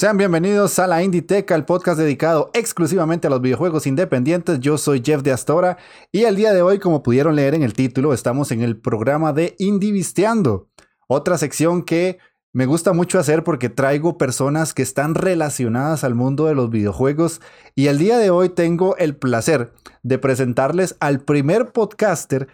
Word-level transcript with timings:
Sean 0.00 0.16
bienvenidos 0.16 0.78
a 0.78 0.86
la 0.86 1.02
Inditeca, 1.02 1.54
el 1.54 1.66
podcast 1.66 1.98
dedicado 1.98 2.50
exclusivamente 2.54 3.26
a 3.26 3.30
los 3.30 3.42
videojuegos 3.42 3.86
independientes. 3.86 4.58
Yo 4.58 4.78
soy 4.78 5.02
Jeff 5.04 5.20
de 5.20 5.30
Astora 5.30 5.76
y 6.10 6.22
el 6.22 6.36
día 6.36 6.54
de 6.54 6.62
hoy, 6.62 6.78
como 6.78 7.02
pudieron 7.02 7.36
leer 7.36 7.52
en 7.54 7.62
el 7.62 7.74
título, 7.74 8.14
estamos 8.14 8.50
en 8.50 8.62
el 8.62 8.80
programa 8.80 9.34
de 9.34 9.56
Indivisteando, 9.58 10.70
otra 11.06 11.36
sección 11.36 11.82
que 11.82 12.16
me 12.54 12.64
gusta 12.64 12.94
mucho 12.94 13.18
hacer 13.18 13.44
porque 13.44 13.68
traigo 13.68 14.16
personas 14.16 14.72
que 14.72 14.80
están 14.80 15.14
relacionadas 15.14 16.02
al 16.02 16.14
mundo 16.14 16.46
de 16.46 16.54
los 16.54 16.70
videojuegos 16.70 17.42
y 17.74 17.88
el 17.88 17.98
día 17.98 18.16
de 18.16 18.30
hoy 18.30 18.48
tengo 18.48 18.96
el 18.96 19.16
placer 19.16 19.74
de 20.02 20.16
presentarles 20.16 20.96
al 21.00 21.20
primer 21.20 21.72
podcaster 21.72 22.48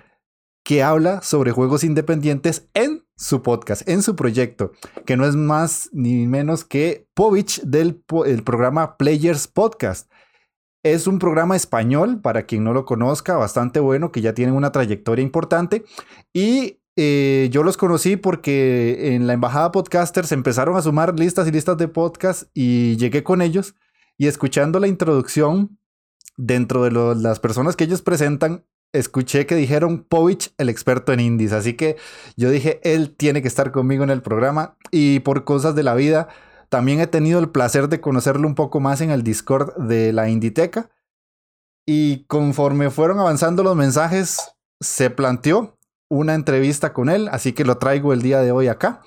que 0.65 0.83
habla 0.83 1.23
sobre 1.23 1.53
juegos 1.53 1.85
independientes 1.85 2.67
en 2.75 3.06
su 3.17 3.43
podcast, 3.43 3.89
en 3.89 4.03
su 4.03 4.15
proyecto, 4.15 4.73
que 5.05 5.17
no 5.17 5.27
es 5.27 5.37
más 5.37 5.89
ni 5.93 6.27
menos 6.27 6.65
que 6.65 7.09
Povich 7.15 7.63
del 7.63 8.03
el 8.27 8.43
programa 8.43 8.97
Players 8.97 9.49
Podcast. 9.49 10.11
Es 10.83 11.07
un 11.07 11.19
programa 11.19 11.57
español, 11.57 12.21
para 12.21 12.45
quien 12.45 12.63
no 12.63 12.73
lo 12.73 12.85
conozca, 12.85 13.37
bastante 13.37 13.81
bueno, 13.81 14.13
que 14.13 14.21
ya 14.21 14.35
tiene 14.35 14.53
una 14.53 14.71
trayectoria 14.71 15.23
importante. 15.23 15.85
Y 16.33 16.81
eh, 16.97 17.49
yo 17.51 17.63
los 17.63 17.77
conocí 17.77 18.17
porque 18.17 19.15
en 19.15 19.27
la 19.27 19.33
Embajada 19.33 19.73
Podcaster 19.73 20.27
se 20.27 20.35
empezaron 20.35 20.77
a 20.77 20.83
sumar 20.83 21.19
listas 21.19 21.49
y 21.49 21.53
listas 21.53 21.77
de 21.77 21.89
podcast 21.89 22.45
y 22.55 22.97
llegué 22.97 23.23
con 23.23 23.43
ellos 23.43 23.75
y 24.17 24.29
escuchando 24.29 24.79
la 24.79 24.89
introducción 24.89 25.79
dentro 26.37 26.85
de 26.85 26.91
las 27.17 27.41
personas 27.41 27.77
que 27.77 27.85
ellos 27.85 28.03
presentan, 28.03 28.65
escuché 28.99 29.47
que 29.47 29.55
dijeron 29.55 30.05
Povich, 30.05 30.53
el 30.59 30.69
experto 30.69 31.13
en 31.13 31.21
indies. 31.21 31.53
Así 31.53 31.75
que 31.75 31.97
yo 32.37 32.51
dije, 32.51 32.81
él 32.83 33.15
tiene 33.17 33.43
que 33.43 33.49
estar 33.49 33.73
conmigo 33.73 34.05
en 34.05 34.11
el 34.11 34.23
programa. 34.23 34.77
Y 34.91 35.21
por 35.21 35.45
cosas 35.45 35.75
de 35.75 35.83
la 35.83 35.95
vida, 35.95 36.29
también 36.69 37.01
he 37.01 37.07
tenido 37.07 37.39
el 37.39 37.51
placer 37.51 37.89
de 37.89 38.01
conocerlo 38.01 38.47
un 38.47 38.55
poco 38.55 38.81
más 38.81 39.01
en 39.01 39.11
el 39.11 39.23
Discord 39.23 39.75
de 39.77 40.13
la 40.13 40.29
Inditeca. 40.29 40.91
Y 41.87 42.25
conforme 42.25 42.91
fueron 42.91 43.21
avanzando 43.21 43.63
los 43.63 43.77
mensajes, 43.77 44.53
se 44.81 45.11
planteó 45.11 45.79
una 46.09 46.35
entrevista 46.35 46.93
con 46.93 47.09
él. 47.09 47.29
Así 47.31 47.53
que 47.53 47.65
lo 47.65 47.79
traigo 47.79 48.13
el 48.13 48.23
día 48.23 48.41
de 48.41 48.53
hoy 48.53 48.69
acá. 48.69 49.03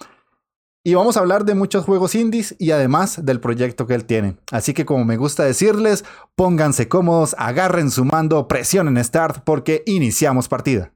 Y 0.89 0.95
vamos 0.95 1.17
a 1.17 1.19
hablar 1.19 1.45
de 1.45 1.53
muchos 1.53 1.85
juegos 1.85 2.15
indies 2.15 2.55
y 2.57 2.71
además 2.71 3.23
del 3.23 3.39
proyecto 3.39 3.85
que 3.85 3.93
él 3.93 4.05
tiene. 4.05 4.37
Así 4.51 4.73
que 4.73 4.85
como 4.85 5.05
me 5.05 5.17
gusta 5.17 5.43
decirles, 5.43 6.03
pónganse 6.35 6.87
cómodos, 6.87 7.35
agarren 7.37 7.91
su 7.91 8.05
mando, 8.05 8.47
presionen 8.47 8.97
Start 9.03 9.43
porque 9.43 9.83
iniciamos 9.85 10.47
partida. 10.47 10.91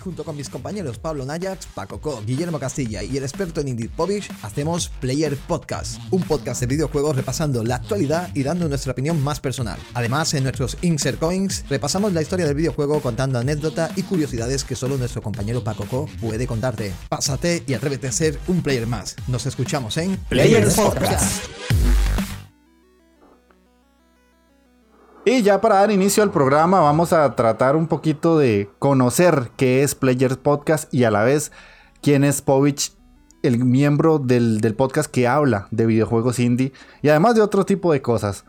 Junto 0.00 0.24
con 0.24 0.36
mis 0.36 0.48
compañeros 0.48 0.98
Pablo 0.98 1.24
Nayax, 1.24 1.66
Paco 1.66 2.00
Co, 2.00 2.22
Guillermo 2.24 2.58
Castilla 2.58 3.02
y 3.02 3.16
el 3.16 3.24
experto 3.24 3.60
en 3.60 3.68
Indie 3.68 3.88
Povich, 3.88 4.30
hacemos 4.42 4.88
Player 5.00 5.36
Podcast, 5.36 6.00
un 6.10 6.22
podcast 6.22 6.60
de 6.60 6.66
videojuegos 6.66 7.16
repasando 7.16 7.64
la 7.64 7.76
actualidad 7.76 8.30
y 8.34 8.42
dando 8.42 8.68
nuestra 8.68 8.92
opinión 8.92 9.22
más 9.22 9.40
personal. 9.40 9.78
Además, 9.94 10.34
en 10.34 10.44
nuestros 10.44 10.76
Insert 10.82 11.18
Coins 11.18 11.64
repasamos 11.68 12.12
la 12.12 12.22
historia 12.22 12.46
del 12.46 12.54
videojuego 12.54 13.00
contando 13.00 13.38
anécdotas 13.38 13.96
y 13.96 14.02
curiosidades 14.02 14.64
que 14.64 14.76
solo 14.76 14.96
nuestro 14.96 15.22
compañero 15.22 15.64
Paco 15.64 15.86
Co 15.90 16.08
puede 16.20 16.46
contarte. 16.46 16.92
Pásate 17.08 17.62
y 17.66 17.74
atrévete 17.74 18.08
a 18.08 18.12
ser 18.12 18.38
un 18.48 18.62
player 18.62 18.86
más. 18.86 19.16
Nos 19.28 19.46
escuchamos 19.46 19.96
en 19.96 20.16
Player 20.28 20.68
Podcast. 20.74 21.44
Y 25.26 25.40
ya 25.40 25.58
para 25.62 25.76
dar 25.76 25.90
inicio 25.90 26.22
al 26.22 26.30
programa 26.30 26.80
vamos 26.80 27.14
a 27.14 27.34
tratar 27.34 27.76
un 27.76 27.86
poquito 27.86 28.36
de 28.36 28.68
conocer 28.78 29.50
qué 29.56 29.82
es 29.82 29.94
Players 29.94 30.36
Podcast 30.36 30.92
y 30.92 31.04
a 31.04 31.10
la 31.10 31.24
vez 31.24 31.50
quién 32.02 32.24
es 32.24 32.42
Povich, 32.42 32.92
el 33.42 33.64
miembro 33.64 34.18
del, 34.18 34.60
podcast 34.76 35.10
que 35.10 35.26
habla 35.26 35.66
de 35.70 35.86
videojuegos 35.86 36.38
indie 36.38 36.74
y 37.00 37.08
además 37.08 37.36
de 37.36 37.40
otro 37.40 37.64
tipo 37.64 37.90
de 37.90 38.02
cosas. 38.02 38.44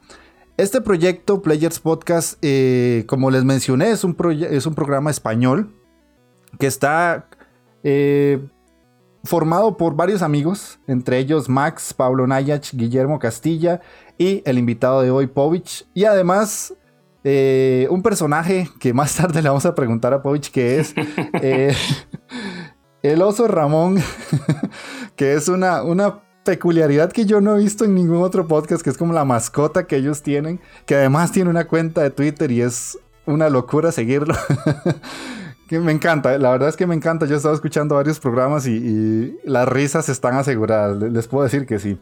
Este 0.58 0.82
proyecto, 0.82 1.42
Players 1.42 1.80
Podcast, 1.80 2.38
eh, 2.42 3.06
como 3.08 3.32
les 3.32 3.46
mencioné, 3.46 3.92
es 3.92 4.04
un, 4.04 4.18
es 4.50 4.66
un 4.66 4.76
programa 4.76 5.12
español 5.12 5.74
que 6.60 6.68
está 6.68 7.30
eh, 7.84 8.46
formado 9.24 9.78
por 9.78 9.96
varios 9.96 10.22
amigos, 10.22 10.80
entre 10.88 11.20
ellos 11.20 11.48
Max, 11.48 11.94
Pablo 11.94 12.28
Nayach, 12.28 12.74
Guillermo 12.74 13.18
Castilla 13.18 13.80
y 14.18 14.42
el 14.46 14.58
invitado 14.58 15.02
de 15.02 15.12
hoy, 15.12 15.28
Povich. 15.28 15.86
Y 15.94 16.06
además, 16.06 16.74
eh, 17.24 17.88
un 17.90 18.02
personaje 18.02 18.70
que 18.80 18.94
más 18.94 19.16
tarde 19.16 19.42
le 19.42 19.50
vamos 19.50 19.66
a 19.66 19.74
preguntar 19.74 20.14
a 20.14 20.22
Povich 20.22 20.52
que 20.52 20.80
es 20.80 20.94
eh, 21.42 21.76
el 23.02 23.22
oso 23.22 23.48
Ramón, 23.48 24.02
que 25.16 25.34
es 25.34 25.48
una, 25.48 25.84
una 25.84 26.22
peculiaridad 26.44 27.12
que 27.12 27.26
yo 27.26 27.42
no 27.42 27.56
he 27.56 27.60
visto 27.60 27.84
en 27.84 27.96
ningún 27.96 28.22
otro 28.22 28.48
podcast, 28.48 28.84
que 28.84 28.90
es 28.90 28.98
como 28.98 29.14
la 29.14 29.26
mascota 29.26 29.88
que 29.88 29.98
ellos 29.98 30.22
tienen, 30.22 30.60
que 30.86 30.96
además 30.96 31.32
tiene 31.32 31.50
una 31.50 31.68
cuenta 31.68 32.02
de 32.02 32.12
Twitter 32.12 32.52
y 32.52 32.62
es 32.62 32.98
una 33.26 33.50
locura 33.50 33.92
seguirlo. 33.92 34.36
que 35.68 35.80
me 35.80 35.92
encanta, 35.92 36.38
la 36.38 36.52
verdad 36.52 36.70
es 36.70 36.76
que 36.76 36.86
me 36.86 36.94
encanta. 36.94 37.26
Yo 37.26 37.34
he 37.34 37.38
estado 37.38 37.56
escuchando 37.56 37.96
varios 37.96 38.20
programas 38.20 38.68
y, 38.68 38.76
y 38.76 39.40
las 39.46 39.68
risas 39.68 40.10
están 40.10 40.36
aseguradas, 40.36 40.98
les 40.98 41.28
puedo 41.28 41.44
decir 41.44 41.66
que 41.66 41.80
sí. 41.80 42.00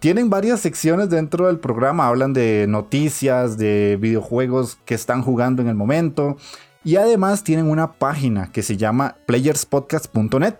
Tienen 0.00 0.30
varias 0.30 0.60
secciones 0.60 1.10
dentro 1.10 1.46
del 1.46 1.58
programa, 1.58 2.08
hablan 2.08 2.32
de 2.32 2.64
noticias, 2.66 3.58
de 3.58 3.98
videojuegos 4.00 4.78
que 4.86 4.94
están 4.94 5.20
jugando 5.20 5.60
en 5.60 5.68
el 5.68 5.74
momento 5.74 6.38
y 6.82 6.96
además 6.96 7.44
tienen 7.44 7.68
una 7.68 7.92
página 7.92 8.50
que 8.50 8.62
se 8.62 8.78
llama 8.78 9.18
playerspodcast.net. 9.26 10.54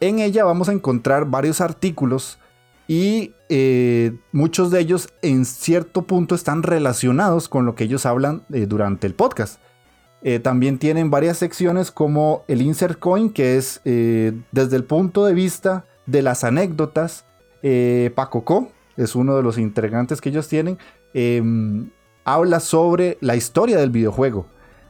En 0.00 0.18
ella 0.18 0.44
vamos 0.44 0.68
a 0.68 0.72
encontrar 0.72 1.24
varios 1.24 1.62
artículos 1.62 2.38
y 2.86 3.32
eh, 3.48 4.12
muchos 4.32 4.70
de 4.70 4.80
ellos 4.80 5.08
en 5.22 5.46
cierto 5.46 6.02
punto 6.02 6.34
están 6.34 6.62
relacionados 6.62 7.48
con 7.48 7.64
lo 7.64 7.74
que 7.74 7.84
ellos 7.84 8.04
hablan 8.04 8.44
eh, 8.52 8.66
durante 8.66 9.06
el 9.06 9.14
podcast. 9.14 9.58
Eh, 10.20 10.38
también 10.38 10.76
tienen 10.76 11.10
varias 11.10 11.38
secciones 11.38 11.90
como 11.90 12.44
el 12.46 12.60
Insert 12.60 12.98
Coin, 12.98 13.30
que 13.30 13.56
es 13.56 13.80
desde 13.84 14.76
el 14.76 14.84
punto 14.84 15.24
de 15.24 15.32
vista 15.32 15.86
de 16.04 16.20
las 16.20 16.44
anécdotas 16.44 17.25
eh, 17.68 18.12
Paco 18.14 18.44
Co, 18.44 18.70
es 18.96 19.16
uno 19.16 19.36
de 19.36 19.42
los 19.42 19.58
integrantes 19.58 20.20
que 20.20 20.28
ellos 20.28 20.46
tienen, 20.46 20.78
em, 21.14 21.90
habla 22.24 22.60
sobre 22.60 23.18
la 23.20 23.34
historia 23.34 23.76
del 23.78 23.90
videojuego. 23.90 24.46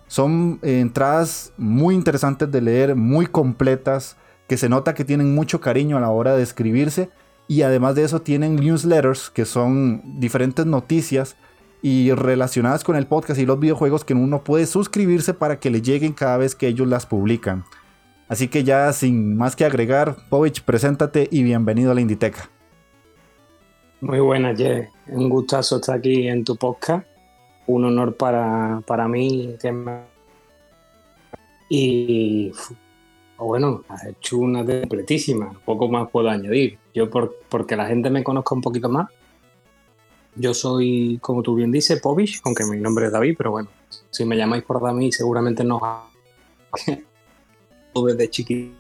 Son 0.09 0.59
entradas 0.61 1.55
muy 1.57 1.95
interesantes 1.95 2.53
de 2.53 2.61
leer, 2.61 2.95
muy 2.95 3.27
completas, 3.29 4.19
que 4.47 4.59
se 4.59 4.69
nota 4.69 4.93
que 4.93 5.07
tienen 5.07 5.35
mucho 5.35 5.59
cariño 5.59 5.97
a 5.97 6.01
la 6.01 6.11
hora 6.11 6.37
de 6.37 6.43
escribirse 6.43 7.09
y 7.49 7.63
además 7.63 7.95
de 7.95 8.05
eso 8.05 8.21
tienen 8.21 8.57
newsletters 8.57 9.31
que 9.31 9.47
son 9.47 10.21
diferentes 10.21 10.67
noticias 10.67 11.37
y 11.81 12.13
relacionadas 12.13 12.85
con 12.85 12.97
el 12.97 13.07
podcast 13.07 13.41
y 13.41 13.47
los 13.47 13.59
videojuegos 13.59 14.05
que 14.05 14.13
uno 14.13 14.45
puede 14.45 14.67
suscribirse 14.67 15.33
para 15.33 15.59
que 15.61 15.71
le 15.71 15.81
lleguen 15.81 16.13
cada 16.13 16.37
vez 16.37 16.55
que 16.55 16.69
ellos 16.69 16.87
las 16.87 17.07
publican. 17.07 17.65
Así 18.29 18.49
que 18.49 18.65
ya 18.65 18.93
sin 18.93 19.35
más 19.35 19.57
que 19.57 19.65
agregar, 19.65 20.17
Povich, 20.29 20.63
preséntate 20.63 21.27
y 21.31 21.43
bienvenido 21.43 21.93
a 21.93 21.95
la 21.95 22.03
Inditeca. 22.03 22.51
Muy 24.01 24.21
buenas, 24.21 24.59
Jay. 24.59 24.89
Un 25.09 25.29
gustazo 25.31 25.77
estar 25.77 25.99
aquí 25.99 26.29
en 26.29 26.45
tu 26.45 26.57
podcast. 26.57 27.07
Un 27.67 27.85
honor 27.85 28.17
para, 28.17 28.83
para 28.87 29.09
mí. 29.09 29.57
Y 31.69 32.53
bueno, 33.39 33.83
has 33.89 34.07
hecho 34.07 34.39
una 34.39 34.65
completísima. 34.65 35.59
Poco 35.65 35.89
más 35.89 36.11
puedo 36.11 36.29
añadir. 36.29 36.79
Yo, 36.95 37.09
por, 37.11 37.37
porque 37.49 37.75
la 37.75 37.87
gente 37.87 38.11
me 38.11 38.23
conozca 38.23 38.55
un 38.55 38.61
poquito 38.61 38.89
más, 38.89 39.09
yo 40.37 40.53
soy, 40.53 41.19
como 41.23 41.43
tú 41.43 41.55
bien 41.55 41.73
dices, 41.73 42.01
Povich, 42.01 42.41
aunque 42.45 42.65
mi 42.65 42.79
nombre 42.79 43.07
es 43.07 43.13
David, 43.13 43.35
pero 43.39 43.53
bueno, 43.53 43.69
si 44.11 44.25
me 44.25 44.37
llamáis 44.37 44.65
por 44.65 44.83
David, 44.83 45.11
seguramente 45.13 45.65
no 45.65 45.81
desde 48.07 48.31
chiquito. 48.31 48.77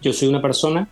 Yo 0.00 0.12
soy 0.12 0.28
una 0.28 0.40
persona 0.40 0.88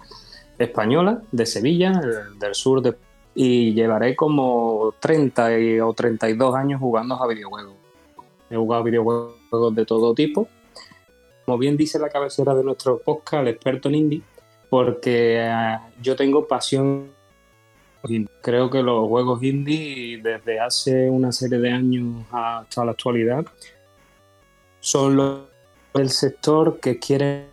española 0.60 1.22
de 1.32 1.46
Sevilla, 1.46 2.00
del 2.38 2.54
sur 2.54 2.82
de 2.82 2.94
y 3.34 3.72
llevaré 3.74 4.16
como 4.16 4.92
30 5.00 5.48
o 5.84 5.94
32 5.94 6.54
años 6.54 6.80
jugando 6.80 7.14
a 7.14 7.26
videojuegos. 7.26 7.74
He 8.50 8.56
jugado 8.56 8.82
videojuegos 8.82 9.74
de 9.74 9.86
todo 9.86 10.14
tipo. 10.14 10.48
Como 11.46 11.56
bien 11.56 11.76
dice 11.76 11.98
la 11.98 12.08
cabecera 12.08 12.54
de 12.54 12.64
nuestro 12.64 12.98
podcast, 12.98 13.42
el 13.42 13.48
experto 13.48 13.88
en 13.88 13.94
indie, 13.94 14.22
porque 14.68 15.38
eh, 15.40 15.78
yo 16.02 16.16
tengo 16.16 16.46
pasión. 16.46 17.10
Creo 18.42 18.70
que 18.70 18.82
los 18.82 19.08
juegos 19.08 19.42
indie, 19.42 20.20
desde 20.22 20.58
hace 20.58 21.08
una 21.08 21.32
serie 21.32 21.58
de 21.58 21.70
años 21.70 22.24
hasta 22.32 22.84
la 22.84 22.92
actualidad, 22.92 23.46
son 24.80 25.16
los 25.16 25.40
del 25.94 26.10
sector 26.10 26.80
que 26.80 26.98
quieren 26.98 27.46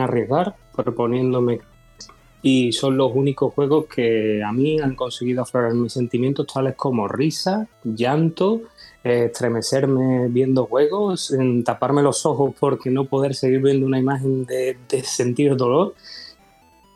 arriesgar 0.00 0.54
proponiéndome 0.74 1.60
y 2.42 2.72
son 2.72 2.96
los 2.96 3.12
únicos 3.14 3.52
juegos 3.52 3.86
que 3.86 4.42
a 4.42 4.52
mí 4.52 4.80
han 4.80 4.94
conseguido 4.94 5.42
aflorar 5.42 5.74
mis 5.74 5.92
sentimientos 5.92 6.46
tales 6.46 6.74
como 6.76 7.08
risa, 7.08 7.66
llanto, 7.82 8.62
estremecerme 9.02 10.28
viendo 10.28 10.66
juegos, 10.66 11.34
taparme 11.64 12.02
los 12.02 12.24
ojos 12.26 12.54
porque 12.58 12.90
no 12.90 13.06
poder 13.06 13.34
seguir 13.34 13.60
viendo 13.60 13.86
una 13.86 13.98
imagen 13.98 14.44
de, 14.44 14.76
sentir 15.02 15.56
dolor. 15.56 15.94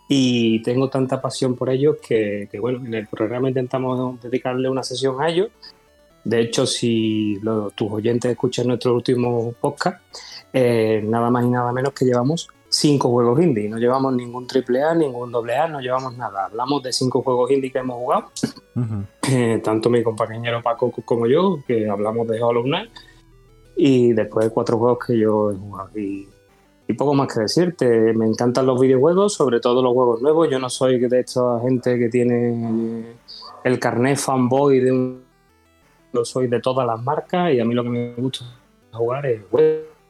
Y 0.08 0.62
tengo 0.62 0.90
tanta 0.90 1.22
pasión 1.22 1.56
por 1.56 1.70
ellos 1.70 1.96
que, 2.00 2.48
bueno, 2.60 2.84
en 2.84 2.94
el 2.94 3.06
programa 3.08 3.48
intentamos 3.48 4.20
dedicarle 4.20 4.68
una 4.68 4.82
sesión 4.82 5.20
a 5.20 5.30
ellos. 5.30 5.48
De 6.22 6.40
hecho, 6.40 6.66
si 6.66 7.40
tus 7.74 7.90
oyentes 7.90 8.30
escuchan 8.30 8.68
nuestro 8.68 8.94
último 8.94 9.54
podcast, 9.58 10.00
eh, 10.52 11.02
nada 11.04 11.30
más 11.30 11.44
y 11.44 11.48
nada 11.48 11.72
menos 11.72 11.94
que 11.94 12.04
llevamos 12.04 12.48
cinco 12.72 13.10
juegos 13.10 13.40
indie. 13.40 13.68
No 13.68 13.78
llevamos 13.78 14.14
ningún 14.14 14.46
triple 14.46 14.82
A, 14.82 14.94
ningún 14.94 15.30
doble 15.30 15.54
A, 15.56 15.68
no 15.68 15.80
llevamos 15.80 16.16
nada. 16.16 16.46
Hablamos 16.46 16.82
de 16.82 16.92
cinco 16.92 17.22
juegos 17.22 17.50
indie 17.50 17.70
que 17.70 17.78
hemos 17.78 17.96
jugado. 17.96 18.30
Eh, 19.30 19.60
tanto 19.62 19.88
mi 19.88 20.02
compañero 20.02 20.60
Paco 20.62 20.92
como 21.04 21.26
yo, 21.26 21.60
que 21.66 21.88
hablamos 21.88 22.26
de 22.26 22.42
Hollow 22.42 22.64
Knight. 22.64 22.90
Y 23.76 24.12
después 24.12 24.50
cuatro 24.50 24.76
juegos 24.76 24.98
que 25.06 25.18
yo 25.18 25.52
he 25.52 25.54
jugado. 25.54 25.90
Y, 25.94 26.28
poco 26.98 27.14
más 27.14 27.32
que 27.32 27.40
decirte. 27.40 28.12
Me 28.12 28.26
encantan 28.26 28.66
los 28.66 28.78
videojuegos, 28.78 29.32
sobre 29.32 29.60
todo 29.60 29.80
los 29.80 29.94
juegos 29.94 30.20
nuevos. 30.20 30.48
Yo 30.50 30.58
no 30.58 30.68
soy 30.68 30.98
de 30.98 31.20
esta 31.20 31.60
gente 31.60 31.98
que 31.98 32.08
tiene 32.08 33.14
el 33.64 33.78
carnet 33.78 34.18
fanboy 34.18 34.80
de 34.80 34.92
un. 34.92 35.24
No 36.12 36.24
soy 36.24 36.48
de 36.48 36.60
todas 36.60 36.86
las 36.86 37.00
marcas 37.00 37.54
y 37.54 37.60
a 37.60 37.64
mí 37.64 37.74
lo 37.74 37.84
que 37.84 37.90
me 37.90 38.14
gusta 38.14 38.44
jugar 38.92 39.24
es 39.24 39.40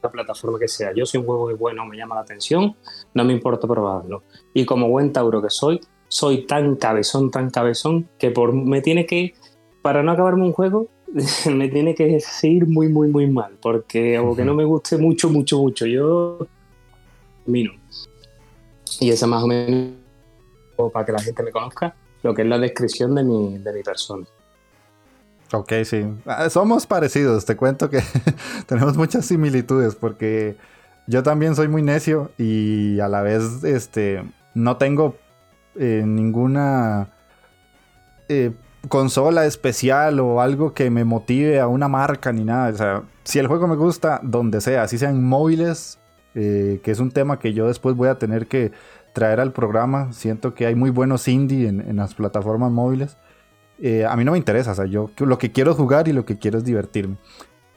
la 0.02 0.10
plataforma 0.10 0.58
que 0.58 0.68
sea. 0.68 0.92
Yo 0.94 1.06
si 1.06 1.18
un 1.18 1.24
juego 1.24 1.50
es 1.50 1.58
bueno, 1.58 1.86
me 1.86 1.96
llama 1.96 2.16
la 2.16 2.22
atención, 2.22 2.76
no 3.14 3.24
me 3.24 3.32
importa 3.32 3.68
probarlo. 3.68 4.22
Y 4.52 4.64
como 4.64 4.88
buen 4.88 5.12
Tauro 5.12 5.40
que 5.40 5.50
soy, 5.50 5.80
soy 6.08 6.46
tan 6.46 6.76
cabezón, 6.76 7.30
tan 7.30 7.50
cabezón, 7.50 8.08
que 8.18 8.30
por 8.30 8.52
me 8.52 8.80
tiene 8.80 9.06
que, 9.06 9.34
para 9.80 10.02
no 10.02 10.12
acabarme 10.12 10.44
un 10.44 10.52
juego, 10.52 10.88
me 11.50 11.68
tiene 11.68 11.94
que 11.94 12.20
seguir 12.20 12.66
muy, 12.66 12.88
muy, 12.88 13.08
muy 13.08 13.30
mal, 13.30 13.56
porque 13.60 14.16
aunque 14.16 14.44
no 14.44 14.54
me 14.54 14.64
guste 14.64 14.98
mucho, 14.98 15.28
mucho, 15.30 15.58
mucho, 15.58 15.86
yo 15.86 16.46
mino. 17.46 17.72
Y 19.00 19.10
esa 19.10 19.26
más 19.26 19.42
o 19.42 19.46
menos, 19.46 19.92
para 20.92 21.06
que 21.06 21.12
la 21.12 21.20
gente 21.20 21.42
me 21.42 21.50
conozca, 21.50 21.94
lo 22.22 22.34
que 22.34 22.42
es 22.42 22.48
la 22.48 22.58
descripción 22.58 23.14
de 23.14 23.24
mi, 23.24 23.58
de 23.58 23.72
mi 23.72 23.82
persona. 23.82 24.26
Ok, 25.52 25.72
sí. 25.84 26.06
Ah, 26.24 26.48
somos 26.48 26.86
parecidos, 26.86 27.44
te 27.44 27.56
cuento 27.56 27.90
que 27.90 28.00
tenemos 28.66 28.96
muchas 28.96 29.26
similitudes 29.26 29.94
porque 29.94 30.56
yo 31.06 31.22
también 31.22 31.54
soy 31.54 31.68
muy 31.68 31.82
necio 31.82 32.30
y 32.38 33.00
a 33.00 33.08
la 33.08 33.20
vez 33.20 33.62
este, 33.62 34.24
no 34.54 34.78
tengo 34.78 35.16
eh, 35.74 36.04
ninguna 36.06 37.10
eh, 38.30 38.52
consola 38.88 39.44
especial 39.44 40.20
o 40.20 40.40
algo 40.40 40.72
que 40.72 40.88
me 40.90 41.04
motive 41.04 41.60
a 41.60 41.66
una 41.66 41.86
marca 41.86 42.32
ni 42.32 42.44
nada. 42.44 42.70
O 42.70 42.76
sea, 42.76 43.02
si 43.24 43.38
el 43.38 43.46
juego 43.46 43.66
me 43.68 43.76
gusta, 43.76 44.20
donde 44.22 44.62
sea, 44.62 44.84
así 44.84 44.96
sean 44.96 45.22
móviles, 45.22 45.98
eh, 46.34 46.80
que 46.82 46.92
es 46.92 46.98
un 46.98 47.10
tema 47.10 47.38
que 47.38 47.52
yo 47.52 47.66
después 47.66 47.94
voy 47.94 48.08
a 48.08 48.18
tener 48.18 48.46
que 48.46 48.72
traer 49.12 49.38
al 49.38 49.52
programa. 49.52 50.14
Siento 50.14 50.54
que 50.54 50.64
hay 50.64 50.74
muy 50.74 50.88
buenos 50.88 51.28
indie 51.28 51.68
en 51.68 51.96
las 51.96 52.14
plataformas 52.14 52.70
móviles. 52.70 53.18
Eh, 53.84 54.06
a 54.06 54.14
mí 54.16 54.24
no 54.24 54.32
me 54.32 54.38
interesa. 54.38 54.70
O 54.70 54.74
sea, 54.74 54.86
yo 54.86 55.10
lo 55.18 55.38
que 55.38 55.50
quiero 55.50 55.72
es 55.72 55.76
jugar 55.76 56.06
y 56.06 56.12
lo 56.12 56.24
que 56.24 56.38
quiero 56.38 56.58
es 56.58 56.64
divertirme. 56.64 57.16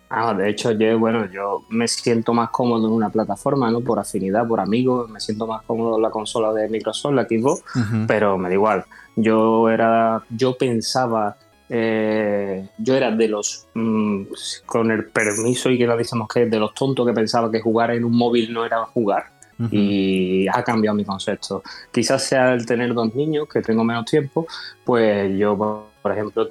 Ah, 0.10 0.36
de 0.36 0.50
hecho, 0.50 0.72
yo, 0.72 1.00
bueno, 1.00 1.30
yo 1.32 1.66
me 1.70 1.88
siento 1.88 2.32
más 2.32 2.52
cómodo 2.52 2.88
en 2.88 2.94
una 2.94 3.10
plataforma, 3.10 3.72
¿no? 3.72 3.82
Por 3.82 3.98
afinidad, 3.98 4.48
por 4.48 4.60
amigos, 4.60 5.10
me 5.10 5.20
siento 5.20 5.48
más 5.48 5.64
cómodo 5.64 5.96
en 5.96 6.04
la 6.04 6.12
consola 6.12 6.54
de 6.54 6.70
Microsoft, 6.70 7.14
la 7.16 7.24
Xbox, 7.24 7.64
pero 8.08 8.38
me 8.38 8.50
da 8.50 8.54
igual. 8.54 8.86
Yo 9.16 9.68
era, 9.68 10.24
yo 10.30 10.56
pensaba, 10.58 11.38
eh, 11.70 12.70
yo 12.78 12.96
era 12.96 13.10
de 13.12 13.28
los, 13.28 13.68
mm, 13.74 14.24
con 14.68 14.92
el 14.92 15.06
permiso 15.06 15.72
y 15.72 15.78
que 15.80 15.88
lo 15.88 15.98
decimos 15.98 16.28
que 16.32 16.46
de 16.46 16.60
los 16.60 16.76
tontos 16.76 17.06
que 17.08 17.14
pensaba 17.14 17.50
que 17.50 17.60
jugar 17.60 17.92
en 17.92 18.06
un 18.06 18.16
móvil 18.16 18.54
no 18.54 18.64
era 18.64 18.86
jugar. 18.86 19.34
Y 19.72 20.50
ha 20.50 20.62
cambiado 20.64 20.98
mi 20.98 21.06
concepto. 21.06 21.64
Quizás 21.90 22.24
sea 22.24 22.54
el 22.54 22.66
tener 22.66 22.94
dos 22.94 23.16
niños, 23.16 23.48
que 23.48 23.62
tengo 23.62 23.86
menos 23.86 24.04
tiempo, 24.04 24.46
pues 24.84 25.36
yo 25.38 25.56
por 26.06 26.12
ejemplo, 26.12 26.48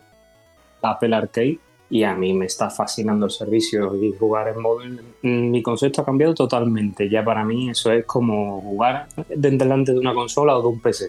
Apple 0.82 1.14
Arcade 1.14 1.61
y 1.88 2.02
a 2.02 2.12
mí 2.16 2.34
me 2.34 2.46
está 2.46 2.70
fascinando 2.70 3.26
el 3.26 3.30
servicio 3.30 3.94
y 3.94 4.12
jugar 4.12 4.49
en 4.49 4.61
móvil. 4.61 5.00
Mi 5.23 5.62
concepto 5.62 6.02
ha 6.02 6.04
cambiado 6.04 6.34
totalmente. 6.34 7.08
Ya 7.08 7.25
para 7.25 7.44
mí 7.44 7.70
eso 7.70 7.92
es 7.92 8.04
como 8.04 8.61
jugar 8.62 9.06
delante 9.28 9.92
de 9.92 10.00
una 10.00 10.12
consola 10.12 10.58
o 10.58 10.61
de 10.61 10.66
un 10.66 10.80
PC. 10.80 11.08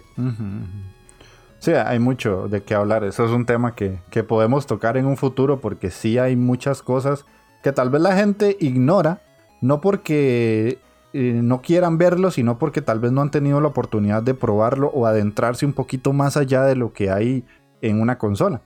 Sí, 1.58 1.72
hay 1.72 1.98
mucho 1.98 2.46
de 2.46 2.62
qué 2.62 2.76
hablar. 2.76 3.02
Eso 3.02 3.24
es 3.24 3.32
un 3.32 3.46
tema 3.46 3.74
que, 3.74 3.98
podemos 4.22 4.68
tocar 4.68 4.96
en 4.96 5.06
un 5.06 5.16
futuro 5.16 5.58
porque 5.58 5.90
sí 5.90 6.16
hay 6.16 6.36
muchas 6.36 6.82
cosas 6.82 7.24
que 7.64 7.72
tal 7.72 7.90
vez 7.90 8.00
la 8.00 8.14
gente 8.14 8.56
ignora, 8.60 9.22
no 9.60 9.80
porque 9.80 10.78
eh, 11.14 11.40
no 11.42 11.62
quieran 11.62 11.98
verlo, 11.98 12.30
sino 12.30 12.60
porque 12.60 12.80
tal 12.80 13.00
vez 13.00 13.10
no 13.10 13.22
han 13.22 13.32
tenido 13.32 13.60
la 13.60 13.66
oportunidad 13.66 14.22
de 14.22 14.34
probarlo 14.34 14.86
o 14.94 15.04
adentrarse 15.04 15.66
un 15.66 15.72
poquito 15.72 16.12
más 16.12 16.36
allá 16.36 16.62
de 16.62 16.76
lo 16.76 16.92
que 16.92 17.10
hay 17.10 17.42
en 17.82 18.00
una 18.00 18.18
consola. 18.18 18.62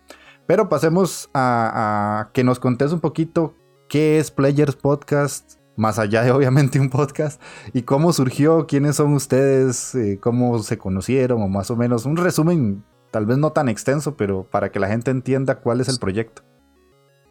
Pero 0.47 0.69
pasemos 0.69 1.31
a, 1.33 2.31
que 2.33 2.45
nos 2.45 2.59
contes 2.59 2.93
un 2.93 3.01
poquito 3.01 3.55
qué 3.89 4.19
es 4.19 4.31
Players 4.31 4.77
Podcast, 4.77 5.61
más 5.77 5.99
allá 5.99 6.23
de 6.23 6.31
obviamente 6.33 6.81
un 6.81 6.91
podcast, 6.91 7.41
y 7.73 7.83
cómo 7.83 8.13
surgió, 8.13 8.67
quiénes 8.67 8.97
son 8.97 9.15
ustedes, 9.15 9.95
eh, 9.95 10.19
cómo 10.21 10.59
se 10.61 10.79
conocieron, 10.79 11.43
o 11.43 11.49
más 11.49 11.71
o 11.71 11.77
menos 11.77 12.05
un 12.05 12.17
resumen, 12.17 12.85
tal 13.11 13.27
vez 13.27 13.39
no 13.39 13.53
tan 13.53 13.69
extenso, 13.69 14.17
pero 14.17 14.45
para 14.45 14.73
que 14.73 14.81
la 14.81 14.89
gente 14.89 15.11
entienda 15.11 15.61
cuál 15.61 15.81
es 15.81 15.89
el 15.89 15.99
proyecto. 15.99 16.43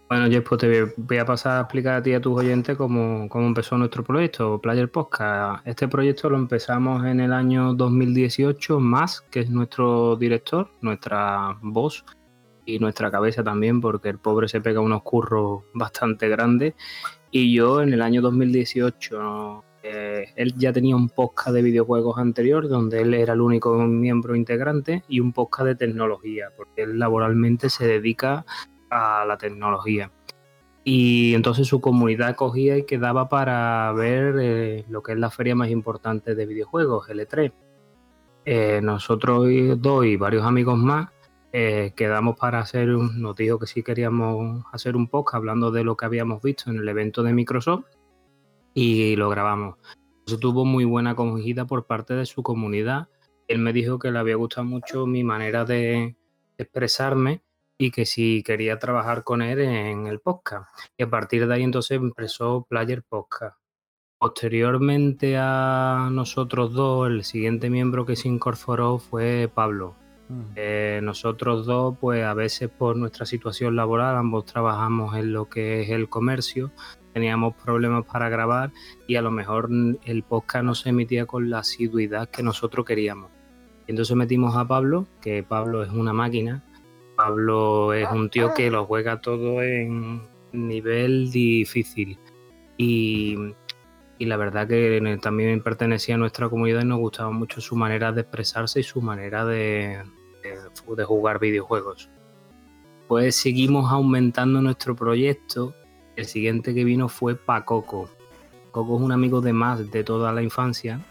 Bueno, 0.09 0.25
yo 0.25 0.43
pues 0.43 0.59
te 0.59 0.85
voy 0.97 1.17
a 1.17 1.25
pasar 1.25 1.59
a 1.59 1.61
explicar 1.61 1.97
a 1.97 2.01
ti 2.01 2.09
y 2.09 2.13
a 2.15 2.19
tus 2.19 2.35
oyentes 2.35 2.75
cómo, 2.75 3.29
cómo 3.29 3.45
empezó 3.45 3.77
nuestro 3.77 4.03
proyecto, 4.03 4.59
Player 4.59 4.89
Podcast. 4.89 5.61
Este 5.67 5.87
proyecto 5.87 6.31
lo 6.31 6.37
empezamos 6.37 7.05
en 7.05 7.19
el 7.19 7.31
año 7.31 7.75
2018, 7.75 8.79
más 8.79 9.21
que 9.29 9.41
es 9.41 9.51
nuestro 9.51 10.15
director, 10.15 10.71
nuestra 10.81 11.59
voz 11.61 12.03
y 12.65 12.79
nuestra 12.79 13.11
cabeza 13.11 13.43
también, 13.43 13.81
porque 13.81 14.09
el 14.09 14.17
pobre 14.17 14.47
se 14.47 14.61
pega 14.61 14.79
unos 14.79 15.03
curros 15.03 15.61
bastante 15.75 16.27
grandes. 16.27 16.73
Y 17.29 17.53
yo 17.53 17.83
en 17.83 17.93
el 17.93 18.01
año 18.01 18.23
2018, 18.23 19.63
eh, 19.83 20.25
él 20.35 20.55
ya 20.57 20.73
tenía 20.73 20.95
un 20.95 21.09
podcast 21.09 21.51
de 21.51 21.61
videojuegos 21.61 22.17
anterior, 22.17 22.67
donde 22.67 23.01
él 23.01 23.13
era 23.13 23.33
el 23.33 23.41
único 23.41 23.77
miembro 23.77 24.35
integrante, 24.35 25.03
y 25.07 25.19
un 25.19 25.33
podcast 25.33 25.67
de 25.67 25.75
tecnología, 25.75 26.47
porque 26.57 26.81
él 26.81 26.97
laboralmente 26.97 27.69
se 27.69 27.85
dedica 27.85 28.43
a 28.89 29.25
la 29.25 29.37
tecnología. 29.37 30.11
Y 30.83 31.35
entonces 31.35 31.67
su 31.67 31.81
comunidad 31.81 32.35
cogía 32.35 32.77
y 32.77 32.85
quedaba 32.85 33.29
para 33.29 33.91
ver 33.93 34.35
eh, 34.41 34.85
lo 34.89 35.03
que 35.03 35.11
es 35.11 35.19
la 35.19 35.29
feria 35.29 35.55
más 35.55 35.69
importante 35.69 36.35
de 36.35 36.45
videojuegos, 36.45 37.09
L3. 37.09 37.51
Eh, 38.45 38.79
nosotros 38.81 39.47
dos 39.77 40.05
y 40.05 40.15
varios 40.15 40.45
amigos 40.45 40.77
más 40.77 41.09
eh, 41.51 41.93
quedamos 41.95 42.37
para 42.37 42.59
hacer 42.59 42.95
un, 42.95 43.21
nos 43.21 43.35
dijo 43.35 43.59
que 43.59 43.67
sí 43.67 43.83
queríamos 43.83 44.63
hacer 44.71 44.95
un 44.95 45.07
podcast 45.07 45.35
hablando 45.35 45.71
de 45.71 45.83
lo 45.83 45.97
que 45.97 46.05
habíamos 46.05 46.41
visto 46.41 46.69
en 46.69 46.77
el 46.77 46.87
evento 46.87 47.23
de 47.23 47.33
Microsoft 47.33 47.85
y 48.73 49.15
lo 49.15 49.29
grabamos. 49.29 49.75
Eso 50.25 50.37
tuvo 50.37 50.63
muy 50.63 50.85
buena 50.85 51.11
acogida 51.11 51.65
por 51.65 51.85
parte 51.85 52.13
de 52.13 52.25
su 52.25 52.43
comunidad. 52.43 53.09
Él 53.47 53.59
me 53.59 53.73
dijo 53.73 53.99
que 53.99 54.11
le 54.11 54.19
había 54.19 54.35
gustado 54.35 54.65
mucho 54.65 55.07
mi 55.07 55.23
manera 55.23 55.65
de 55.65 56.15
expresarme 56.57 57.41
y 57.81 57.91
que 57.91 58.05
si 58.05 58.43
quería 58.43 58.77
trabajar 58.77 59.23
con 59.23 59.41
él 59.41 59.61
en 59.61 60.05
el 60.05 60.19
podcast. 60.19 60.69
Y 60.97 61.03
a 61.03 61.09
partir 61.09 61.47
de 61.47 61.53
ahí 61.55 61.63
entonces 61.63 61.97
empezó 61.97 62.67
Player 62.69 63.01
Podcast. 63.03 63.57
Posteriormente 64.19 65.37
a 65.37 66.09
nosotros 66.11 66.73
dos, 66.73 67.07
el 67.07 67.23
siguiente 67.23 67.69
miembro 67.69 68.05
que 68.05 68.17
se 68.17 68.27
incorporó 68.27 68.99
fue 68.99 69.49
Pablo. 69.51 69.95
Eh, 70.55 70.99
nosotros 71.01 71.65
dos, 71.65 71.97
pues 71.99 72.23
a 72.23 72.33
veces 72.33 72.69
por 72.69 72.97
nuestra 72.97 73.25
situación 73.25 73.77
laboral, 73.77 74.15
ambos 74.17 74.45
trabajamos 74.45 75.15
en 75.15 75.33
lo 75.33 75.49
que 75.49 75.81
es 75.81 75.89
el 75.89 76.07
comercio, 76.07 76.71
teníamos 77.13 77.55
problemas 77.55 78.05
para 78.05 78.29
grabar 78.29 78.71
y 79.07 79.15
a 79.15 79.23
lo 79.23 79.31
mejor 79.31 79.69
el 80.03 80.23
podcast 80.23 80.65
no 80.65 80.75
se 80.75 80.89
emitía 80.89 81.25
con 81.25 81.49
la 81.49 81.59
asiduidad 81.59 82.29
que 82.29 82.43
nosotros 82.43 82.85
queríamos. 82.85 83.31
Entonces 83.87 84.15
metimos 84.15 84.55
a 84.55 84.67
Pablo, 84.67 85.07
que 85.21 85.41
Pablo 85.41 85.81
es 85.81 85.89
una 85.89 86.13
máquina. 86.13 86.63
Pablo 87.19 87.91
es 87.91 88.07
un 88.09 88.29
tío 88.29 88.53
que 88.53 88.71
lo 88.71 88.85
juega 88.85 89.19
todo 89.19 89.61
en 89.61 90.21
nivel 90.53 91.29
difícil. 91.31 92.17
Y, 92.77 93.35
y 94.17 94.25
la 94.25 94.37
verdad 94.37 94.69
que 94.69 95.19
también 95.21 95.61
pertenecía 95.61 96.15
a 96.15 96.17
nuestra 96.17 96.47
comunidad 96.47 96.81
y 96.83 96.85
nos 96.85 96.99
gustaba 96.99 97.29
mucho 97.31 97.59
su 97.59 97.75
manera 97.75 98.13
de 98.13 98.21
expresarse 98.21 98.79
y 98.79 98.83
su 98.83 99.01
manera 99.01 99.43
de, 99.43 100.01
de, 100.43 101.03
jugar 101.03 101.41
videojuegos. 101.41 102.09
Pues 103.09 103.35
seguimos 103.35 103.91
aumentando 103.91 104.61
nuestro 104.61 104.95
proyecto. 104.95 105.75
El 106.15 106.23
siguiente 106.23 106.73
que 106.73 106.85
vino 106.85 107.09
fue 107.09 107.35
Pacoco. 107.35 108.09
Pacoco 108.67 108.95
es 108.95 109.01
un 109.01 109.11
amigo 109.11 109.41
de 109.41 109.51
más 109.51 109.91
de 109.91 110.05
toda 110.05 110.31
la 110.31 110.41
infancia. 110.41 111.01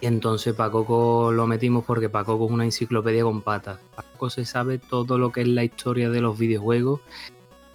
Y 0.00 0.06
entonces 0.06 0.54
Pacoco 0.54 1.30
lo 1.32 1.46
metimos 1.46 1.84
porque 1.84 2.08
Pacoco 2.08 2.46
es 2.46 2.50
una 2.50 2.64
enciclopedia 2.64 3.22
con 3.22 3.42
patas. 3.42 3.78
Pacoco 3.94 4.30
se 4.30 4.44
sabe 4.44 4.78
todo 4.78 5.18
lo 5.18 5.30
que 5.30 5.42
es 5.42 5.48
la 5.48 5.64
historia 5.64 6.08
de 6.10 6.20
los 6.20 6.38
videojuegos. 6.38 7.00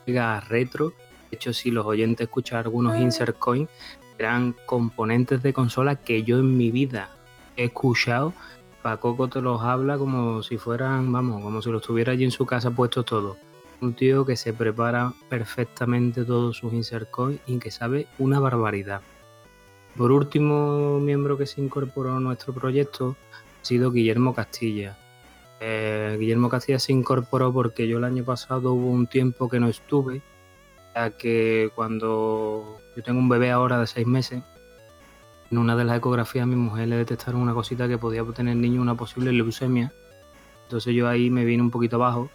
Llega 0.06 0.40
retro. 0.40 0.94
De 1.30 1.38
hecho, 1.38 1.54
si 1.54 1.70
los 1.70 1.86
oyentes 1.86 2.26
escuchan 2.26 2.60
algunos 2.60 2.98
insert 2.98 3.38
coins, 3.38 3.70
eran 4.18 4.56
componentes 4.66 5.44
de 5.44 5.54
consola 5.54 5.98
que 5.98 6.24
yo 6.24 6.40
en 6.40 6.58
mi 6.58 6.72
vida 6.72 7.10
he 7.58 7.66
escuchado 7.66 8.34
Pacoco 8.86 9.28
te 9.28 9.42
los 9.42 9.64
habla 9.64 9.98
como 9.98 10.44
si 10.44 10.60
fueran, 10.60 11.12
vamos, 11.12 11.42
como 11.42 11.60
si 11.60 11.72
los 11.72 11.82
tuviera 11.82 12.12
allí 12.12 12.24
en 12.24 12.30
su 12.30 12.46
casa 12.46 12.70
puesto 12.70 13.02
todo. 13.02 13.36
Un 13.82 13.96
tío 13.96 14.28
que 14.28 14.36
se 14.36 14.54
prepara 14.54 15.12
perfectamente 15.28 16.24
todos 16.24 16.58
sus 16.58 16.72
insert 16.72 17.10
coins 17.10 17.42
y 17.48 17.58
que 17.58 17.72
sabe 17.72 18.06
una 18.20 18.40
barbaridad. 18.40 19.02
Por 19.98 20.12
último, 20.12 21.00
miembro 21.00 21.38
que 21.38 21.46
se 21.46 21.62
incorporó 21.62 22.16
a 22.16 22.20
nuestro 22.20 22.54
proyecto 22.54 23.16
ha 23.32 23.66
sido 23.66 23.92
Guillermo 23.92 24.34
Castilla. 24.34 24.98
Eh, 25.62 26.18
Guillermo 26.20 26.50
Castilla 26.50 26.80
se 26.80 26.92
incorporó 26.92 27.54
porque 27.54 27.88
yo 27.88 27.98
el 28.00 28.04
año 28.04 28.26
pasado 28.26 28.74
hubo 28.74 28.90
un 28.90 29.08
tiempo 29.08 29.48
que 29.48 29.60
no 29.60 29.70
estuve, 29.70 30.22
ya 30.94 31.12
que 31.12 31.72
cuando 31.76 32.82
yo 32.96 33.04
tengo 33.04 33.20
un 33.20 33.30
bebé 33.30 33.52
ahora 33.52 33.80
de 33.80 33.88
seis 33.88 34.06
meses, 34.06 34.44
en 35.50 35.58
una 35.58 35.78
de 35.78 35.86
las 35.86 35.98
ecografías 35.98 36.44
a 36.44 36.48
mi 36.48 36.58
mujer 36.58 36.90
le 36.90 36.98
detectaron 36.98 37.42
una 37.42 37.54
cosita 37.54 37.88
que 37.88 37.98
podía 37.98 38.24
tener 38.26 38.58
niño 38.58 38.82
una 38.82 38.96
posible 38.96 39.32
leucemia. 39.32 39.94
Entonces 40.64 40.94
yo 40.94 41.08
ahí 41.08 41.30
me 41.30 41.46
vine 41.46 41.64
un 41.64 41.72
poquito 41.72 41.96
abajo 41.96 42.30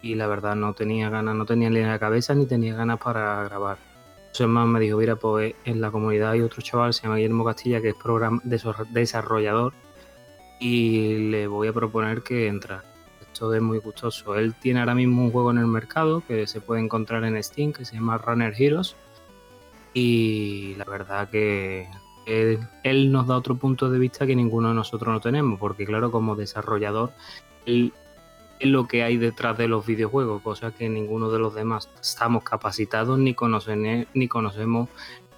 y 0.00 0.14
la 0.14 0.26
verdad 0.28 0.54
no 0.56 0.72
tenía 0.72 1.10
ganas, 1.10 1.34
no 1.34 1.44
tenía 1.44 1.68
ni 1.68 1.80
la 1.80 1.98
cabeza 1.98 2.34
ni 2.34 2.46
tenía 2.46 2.74
ganas 2.74 2.98
para 2.98 3.42
grabar. 3.44 3.91
Más 4.40 4.66
me 4.66 4.80
dijo, 4.80 4.98
mira, 4.98 5.16
pues 5.16 5.54
en 5.64 5.80
la 5.80 5.90
comunidad 5.90 6.30
hay 6.30 6.40
otro 6.40 6.62
chaval, 6.62 6.94
se 6.94 7.02
llama 7.02 7.16
Guillermo 7.16 7.44
Castilla, 7.44 7.80
que 7.80 7.90
es 7.90 7.94
programa 7.94 8.40
desarrollador 8.44 9.72
y 10.58 11.30
le 11.30 11.46
voy 11.46 11.68
a 11.68 11.72
proponer 11.72 12.22
que 12.22 12.46
entra. 12.46 12.82
Esto 13.20 13.52
es 13.54 13.60
muy 13.60 13.78
gustoso. 13.78 14.34
Él 14.36 14.54
tiene 14.54 14.80
ahora 14.80 14.94
mismo 14.94 15.22
un 15.24 15.30
juego 15.30 15.50
en 15.50 15.58
el 15.58 15.66
mercado 15.66 16.22
que 16.26 16.46
se 16.46 16.60
puede 16.60 16.80
encontrar 16.80 17.24
en 17.24 17.42
Steam 17.42 17.72
que 17.72 17.84
se 17.84 17.94
llama 17.94 18.18
Runner 18.18 18.54
Heroes 18.56 18.96
y 19.94 20.74
la 20.76 20.84
verdad 20.84 21.28
que 21.28 21.88
él, 22.26 23.12
nos 23.12 23.26
da 23.26 23.36
otro 23.36 23.56
punto 23.56 23.90
de 23.90 23.98
vista 23.98 24.26
que 24.26 24.36
ninguno 24.36 24.68
de 24.68 24.74
nosotros 24.74 25.12
no 25.12 25.20
tenemos, 25.20 25.58
porque 25.58 25.84
claro, 25.84 26.10
como 26.10 26.36
desarrollador, 26.36 27.12
él 27.66 27.92
es 28.62 28.68
lo 28.68 28.86
que 28.86 29.02
hay 29.02 29.16
detrás 29.16 29.58
de 29.58 29.66
los 29.66 29.84
videojuegos, 29.84 30.40
cosa 30.40 30.70
que 30.70 30.88
ninguno 30.88 31.30
de 31.30 31.40
los 31.40 31.52
demás 31.52 31.88
estamos 32.00 32.44
capacitados 32.44 33.18
ni, 33.18 33.34
ni 34.14 34.28
conocemos 34.28 34.88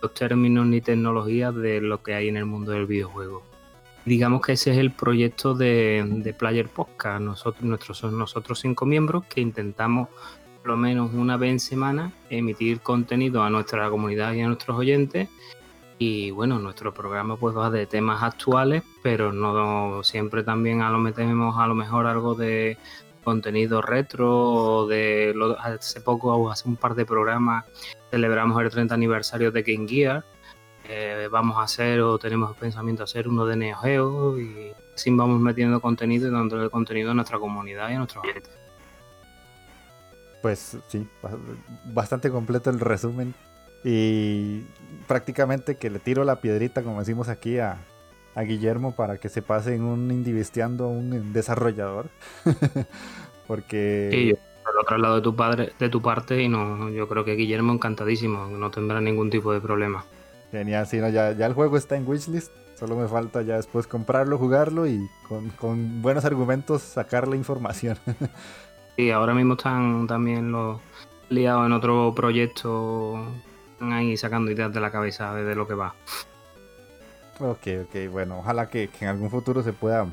los 0.02 0.12
términos 0.12 0.66
ni 0.66 0.82
tecnologías 0.82 1.54
de 1.54 1.80
lo 1.80 2.02
que 2.02 2.14
hay 2.14 2.28
en 2.28 2.36
el 2.36 2.44
mundo 2.44 2.72
del 2.72 2.84
videojuego. 2.84 3.42
Digamos 4.04 4.42
que 4.42 4.52
ese 4.52 4.72
es 4.72 4.76
el 4.76 4.90
proyecto 4.90 5.54
de, 5.54 6.34
Player 6.38 6.68
Podcast. 6.68 7.22
Nosotros, 7.22 7.62
nuestros, 7.62 7.96
son 7.96 8.18
nosotros 8.18 8.60
cinco 8.60 8.84
miembros 8.84 9.24
que 9.24 9.40
intentamos 9.40 10.08
por 10.60 10.72
lo 10.72 10.76
menos 10.76 11.14
una 11.14 11.38
vez 11.38 11.52
en 11.52 11.60
semana 11.60 12.12
emitir 12.28 12.80
contenido 12.80 13.42
a 13.42 13.48
nuestra 13.48 13.88
comunidad 13.88 14.34
y 14.34 14.42
a 14.42 14.46
nuestros 14.46 14.78
oyentes 14.78 15.30
y 15.98 16.30
bueno, 16.32 16.58
nuestro 16.58 16.92
programa 16.92 17.36
pues 17.36 17.56
va 17.56 17.70
de 17.70 17.86
temas 17.86 18.22
actuales, 18.22 18.82
pero 19.02 19.32
no 19.32 20.02
siempre 20.02 20.42
también 20.42 20.82
a 20.82 20.90
lo 20.90 20.98
metemos 20.98 21.56
a 21.58 21.66
lo 21.66 21.74
mejor 21.74 22.06
algo 22.06 22.34
de 22.34 22.76
contenido 23.24 23.82
retro 23.82 24.86
de 24.86 25.34
hace 25.58 26.00
poco 26.00 26.50
hace 26.50 26.68
un 26.68 26.76
par 26.76 26.94
de 26.94 27.04
programas 27.04 27.64
celebramos 28.10 28.62
el 28.62 28.70
30 28.70 28.94
aniversario 28.94 29.50
de 29.50 29.62
Game 29.62 29.88
Gear. 29.88 30.24
Eh, 30.86 31.28
vamos 31.32 31.56
a 31.56 31.62
hacer 31.62 32.00
o 32.02 32.18
tenemos 32.18 32.54
pensamiento 32.56 33.02
hacer 33.02 33.26
uno 33.26 33.46
de 33.46 33.56
Neo 33.56 33.78
Geo 33.78 34.38
y 34.38 34.72
así 34.94 35.10
vamos 35.10 35.40
metiendo 35.40 35.80
contenido 35.80 36.28
y 36.28 36.30
dándole 36.30 36.68
contenido 36.68 37.10
a 37.10 37.14
nuestra 37.14 37.38
comunidad 37.38 37.88
y 37.90 37.94
a 37.94 37.98
nuestros 37.98 38.22
clientes 38.22 38.52
pues 40.42 40.76
sí 40.88 41.08
bastante 41.86 42.30
completo 42.30 42.68
el 42.68 42.78
resumen 42.78 43.32
y 43.82 44.60
prácticamente 45.06 45.76
que 45.76 45.88
le 45.88 45.98
tiro 45.98 46.24
la 46.24 46.40
piedrita, 46.40 46.82
como 46.82 47.00
decimos 47.00 47.30
aquí, 47.30 47.58
a, 47.58 47.78
Guillermo 48.42 48.94
para 48.94 49.18
que 49.18 49.28
se 49.28 49.42
pase 49.42 49.74
en 49.74 49.82
un 49.82 50.10
indivistiando 50.10 50.84
a 50.84 50.88
un 50.88 51.32
desarrollador. 51.32 52.08
Porque. 53.46 54.08
Sí, 54.12 54.28
yo 54.30 54.36
al 54.64 54.78
otro 54.78 54.98
lado 54.98 55.16
de 55.16 55.22
tu 55.22 55.36
padre, 55.36 55.72
de 55.78 55.88
tu 55.88 56.00
parte, 56.00 56.42
y 56.42 56.48
no, 56.48 56.88
yo 56.90 57.06
creo 57.08 57.24
que 57.24 57.34
Guillermo 57.34 57.72
encantadísimo, 57.72 58.46
no 58.46 58.70
tendrá 58.70 59.00
ningún 59.00 59.30
tipo 59.30 59.52
de 59.52 59.60
problema. 59.60 60.04
Genial, 60.50 60.86
sí, 60.86 60.98
ya, 60.98 61.32
ya 61.32 61.46
el 61.46 61.52
juego 61.52 61.76
está 61.76 61.96
en 61.96 62.08
wishlist. 62.08 62.52
Solo 62.74 62.96
me 62.96 63.06
falta 63.06 63.42
ya 63.42 63.56
después 63.56 63.86
comprarlo, 63.86 64.36
jugarlo 64.36 64.86
y 64.86 65.08
con, 65.28 65.50
con 65.50 66.02
buenos 66.02 66.24
argumentos 66.24 66.82
sacar 66.82 67.28
la 67.28 67.36
información. 67.36 67.98
sí, 68.96 69.10
ahora 69.10 69.32
mismo 69.32 69.54
están 69.54 70.06
también 70.06 70.50
los 70.50 70.80
liados 71.28 71.66
en 71.66 71.72
otro 71.72 72.12
proyecto 72.14 73.26
ahí 73.80 74.16
sacando 74.16 74.50
ideas 74.50 74.72
de 74.72 74.80
la 74.80 74.90
cabeza 74.90 75.34
de 75.34 75.54
lo 75.54 75.68
que 75.68 75.74
va. 75.74 75.94
Ok, 77.40 77.66
ok, 77.84 78.10
bueno, 78.10 78.38
ojalá 78.38 78.68
que, 78.68 78.88
en 79.00 79.08
algún 79.08 79.30
futuro 79.30 79.62
se 79.62 79.72
pueda 79.72 80.06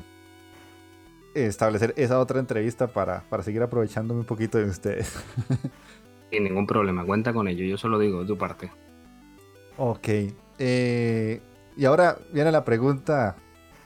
establecer 1.34 1.94
esa 1.96 2.18
otra 2.18 2.40
entrevista 2.40 2.88
para, 2.88 3.22
para 3.28 3.42
seguir 3.42 3.62
aprovechándome 3.62 4.20
un 4.20 4.26
poquito 4.26 4.58
de 4.58 4.64
ustedes. 4.64 5.14
Sin 6.30 6.44
ningún 6.44 6.66
problema, 6.66 7.04
cuenta 7.04 7.32
con 7.32 7.48
ello, 7.48 7.64
yo 7.64 7.76
solo 7.76 7.98
digo 7.98 8.20
de 8.22 8.26
tu 8.26 8.36
parte. 8.36 8.70
Ok, 9.76 10.08
eh, 10.58 11.40
y 11.76 11.84
ahora 11.84 12.18
viene 12.32 12.50
la 12.50 12.64
pregunta 12.64 13.36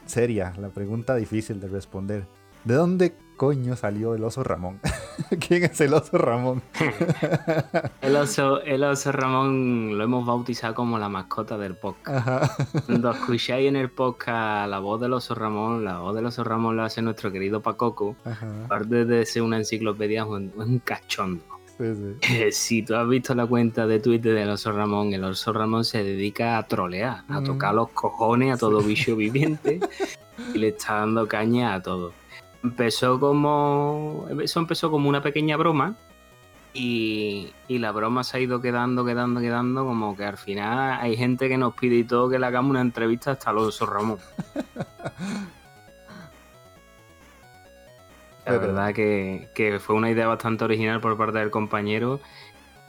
seria, 0.07 0.53
la 0.59 0.69
pregunta 0.69 1.15
difícil 1.15 1.61
de 1.61 1.69
responder. 1.69 2.27
¿De 2.65 2.75
dónde 2.75 3.15
coño 3.37 3.77
salió 3.77 4.15
el 4.15 4.25
oso 4.25 4.43
Ramón? 4.43 4.81
¿Quién 5.47 5.65
es 5.65 5.81
el 5.81 5.95
oso 5.95 6.19
Ramón? 6.19 6.63
el, 8.03 8.17
oso, 8.17 8.63
el 8.63 8.83
oso 8.85 9.13
Ramón 9.13 9.97
lo 9.97 10.05
hemos 10.05 10.27
bautizado 10.27 10.75
como 10.75 10.99
la 10.99 11.09
mascota 11.09 11.59
del 11.59 11.77
podcast. 11.77 12.61
Cuando 12.87 13.11
escucháis 13.11 13.69
en 13.69 13.77
el 13.77 13.91
podcast 13.91 14.69
la 14.71 14.79
voz 14.79 15.01
del 15.01 15.13
oso 15.13 15.35
Ramón, 15.35 15.85
la 15.85 15.99
voz 15.99 16.15
del 16.15 16.27
oso 16.27 16.45
Ramón 16.45 16.77
lo 16.77 16.85
hace 16.85 17.03
nuestro 17.03 17.31
querido 17.31 17.61
Pacoco. 17.61 18.17
Aparte 18.65 19.05
de 19.05 19.27
ser 19.27 19.43
una 19.43 19.59
enciclopedia, 19.59 20.23
es 20.23 20.29
un, 20.29 20.81
cachondo. 20.85 21.45
si 22.53 22.83
tú 22.83 22.95
has 22.95 23.07
visto 23.07 23.35
la 23.35 23.47
cuenta 23.47 23.87
de 23.87 24.01
Twitter 24.01 24.35
del 24.35 24.49
oso 24.49 24.73
Ramón, 24.73 25.13
el 25.13 25.25
oso 25.25 25.53
Ramón 25.53 25.85
se 25.85 26.03
dedica 26.03 26.57
a 26.57 26.67
trolear, 26.67 27.25
a 27.29 27.43
tocar 27.43 27.75
los 27.75 27.91
cojones 27.91 28.55
a 28.55 28.57
todo 28.57 28.81
bicho 28.81 29.15
viviente 29.15 29.81
y 30.55 30.59
le 30.59 30.69
está 30.69 30.95
dando 30.95 31.29
caña 31.29 31.75
a 31.75 31.83
todo 31.83 32.13
empezó 32.67 33.19
como. 33.21 34.27
Eso 34.43 34.61
empezó 34.61 34.91
como 34.91 35.09
una 35.09 35.23
pequeña 35.23 35.57
broma. 35.57 35.97
Y, 36.75 37.53
la 37.69 37.91
broma 37.91 38.23
se 38.23 38.37
ha 38.37 38.41
ido 38.41 38.61
quedando, 38.61 39.03
quedando, 39.05 39.41
quedando, 39.41 39.87
como 39.87 40.15
que 40.15 40.25
al 40.25 40.37
final 40.37 40.99
hay 41.01 41.17
gente 41.17 41.49
que 41.49 41.57
nos 41.57 41.75
pide 41.75 41.97
y 41.97 42.05
todo 42.05 42.29
que 42.29 42.39
le 42.39 42.45
hagamos 42.45 42.71
una 42.71 42.83
entrevista 42.83 43.31
hasta 43.33 43.49
Alonso 43.51 43.87
Ramón. 43.87 44.19
La 48.45 48.59
verdad 48.59 48.95
que, 48.95 49.81
fue 49.81 49.97
una 49.97 50.11
idea 50.11 50.27
bastante 50.29 50.65
original 50.65 51.01
por 51.01 51.17
parte 51.17 51.39
del 51.39 51.51
compañero 51.51 52.21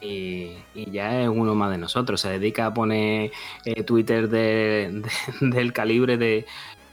y, 0.00 0.58
ya 0.74 1.22
es 1.22 1.28
uno 1.28 1.54
más 1.54 1.70
de 1.70 1.78
nosotros. 1.78 2.20
Se 2.20 2.28
dedica 2.28 2.66
a 2.66 2.74
poner 2.74 3.32
eh, 3.64 3.82
Twitter 3.84 4.28
del 5.40 5.72
calibre 5.72 6.18
de 6.18 6.46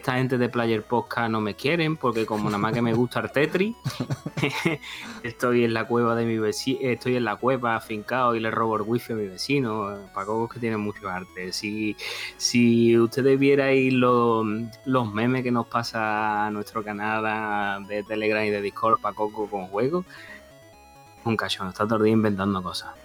esta 0.06 0.18
gente 0.18 0.38
de 0.38 0.50
Player 0.50 0.84
Podcast 0.84 1.32
no 1.32 1.42
me 1.42 1.56
quieren 1.56 1.98
porque 1.98 2.28
como 2.28 2.44
nada 2.44 2.60
más 2.60 2.74
que 2.74 2.82
me 2.84 2.94
gusta 2.94 3.22
el 3.22 3.32
Tetris, 3.32 3.76
estoy 5.24 5.64
en 5.64 5.74
la 5.74 5.88
cueva 5.88 6.14
de 6.14 6.26
mi 6.26 6.38
vecino, 6.38 6.78
estoy 6.84 7.16
en 7.16 7.26
la 7.26 7.38
cueva 7.38 7.76
afincado 7.76 8.36
y 8.36 8.40
le 8.40 8.52
robo 8.52 8.76
el 8.76 8.84
wifi 8.84 9.14
a 9.14 9.16
mi 9.16 9.28
vecino. 9.28 9.98
Pacocos 10.14 10.54
que 10.54 10.60
tiene 10.60 10.78
mucho 10.78 11.10
arte. 11.10 11.52
Si, 11.52 11.98
si 12.38 12.96
ustedes 13.00 13.40
vierais 13.40 13.92
los, 13.92 14.46
los 14.86 15.12
memes 15.12 15.42
que 15.42 15.50
nos 15.50 15.66
pasa 15.66 16.46
a 16.46 16.52
nuestro 16.52 16.84
canal 16.84 17.88
de 17.88 18.04
Telegram 18.04 18.46
y 18.46 18.52
de 18.52 18.62
Discord, 18.62 19.02
Pacoco 19.02 19.50
con 19.50 19.66
juegos, 19.70 20.06
un 21.24 21.36
cachón, 21.36 21.70
está 21.70 21.88
todo 21.88 22.06
inventando 22.06 22.62
cosas. 22.62 23.05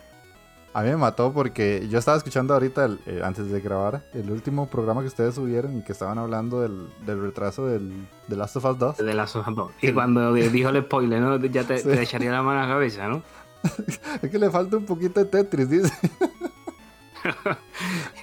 A 0.72 0.82
mí 0.82 0.90
me 0.90 0.96
mató 0.96 1.32
porque 1.32 1.88
yo 1.90 1.98
estaba 1.98 2.16
escuchando 2.16 2.54
ahorita, 2.54 2.90
eh, 3.06 3.22
antes 3.24 3.50
de 3.50 3.60
grabar, 3.60 4.04
el 4.14 4.30
último 4.30 4.68
programa 4.70 5.00
que 5.00 5.08
ustedes 5.08 5.34
subieron 5.34 5.78
y 5.78 5.82
que 5.82 5.90
estaban 5.90 6.16
hablando 6.18 6.60
del, 6.60 6.88
retraso 7.04 7.66
del, 7.66 7.90
de 8.28 8.36
Last 8.36 8.56
of 8.56 8.64
Us 8.66 8.78
2. 8.78 8.96
De 8.98 9.14
Last 9.14 9.34
of 9.34 9.48
Us 9.48 9.56
2. 9.56 9.72
Y 9.82 9.92
cuando 9.92 10.32
dijo 10.32 10.68
el 10.68 10.82
spoiler, 10.82 11.20
¿no? 11.20 11.44
Ya 11.44 11.64
te, 11.66 12.02
echaría 12.02 12.30
la 12.30 12.42
mano 12.42 12.60
a 12.60 12.66
la 12.66 12.72
cabeza, 12.72 13.08
¿no? 13.08 13.22
es 14.22 14.30
que 14.30 14.38
le 14.38 14.48
falta 14.48 14.76
un 14.76 14.86
poquito 14.86 15.18
de 15.18 15.26
Tetris, 15.26 15.68
dice. 15.68 15.92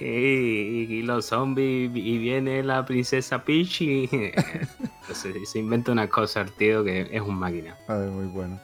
y, 0.00 1.02
los 1.02 1.26
zombies 1.26 1.90
y 1.94 2.18
viene 2.18 2.62
la 2.62 2.84
princesa 2.84 3.44
Peach 3.44 3.82
y 3.82 4.08
se, 5.12 5.58
inventa 5.58 5.92
una 5.92 6.08
cosa 6.08 6.40
el 6.40 6.52
tío 6.52 6.82
que 6.82 7.08
es 7.12 7.20
un 7.20 7.38
máquina. 7.38 7.76
Ay, 7.88 8.08
muy 8.08 8.26
bueno. 8.26 8.58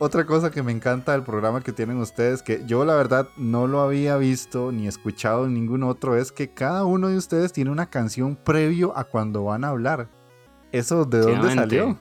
Otra 0.00 0.24
cosa 0.26 0.52
que 0.52 0.62
me 0.62 0.70
encanta 0.70 1.10
del 1.10 1.24
programa 1.24 1.60
que 1.60 1.72
tienen 1.72 1.98
ustedes, 1.98 2.40
que 2.42 2.62
yo 2.66 2.84
la 2.84 2.94
verdad 2.94 3.28
no 3.36 3.66
lo 3.66 3.80
había 3.80 4.16
visto 4.16 4.70
ni 4.70 4.86
escuchado 4.86 5.46
en 5.46 5.54
ningún 5.54 5.82
otro, 5.82 6.16
es 6.16 6.30
que 6.30 6.54
cada 6.54 6.84
uno 6.84 7.08
de 7.08 7.16
ustedes 7.16 7.52
tiene 7.52 7.72
una 7.72 7.90
canción 7.90 8.36
previo 8.36 8.96
a 8.96 9.02
cuando 9.02 9.42
van 9.42 9.64
a 9.64 9.70
hablar. 9.70 10.08
¿Eso 10.70 11.04
de 11.04 11.18
dónde 11.18 11.52
salió? 11.52 11.98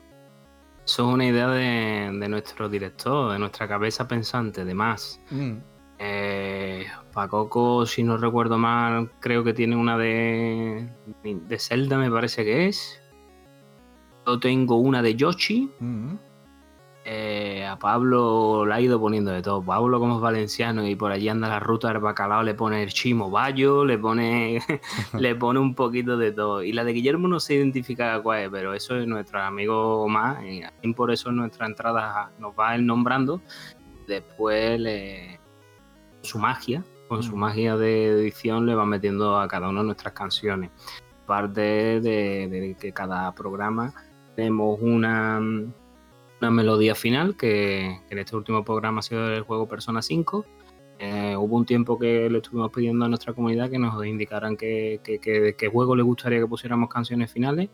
Eso 0.85 1.07
es 1.07 1.13
una 1.13 1.25
idea 1.25 1.49
de, 1.49 2.29
nuestro 2.29 2.69
director, 2.69 3.31
de 3.33 3.39
nuestra 3.39 3.67
cabeza 3.67 4.07
pensante, 4.07 4.63
de 4.63 4.73
más. 4.75 5.19
Mm. 5.31 5.53
Eh, 5.97 6.85
Pacoco, 7.13 7.87
si 7.87 8.03
no 8.03 8.17
recuerdo 8.17 8.59
mal, 8.59 9.11
creo 9.19 9.43
que 9.43 9.53
tiene 9.53 9.75
una 9.75 9.97
de, 9.97 10.87
de 11.23 11.59
Zelda, 11.59 11.97
me 11.97 12.11
parece 12.11 12.45
que 12.45 12.67
es. 12.67 13.01
Yo 14.27 14.39
tengo 14.39 14.75
una 14.75 15.01
de 15.01 15.15
Yoshi. 15.15 15.71
Mm. 15.79 16.26
Eh, 17.09 17.65
a 17.65 17.79
Pablo 17.79 18.65
le 18.65 18.73
ha 18.73 18.81
ido 18.81 18.99
poniendo 18.99 19.31
de 19.31 19.41
todo. 19.41 19.63
Pablo, 19.63 19.97
como 19.97 20.15
es 20.17 20.21
valenciano 20.21 20.85
y 20.85 20.93
por 20.93 21.13
allí 21.13 21.29
anda 21.29 21.47
la 21.47 21.61
ruta 21.61 21.87
del 21.87 21.99
bacalao, 21.99 22.43
le 22.43 22.53
pone 22.53 22.83
el 22.83 22.89
chimo 22.91 23.31
bayo, 23.31 23.85
le 23.85 23.97
pone, 23.97 24.59
le 25.17 25.35
pone 25.35 25.57
un 25.57 25.73
poquito 25.73 26.17
de 26.17 26.33
todo. 26.33 26.63
Y 26.63 26.73
la 26.73 26.83
de 26.83 26.91
Guillermo 26.91 27.29
no 27.29 27.39
se 27.39 27.55
identifica 27.55 28.21
cuál 28.21 28.41
es, 28.41 28.49
pero 28.49 28.73
eso 28.73 28.97
es 28.97 29.07
nuestro 29.07 29.41
amigo 29.41 30.05
más. 30.09 30.39
Y 30.81 30.93
por 30.93 31.09
eso 31.09 31.29
en 31.29 31.37
nuestra 31.37 31.65
entrada 31.65 32.29
nos 32.39 32.53
va 32.59 32.75
él 32.75 32.85
nombrando. 32.85 33.41
Después 34.05 34.77
le, 34.77 35.39
su 36.23 36.39
magia, 36.39 36.83
con 37.07 37.23
su 37.23 37.37
mm. 37.37 37.39
magia 37.39 37.77
de 37.77 38.07
edición, 38.07 38.65
le 38.65 38.75
va 38.75 38.85
metiendo 38.85 39.39
a 39.39 39.47
cada 39.47 39.69
una 39.69 39.79
de 39.79 39.85
nuestras 39.85 40.11
canciones. 40.11 40.71
Aparte 41.23 42.01
de 42.01 42.75
que 42.77 42.91
cada 42.91 43.33
programa 43.33 43.93
tenemos 44.35 44.77
una 44.81 45.39
una 46.41 46.51
melodía 46.51 46.95
final 46.95 47.35
que, 47.35 48.01
en 48.09 48.19
este 48.19 48.35
último 48.35 48.63
programa 48.63 48.99
ha 48.99 49.03
sido 49.03 49.27
el 49.33 49.43
juego 49.43 49.67
Persona 49.67 50.01
5. 50.01 50.45
Eh, 50.99 51.35
hubo 51.37 51.57
un 51.57 51.65
tiempo 51.65 51.97
que 51.99 52.29
le 52.29 52.37
estuvimos 52.37 52.71
pidiendo 52.71 53.05
a 53.05 53.07
nuestra 53.07 53.33
comunidad 53.33 53.69
que 53.69 53.77
nos 53.77 54.03
indicaran 54.05 54.57
qué 54.57 54.99
que, 55.03 55.67
juego 55.67 55.95
le 55.95 56.03
gustaría 56.03 56.39
que 56.39 56.47
pusiéramos 56.47 56.89
canciones 56.89 57.31
finales. 57.31 57.69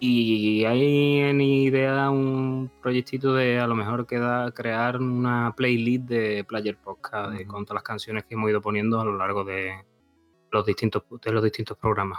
Y 0.00 0.64
hay 0.64 1.18
en 1.20 1.40
idea 1.40 2.10
un 2.10 2.70
proyectito 2.82 3.34
de 3.34 3.60
a 3.60 3.68
lo 3.68 3.76
mejor 3.76 4.06
queda 4.06 4.50
crear 4.50 5.00
una 5.00 5.54
playlist 5.56 6.04
de 6.06 6.44
Player 6.44 6.76
Podcast 6.76 7.40
con 7.46 7.64
todas 7.64 7.76
las 7.76 7.84
canciones 7.84 8.24
que 8.24 8.34
hemos 8.34 8.50
ido 8.50 8.60
poniendo 8.60 9.00
a 9.00 9.04
lo 9.04 9.16
largo 9.16 9.44
de 9.44 9.72
los 10.50 10.66
distintos, 10.66 11.04
de 11.24 11.32
los 11.32 11.44
distintos 11.44 11.78
programas. 11.78 12.18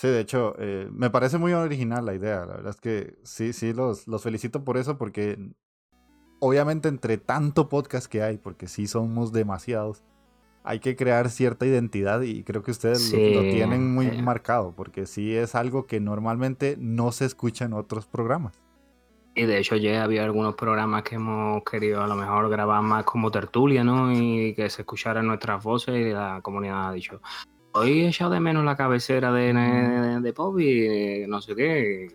Sí, 0.00 0.08
de 0.08 0.20
hecho, 0.20 0.54
eh, 0.58 0.88
me 0.90 1.10
parece 1.10 1.36
muy 1.36 1.52
original 1.52 2.06
la 2.06 2.14
idea. 2.14 2.46
La 2.46 2.54
verdad 2.54 2.70
es 2.70 2.80
que 2.80 3.18
sí, 3.22 3.52
sí, 3.52 3.74
los, 3.74 4.08
los 4.08 4.22
felicito 4.22 4.64
por 4.64 4.78
eso, 4.78 4.96
porque 4.96 5.36
obviamente 6.38 6.88
entre 6.88 7.18
tanto 7.18 7.68
podcast 7.68 8.06
que 8.10 8.22
hay, 8.22 8.38
porque 8.38 8.66
sí 8.66 8.86
somos 8.86 9.30
demasiados, 9.30 10.02
hay 10.64 10.80
que 10.80 10.96
crear 10.96 11.28
cierta 11.28 11.66
identidad 11.66 12.22
y 12.22 12.44
creo 12.44 12.62
que 12.62 12.70
ustedes 12.70 13.12
lo, 13.12 13.42
tienen 13.42 13.92
muy 13.92 14.06
eh. 14.06 14.22
marcado, 14.22 14.74
porque 14.74 15.04
sí 15.04 15.36
es 15.36 15.54
algo 15.54 15.84
que 15.84 16.00
normalmente 16.00 16.76
no 16.78 17.12
se 17.12 17.26
escucha 17.26 17.66
en 17.66 17.74
otros 17.74 18.06
programas. 18.06 18.58
Y 19.34 19.44
de 19.44 19.58
hecho 19.58 19.76
ya 19.76 20.02
había 20.02 20.24
algunos 20.24 20.54
programas 20.54 21.02
que 21.02 21.16
hemos 21.16 21.62
querido 21.62 22.02
a 22.02 22.06
lo 22.06 22.14
mejor 22.14 22.48
grabar 22.48 22.80
más 22.80 23.04
como 23.04 23.30
tertulia, 23.30 23.84
¿no? 23.84 24.10
Y 24.10 24.54
que 24.54 24.70
se 24.70 24.80
escucharan 24.80 25.26
nuestras 25.26 25.62
voces 25.62 25.94
y 25.94 26.10
la 26.10 26.40
comunidad 26.40 26.88
ha 26.88 26.92
dicho, 26.92 27.20
hoy 27.72 28.02
he 28.02 28.08
echado 28.08 28.30
de 28.32 28.40
menos 28.40 28.64
la 28.64 28.76
cabecera 28.76 29.32
de, 29.32 29.52
de, 30.22 30.32
pop 30.32 30.58
y 30.58 31.26
no 31.26 31.40
sé 31.40 31.54
qué. 31.54 32.08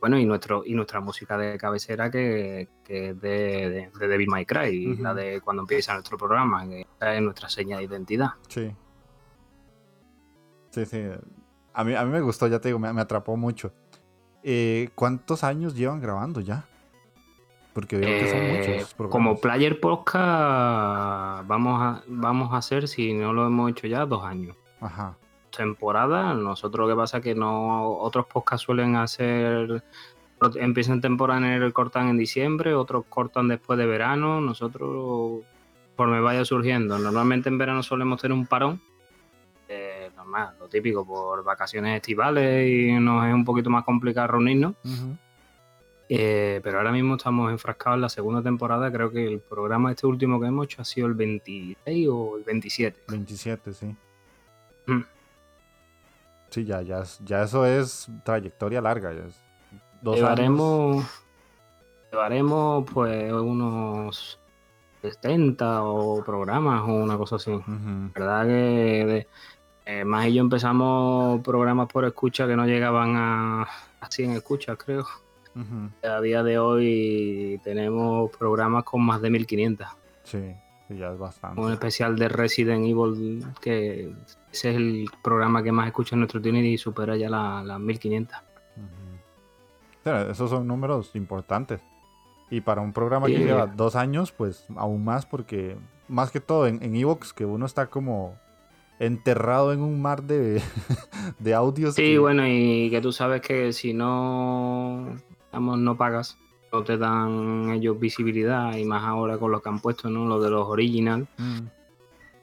Bueno, 0.00 0.18
y 0.18 0.26
nuestro 0.26 0.62
y 0.64 0.74
nuestra 0.74 1.00
música 1.00 1.38
de 1.38 1.56
cabecera 1.58 2.10
que, 2.10 2.68
es 2.86 3.20
de, 3.20 3.90
de, 3.98 4.08
Devil 4.08 4.28
May 4.28 4.44
Cry, 4.44 4.96
la 4.96 5.14
de 5.14 5.40
cuando 5.40 5.62
empieza 5.62 5.94
nuestro 5.94 6.18
programa, 6.18 6.68
que 6.68 6.86
es 7.00 7.22
nuestra 7.22 7.48
seña 7.48 7.78
de 7.78 7.84
identidad. 7.84 8.30
Sí. 8.48 8.72
Sí, 10.70 10.84
sí. 10.84 11.02
A 11.72 11.84
mí, 11.84 11.94
a 11.94 12.04
mí 12.04 12.10
me 12.10 12.20
gustó, 12.20 12.46
ya 12.46 12.60
te 12.60 12.68
digo, 12.68 12.78
me, 12.78 12.88
atrapó 13.00 13.36
mucho. 13.36 13.72
Eh, 14.42 14.90
¿Cuántos 14.94 15.42
años 15.42 15.74
llevan 15.74 16.00
grabando 16.00 16.40
ya? 16.40 16.66
Porque 17.76 17.98
veo 17.98 18.08
que 18.08 18.30
son 18.30 18.38
eh, 18.38 18.78
muchos. 18.78 19.10
Como 19.10 19.38
Player 19.38 19.78
Podcast 19.78 21.46
vamos 21.46 21.78
a, 21.82 22.02
vamos 22.06 22.54
a 22.54 22.56
hacer, 22.56 22.88
si 22.88 23.12
no 23.12 23.34
lo 23.34 23.46
hemos 23.46 23.70
hecho 23.70 23.86
ya, 23.86 24.06
dos 24.06 24.24
años. 24.24 24.56
Ajá. 24.80 25.18
Temporada, 25.54 26.32
nosotros 26.32 26.88
lo 26.88 26.94
que 26.94 26.98
pasa 26.98 27.18
es 27.18 27.22
que 27.22 27.34
no 27.34 27.98
otros 27.98 28.24
podcasts 28.32 28.64
suelen 28.64 28.96
hacer 28.96 29.84
empiezan 30.54 31.02
temporada 31.02 31.38
en 31.40 31.62
el 31.62 31.74
cortan 31.74 32.08
en 32.08 32.16
diciembre, 32.16 32.74
otros 32.74 33.04
cortan 33.10 33.48
después 33.48 33.78
de 33.78 33.84
verano, 33.84 34.40
nosotros 34.40 35.42
por 35.96 36.08
me 36.08 36.20
vaya 36.20 36.46
surgiendo. 36.46 36.98
Normalmente 36.98 37.50
en 37.50 37.58
verano 37.58 37.82
solemos 37.82 38.22
tener 38.22 38.38
un 38.38 38.46
parón, 38.46 38.80
eh, 39.68 40.10
normal, 40.16 40.54
lo 40.58 40.68
típico, 40.68 41.06
por 41.06 41.44
vacaciones 41.44 41.96
estivales 41.96 42.70
y 42.70 42.92
nos 42.92 43.26
es 43.26 43.34
un 43.34 43.44
poquito 43.44 43.68
más 43.68 43.84
complicado 43.84 44.28
reunirnos. 44.28 44.76
Eh, 46.08 46.60
pero 46.62 46.78
ahora 46.78 46.92
mismo 46.92 47.16
estamos 47.16 47.50
enfrascados 47.50 47.96
en 47.96 48.02
la 48.02 48.08
segunda 48.08 48.42
temporada. 48.42 48.92
Creo 48.92 49.10
que 49.10 49.26
el 49.26 49.40
programa 49.40 49.90
este 49.90 50.06
último 50.06 50.40
que 50.40 50.46
hemos 50.46 50.66
hecho 50.66 50.82
ha 50.82 50.84
sido 50.84 51.08
el 51.08 51.14
26 51.14 52.08
o 52.10 52.38
el 52.38 52.44
27. 52.44 53.00
27, 53.08 53.72
sí. 53.72 53.96
Mm. 54.86 55.02
Sí, 56.50 56.64
ya, 56.64 56.80
ya, 56.82 57.02
ya 57.24 57.42
eso 57.42 57.66
es 57.66 58.08
trayectoria 58.24 58.80
larga. 58.80 59.12
llevaremos, 60.02 61.04
llevaremos 62.12 62.84
pues 62.92 63.32
unos 63.32 64.38
70 65.02 65.82
o 65.82 66.24
programas 66.24 66.82
o 66.82 66.92
una 66.92 67.18
cosa 67.18 67.36
así. 67.36 67.52
¿Verdad 68.14 68.46
que 68.46 69.26
eh, 69.86 70.04
más 70.04 70.26
y 70.26 70.34
yo 70.34 70.40
empezamos 70.40 71.40
programas 71.42 71.88
por 71.88 72.04
escucha 72.04 72.46
que 72.46 72.56
no 72.56 72.64
llegaban 72.66 73.16
a, 73.16 73.62
a 74.00 74.10
100 74.10 74.32
escuchas, 74.32 74.76
creo. 74.78 75.04
A 76.02 76.20
día 76.20 76.42
de 76.42 76.58
hoy 76.58 77.60
tenemos 77.64 78.30
programas 78.36 78.84
con 78.84 79.02
más 79.02 79.22
de 79.22 79.30
1500. 79.30 79.86
Sí, 80.24 80.54
ya 80.90 81.12
es 81.12 81.18
bastante. 81.18 81.60
Un 81.60 81.72
especial 81.72 82.16
de 82.16 82.28
Resident 82.28 82.84
Evil, 82.84 83.44
que 83.60 84.12
ese 84.52 84.70
es 84.70 84.76
el 84.76 85.06
programa 85.22 85.62
que 85.62 85.72
más 85.72 85.86
escucha 85.86 86.14
en 86.14 86.20
nuestro 86.20 86.40
Twitter 86.40 86.64
y 86.64 86.78
supera 86.78 87.16
ya 87.16 87.30
las 87.30 87.80
1500. 87.80 88.36
esos 90.30 90.50
son 90.50 90.66
números 90.66 91.10
importantes. 91.14 91.80
Y 92.50 92.60
para 92.60 92.80
un 92.80 92.92
programa 92.92 93.26
que 93.26 93.38
lleva 93.38 93.66
dos 93.66 93.96
años, 93.96 94.30
pues 94.32 94.66
aún 94.76 95.04
más, 95.04 95.26
porque 95.26 95.76
más 96.06 96.30
que 96.30 96.40
todo 96.40 96.66
en 96.66 96.94
Evox, 96.94 97.32
que 97.32 97.44
uno 97.44 97.66
está 97.66 97.86
como 97.86 98.36
enterrado 98.98 99.72
en 99.72 99.82
un 99.82 100.00
mar 100.00 100.22
de, 100.22 100.62
audios. 101.54 101.94
Sí, 101.94 102.16
bueno, 102.16 102.46
y 102.46 102.90
que 102.90 103.00
tú 103.00 103.12
sabes 103.12 103.42
que 103.42 103.72
si 103.72 103.92
no 103.92 105.16
no 105.60 105.96
pagas, 105.96 106.38
no 106.72 106.82
te 106.82 106.96
dan 106.98 107.70
ellos 107.70 107.98
visibilidad 107.98 108.76
y 108.76 108.84
más 108.84 109.04
ahora 109.04 109.38
con 109.38 109.50
lo 109.52 109.60
que 109.60 109.68
han 109.68 109.80
puesto, 109.80 110.10
¿no? 110.10 110.26
Lo 110.26 110.40
de 110.40 110.50
los 110.50 110.66
original. 110.68 111.26
Mm, 111.38 111.58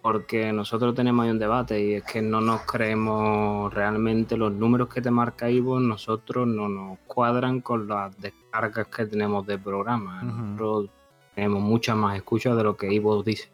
Porque 0.02 0.52
nosotros 0.52 0.94
tenemos 0.96 1.24
ahí 1.24 1.32
un 1.32 1.40
debate 1.40 1.82
y 1.82 1.94
es 1.94 2.04
que 2.04 2.22
no 2.22 2.42
nos 2.42 2.62
creemos 2.62 3.74
realmente 3.74 4.36
los 4.36 4.52
números 4.52 4.90
que 4.90 5.02
te 5.02 5.10
marca 5.12 5.50
Ivo, 5.50 5.80
nosotros 5.80 6.46
no 6.46 6.68
nos 6.68 7.00
cuadran 7.08 7.62
con 7.62 7.88
las 7.88 8.20
descargas 8.20 8.88
que 8.88 9.06
tenemos 9.06 9.46
de 9.48 9.58
programa. 9.58 10.22
Nosotros 10.24 10.90
tenemos 11.36 11.62
muchas 11.62 11.96
más 11.96 12.18
escuchas 12.18 12.58
de 12.58 12.64
lo 12.64 12.76
que 12.76 12.92
Ivo 12.94 13.24
dice. 13.24 13.50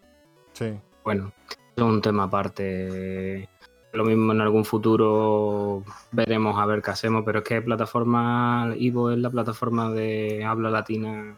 sí. 0.53 0.73
Bueno, 1.03 1.31
es 1.75 1.81
un 1.83 2.01
tema 2.01 2.23
aparte. 2.23 3.47
Lo 3.91 4.05
mismo 4.05 4.33
en 4.33 4.41
algún 4.41 4.65
futuro 4.65 5.83
veremos 6.11 6.59
a 6.59 6.65
ver 6.65 6.81
qué 6.81 6.91
hacemos, 6.91 7.23
pero 7.25 7.39
es 7.39 7.45
que 7.45 7.61
plataforma 7.61 8.73
Ivo 8.77 9.11
es 9.11 9.17
la 9.17 9.31
plataforma 9.31 9.89
de 9.91 10.43
habla 10.43 10.69
latina, 10.69 11.35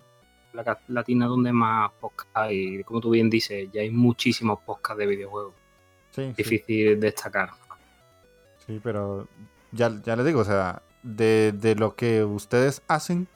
la 0.54 0.80
latina 0.90 1.28
donde 1.28 1.54
más 1.54 1.92
podcast 2.00 2.30
hay. 2.34 2.84
Como 2.84 3.00
tú 3.00 3.12
bien 3.12 3.30
dices, 3.30 3.70
ya 3.72 3.82
hay 3.82 3.90
muchísimos 3.90 4.60
podcasts 4.66 5.00
de 5.00 5.08
videojuegos. 5.08 5.54
Sí, 6.12 6.28
sí. 6.28 6.34
Difícil 6.36 7.00
destacar. 7.00 7.52
Sí, 8.66 8.82
pero 8.84 9.28
ya, 9.72 9.92
ya 10.04 10.16
les 10.18 10.26
digo, 10.26 10.42
o 10.42 10.46
sea, 10.46 10.82
de, 11.04 11.54
de 11.54 11.76
lo 11.76 11.96
que 11.96 12.24
ustedes 12.24 12.82
hacen, 12.88 13.28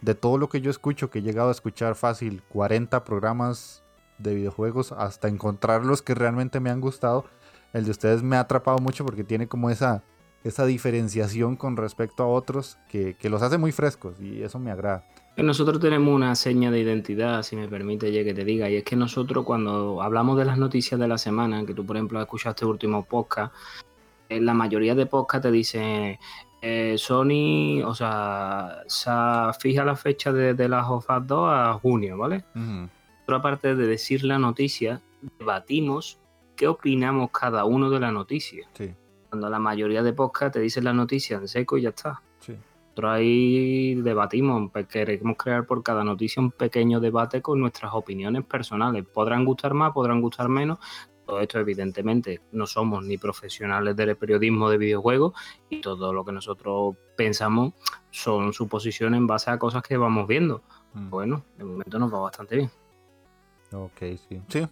de 0.00 0.14
todo 0.14 0.38
lo 0.38 0.48
que 0.48 0.60
yo 0.60 0.70
escucho, 0.70 1.10
que 1.10 1.18
he 1.18 1.22
llegado 1.22 1.48
a 1.48 1.52
escuchar 1.52 1.94
fácil 1.94 2.42
40 2.48 3.04
programas 3.04 3.82
de 4.18 4.34
videojuegos 4.34 4.92
hasta 4.92 5.28
encontrar 5.28 5.84
los 5.84 6.02
que 6.02 6.14
realmente 6.14 6.60
me 6.60 6.70
han 6.70 6.80
gustado, 6.80 7.24
el 7.72 7.84
de 7.84 7.90
ustedes 7.90 8.22
me 8.22 8.36
ha 8.36 8.40
atrapado 8.40 8.78
mucho 8.78 9.04
porque 9.04 9.24
tiene 9.24 9.48
como 9.48 9.70
esa, 9.70 10.02
esa 10.44 10.66
diferenciación 10.66 11.56
con 11.56 11.76
respecto 11.76 12.22
a 12.22 12.26
otros 12.28 12.78
que, 12.88 13.14
que 13.14 13.28
los 13.30 13.42
hace 13.42 13.58
muy 13.58 13.72
frescos 13.72 14.20
y 14.20 14.42
eso 14.42 14.58
me 14.58 14.70
agrada. 14.70 15.04
Nosotros 15.36 15.78
tenemos 15.78 16.12
una 16.12 16.34
seña 16.34 16.70
de 16.72 16.80
identidad, 16.80 17.44
si 17.44 17.54
me 17.54 17.68
permite 17.68 18.10
ya 18.12 18.24
que 18.24 18.34
te 18.34 18.44
diga, 18.44 18.68
y 18.68 18.76
es 18.76 18.84
que 18.84 18.96
nosotros 18.96 19.44
cuando 19.44 20.02
hablamos 20.02 20.36
de 20.36 20.44
las 20.44 20.58
noticias 20.58 20.98
de 20.98 21.06
la 21.06 21.16
semana, 21.16 21.64
que 21.64 21.74
tú 21.74 21.86
por 21.86 21.96
ejemplo 21.96 22.20
escuchaste 22.20 22.64
el 22.64 22.72
último 22.72 23.04
podcast, 23.04 23.54
en 24.28 24.44
la 24.44 24.52
mayoría 24.52 24.96
de 24.96 25.06
podcast 25.06 25.44
te 25.44 25.52
dicen 25.52 26.18
eh, 26.60 26.96
Sony, 26.98 27.82
o 27.84 27.94
sea, 27.94 28.82
se 28.88 29.10
fija 29.60 29.84
la 29.84 29.94
fecha 29.94 30.32
de, 30.32 30.54
de 30.54 30.68
las 30.68 30.88
of 30.88 31.08
Us 31.08 31.26
2 31.26 31.50
a 31.52 31.72
junio, 31.74 32.18
¿vale? 32.18 32.44
Ujú, 32.56 32.88
Pero 33.24 33.38
aparte 33.38 33.76
de 33.76 33.86
decir 33.86 34.24
la 34.24 34.40
noticia, 34.40 35.00
debatimos 35.38 36.18
qué 36.58 36.66
opinamos 36.66 37.30
cada 37.30 37.64
uno 37.64 37.88
de 37.88 38.00
la 38.00 38.10
noticia. 38.10 38.68
Sí, 38.74 38.92
Cuando 39.30 39.48
la 39.48 39.60
mayoría 39.60 40.02
de 40.02 40.12
podcast 40.12 40.54
te 40.54 40.60
dicen 40.60 40.84
la 40.84 40.92
noticia 40.92 41.36
en 41.38 41.48
seco 41.48 41.78
y 41.78 41.82
ya 41.82 41.90
está. 41.90 42.20
sí. 42.40 42.52
Nosotros 42.98 43.14
ahí 43.14 43.94
debatimos, 43.94 44.72
pues, 44.72 44.88
queremos 44.88 45.36
crear 45.36 45.64
por 45.66 45.84
cada 45.84 46.02
noticia 46.02 46.42
un 46.42 46.50
pequeño 46.50 46.98
debate 46.98 47.40
con 47.40 47.60
nuestras 47.60 47.92
opiniones 47.94 48.44
personales. 48.44 49.06
Podrán 49.06 49.44
gustar 49.44 49.72
más, 49.72 49.92
podrán 49.92 50.20
gustar 50.20 50.48
menos. 50.48 50.80
Todo 51.24 51.38
esto, 51.38 51.60
evidentemente, 51.60 52.40
no 52.50 52.66
somos 52.66 53.04
ni 53.04 53.16
profesionales 53.16 53.94
del 53.94 54.16
periodismo 54.16 54.68
de 54.68 54.78
videojuegos 54.78 55.32
y 55.70 55.80
todo 55.80 56.12
lo 56.12 56.24
que 56.24 56.32
nosotros 56.32 56.96
pensamos 57.16 57.74
son 58.10 58.52
suposiciones 58.52 59.18
en 59.18 59.28
base 59.28 59.52
a 59.52 59.60
cosas 59.60 59.84
que 59.84 59.96
vamos 59.96 60.26
viendo. 60.26 60.62
Mm. 60.94 61.08
Bueno, 61.10 61.44
de 61.56 61.62
momento 61.62 62.00
nos 62.00 62.12
va 62.12 62.18
bastante 62.18 62.56
bien. 62.56 62.70
Ok, 63.72 63.98
sí. 64.28 64.42
Sí. 64.48 64.66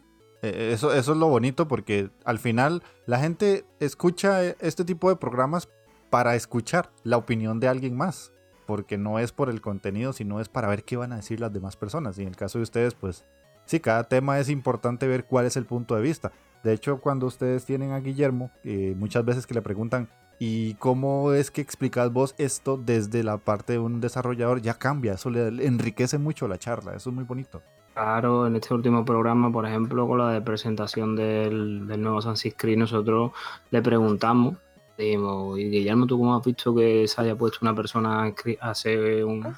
Eh, 0.48 0.72
Eso, 0.72 0.92
eso 0.92 1.12
es 1.12 1.18
lo 1.18 1.28
bonito 1.28 1.68
porque 1.68 2.10
al 2.24 2.38
final 2.38 2.82
la 3.06 3.18
gente 3.18 3.64
escucha 3.80 4.44
eh, 4.44 4.56
este 4.60 4.84
tipo 4.84 5.08
de 5.08 5.16
programas 5.16 5.68
para 6.10 6.34
escuchar 6.34 6.90
la 7.02 7.16
opinión 7.16 7.60
de 7.60 7.68
alguien 7.68 7.96
más. 7.96 8.32
Porque 8.66 8.98
no 8.98 9.20
es 9.20 9.30
por 9.30 9.48
el 9.48 9.60
contenido, 9.60 10.12
sino 10.12 10.40
es 10.40 10.48
para 10.48 10.68
ver 10.68 10.82
qué 10.82 10.96
van 10.96 11.12
a 11.12 11.16
decir 11.16 11.38
las 11.38 11.52
demás 11.52 11.76
personas. 11.76 12.18
Y 12.18 12.22
en 12.22 12.28
el 12.28 12.36
caso 12.36 12.58
de 12.58 12.64
ustedes, 12.64 12.94
pues 12.94 13.24
sí, 13.64 13.78
cada 13.78 14.04
tema 14.04 14.40
es 14.40 14.48
importante 14.48 15.06
ver 15.06 15.24
cuál 15.24 15.46
es 15.46 15.56
el 15.56 15.66
punto 15.66 15.94
de 15.94 16.02
vista. 16.02 16.32
De 16.64 16.72
hecho, 16.72 17.00
cuando 17.00 17.26
ustedes 17.26 17.64
tienen 17.64 17.92
a 17.92 18.00
Guillermo, 18.00 18.50
eh, 18.64 18.94
muchas 18.96 19.24
veces 19.24 19.46
que 19.46 19.54
le 19.54 19.62
preguntan, 19.62 20.08
¿y 20.40 20.74
cómo 20.74 21.32
es 21.32 21.52
que 21.52 21.60
explicas 21.60 22.12
vos 22.12 22.34
esto 22.38 22.76
desde 22.76 23.22
la 23.22 23.38
parte 23.38 23.74
de 23.74 23.78
un 23.78 24.00
desarrollador? 24.00 24.60
Ya 24.60 24.74
cambia, 24.74 25.12
eso 25.12 25.30
le 25.30 25.64
enriquece 25.64 26.18
mucho 26.18 26.48
la 26.48 26.58
charla, 26.58 26.96
eso 26.96 27.10
es 27.10 27.14
muy 27.14 27.24
bonito. 27.24 27.62
Claro, 27.96 28.46
en 28.46 28.54
este 28.56 28.74
último 28.74 29.06
programa, 29.06 29.50
por 29.50 29.64
ejemplo, 29.64 30.06
con 30.06 30.18
la 30.18 30.28
de 30.28 30.42
presentación 30.42 31.16
del, 31.16 31.86
del 31.86 32.02
nuevo 32.02 32.18
Assassin's 32.18 32.54
Creed, 32.54 32.76
nosotros 32.76 33.32
le 33.70 33.80
preguntamos, 33.80 34.58
dijimos, 34.98 35.58
y 35.58 35.70
Guillermo, 35.70 36.06
¿tú 36.06 36.18
cómo 36.18 36.36
has 36.36 36.44
visto 36.44 36.74
que 36.74 37.08
se 37.08 37.22
haya 37.22 37.34
puesto 37.36 37.60
una 37.62 37.74
persona 37.74 38.24
a 38.60 38.70
hacer 38.70 39.24
un 39.24 39.56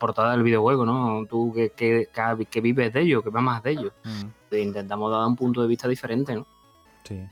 portada 0.00 0.32
del 0.32 0.42
videojuego, 0.42 0.84
¿no? 0.84 1.26
Tú 1.26 1.52
que, 1.54 1.70
que, 1.70 2.60
vives 2.60 2.92
de 2.92 3.02
ello, 3.02 3.22
que 3.22 3.30
más 3.30 3.62
de 3.62 3.70
ello. 3.70 3.92
Mm. 4.02 4.56
Intentamos 4.56 5.12
dar 5.12 5.24
un 5.24 5.36
punto 5.36 5.62
de 5.62 5.68
vista 5.68 5.86
diferente, 5.86 6.34
¿no? 6.34 6.44
Sí. 7.04 7.24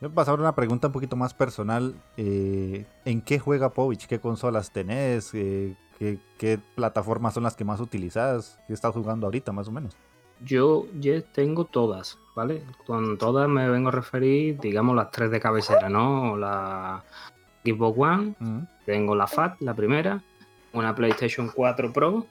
Yo 0.00 0.08
pasar 0.08 0.38
a 0.38 0.40
una 0.40 0.54
pregunta 0.54 0.86
un 0.86 0.94
poquito 0.94 1.14
más 1.14 1.34
personal. 1.34 1.94
eh, 2.16 2.86
¿En 3.04 3.20
qué 3.20 3.38
juega 3.38 3.68
Povich? 3.74 4.06
¿Qué 4.06 4.18
consolas 4.18 4.72
tenés? 4.72 5.34
Eh, 5.34 5.76
¿qué, 5.98 6.18
qué 6.38 6.58
plataformas 6.74 7.34
son 7.34 7.42
las 7.44 7.56
que 7.56 7.64
más 7.64 7.80
utilizas? 7.80 8.58
¿Qué 8.66 8.72
estás 8.74 8.94
jugando 8.94 9.26
ahorita, 9.26 9.52
más 9.52 9.68
o 9.68 9.72
menos? 9.72 9.96
Yo 10.40 10.86
ya 11.00 11.20
tengo 11.20 11.64
todas, 11.64 12.18
¿vale? 12.36 12.62
Con 12.86 13.18
todas 13.18 13.48
me 13.48 13.68
vengo 13.68 13.88
a 13.88 13.92
referir, 13.92 14.58
digamos, 14.60 14.94
las 14.94 15.10
tres 15.10 15.30
de 15.30 15.40
cabecera, 15.40 15.88
¿no? 15.88 16.36
La 16.36 17.02
Xbox 17.64 17.98
One, 17.98 18.34
Mm, 18.38 18.60
Tengo 18.86 19.14
la 19.16 19.26
FAT, 19.26 19.60
la 19.60 19.74
primera, 19.74 20.22
una 20.72 20.94
PlayStation 20.94 21.50
4 21.54 21.92
Pro, 21.92 22.24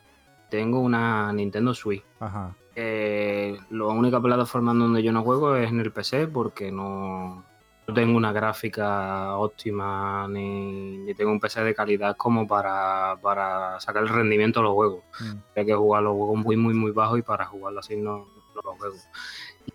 tengo 0.50 0.80
una 0.80 1.32
Nintendo 1.34 1.74
Switch. 1.74 2.04
Ajá. 2.20 2.56
Eh, 2.76 3.58
la 3.72 3.86
única 3.88 4.22
plataforma 4.22 4.74
donde 4.74 5.04
yo 5.04 5.12
no 5.12 5.24
juego 5.24 5.56
es 5.56 5.70
en 5.70 5.80
el 5.82 5.92
PC 5.92 6.28
porque 6.28 6.72
no, 6.72 7.44
no 7.88 7.94
tengo 7.94 8.18
una 8.18 8.34
gráfica 8.34 9.38
óptima 9.38 10.28
ni, 10.28 10.98
ni 10.98 11.14
tengo 11.14 11.32
un 11.32 11.40
PC 11.40 11.64
de 11.64 11.74
calidad 11.74 12.18
como 12.18 12.46
para, 12.46 13.18
para 13.22 13.80
sacar 13.80 14.04
el 14.04 14.10
rendimiento 14.10 14.60
de 14.60 14.64
los 14.66 14.74
juegos. 14.74 15.04
Mm, 15.22 15.38
Hay 15.60 15.66
que 15.66 15.74
jugar 15.74 16.04
los 16.04 16.14
juegos 16.16 16.38
muy, 16.38 16.58
muy, 16.58 16.74
muy 16.74 16.92
bajos 16.92 17.20
y 17.20 17.22
para 17.22 17.46
jugarlo 17.46 17.80
así 17.80 17.96
no, 17.96 18.28
no 18.54 18.62
los 18.62 18.78
juego. 18.78 18.96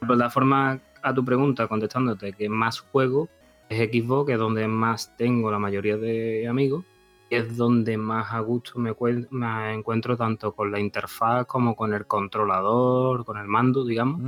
La 0.01 0.09
plataforma, 0.09 0.79
a 1.03 1.15
tu 1.15 1.25
pregunta, 1.25 1.67
contestándote 1.67 2.35
que 2.35 2.49
más 2.51 2.81
juego 2.81 3.29
es 3.71 3.79
Xbox, 3.91 4.27
que 4.27 4.33
es 4.35 4.39
donde 4.39 4.69
más 4.69 5.17
tengo 5.17 5.51
la 5.51 5.59
mayoría 5.59 5.97
de 5.97 6.47
amigos. 6.47 6.85
Y 7.31 7.37
es 7.37 7.57
donde 7.57 7.97
más 7.97 8.31
a 8.35 8.41
gusto 8.41 8.79
me, 8.79 8.95
me 9.31 9.73
encuentro 9.73 10.19
tanto 10.19 10.53
con 10.53 10.71
la 10.71 10.79
interfaz 10.79 11.47
como 11.47 11.75
con 11.75 11.95
el 11.95 12.07
controlador, 12.07 13.25
con 13.25 13.39
el 13.39 13.47
mando, 13.49 13.87
digamos. 13.87 14.21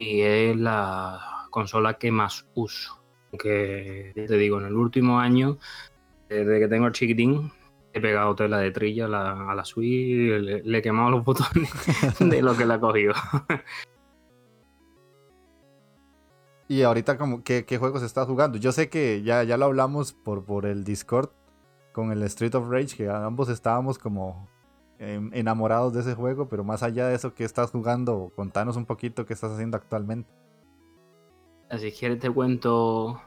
Y 0.00 0.22
es 0.22 0.56
la 0.56 1.46
consola 1.50 1.94
que 1.94 2.10
más 2.10 2.44
uso. 2.54 3.03
Que 3.38 4.12
ya 4.14 4.26
te 4.26 4.36
digo, 4.36 4.60
en 4.60 4.66
el 4.66 4.74
último 4.74 5.18
año, 5.18 5.58
desde 6.28 6.60
que 6.60 6.68
tengo 6.68 6.86
el 6.86 6.92
chiquitín, 6.92 7.52
he 7.92 8.00
pegado 8.00 8.34
tela 8.34 8.58
de 8.58 8.70
trilla 8.70 9.06
a 9.06 9.08
la, 9.08 9.50
a 9.50 9.54
la 9.54 9.64
Switch, 9.64 10.40
le, 10.40 10.62
le 10.62 10.78
he 10.78 10.82
quemado 10.82 11.10
los 11.10 11.24
botones 11.24 11.70
de 12.18 12.42
lo 12.42 12.56
que 12.56 12.66
la 12.66 12.74
ha 12.74 12.80
cogido. 12.80 13.14
Y 16.66 16.82
ahorita, 16.82 17.18
como, 17.18 17.44
¿qué, 17.44 17.64
qué 17.66 17.76
juegos 17.76 18.02
estás 18.02 18.26
jugando? 18.26 18.56
Yo 18.58 18.72
sé 18.72 18.88
que 18.88 19.22
ya, 19.22 19.42
ya 19.44 19.56
lo 19.58 19.66
hablamos 19.66 20.12
por, 20.14 20.44
por 20.44 20.64
el 20.64 20.82
Discord 20.82 21.28
con 21.92 22.10
el 22.10 22.22
Street 22.24 22.54
of 22.54 22.68
Rage, 22.70 22.96
que 22.96 23.08
ambos 23.08 23.48
estábamos 23.50 23.98
como 23.98 24.48
em, 24.98 25.30
enamorados 25.34 25.92
de 25.92 26.00
ese 26.00 26.14
juego, 26.14 26.48
pero 26.48 26.64
más 26.64 26.82
allá 26.82 27.08
de 27.08 27.14
eso, 27.14 27.34
¿qué 27.34 27.44
estás 27.44 27.70
jugando? 27.70 28.32
Contanos 28.34 28.76
un 28.76 28.86
poquito 28.86 29.26
qué 29.26 29.34
estás 29.34 29.52
haciendo 29.52 29.76
actualmente. 29.76 30.30
Así 31.70 31.90
que 31.90 31.98
quieres 31.98 32.18
te 32.20 32.30
cuento. 32.30 33.20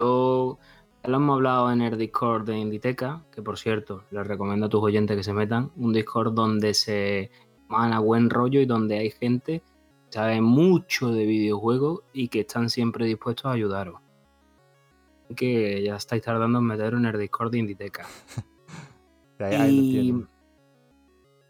Yo 0.00 0.58
ya 1.02 1.10
lo 1.10 1.16
hemos 1.16 1.34
hablado 1.34 1.72
en 1.72 1.82
el 1.82 1.98
Discord 1.98 2.46
de 2.46 2.58
Inditeca, 2.58 3.24
que 3.32 3.42
por 3.42 3.58
cierto, 3.58 4.04
les 4.10 4.26
recomiendo 4.26 4.66
a 4.66 4.68
tus 4.68 4.82
oyentes 4.82 5.16
que 5.16 5.24
se 5.24 5.32
metan. 5.32 5.70
Un 5.76 5.92
Discord 5.92 6.32
donde 6.32 6.74
se 6.74 7.30
van 7.68 7.92
a 7.92 7.98
buen 7.98 8.30
rollo 8.30 8.60
y 8.60 8.66
donde 8.66 8.98
hay 8.98 9.10
gente 9.10 9.60
que 9.60 10.12
sabe 10.12 10.40
mucho 10.40 11.10
de 11.10 11.26
videojuegos 11.26 12.02
y 12.12 12.28
que 12.28 12.40
están 12.40 12.70
siempre 12.70 13.06
dispuestos 13.06 13.46
a 13.46 13.52
ayudaros. 13.52 13.96
Así 15.24 15.34
Que 15.34 15.82
ya 15.82 15.96
estáis 15.96 16.22
tardando 16.22 16.58
en 16.58 16.64
meteros 16.66 17.00
en 17.00 17.06
el 17.06 17.18
Discord 17.18 17.50
de 17.52 17.58
Inditeca. 17.58 18.06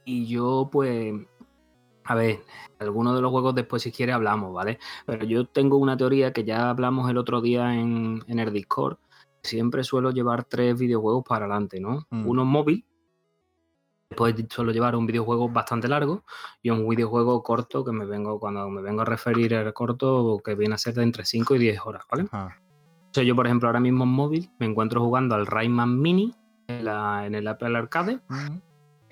Y 0.05 0.27
yo, 0.27 0.69
pues, 0.73 1.15
a 2.05 2.15
ver, 2.15 2.41
algunos 2.79 3.15
de 3.15 3.23
los 3.23 3.31
juegos 3.31 3.55
después, 3.55 3.83
si 3.83 3.93
quieres, 3.93 4.15
hablamos, 4.15 4.53
¿vale? 4.53 4.79
Pero 5.07 5.25
yo 5.25 5.47
tengo 5.47 5.77
una 5.77 5.97
teoría 5.97 6.33
que 6.33 6.45
ya 6.45 6.71
hablamos 6.71 7.09
el 7.11 7.17
otro 7.19 7.41
día 7.41 7.75
en, 7.75 8.23
en 8.27 8.39
el 8.39 8.53
Discord. 8.53 8.99
Siempre 9.43 9.85
suelo 9.85 10.11
llevar 10.11 10.45
tres 10.45 10.79
videojuegos 10.79 11.25
para 11.29 11.47
adelante, 11.47 11.81
¿no? 11.81 12.07
Mm. 12.11 12.27
Uno 12.29 12.45
móvil, 12.45 12.85
después 14.11 14.35
suelo 14.51 14.73
llevar 14.73 14.95
un 14.95 15.07
videojuego 15.07 15.49
bastante 15.49 15.89
largo 15.89 16.25
y 16.63 16.71
un 16.71 16.87
videojuego 16.89 17.43
corto 17.43 17.85
que 17.85 17.93
me 17.93 18.05
vengo, 18.05 18.39
cuando 18.39 18.69
me 18.69 18.83
vengo 18.83 19.03
a 19.03 19.05
referir 19.07 19.55
al 19.55 19.73
corto, 19.73 20.39
que 20.45 20.55
viene 20.55 20.75
a 20.75 20.79
ser 20.79 20.95
de 20.95 21.03
entre 21.03 21.25
5 21.25 21.55
y 21.55 21.59
10 21.59 21.81
horas, 21.85 22.05
¿vale? 22.11 22.27
Ajá. 22.31 22.59
O 22.61 23.15
sea, 23.15 23.25
yo, 23.25 23.37
por 23.37 23.47
ejemplo, 23.47 23.69
ahora 23.69 23.81
mismo 23.81 24.05
en 24.05 24.11
móvil 24.11 24.51
me 24.59 24.67
encuentro 24.67 25.01
jugando 25.01 25.35
al 25.35 25.47
Rayman 25.47 26.01
Mini 26.01 26.35
en, 26.69 26.85
la- 26.85 27.27
en 27.27 27.35
el 27.35 27.47
Apple 27.47 27.77
Arcade 27.77 28.21
Ujú. 28.31 28.61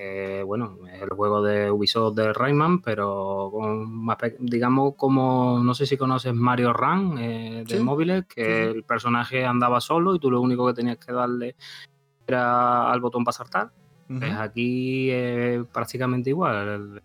Eh, 0.03 0.43
bueno, 0.47 0.79
es 0.91 1.03
el 1.03 1.11
juego 1.11 1.43
de 1.43 1.71
Ubisoft 1.71 2.15
de 2.17 2.33
Rayman, 2.33 2.81
pero 2.81 3.51
con 3.53 3.93
más 4.03 4.17
digamos 4.39 4.95
como, 4.97 5.61
no 5.63 5.75
sé 5.75 5.85
si 5.85 5.99
conoces 5.99 6.33
Mario 6.33 6.73
Run 6.73 7.19
eh, 7.19 7.65
de 7.69 7.81
móviles, 7.81 8.25
que 8.25 8.71
el 8.71 8.83
personaje 8.85 9.45
andaba 9.45 9.79
solo 9.83 10.15
y 10.15 10.19
tú 10.19 10.31
lo 10.31 10.41
único 10.41 10.67
que 10.67 10.73
tenías 10.73 10.97
que 10.97 11.13
darle 11.13 11.55
era 12.27 12.91
al 12.91 12.99
botón 13.03 13.25
para 13.25 13.37
saltar. 13.37 13.73
Pues 14.09 14.33
aquí 14.33 15.11
es 15.11 15.67
prácticamente 15.67 16.31
igual. 16.31 17.03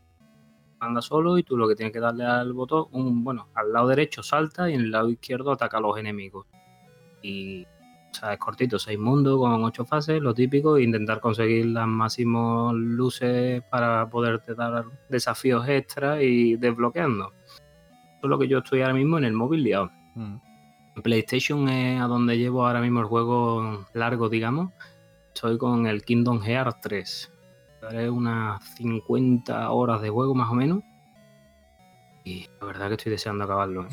anda 0.79 1.01
solo 1.01 1.37
y 1.37 1.43
tú 1.43 1.57
lo 1.57 1.67
que 1.67 1.75
tienes 1.75 1.91
que 1.91 1.99
darle 1.99 2.23
al 2.23 2.53
botón, 2.53 2.85
un, 2.93 3.25
bueno, 3.25 3.49
al 3.55 3.73
lado 3.73 3.89
derecho 3.89 4.23
salta 4.23 4.69
y 4.69 4.73
en 4.73 4.81
el 4.81 4.91
lado 4.91 5.09
izquierdo 5.09 5.51
ataca 5.51 5.79
a 5.79 5.81
los 5.81 5.97
enemigos. 5.97 6.47
Y 7.21 7.67
o 8.15 8.19
sea, 8.19 8.33
es 8.33 8.39
cortito, 8.39 8.79
seis 8.79 8.97
mundos 8.97 9.37
con 9.37 9.63
ocho 9.63 9.85
fases, 9.85 10.21
lo 10.21 10.33
típico, 10.33 10.77
e 10.77 10.83
intentar 10.83 11.19
conseguir 11.19 11.65
las 11.67 11.87
máximas 11.87 12.73
luces 12.73 13.61
para 13.69 14.09
poderte 14.09 14.55
dar 14.55 14.85
desafíos 15.09 15.67
extra 15.67 16.21
y 16.21 16.55
desbloqueando. 16.55 17.33
Eso 17.45 18.23
es 18.23 18.29
lo 18.29 18.39
que 18.39 18.47
yo 18.47 18.59
estoy 18.59 18.81
ahora 18.81 18.93
mismo 18.93 19.17
en 19.17 19.25
el 19.25 19.33
móvil 19.33 19.63
liado. 19.63 19.91
Mm. 20.15 20.37
PlayStation 21.03 21.67
es 21.67 22.01
a 22.01 22.05
donde 22.05 22.37
llevo 22.37 22.65
ahora 22.65 22.79
mismo 22.79 23.01
el 23.01 23.05
juego 23.05 23.85
largo, 23.93 24.29
digamos. 24.29 24.71
Estoy 25.33 25.57
con 25.57 25.85
el 25.85 26.05
Kingdom 26.05 26.39
Hearts 26.41 26.79
3. 26.81 27.31
Daré 27.81 28.09
unas 28.09 28.63
50 28.75 29.69
horas 29.71 30.01
de 30.01 30.09
juego 30.09 30.33
más 30.33 30.49
o 30.49 30.53
menos. 30.53 30.81
Y 32.23 32.47
la 32.61 32.67
verdad 32.67 32.87
que 32.87 32.93
estoy 32.93 33.11
deseando 33.11 33.43
acabarlo. 33.43 33.83
¿eh? 33.83 33.87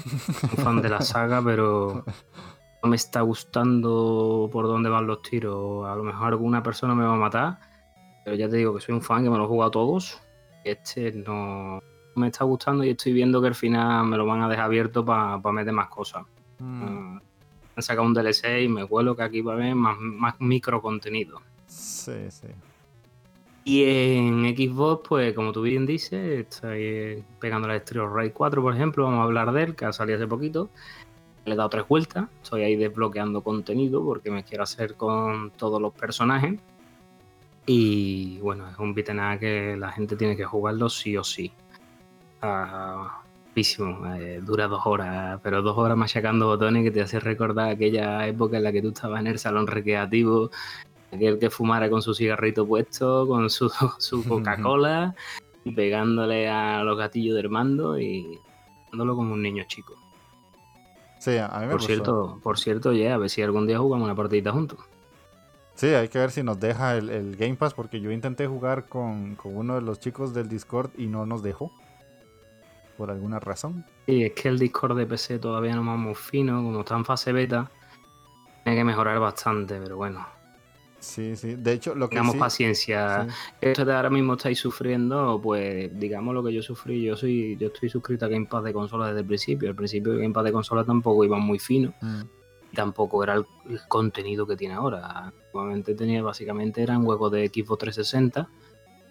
Un 0.57 0.65
fan 0.65 0.81
de 0.81 0.89
la 0.89 1.01
saga, 1.01 1.43
pero 1.43 2.05
no 2.83 2.89
me 2.89 2.97
está 2.97 3.21
gustando 3.21 4.49
por 4.53 4.67
dónde 4.67 4.89
van 4.89 5.07
los 5.07 5.23
tiros. 5.23 5.87
A 5.87 5.95
lo 5.95 6.03
mejor 6.03 6.29
alguna 6.29 6.63
persona 6.63 6.95
me 6.95 7.05
va 7.05 7.15
a 7.15 7.19
matar. 7.19 7.59
Pero 8.25 8.37
ya 8.37 8.49
te 8.49 8.57
digo 8.57 8.75
que 8.75 8.81
soy 8.81 8.95
un 8.95 9.03
fan 9.03 9.23
que 9.25 9.31
me 9.31 9.37
lo 9.37 9.45
he 9.45 9.49
jugado 9.49 9.71
todos. 9.71 10.21
Este 10.65 11.13
no 11.13 11.83
me 12.15 12.29
está 12.29 12.45
gustando 12.45 12.85
y 12.85 12.91
estoy 12.91 13.13
viendo 13.13 13.41
que 13.41 13.49
al 13.49 13.55
final 13.55 14.07
me 14.07 14.17
lo 14.17 14.27
van 14.27 14.43
a 14.43 14.49
dejar 14.49 14.67
abierto 14.67 15.05
para 15.05 15.39
meter 15.53 15.73
más 15.73 15.89
cosas. 15.89 16.25
Mm. 16.59 16.85
Mm, 16.85 17.21
han 17.77 17.83
sacado 17.83 18.07
un 18.07 18.15
DLC 18.15 18.63
y 18.63 18.69
me 18.69 18.85
huelo 18.85 19.17
que 19.17 19.23
aquí 19.23 19.41
va 19.41 19.53
a 19.53 19.57
haber 19.57 19.75
más, 19.75 19.99
más 19.99 20.35
micro 20.41 20.81
contenido. 20.83 21.41
Sí, 21.67 22.31
sí. 22.31 22.49
Y 23.65 23.85
en 23.85 24.57
Xbox, 24.57 25.09
pues 25.09 25.35
como 25.35 25.53
tú 25.53 25.63
bien 25.63 25.87
dices, 25.87 26.47
estoy 26.51 27.23
pegando 27.39 27.69
la 27.69 27.77
Street 27.77 28.09
Ray 28.13 28.31
4, 28.31 28.61
por 28.61 28.75
ejemplo, 28.75 29.05
vamos 29.05 29.21
a 29.21 29.23
hablar 29.23 29.53
de 29.53 29.63
él, 29.63 29.77
que 29.77 29.85
ha 29.85 29.93
salido 29.93 30.19
hace 30.19 30.27
poquito. 30.27 30.69
Le 31.45 31.55
he 31.55 31.57
dado 31.57 31.69
tres 31.69 31.89
vueltas, 31.89 32.29
estoy 32.43 32.63
ahí 32.63 32.77
desbloqueando 32.77 33.43
contenido 33.43 34.05
porque 34.05 34.31
me 34.31 34.45
quiero 34.45 34.63
hacer 34.63 34.95
con 34.95 35.51
todos 35.53 35.81
los 35.81 35.93
personajes. 35.93 36.61
Y 37.67 38.39
bueno, 38.39 38.69
es 38.69 38.79
un 38.79 38.95
beat'em 38.95 39.39
que 39.39 39.77
la 39.77 39.93
gente 39.93 40.17
tiene 40.17 40.37
que 40.37 40.45
jugarlo 40.45 40.89
sí 40.89 41.17
o 41.17 41.25
sí. 41.25 41.53
Ah, 42.41 43.23
eh, 43.55 44.41
dura 44.43 44.67
dos 44.67 44.81
horas, 44.87 45.39
pero 45.43 45.61
dos 45.61 45.77
horas 45.77 45.97
machacando 45.97 46.47
botones 46.47 46.85
que 46.85 46.91
te 46.91 47.03
hace 47.03 47.21
recordar 47.21 47.71
aquella 47.71 48.27
época 48.27 48.57
en 48.57 48.65
la 48.65 48.73
que 48.73 48.81
tú 48.81 48.89
estabas 48.89 49.21
en 49.21 49.27
el 49.27 49.39
salón 49.39 49.67
recreativo, 49.67 50.51
aquel 51.13 51.39
que 51.39 51.51
fumara 51.51 51.91
con 51.91 52.01
su 52.01 52.15
cigarrito 52.15 52.67
puesto, 52.67 53.27
con 53.29 53.51
su, 53.51 53.69
su 53.99 54.25
Coca-Cola, 54.25 55.15
pegándole 55.77 56.49
a 56.49 56.83
los 56.83 56.97
gatillos 56.97 57.37
del 57.37 57.51
mando 57.51 57.99
y 57.99 58.39
dándolo 58.91 59.17
como 59.17 59.35
un 59.35 59.43
niño 59.43 59.65
chico. 59.67 59.95
Sí, 61.23 61.39
a 61.39 61.57
mí 61.61 61.67
me 61.67 61.73
por 61.75 61.83
cierto, 61.85 62.41
por 62.43 62.59
cierto, 62.59 62.93
ya, 62.93 63.15
a 63.15 63.17
ver 63.17 63.31
si 63.31 63.43
algún 63.43 63.65
día 63.65 63.79
jugamos 63.79 64.07
una 64.07 64.17
partidita 64.17 64.51
juntos. 64.51 64.81
Sí, 65.77 65.87
hay 65.87 66.09
que 66.09 66.19
ver 66.19 66.33
si 66.33 66.43
nos 66.43 66.59
deja 66.59 66.97
el, 66.97 67.37
Game 67.37 67.55
Pass, 67.55 67.75
porque 67.75 68.01
yo 68.01 68.11
intenté 68.11 68.49
jugar 68.49 68.87
con, 68.89 69.39
uno 69.45 69.77
de 69.77 69.83
los 69.83 70.01
chicos 70.01 70.35
del 70.35 70.49
Discord 70.49 70.91
y 70.99 71.07
no 71.07 71.25
nos 71.25 71.45
dejó. 71.45 71.71
Por 72.99 73.13
alguna 73.13 73.39
razón. 73.39 73.87
Sí, 74.07 74.25
es 74.25 74.33
que 74.33 74.49
el 74.49 74.59
Discord 74.59 74.97
de 74.97 75.07
PC 75.07 75.39
todavía 75.39 75.77
no 75.77 75.85
muy 75.85 76.17
fino, 76.17 76.61
como 76.61 76.81
está 76.81 76.97
en 76.97 77.05
fase 77.05 77.31
beta, 77.31 77.71
tiene 78.65 78.79
que 78.79 78.85
mejorar 78.85 79.21
bastante, 79.21 79.79
pero 79.81 79.97
bueno, 79.97 80.27
Sí, 81.03 81.35
sí. 81.35 81.57
De 81.57 81.73
hecho, 81.73 81.97
lo 81.97 82.09
que 82.09 82.15
Tengamos 82.15 82.37
paciencia. 82.37 83.27
Esto 83.61 83.85
de 83.85 83.93
ahora 83.93 84.09
mismo 84.09 84.35
estáis 84.35 84.61
sufriendo, 84.61 85.41
pues 85.43 85.91
digamos 85.99 86.33
lo 86.33 86.45
que 86.45 86.53
yo 86.53 86.63
sufrí. 86.63 87.03
Yo 87.03 87.17
soy, 87.17 87.57
yo 87.57 87.67
estoy 87.69 87.89
suscrito 87.89 88.25
a 88.25 88.29
Game 88.29 88.47
Pass 88.47 88.63
de 88.63 88.73
consola 88.73 89.09
desde 89.09 89.21
el 89.21 89.27
principio. 89.27 89.69
Al 89.69 89.75
principio 89.75 90.17
Game 90.17 90.33
Pass 90.33 90.45
de 90.45 90.53
consola 90.53 90.85
tampoco 90.85 91.25
iba 91.25 91.39
muy 91.39 91.59
fino. 91.59 91.93
Mm. 92.01 92.23
Tampoco 92.77 93.25
era 93.25 93.35
el, 93.35 93.45
contenido 93.89 94.47
que 94.47 94.57
tiene 94.57 94.75
ahora. 94.75 95.27
Actualmente 95.27 95.97
tenía, 95.97 96.23
básicamente 96.23 96.85
eran 96.85 97.05
juegos 97.05 97.33
de 97.33 97.49
Xbox 97.49 97.81
360. 97.81 98.49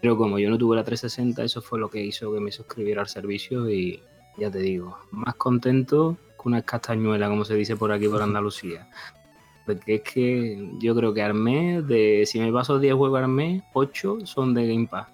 Pero 0.02 0.18
como 0.18 0.40
yo 0.40 0.50
no 0.50 0.58
tuve 0.58 0.78
la 0.78 0.86
360, 0.86 1.44
eso 1.44 1.62
fue 1.62 1.78
lo 1.78 1.90
que 1.90 2.02
hizo 2.02 2.34
que 2.34 2.40
me 2.40 2.54
suscribiera 2.54 3.02
al 3.02 3.10
servicio 3.10 3.70
y 3.70 4.02
ya 4.38 4.50
te 4.50 4.60
digo, 4.60 4.98
más 5.12 5.36
contento 5.36 6.18
que 6.42 6.48
una 6.48 6.62
castañuela, 6.62 7.28
como 7.28 7.44
se 7.44 7.56
dice 7.56 7.76
por 7.76 7.92
aquí 7.92 8.08
por 8.08 8.22
Andalucía. 8.24 8.88
Porque 9.76 9.96
es 9.96 10.02
que 10.02 10.70
yo 10.80 10.96
creo 10.96 11.14
que 11.14 11.22
armé, 11.22 11.82
de, 11.82 12.24
si 12.26 12.40
me 12.40 12.52
paso 12.52 12.80
10 12.80 12.96
juegos 12.96 13.20
armé, 13.20 13.64
8 13.74 14.26
son 14.26 14.54
de 14.54 14.68
Game 14.68 14.88
Pass. 14.88 15.08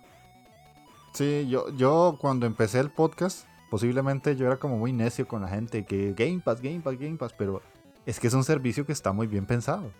Sí, 1.13 1.47
yo, 1.49 1.69
yo 1.75 2.17
cuando 2.19 2.45
empecé 2.45 2.79
el 2.79 2.89
podcast, 2.89 3.47
posiblemente 3.69 4.35
yo 4.35 4.47
era 4.47 4.57
como 4.57 4.77
muy 4.77 4.93
necio 4.93 5.27
con 5.27 5.41
la 5.41 5.47
gente, 5.47 5.85
que 5.85 6.13
Game 6.13 6.41
Pass, 6.43 6.61
Game 6.61 6.81
Pass, 6.81 6.97
Game 6.97 7.17
Pass, 7.17 7.33
pero 7.33 7.61
es 8.05 8.19
que 8.19 8.27
es 8.27 8.33
un 8.33 8.43
servicio 8.43 8.85
que 8.85 8.91
está 8.91 9.11
muy 9.11 9.27
bien 9.27 9.45
pensado. 9.45 9.91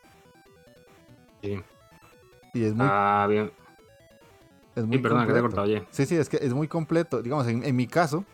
Sí. 1.42 1.62
Y 2.54 2.64
es 2.64 2.74
muy... 2.74 2.88
Ah, 2.90 3.28
bien. 3.30 3.52
Es 4.76 4.86
muy 4.86 4.98
sí, 4.98 5.04
perdona, 5.04 5.26
que 5.26 5.34
te 5.34 5.40
he 5.40 5.42
cortado, 5.42 5.64
oye. 5.64 5.84
Sí, 5.90 6.06
sí, 6.06 6.16
es 6.16 6.30
que 6.30 6.38
es 6.38 6.54
muy 6.54 6.68
completo. 6.68 7.22
Digamos, 7.22 7.48
en 7.48 7.76
mi 7.76 7.88
caso, 7.88 8.26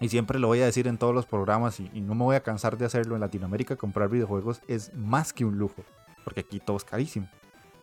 y 0.00 0.08
siempre 0.08 0.38
lo 0.38 0.48
voy 0.48 0.60
a 0.60 0.64
decir 0.64 0.88
en 0.88 0.96
todos 0.96 1.14
los 1.14 1.26
programas 1.26 1.78
y, 1.78 2.00
no 2.00 2.14
me 2.14 2.24
voy 2.24 2.36
a 2.36 2.42
cansar 2.42 2.78
de 2.78 2.86
hacerlo 2.86 3.14
en 3.14 3.20
Latinoamérica, 3.20 3.76
comprar 3.76 4.08
videojuegos 4.08 4.62
es 4.66 4.92
más 4.94 5.32
que 5.32 5.44
un 5.44 5.58
lujo, 5.58 5.84
porque 6.24 6.40
aquí 6.40 6.58
todo 6.58 6.78
es 6.78 6.84
carísimo 6.84 7.28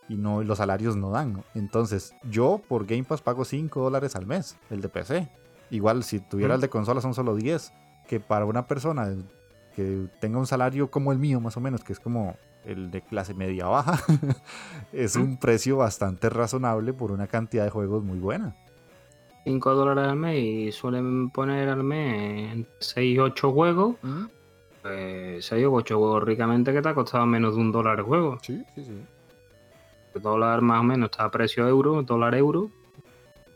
y 0.08 0.16
no 0.16 0.42
los 0.42 0.58
salarios 0.58 0.96
no 0.96 1.10
dan. 1.10 1.44
Entonces, 1.54 2.14
yo 2.24 2.60
por 2.66 2.86
Game 2.86 3.04
Pass 3.04 3.22
pago 3.22 3.44
5 3.44 3.80
dólares 3.80 4.16
al 4.16 4.26
mes, 4.26 4.56
el 4.70 4.80
de 4.80 4.88
PC. 4.88 5.28
Igual 5.70 6.02
si 6.02 6.18
tuviera 6.18 6.54
el 6.54 6.60
de 6.60 6.70
consola 6.70 7.00
son 7.00 7.14
solo 7.14 7.36
10, 7.36 7.72
que 8.08 8.18
para 8.18 8.46
una 8.46 8.66
persona 8.66 9.14
que 9.76 10.08
tenga 10.18 10.38
un 10.38 10.46
salario 10.46 10.90
como 10.90 11.12
el 11.12 11.18
mío 11.18 11.40
más 11.40 11.56
o 11.56 11.60
menos, 11.60 11.84
que 11.84 11.92
es 11.92 12.00
como 12.00 12.36
el 12.64 12.90
de 12.90 13.02
clase 13.02 13.34
media 13.34 13.66
baja, 13.66 14.02
es 14.92 15.14
un 15.14 15.36
precio 15.36 15.76
bastante 15.76 16.30
razonable 16.30 16.92
por 16.94 17.12
una 17.12 17.26
cantidad 17.26 17.64
de 17.64 17.70
juegos 17.70 18.02
muy 18.02 18.18
buena. 18.18 18.56
5 19.48 19.74
dólares 19.74 20.10
al 20.10 20.16
mes 20.16 20.38
y 20.38 20.72
suelen 20.72 21.30
poner 21.30 21.70
al 21.70 21.82
mes 21.82 22.66
6, 22.80 23.18
8 23.18 23.50
juegos. 23.50 23.96
¿Mm? 24.02 24.24
Pues 24.82 25.46
6 25.46 25.66
o 25.66 25.72
8 25.72 25.98
juegos 25.98 26.22
ricamente 26.24 26.70
que 26.70 26.82
te 26.82 26.88
ha 26.90 26.94
costado 26.94 27.24
menos 27.24 27.54
de 27.54 27.62
un 27.62 27.72
dólar 27.72 27.98
el 27.98 28.04
juego. 28.04 28.38
Sí, 28.42 28.62
sí, 28.74 28.84
sí. 28.84 28.92
El 30.14 30.20
dólar 30.20 30.60
más 30.60 30.80
o 30.80 30.82
menos 30.82 31.10
está 31.10 31.24
a 31.24 31.30
precio 31.30 31.66
euro, 31.66 32.02
dólar 32.02 32.34
euro. 32.34 32.70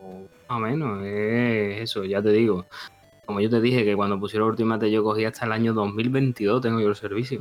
O 0.01 0.27
más 0.49 0.57
o 0.57 0.61
menos, 0.61 1.05
es 1.05 1.83
eso, 1.83 2.05
ya 2.05 2.23
te 2.23 2.31
digo. 2.31 2.65
Como 3.27 3.41
yo 3.41 3.51
te 3.51 3.61
dije 3.61 3.85
que 3.85 3.95
cuando 3.95 4.19
pusieron 4.19 4.49
Ultimate 4.49 4.91
yo 4.91 5.05
cogí 5.05 5.27
hasta 5.27 5.45
el 5.45 5.53
año 5.53 5.75
2022, 5.75 6.63
tengo 6.63 6.81
yo 6.81 6.89
el 6.89 6.97
servicio. 6.97 7.39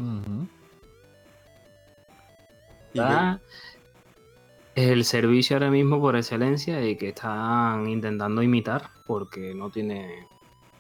El 4.76 5.04
servicio 5.06 5.56
ahora 5.56 5.70
mismo 5.70 6.00
por 6.00 6.16
excelencia 6.16 6.86
y 6.86 6.96
que 6.96 7.10
están 7.10 7.88
intentando 7.88 8.42
imitar 8.42 8.90
porque 9.06 9.54
no 9.54 9.70
tiene, 9.70 10.28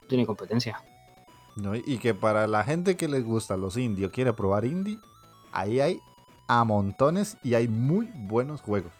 tiene 0.08 0.25
competencia. 0.25 0.82
y 1.86 1.97
que 1.97 2.13
para 2.13 2.47
la 2.47 2.63
gente 2.63 2.95
que 2.95 3.08
les 3.08 3.23
gusta 3.23 3.58
los 3.58 3.77
indie 3.77 4.06
o 4.06 4.12
quiere 4.12 4.34
probar 4.34 4.65
indie, 4.65 4.99
ahí 5.51 5.80
hay 5.80 5.99
a 6.47 6.63
montones 6.63 7.38
y 7.43 7.54
hay 7.54 7.67
muy 7.67 8.10
buenos 8.13 8.62
juegos. 8.62 8.91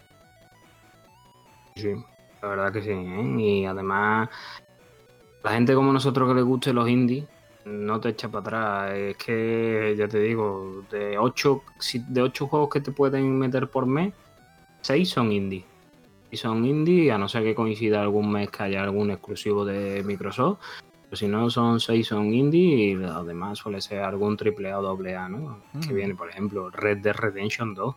Sí, 1.76 1.94
la 2.42 2.48
verdad 2.48 2.72
que 2.72 2.82
sí. 2.82 2.90
¿eh? 2.90 3.34
Y 3.38 3.64
además, 3.64 4.28
la 5.42 5.52
gente 5.52 5.74
como 5.74 5.92
nosotros 5.92 6.28
que 6.28 6.34
les 6.34 6.44
guste 6.44 6.72
los 6.72 6.88
indie, 6.88 7.26
no 7.64 8.00
te 8.00 8.10
echa 8.10 8.28
para 8.28 8.40
atrás. 8.40 8.98
Es 8.98 9.16
que, 9.16 9.94
ya 9.96 10.08
te 10.08 10.18
digo, 10.18 10.84
de 10.90 11.18
8 11.18 11.62
de 12.08 12.22
ocho 12.22 12.46
juegos 12.46 12.68
que 12.70 12.80
te 12.80 12.92
pueden 12.92 13.38
meter 13.38 13.68
por 13.68 13.86
mes, 13.86 14.12
6 14.82 15.08
son 15.08 15.32
indie. 15.32 15.64
Y 16.30 16.36
son 16.36 16.64
indie, 16.64 17.12
a 17.12 17.18
no 17.18 17.28
ser 17.28 17.42
que 17.42 17.54
coincida 17.54 18.00
algún 18.00 18.30
mes 18.30 18.50
que 18.50 18.62
haya 18.64 18.82
algún 18.82 19.10
exclusivo 19.10 19.64
de 19.64 20.02
Microsoft. 20.02 20.58
Pero 21.04 21.16
si 21.16 21.28
no, 21.28 21.50
son 21.50 21.78
6 21.78 22.06
son 22.06 22.32
indie 22.32 22.92
y 22.92 23.04
además 23.04 23.58
suele 23.58 23.80
ser 23.80 24.00
algún 24.00 24.36
triple 24.36 24.70
A 24.70 24.78
o 24.78 24.82
doble 24.82 25.14
A, 25.14 25.28
¿no? 25.28 25.60
Que 25.80 25.92
mm. 25.92 25.94
viene, 25.94 26.14
por 26.14 26.30
ejemplo, 26.30 26.70
Red 26.70 26.98
Dead 26.98 27.14
Redemption 27.14 27.74
2. 27.74 27.94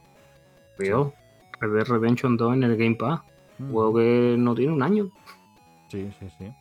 Red 0.77 1.73
Dead 1.73 1.85
Redemption 1.87 2.37
2 2.37 2.53
en 2.55 2.63
el 2.63 2.77
Game 2.77 2.95
Pass. 2.95 3.21
Un 3.57 3.69
mm. 3.69 3.71
juego 3.71 3.95
que 3.95 4.35
no 4.37 4.53
tiene 4.53 4.73
un 4.73 4.83
año. 4.83 5.09
Sí, 5.87 6.11
sí, 6.19 6.27
sí. 6.37 6.51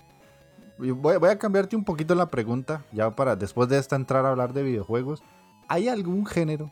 Voy, 0.79 1.19
voy, 1.19 1.31
a 1.31 1.39
cambiarte 1.39 1.77
un 1.77 1.85
poquito 1.85 2.15
la 2.15 2.31
pregunta, 2.31 2.85
ya 2.93 3.11
para 3.11 3.37
después 3.37 3.69
de 3.69 3.79
esta 3.79 3.97
entrar 3.97 4.25
a 4.25 4.31
hablar 4.31 4.53
de 4.53 4.63
videojuegos. 4.63 5.23
¿Hay 5.69 5.89
algún 5.89 6.27
género 6.27 6.71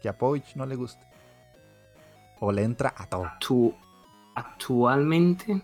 que 0.00 0.08
a 0.08 0.16
Povich 0.16 0.54
no 0.54 0.64
le 0.66 0.76
guste? 0.76 1.11
O 2.44 2.50
le 2.50 2.64
entra 2.64 2.92
a 2.96 3.06
todo. 3.06 3.30
Actualmente 4.34 5.62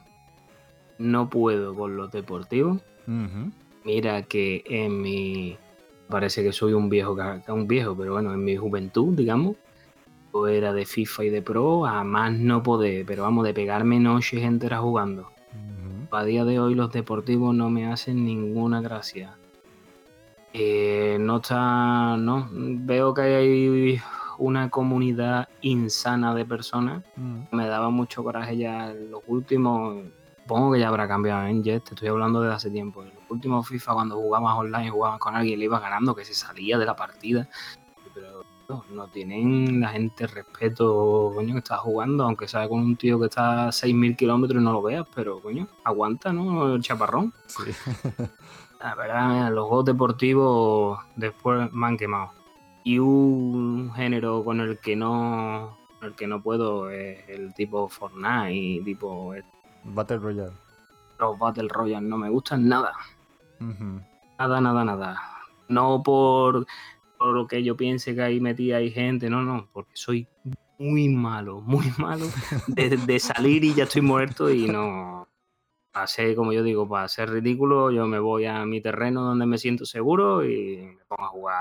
no 0.98 1.28
puedo 1.28 1.74
con 1.74 1.96
los 1.96 2.12
deportivos. 2.12 2.80
Mira 3.84 4.22
que 4.22 4.62
en 4.64 5.02
mi... 5.02 5.56
Parece 6.08 6.42
que 6.42 6.52
soy 6.52 6.72
un 6.72 6.88
viejo, 6.88 7.16
un 7.48 7.66
viejo, 7.66 7.96
pero 7.96 8.12
bueno, 8.12 8.32
en 8.32 8.42
mi 8.44 8.56
juventud, 8.56 9.14
digamos, 9.14 9.56
yo 10.32 10.46
era 10.46 10.72
de 10.72 10.86
FIFA 10.86 11.24
y 11.24 11.30
de 11.30 11.42
Pro, 11.42 11.84
a 11.84 12.04
más 12.04 12.32
no 12.32 12.62
poder, 12.62 13.04
pero 13.04 13.24
vamos, 13.24 13.44
de 13.44 13.52
pegarme 13.52 13.98
noches 13.98 14.42
enteras 14.42 14.80
jugando. 14.80 15.22
Ujú. 15.22 16.16
A 16.16 16.24
día 16.24 16.44
de 16.44 16.60
hoy 16.60 16.74
los 16.74 16.92
deportivos 16.92 17.54
no 17.54 17.68
me 17.68 17.92
hacen 17.92 18.24
ninguna 18.24 18.80
gracia. 18.80 19.36
Eh, 20.54 21.18
no 21.20 21.38
está, 21.38 22.16
no, 22.16 22.48
veo 22.50 23.12
que 23.12 23.20
hay 23.20 24.00
una 24.38 24.70
comunidad 24.70 25.48
insana 25.60 26.34
de 26.34 26.44
personas. 26.44 27.04
Mm. 27.16 27.42
Me 27.52 27.66
daba 27.66 27.90
mucho 27.90 28.22
coraje 28.24 28.56
ya 28.56 28.90
en 28.90 29.10
los 29.10 29.22
últimos, 29.26 30.04
supongo 30.42 30.72
que 30.72 30.80
ya 30.80 30.88
habrá 30.88 31.06
cambiado 31.06 31.46
en 31.46 31.62
Jet, 31.62 31.84
te 31.84 31.94
estoy 31.94 32.08
hablando 32.08 32.40
de 32.40 32.52
hace 32.52 32.70
tiempo. 32.70 33.02
En 33.02 33.08
los 33.08 33.30
últimos 33.30 33.68
FIFA 33.68 33.94
cuando 33.94 34.16
jugabas 34.16 34.56
online, 34.56 34.90
jugabas 34.90 35.18
con 35.18 35.36
alguien, 35.36 35.58
le 35.58 35.66
ibas 35.66 35.82
ganando, 35.82 36.14
que 36.14 36.24
se 36.24 36.34
salía 36.34 36.78
de 36.78 36.86
la 36.86 36.96
partida. 36.96 37.48
Pero 38.14 38.44
no, 38.68 38.84
no 38.90 39.08
tienen 39.08 39.80
la 39.80 39.88
gente 39.88 40.26
respeto, 40.26 41.32
coño, 41.34 41.54
que 41.54 41.58
estás 41.58 41.80
jugando, 41.80 42.24
aunque 42.24 42.48
sea 42.48 42.68
con 42.68 42.80
un 42.80 42.96
tío 42.96 43.18
que 43.18 43.26
está 43.26 43.68
a 43.68 43.72
6.000 43.72 44.16
kilómetros 44.16 44.60
y 44.60 44.64
no 44.64 44.72
lo 44.72 44.82
veas, 44.82 45.06
pero 45.14 45.40
coño, 45.40 45.68
aguanta, 45.84 46.32
¿no? 46.32 46.74
El 46.74 46.82
chaparrón. 46.82 47.32
Sí. 47.46 47.72
La 48.80 48.94
verdad, 48.94 49.28
mira, 49.28 49.50
los 49.50 49.66
juegos 49.66 49.86
deportivos 49.86 51.00
después 51.16 51.72
me 51.72 51.86
han 51.88 51.96
quemado. 51.96 52.37
Y 52.88 52.98
un 52.98 53.92
género 53.94 54.42
con 54.42 54.60
el 54.60 54.78
que 54.78 54.96
no 54.96 55.76
el 56.00 56.14
que 56.14 56.26
no 56.26 56.42
puedo 56.42 56.88
es 56.88 57.18
el 57.28 57.52
tipo 57.52 57.86
Fortnite 57.86 58.54
y 58.54 58.80
tipo 58.80 59.34
Battle 59.84 60.16
Royale. 60.16 60.52
los 61.20 61.38
Battle 61.38 61.68
Royale. 61.68 62.06
No 62.06 62.16
me 62.16 62.30
gustan 62.30 62.66
nada. 62.66 62.94
Nada, 64.38 64.60
nada, 64.62 64.84
nada. 64.86 65.20
No 65.68 66.02
por, 66.02 66.66
por 67.18 67.34
lo 67.34 67.46
que 67.46 67.62
yo 67.62 67.76
piense 67.76 68.14
que 68.14 68.22
ahí 68.22 68.40
metida 68.40 68.78
hay 68.78 68.90
gente, 68.90 69.28
no, 69.28 69.42
no, 69.42 69.68
porque 69.70 69.92
soy 69.92 70.26
muy 70.78 71.10
malo, 71.10 71.60
muy 71.60 71.92
malo 71.98 72.24
de, 72.68 72.96
de 72.96 73.18
salir 73.18 73.64
y 73.64 73.74
ya 73.74 73.84
estoy 73.84 74.00
muerto 74.00 74.48
y 74.50 74.66
no. 74.66 75.27
Para 75.98 76.06
ser, 76.06 76.36
como 76.36 76.52
yo 76.52 76.62
digo, 76.62 76.88
para 76.88 77.08
ser 77.08 77.28
ridículo, 77.28 77.90
yo 77.90 78.06
me 78.06 78.20
voy 78.20 78.46
a 78.46 78.64
mi 78.64 78.80
terreno 78.80 79.22
donde 79.24 79.46
me 79.46 79.58
siento 79.58 79.84
seguro 79.84 80.44
y 80.44 80.76
me 80.96 81.04
pongo 81.08 81.24
a 81.24 81.28
jugar 81.28 81.56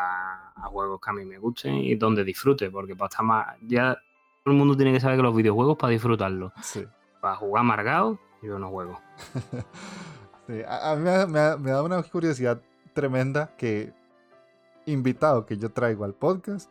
a 0.55 0.67
juegos 0.67 1.01
que 1.01 1.09
a 1.09 1.13
mí 1.13 1.25
me 1.25 1.39
gusten 1.39 1.73
y 1.77 1.95
donde 1.95 2.23
disfrute, 2.23 2.69
porque 2.69 2.95
para 2.95 3.07
estar 3.09 3.25
más. 3.25 3.57
Ya 3.61 3.95
todo 4.43 4.51
el 4.53 4.59
mundo 4.59 4.77
tiene 4.77 4.93
que 4.93 4.99
saber 4.99 5.17
que 5.17 5.23
los 5.23 5.35
videojuegos 5.35 5.75
para 5.75 5.89
disfrutarlos. 5.89 6.51
Sí. 6.61 6.85
Para 7.19 7.35
jugar 7.37 7.61
amargado, 7.61 8.19
yo 8.43 8.59
no 8.59 8.69
juego. 8.69 8.99
Sí, 10.45 10.61
a, 10.67 10.91
a 10.91 10.95
mí 10.95 11.01
me, 11.01 11.25
me- 11.25 11.57
me 11.57 11.71
da 11.71 11.81
una 11.81 12.01
curiosidad 12.03 12.61
tremenda 12.93 13.55
que 13.57 13.91
invitado 14.85 15.45
que 15.47 15.57
yo 15.57 15.71
traigo 15.71 16.05
al 16.05 16.13
podcast, 16.13 16.69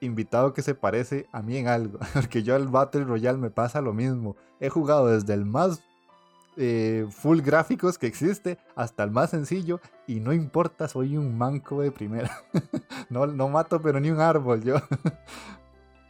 invitado 0.00 0.52
que 0.52 0.62
se 0.62 0.74
parece 0.74 1.26
a 1.32 1.40
mí 1.42 1.56
en 1.58 1.68
algo, 1.68 1.98
porque 2.12 2.42
yo 2.42 2.54
al 2.56 2.66
Battle 2.68 3.04
Royale 3.04 3.38
me 3.38 3.50
pasa 3.50 3.80
lo 3.80 3.94
mismo. 3.94 4.36
He 4.60 4.68
jugado 4.68 5.06
desde 5.06 5.32
el 5.32 5.44
más 5.46 5.82
eh, 6.56 7.06
full 7.10 7.40
gráficos 7.40 7.98
que 7.98 8.06
existe 8.06 8.58
hasta 8.76 9.02
el 9.04 9.10
más 9.10 9.30
sencillo 9.30 9.80
y 10.06 10.20
no 10.20 10.32
importa, 10.32 10.88
soy 10.88 11.16
un 11.16 11.36
manco 11.36 11.80
de 11.80 11.90
primera. 11.92 12.30
no, 13.10 13.26
no 13.26 13.48
mato 13.48 13.80
pero 13.82 13.98
ni 14.00 14.10
un 14.10 14.20
árbol 14.20 14.62
yo. 14.62 14.76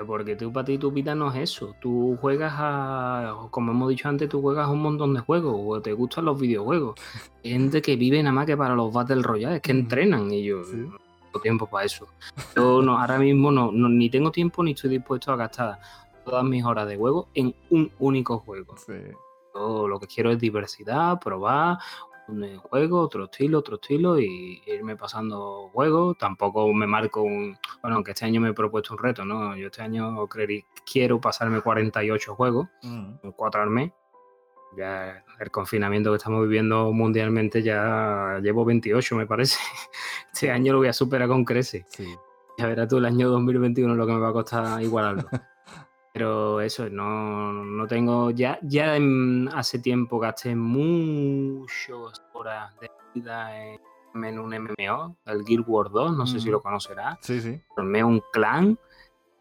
Porque 0.07 0.35
tú 0.37 0.53
para 0.53 0.65
ti 0.67 0.77
tu 0.77 0.91
vida 0.91 1.15
no 1.15 1.31
es 1.33 1.37
eso. 1.53 1.75
Tú 1.81 2.19
juegas 2.21 2.53
a, 2.57 3.47
como 3.51 3.71
hemos 3.73 3.89
dicho 3.89 4.09
antes, 4.09 4.29
tú 4.29 4.43
juegas 4.43 4.67
a 4.67 4.71
un 4.71 4.83
montón 4.83 5.15
de 5.15 5.21
juegos 5.21 5.55
o 5.57 5.81
te 5.81 5.93
gustan 5.93 6.25
los 6.27 6.39
videojuegos. 6.39 6.97
Gente 7.43 7.81
que 7.81 7.97
vive 7.97 8.23
nada 8.23 8.35
más 8.35 8.47
que 8.47 8.57
para 8.57 8.75
los 8.75 8.93
Battle 8.93 9.23
Royale, 9.23 9.61
que 9.61 9.71
entrenan 9.71 10.31
yo 10.31 10.65
Sí. 10.65 10.77
no 10.77 10.99
tengo 11.31 11.41
tiempo 11.43 11.67
para 11.67 11.87
eso. 11.87 12.09
Yo 12.57 12.83
no, 12.83 12.99
ahora 12.99 13.19
mismo 13.19 13.51
no, 13.53 13.71
no- 13.73 13.89
ni 13.89 14.11
tengo 14.11 14.31
tiempo 14.31 14.63
ni 14.65 14.73
estoy 14.73 14.91
dispuesto 14.91 15.33
a 15.33 15.37
gastar 15.37 15.79
todas 16.25 16.45
mis 16.45 16.65
horas 16.65 16.89
de 16.89 16.97
juego 16.97 17.29
en 17.35 17.55
un 17.71 17.91
único 18.01 18.39
juego. 18.41 18.75
Sí. 18.77 18.93
Yo 19.55 19.87
lo 19.89 20.01
que 20.01 20.07
quiero 20.07 20.31
es 20.31 20.39
diversidad, 20.39 21.19
probar 21.21 21.79
un 22.27 22.57
juego, 22.59 23.01
otro 23.01 23.25
estilo, 23.25 23.59
otro 23.59 23.75
estilo 23.77 24.19
y 24.19 24.63
irme 24.67 24.97
pasando 24.97 25.69
juegos. 25.73 26.17
Tampoco 26.19 26.73
me 26.73 26.87
marco 26.87 27.23
un. 27.23 27.57
Bueno, 27.83 27.97
aunque 27.97 28.13
este 28.13 28.25
año 28.25 28.41
me 28.41 28.49
he 28.51 28.53
propuesto 28.55 28.95
un 28.95 28.99
reto, 28.99 29.25
¿no? 29.25 29.55
Yo 29.57 29.67
este 29.67 29.83
año 29.83 30.27
creerí- 30.27 30.65
quiero 30.91 31.21
pasarme 31.21 31.61
48 31.61 32.35
juegos, 32.35 32.67
Mm. 32.83 33.29
4 33.37 33.63
al 33.63 33.71
mes. 33.71 33.93
Ya 34.77 35.23
el 35.39 35.51
confinamiento 35.53 36.11
que 36.11 36.17
estamos 36.17 36.43
viviendo 36.43 36.91
mundialmente 36.93 37.63
ya 37.63 38.41
llevo 38.43 38.65
28, 38.65 39.15
me 39.17 39.27
parece. 39.27 39.59
Este 40.33 40.51
año 40.51 40.73
lo 40.73 40.79
voy 40.81 40.89
a 40.89 40.93
superar 40.93 41.29
con 41.29 41.45
creces. 41.45 41.85
Sí. 41.89 42.13
Ya 42.59 42.67
verás 42.67 42.89
tú 42.89 42.97
el 42.99 43.05
año 43.05 43.29
2021 43.29 43.95
lo 43.95 44.05
que 44.07 44.13
me 44.13 44.19
va 44.19 44.31
a 44.31 44.33
costar 44.33 44.83
igualarlo. 44.83 45.29
Pero 46.15 46.61
eso, 46.61 46.89
no, 46.89 47.53
no 47.53 47.87
tengo. 47.89 48.31
Ya, 48.31 48.61
ya 48.63 48.97
hace 49.53 49.81
tiempo 49.81 50.21
gasté 50.21 50.55
muchas 50.55 52.23
horas 52.33 52.73
de 52.81 52.89
vida 53.13 53.65
en, 53.65 53.81
en 54.25 54.39
un 54.39 54.51
MMO, 54.51 55.17
el 55.27 55.45
Guild 55.45 55.65
Wars 55.67 55.91
2, 55.91 56.17
no 56.17 56.25
sé 56.25 56.39
si 56.39 56.51
lo 56.51 56.63
conocerás. 56.63 57.19
Sí, 57.21 57.41
sí. 57.41 57.61
Formé 57.75 58.05
un 58.05 58.23
clan, 58.33 58.79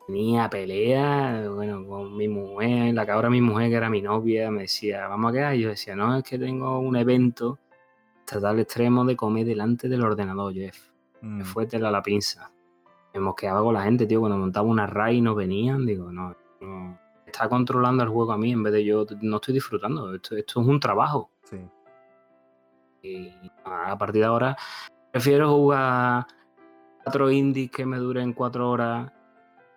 tenía 0.08 0.50
pelea, 0.50 1.48
bueno, 1.54 1.86
con 1.86 2.18
mi 2.18 2.28
mujer, 2.28 2.96
la 2.96 3.06
que 3.06 3.12
ahora 3.12 3.30
mi 3.30 3.40
mujer, 3.40 3.70
que 3.70 3.76
era 3.76 3.92
mi 3.92 4.02
novia, 4.02 4.50
me 4.50 4.64
decía, 4.64 5.08
vamos 5.08 5.30
a 5.30 5.34
quedar. 5.34 5.56
Y 5.56 5.62
yo 5.62 5.70
decía, 5.70 5.96
no, 5.96 6.18
es 6.18 6.24
que 6.24 6.40
tengo 6.40 6.80
un 6.80 6.96
evento 6.96 7.60
hasta 8.22 8.42
tal 8.42 8.60
extremo 8.60 9.06
de 9.06 9.16
comer 9.16 9.46
delante 9.46 9.88
del 9.88 10.04
ordenador, 10.04 10.52
Jeff. 10.52 10.90
Mm. 11.22 11.38
Me 11.38 11.46
fue 11.46 11.68
tela 11.68 11.92
la 11.92 12.02
pinza. 12.02 12.50
Me 13.14 13.20
mosqueaba 13.20 13.62
con 13.62 13.76
la 13.76 13.84
gente, 13.84 14.08
tío. 14.08 14.22
Cuando 14.22 14.40
montaba 14.40 14.68
una 14.68 14.88
raid 14.88 15.18
y 15.18 15.22
no 15.22 15.36
venían, 15.36 15.86
digo, 15.86 16.12
no. 16.12 16.36
Está 17.26 17.50
controlando 17.50 18.04
el 18.04 18.10
juego 18.10 18.32
a 18.32 18.38
mí 18.38 18.52
en 18.52 18.64
vez 18.64 18.74
de 18.74 18.86
yo. 18.86 19.06
No 19.22 19.38
estoy 19.38 19.56
disfrutando. 19.56 20.14
Esto, 20.14 20.36
esto 20.36 20.62
es 20.62 20.68
un 20.68 20.80
trabajo. 20.80 21.32
Sí. 21.44 21.58
Y 23.02 23.34
a 23.66 23.98
partir 23.98 24.22
de 24.22 24.28
ahora 24.28 24.56
prefiero 25.12 25.52
jugar 25.52 26.26
cuatro 27.04 27.32
indies 27.32 27.72
que 27.72 27.86
me 27.86 27.98
duren 27.98 28.34
cuatro 28.34 28.70
horas 28.70 29.12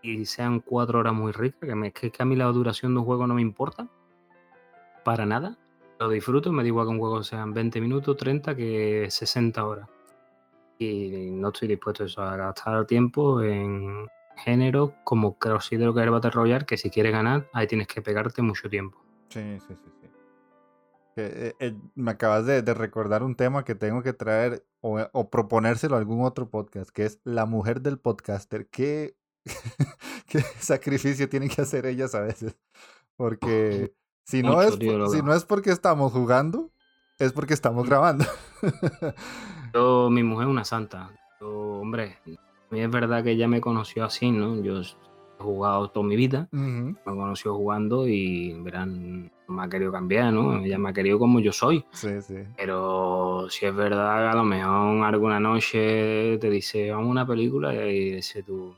y 0.03 0.25
sean 0.27 0.61
cuatro 0.61 1.01
horas 1.01 1.15
muy 1.15 1.33
ricas. 1.33 1.69
Que, 1.69 1.75
me, 1.75 1.93
que, 1.93 2.11
que 2.11 2.23
a 2.23 2.27
mí 2.27 2.37
la 2.37 2.47
duración 2.47 2.95
de 2.95 3.01
un 3.01 3.07
juego 3.07 3.27
no 3.27 3.35
me 3.35 3.43
importa. 3.43 3.89
Para 5.05 5.27
nada. 5.27 5.57
Lo 5.99 6.11
disfruto, 6.11 6.53
me 6.53 6.63
da 6.63 6.69
igual 6.69 6.87
que 6.87 6.93
un 6.93 6.99
juego 6.99 7.23
sean 7.23 7.55
20 7.55 7.81
minutos, 7.81 8.17
30 8.17 8.55
que 8.55 9.07
60 9.09 9.65
horas. 9.65 9.89
Y 10.79 11.31
no 11.31 11.49
estoy 11.49 11.69
dispuesto 11.69 12.05
a 12.21 12.37
gastar 12.37 12.87
tiempo 12.87 13.41
en 13.41 14.07
géneros 14.37 14.93
como 15.05 15.39
considero 15.39 15.95
que 15.95 16.01
es 16.01 16.05
el 16.05 16.11
Battle 16.11 16.31
Royale, 16.31 16.67
que 16.67 16.77
si 16.77 16.91
quieres 16.91 17.13
ganar, 17.13 17.49
ahí 17.53 17.67
tienes 17.67 17.87
que 17.87 18.03
pegarte 18.03 18.43
mucho 18.43 18.69
tiempo. 18.69 18.99
Sí, 19.29 19.59
sí, 19.67 19.75
sí, 19.75 19.91
sí. 20.01 20.07
Eh, 21.19 21.55
eh, 21.61 21.75
me 21.95 22.11
acabas 22.11 22.45
de, 22.45 22.61
de 22.61 22.75
recordar 22.75 23.23
un 23.23 23.37
tema 23.37 23.65
que 23.65 23.75
tengo 23.75 24.03
que 24.03 24.13
traer 24.13 24.67
o, 24.83 25.01
o 25.13 25.31
proponérselo 25.31 25.97
a 25.97 25.99
algún 25.99 26.23
otro 26.23 26.51
podcast, 26.51 26.91
que 26.91 27.07
es 27.07 27.21
la 27.25 27.47
mujer 27.47 27.81
del 27.81 27.99
podcaster. 27.99 28.69
¿Qué, 28.69 29.17
qué 30.27 30.41
sacrificio 30.61 31.29
tienen 31.29 31.49
que 31.49 31.63
hacer 31.63 31.87
ellas 31.87 32.15
a 32.15 32.21
veces? 32.21 32.55
Porque 33.17 33.95
si 34.25 34.43
no, 34.43 34.57
Mucho, 34.57 34.69
es, 34.69 34.79
tío, 34.79 35.09
si 35.09 35.23
no 35.23 35.35
es 35.35 35.45
porque 35.45 35.71
estamos 35.71 36.13
jugando, 36.13 36.71
es 37.19 37.33
porque 37.33 37.55
estamos 37.55 37.87
grabando. 37.89 38.27
Yo, 39.75 40.11
mi 40.11 40.23
mujer 40.23 40.49
es 40.49 40.51
una 40.51 40.65
santa. 40.65 41.13
Yo, 41.41 41.49
hombre, 41.81 42.19
a 42.71 42.75
mí 42.75 42.81
es 42.81 42.91
verdad 42.91 43.23
que 43.23 43.33
ella 43.33 43.49
me 43.49 43.61
conoció 43.61 44.05
así, 44.05 44.31
¿no? 44.31 44.61
Yo 44.63 44.81
he 44.81 44.85
jugado 45.39 45.89
toda 45.89 46.07
mi 46.07 46.17
vida, 46.17 46.49
Ujú, 46.53 46.97
me 46.97 46.97
conoció 47.05 47.55
jugando 47.55 48.09
y, 48.09 48.55
verán, 48.63 49.31
no 49.49 49.55
me 49.55 49.63
ha 49.65 49.69
querido 49.69 49.93
cambiar, 49.93 50.33
¿no? 50.33 50.59
Ella 50.65 50.79
me 50.79 50.91
ha 50.91 50.93
querido 50.93 51.19
como 51.19 51.41
yo 51.41 51.53
soy. 51.53 51.85
Sí, 51.93 52.21
sí. 52.23 52.39
Pero 52.57 53.47
si 53.51 53.67
es 53.67 53.75
verdad, 53.75 54.31
a 54.31 54.35
lo 54.35 54.45
mejor 54.45 55.05
alguna 55.05 55.39
noche 55.39 56.39
te 56.39 56.51
dice, 56.51 56.91
vamos 56.91 57.09
a 57.09 57.11
una 57.11 57.27
película 57.27 57.75
y 57.75 58.13
dices 58.13 58.45
tú, 58.45 58.75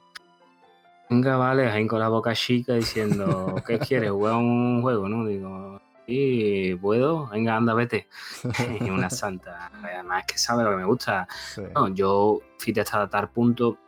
venga, 1.09 1.37
vale, 1.37 1.69
ahí 1.69 1.87
con 1.87 2.01
la 2.01 2.09
boca 2.09 2.35
chica 2.35 2.75
diciendo, 2.75 3.63
¿qué 3.67 3.79
quieres? 3.79 4.11
¿Jugar 4.11 4.35
un 4.35 4.83
juego? 4.83 5.09
¿No? 5.09 5.25
Digo, 5.27 5.81
sí, 6.09 6.79
puedo, 6.81 7.29
venga, 7.29 7.57
anda, 7.57 7.75
vete. 7.75 8.09
Una 8.91 9.11
santa, 9.11 9.71
además 9.83 10.25
que 10.27 10.39
sabe 10.39 10.65
lo 10.65 10.71
que 10.71 10.77
me 10.77 10.85
gusta. 10.85 11.29
sí. 11.55 11.63
No, 11.75 11.89
yo 11.89 12.41
fíjate 12.59 12.81
hasta 12.81 13.09
tal 13.09 13.29
punto 13.29 13.79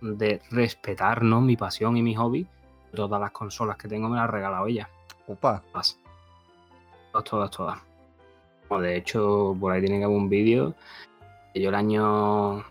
de 0.00 0.40
respetar 0.50 1.22
¿no? 1.22 1.40
mi 1.40 1.56
pasión 1.56 1.96
y 1.96 2.02
mi 2.02 2.14
hobby. 2.14 2.46
Todas 2.94 3.20
las 3.20 3.30
consolas 3.30 3.76
que 3.76 3.88
tengo 3.88 4.08
me 4.08 4.16
las 4.16 4.24
ha 4.24 4.30
regalado 4.30 4.66
ella. 4.66 4.88
Opa. 5.26 5.62
Todas. 5.72 5.98
Todas, 7.24 7.50
todas. 7.50 7.78
Bueno, 8.68 8.84
de 8.84 8.96
hecho, 8.96 9.56
por 9.58 9.72
ahí 9.72 9.80
tiene 9.80 9.98
que 9.98 10.04
haber 10.04 10.16
un 10.16 10.28
vídeo. 10.28 10.74
Yo 11.54 11.68
el 11.68 11.74
año 11.74 12.64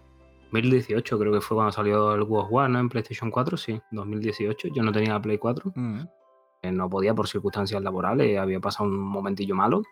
2018 0.52 1.20
creo 1.20 1.34
que 1.34 1.42
fue 1.42 1.56
cuando 1.56 1.72
salió 1.72 2.16
el 2.16 2.22
of 2.22 2.52
War, 2.52 2.70
¿no? 2.70 2.80
En 2.80 2.90
PlayStation 2.90 3.32
4, 3.32 3.58
sí. 3.58 3.82
2018. 3.92 4.70
Yo 4.70 4.84
no 4.84 4.92
tenía 4.92 5.14
la 5.14 5.22
Play 5.22 5.38
4. 5.38 5.72
Mm, 5.76 6.02
no 6.64 6.90
podía 6.90 7.14
por 7.14 7.28
circunstancias 7.28 7.82
laborales, 7.82 8.38
había 8.38 8.60
pasado 8.60 8.90
un 8.90 9.00
momentillo 9.00 9.56
malo. 9.56 9.84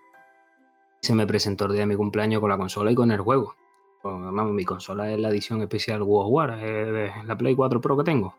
Se 1.02 1.14
me 1.14 1.28
presentó 1.28 1.66
el 1.66 1.74
día 1.74 1.82
de 1.82 1.88
mi 1.88 1.96
cumpleaños 1.96 2.42
con 2.42 2.50
la 2.50 2.58
consola 2.58 2.92
y 2.92 2.96
con 2.96 3.12
el 3.12 3.22
juego. 3.22 3.56
Mi 4.04 4.66
consola 4.66 5.12
es 5.12 5.20
la 5.20 5.30
edición 5.30 5.62
especial 5.62 6.02
World 6.02 6.32
War, 6.32 6.64
es 6.64 7.26
la 7.26 7.38
Play 7.38 7.56
4 7.56 7.82
Pro 7.82 7.98
que 7.98 8.04
tengo. 8.04 8.36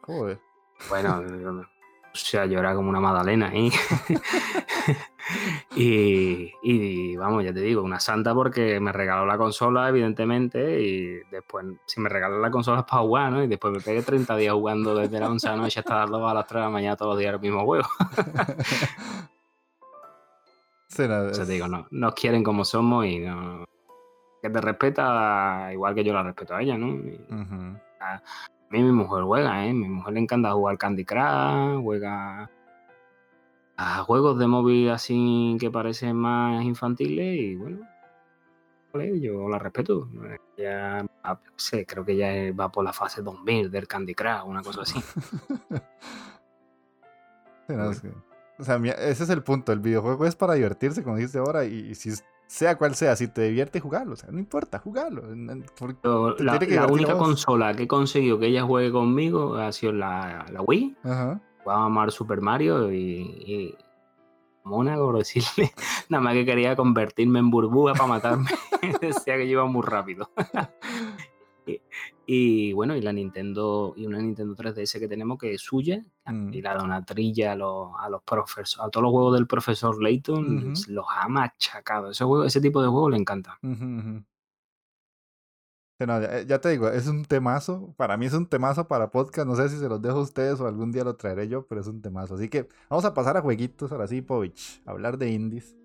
Bueno, 0.88 1.22
sea, 2.18 2.46
yo 2.46 2.58
era 2.58 2.74
como 2.74 2.88
una 2.88 3.00
magdalena 3.00 3.48
ahí. 3.48 3.70
y, 5.76 7.16
vamos, 7.16 7.44
ya 7.44 7.52
te 7.52 7.60
digo, 7.60 7.82
una 7.82 8.00
santa 8.00 8.34
porque 8.34 8.80
me 8.80 8.92
regaló 8.92 9.26
la 9.26 9.38
consola, 9.38 9.88
evidentemente, 9.88 10.80
y 10.80 11.20
después, 11.30 11.66
si 11.86 12.00
me 12.00 12.08
regaló 12.08 12.38
la 12.38 12.50
consola 12.50 12.80
es 12.80 12.86
para 12.86 13.02
jugar, 13.02 13.32
¿no? 13.32 13.42
Y 13.42 13.46
después 13.46 13.72
me 13.72 13.80
pegué 13.80 14.02
30 14.02 14.36
días 14.36 14.54
jugando 14.54 14.94
desde 14.94 15.20
la 15.20 15.28
11 15.28 15.48
de 15.48 15.56
la 15.56 15.62
noche 15.62 15.80
hasta 15.80 16.00
las 16.00 16.10
2 16.10 16.30
a 16.30 16.34
las 16.34 16.46
3 16.46 16.60
de 16.60 16.64
la 16.64 16.70
mañana 16.70 16.96
todos 16.96 17.12
los 17.12 17.18
días 17.18 17.34
el 17.34 17.40
mismo 17.40 17.64
juego. 17.64 17.88
sí, 20.88 21.02
o 21.02 21.34
sea, 21.34 21.46
te 21.46 21.52
digo, 21.52 21.68
no, 21.68 21.86
nos 21.90 22.14
quieren 22.14 22.42
como 22.42 22.64
somos 22.64 23.06
y 23.06 23.20
no, 23.20 23.64
que 24.42 24.50
te 24.50 24.60
respeta 24.60 25.70
igual 25.72 25.94
que 25.94 26.04
yo 26.04 26.12
la 26.12 26.22
respeto 26.22 26.54
a 26.54 26.62
ella, 26.62 26.76
¿no? 26.78 26.98
a, 28.00 28.22
mí 28.70 28.82
mi 28.82 28.92
mujer 28.92 29.24
juega, 29.24 29.66
¿eh? 29.66 29.72
Mi 29.72 29.88
mujer 29.88 30.14
le 30.14 30.20
encanta 30.20 30.52
jugar 30.52 30.78
Candy 30.78 31.04
Crush, 31.04 31.82
juega 31.82 32.50
a 33.76 34.02
juegos 34.02 34.38
de 34.38 34.46
móvil 34.48 34.90
así 34.90 35.56
que 35.60 35.70
parecen 35.70 36.16
más 36.16 36.64
infantiles 36.64 37.38
y 37.38 37.54
bueno, 37.54 37.86
yo 39.20 39.48
la 39.48 39.58
respeto. 39.58 40.08
Ya, 40.56 41.06
ah, 41.22 41.40
sé, 41.56 41.86
creo 41.86 42.04
que 42.04 42.16
ya 42.16 42.52
va 42.52 42.70
por 42.70 42.84
la 42.84 42.92
fase 42.92 43.22
2000 43.22 43.70
del 43.70 43.86
Candy 43.86 44.14
Crush, 44.14 44.44
una 44.44 44.62
cosa 44.62 44.82
así. 44.82 45.00
o 48.58 48.64
sea, 48.64 48.76
ese 48.76 49.24
es 49.24 49.30
el 49.30 49.42
punto. 49.42 49.72
El 49.72 49.80
videojuego 49.80 50.26
es 50.26 50.34
para 50.34 50.54
divertirse, 50.54 51.02
como 51.02 51.16
dices 51.16 51.36
ahora, 51.36 51.64
y, 51.64 51.94
si 51.94 52.10
sea 52.48 52.76
cual 52.76 52.96
sea, 52.96 53.14
si 53.14 53.28
te 53.28 53.42
divierte 53.42 53.78
jugarlo, 53.78 54.14
o 54.14 54.16
sea, 54.16 54.30
no 54.32 54.40
importa, 54.40 54.80
jugarlo. 54.80 55.22
la, 56.40 56.86
única 56.90 57.16
consola 57.16 57.74
que 57.74 57.84
he 57.84 57.88
conseguido 57.88 58.40
que 58.40 58.46
ella 58.46 58.64
juegue 58.64 58.90
conmigo 58.90 59.54
ha 59.54 59.70
sido 59.70 59.92
la, 59.92 60.44
la 60.50 60.60
Wii. 60.62 60.96
Ajá 61.04 61.40
a 61.70 61.84
amar 61.84 62.10
Super 62.10 62.40
Mario 62.40 62.92
y, 62.92 63.76
mona, 64.64 64.96
por 64.96 65.18
decirle, 65.18 65.72
nada 66.08 66.22
más 66.22 66.34
que 66.34 66.44
quería 66.44 66.76
convertirme 66.76 67.38
en 67.38 67.50
burbuja 67.50 67.94
para 67.94 68.06
matarme. 68.06 68.50
Decía 69.00 69.36
que 69.36 69.44
iba 69.44 69.64
muy 69.66 69.82
rápido. 69.82 70.30
y, 72.26 72.72
bueno, 72.72 72.96
y 72.96 73.00
la 73.00 73.12
Nintendo, 73.12 73.94
y 73.96 74.06
una 74.06 74.18
Nintendo 74.18 74.54
3DS 74.54 74.98
que 74.98 75.08
tenemos 75.08 75.38
que 75.38 75.54
es 75.54 75.62
suya, 75.62 76.04
mm. 76.26 76.52
y 76.52 76.62
la 76.62 76.74
donatrilla 76.74 77.52
a 77.52 77.56
los, 77.56 77.90
a 77.98 78.08
los 78.08 78.22
profesores, 78.22 78.86
a 78.86 78.90
todos 78.90 79.02
los 79.02 79.12
juegos 79.12 79.34
del 79.34 79.46
profesor 79.46 80.02
Layton, 80.02 80.74
los 80.88 81.06
ha 81.08 81.28
machacado. 81.28 82.10
Ese, 82.10 82.24
juego, 82.24 82.44
ese 82.44 82.60
tipo 82.60 82.82
de 82.82 82.88
juegos 82.88 83.10
le 83.10 83.16
encanta. 83.18 83.58
Eh, 86.00 86.44
ya, 86.46 86.60
te 86.60 86.68
digo, 86.68 86.88
es 86.88 87.08
un 87.08 87.24
temazo. 87.24 87.92
Para 87.96 88.16
mí 88.16 88.26
es 88.26 88.34
un 88.34 88.46
temazo 88.46 88.86
para 88.86 89.10
podcast. 89.10 89.48
No 89.48 89.56
sé 89.56 89.68
si 89.68 89.78
se 89.78 89.88
los 89.88 90.00
dejo 90.00 90.18
a 90.18 90.22
ustedes 90.22 90.60
o 90.60 90.66
algún 90.68 90.92
día 90.92 91.02
lo 91.02 91.16
traeré 91.16 91.48
yo, 91.48 91.66
pero 91.66 91.80
es 91.80 91.88
un 91.88 92.00
temazo. 92.00 92.36
Así 92.36 92.48
que 92.48 92.68
vamos 92.88 93.04
a 93.04 93.14
pasar 93.14 93.36
a 93.36 93.42
jueguitos 93.42 93.90
ahora 93.90 94.06
sí, 94.06 94.22
Povich. 94.22 94.80
Hablar 94.86 95.18
de 95.18 95.30
indies. 95.30 95.76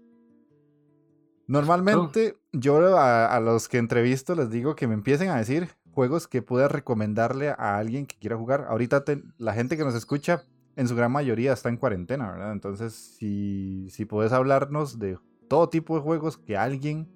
Normalmente 1.48 2.38
yo 2.52 2.98
a, 2.98 3.40
los 3.40 3.68
que 3.68 3.78
entrevisto 3.78 4.36
les 4.36 4.50
digo 4.50 4.76
que 4.76 4.88
me 4.88 4.94
empiecen 4.94 5.30
a 5.30 5.38
decir 5.38 5.70
juegos 5.92 6.28
que 6.28 6.42
pueda 6.42 6.68
recomendarle 6.68 7.50
a 7.50 7.78
alguien 7.78 8.06
que 8.06 8.16
quiera 8.16 8.38
jugar. 8.38 8.66
Ahorita 8.70 9.04
la 9.38 9.54
gente 9.54 9.78
que 9.78 9.84
nos 9.84 9.96
escucha 9.96 10.46
en 10.76 10.88
su 10.88 10.96
gran 10.96 11.12
mayoría 11.12 11.54
está 11.54 11.70
en 11.70 11.78
cuarentena, 11.78 12.32
¿verdad? 12.32 12.52
Entonces 12.54 12.94
si, 12.94 13.88
si 13.90 14.06
puedes 14.06 14.32
hablarnos 14.32 15.00
de 15.00 15.18
todo 15.48 15.70
tipo 15.70 15.96
de 15.96 16.02
juegos 16.02 16.38
que 16.38 16.58
alguien 16.58 17.08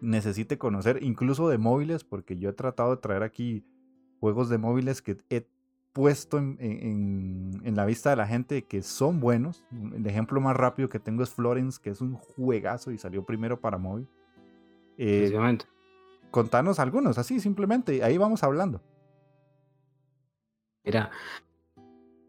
necesite 0.00 0.58
conocer, 0.58 1.02
incluso 1.02 1.48
de 1.48 1.58
móviles, 1.58 2.04
porque 2.04 2.38
yo 2.38 2.50
he 2.50 2.52
tratado 2.52 2.94
de 2.94 3.02
traer 3.02 3.22
aquí 3.22 3.64
juegos 4.20 4.48
de 4.48 4.58
móviles 4.58 5.02
que 5.02 5.18
he 5.30 5.46
puesto 5.94 6.38
en, 6.38 7.62
la 7.64 7.86
vista 7.86 8.10
de 8.10 8.16
la 8.16 8.26
gente 8.26 8.64
que 8.64 8.82
son 8.82 9.20
buenos. 9.20 9.64
El 9.94 10.06
ejemplo 10.06 10.40
más 10.40 10.56
rápido 10.56 10.88
que 10.90 10.98
tengo 10.98 11.22
es 11.22 11.30
Florence, 11.30 11.80
que 11.80 11.90
es 11.90 12.02
un 12.02 12.14
juegazo 12.14 12.90
y 12.90 12.98
salió 12.98 13.24
primero 13.24 13.60
para 13.60 13.78
móvil. 13.78 14.06
Eh, 14.98 15.32
contanos 16.30 16.80
algunos, 16.80 17.16
así 17.16 17.40
simplemente, 17.40 18.02
ahí 18.02 18.18
vamos 18.18 18.42
hablando. 18.42 18.82
Mira, 20.84 21.10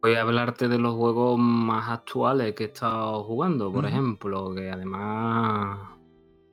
voy 0.01 0.13
a 0.13 0.21
hablarte 0.21 0.67
de 0.67 0.77
los 0.77 0.93
juegos 0.93 1.39
más 1.39 1.89
actuales 1.89 2.53
que 2.53 2.65
he 2.65 2.67
estado 2.67 3.23
jugando, 3.23 3.73
por 3.73 3.85
ejemplo, 3.85 4.53
que 4.53 4.69
además 4.69 5.89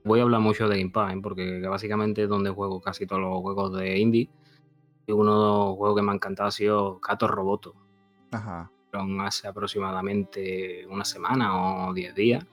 voy 0.03 0.21
a 0.21 0.23
hablar 0.23 0.41
mucho 0.41 0.67
de 0.67 0.83
Game 0.83 1.21
porque 1.23 1.61
básicamente 1.69 2.23
es 2.23 2.29
donde 2.31 2.49
juego 2.51 2.81
casi 2.81 3.07
todos 3.07 3.21
los 3.21 3.43
juegos 3.43 3.77
de 3.77 3.99
indie. 3.99 4.31
Y 5.13 5.15
uno 5.15 5.33
de 5.33 5.47
los 5.47 5.77
juegos 5.77 5.97
que 5.97 6.03
me 6.03 6.13
ha 6.13 6.15
encantado 6.15 6.49
ha 6.49 6.53
sido 6.53 6.99
Cato 6.99 7.29
Roboto. 7.29 7.75
Ajá. 8.31 8.71
Hace 9.21 9.47
aproximadamente 9.47 10.87
una 10.89 11.05
semana 11.05 11.89
o 11.89 11.93
diez 11.93 12.15
días. 12.15 12.47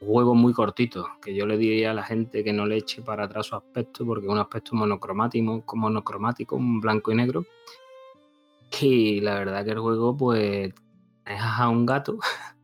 Un 0.00 0.08
juego 0.08 0.34
muy 0.34 0.52
cortito, 0.52 1.08
que 1.22 1.34
yo 1.34 1.46
le 1.46 1.56
diría 1.56 1.92
a 1.92 1.94
la 1.94 2.02
gente 2.02 2.44
que 2.44 2.52
no 2.52 2.66
le 2.66 2.76
eche 2.76 3.00
para 3.00 3.24
atrás 3.24 3.46
su 3.46 3.56
aspecto, 3.56 4.04
porque 4.04 4.26
es 4.26 4.32
un 4.32 4.38
aspecto 4.38 4.74
monocromático, 4.74 5.64
monocromático, 5.74 6.56
un 6.56 6.80
blanco 6.80 7.12
y 7.12 7.14
negro. 7.14 7.46
Y 8.80 9.20
la 9.20 9.34
verdad 9.34 9.64
que 9.64 9.70
el 9.70 9.78
juego, 9.78 10.16
pues, 10.16 10.74
es 11.24 11.40
a 11.40 11.68
un 11.68 11.86
gato 11.86 12.18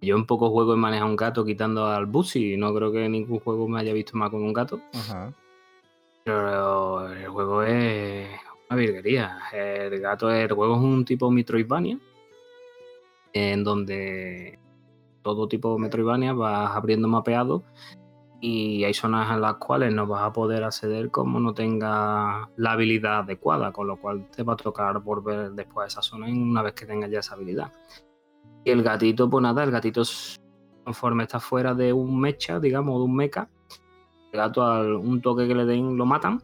Yo 0.00 0.16
en 0.16 0.26
pocos 0.26 0.50
juegos 0.50 0.76
he 0.76 0.78
manejado 0.78 1.10
un 1.10 1.16
gato 1.16 1.44
quitando 1.44 1.86
al 1.86 2.08
y 2.34 2.56
No 2.56 2.74
creo 2.74 2.92
que 2.92 3.08
ningún 3.08 3.40
juego 3.40 3.68
me 3.68 3.80
haya 3.80 3.92
visto 3.92 4.16
más 4.16 4.30
con 4.30 4.42
un 4.42 4.52
gato. 4.52 4.80
Pero 6.24 7.06
el 7.12 7.28
juego 7.28 7.62
es 7.62 8.28
una 8.68 8.78
virguería. 8.78 9.38
El 9.52 10.00
gato, 10.00 10.30
el 10.30 10.52
juego 10.52 10.76
es 10.76 10.80
un 10.80 11.04
tipo 11.04 11.30
Metroidvania. 11.30 11.98
En 13.32 13.64
donde 13.64 14.58
todo 15.22 15.48
tipo 15.48 15.74
de 15.74 15.80
Metroidvania 15.80 16.32
vas 16.32 16.70
abriendo 16.76 17.08
mapeado 17.08 17.64
y 18.40 18.84
hay 18.84 18.92
zonas 18.92 19.30
en 19.32 19.40
las 19.40 19.54
cuales 19.54 19.92
no 19.94 20.06
vas 20.06 20.22
a 20.22 20.32
poder 20.32 20.64
acceder 20.64 21.10
como 21.10 21.40
no 21.40 21.54
tenga 21.54 22.50
la 22.56 22.72
habilidad 22.72 23.20
adecuada, 23.20 23.72
con 23.72 23.86
lo 23.86 23.96
cual 23.96 24.28
te 24.30 24.42
va 24.42 24.52
a 24.52 24.56
tocar 24.56 25.00
volver 25.00 25.52
después 25.52 25.84
a 25.84 25.86
esa 25.88 26.02
zona 26.02 26.26
una 26.26 26.60
vez 26.60 26.74
que 26.74 26.84
tengas 26.84 27.10
ya 27.10 27.20
esa 27.20 27.34
habilidad. 27.34 27.72
Y 28.62 28.70
el 28.70 28.82
gatito, 28.82 29.30
pues 29.30 29.42
nada, 29.42 29.64
el 29.64 29.70
gatito 29.70 30.02
conforme 30.84 31.22
está 31.22 31.40
fuera 31.40 31.72
de 31.74 31.92
un 31.94 32.20
mecha, 32.20 32.60
digamos, 32.60 32.98
de 32.98 33.04
un 33.04 33.16
mecha, 33.16 33.48
gato 34.34 34.64
al 34.64 34.94
un 34.94 35.20
toque 35.20 35.46
que 35.46 35.54
le 35.54 35.64
den 35.64 35.96
lo 35.96 36.06
matan. 36.06 36.42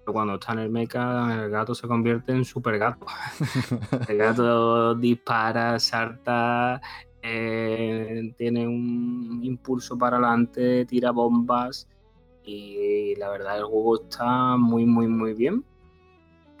Pero 0.00 0.12
cuando 0.12 0.34
está 0.34 0.52
en 0.52 0.60
el 0.60 0.70
mecha, 0.70 1.44
el 1.44 1.50
gato 1.50 1.74
se 1.74 1.88
convierte 1.88 2.32
en 2.32 2.44
super 2.44 2.78
gato. 2.78 3.06
el 4.08 4.16
gato 4.16 4.94
dispara, 4.94 5.78
salta, 5.78 6.80
eh, 7.22 8.32
tiene 8.36 8.66
un 8.68 9.40
impulso 9.42 9.98
para 9.98 10.16
adelante, 10.16 10.84
tira 10.86 11.10
bombas. 11.10 11.88
Y 12.44 13.16
la 13.16 13.30
verdad, 13.30 13.58
el 13.58 13.64
juego 13.64 14.02
está 14.02 14.56
muy, 14.56 14.86
muy, 14.86 15.08
muy 15.08 15.34
bien. 15.34 15.64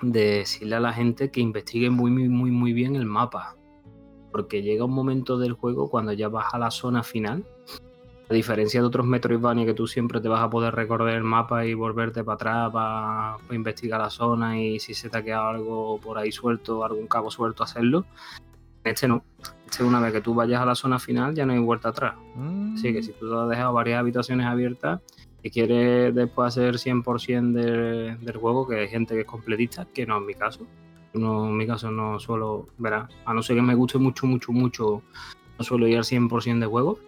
De 0.02 0.38
decirle 0.38 0.76
a 0.76 0.80
la 0.80 0.92
gente 0.92 1.30
que 1.30 1.40
investigue 1.40 1.88
muy, 1.88 2.10
muy, 2.10 2.28
muy, 2.28 2.50
muy 2.50 2.72
bien 2.72 2.96
el 2.96 3.06
mapa 3.06 3.56
porque 4.36 4.60
llega 4.60 4.84
un 4.84 4.92
momento 4.92 5.38
del 5.38 5.54
juego 5.54 5.88
cuando 5.88 6.12
ya 6.12 6.28
vas 6.28 6.52
a 6.52 6.58
la 6.58 6.70
zona 6.70 7.02
final. 7.02 7.42
A 8.28 8.34
diferencia 8.34 8.80
de 8.80 8.86
otros 8.86 9.06
Metroidvania 9.06 9.64
que 9.64 9.74
tú 9.74 9.86
siempre 9.86 10.20
te 10.20 10.28
vas 10.28 10.40
a 10.40 10.50
poder 10.50 10.74
recordar 10.74 11.14
el 11.14 11.22
mapa 11.22 11.64
y 11.64 11.74
volverte 11.74 12.24
para 12.24 12.34
atrás 12.34 12.72
para, 12.72 13.36
investigar 13.54 14.00
la 14.00 14.10
zona 14.10 14.60
y 14.60 14.80
si 14.80 14.94
se 14.94 15.08
te 15.08 15.18
ha 15.18 15.22
quedado 15.22 15.48
algo 15.48 16.00
por 16.00 16.18
ahí 16.18 16.32
suelto, 16.32 16.84
algún 16.84 17.06
cabo 17.06 17.30
suelto, 17.30 17.62
hacerlo. 17.62 18.04
Este 18.82 19.06
no. 19.06 19.22
Este 19.64 19.84
una 19.84 20.00
vez 20.00 20.12
que 20.12 20.20
tú 20.20 20.34
vayas 20.34 20.60
a 20.60 20.66
la 20.66 20.74
zona 20.74 20.98
final 20.98 21.34
ya 21.34 21.46
no 21.46 21.52
hay 21.52 21.60
vuelta 21.60 21.90
atrás. 21.90 22.16
Así 22.74 22.92
que 22.92 23.02
si 23.02 23.12
tú 23.12 23.30
te 23.30 23.36
has 23.36 23.48
dejado 23.48 23.72
varias 23.72 24.00
habitaciones 24.00 24.46
abiertas 24.46 25.00
y 25.42 25.50
quieres 25.50 26.12
después 26.12 26.48
hacer 26.48 26.74
100% 26.74 27.52
del, 27.52 28.24
del 28.24 28.36
juego, 28.36 28.66
que 28.66 28.80
hay 28.80 28.88
gente 28.88 29.14
que 29.14 29.20
es 29.20 29.26
completista, 29.26 29.86
que 29.94 30.04
no 30.04 30.18
es 30.18 30.24
mi 30.24 30.34
caso, 30.34 30.66
no, 31.16 31.48
en 31.48 31.56
mi 31.56 31.66
caso 31.66 31.90
no 31.90 32.18
suelo, 32.18 32.68
verá, 32.78 33.08
a 33.24 33.34
no 33.34 33.42
ser 33.42 33.56
que 33.56 33.62
me 33.62 33.74
guste 33.74 33.98
mucho, 33.98 34.26
mucho, 34.26 34.52
mucho, 34.52 35.02
no 35.58 35.64
suelo 35.64 35.86
ir 35.86 35.96
al 35.96 36.04
100% 36.04 36.58
de 36.58 36.66
juego. 36.66 36.98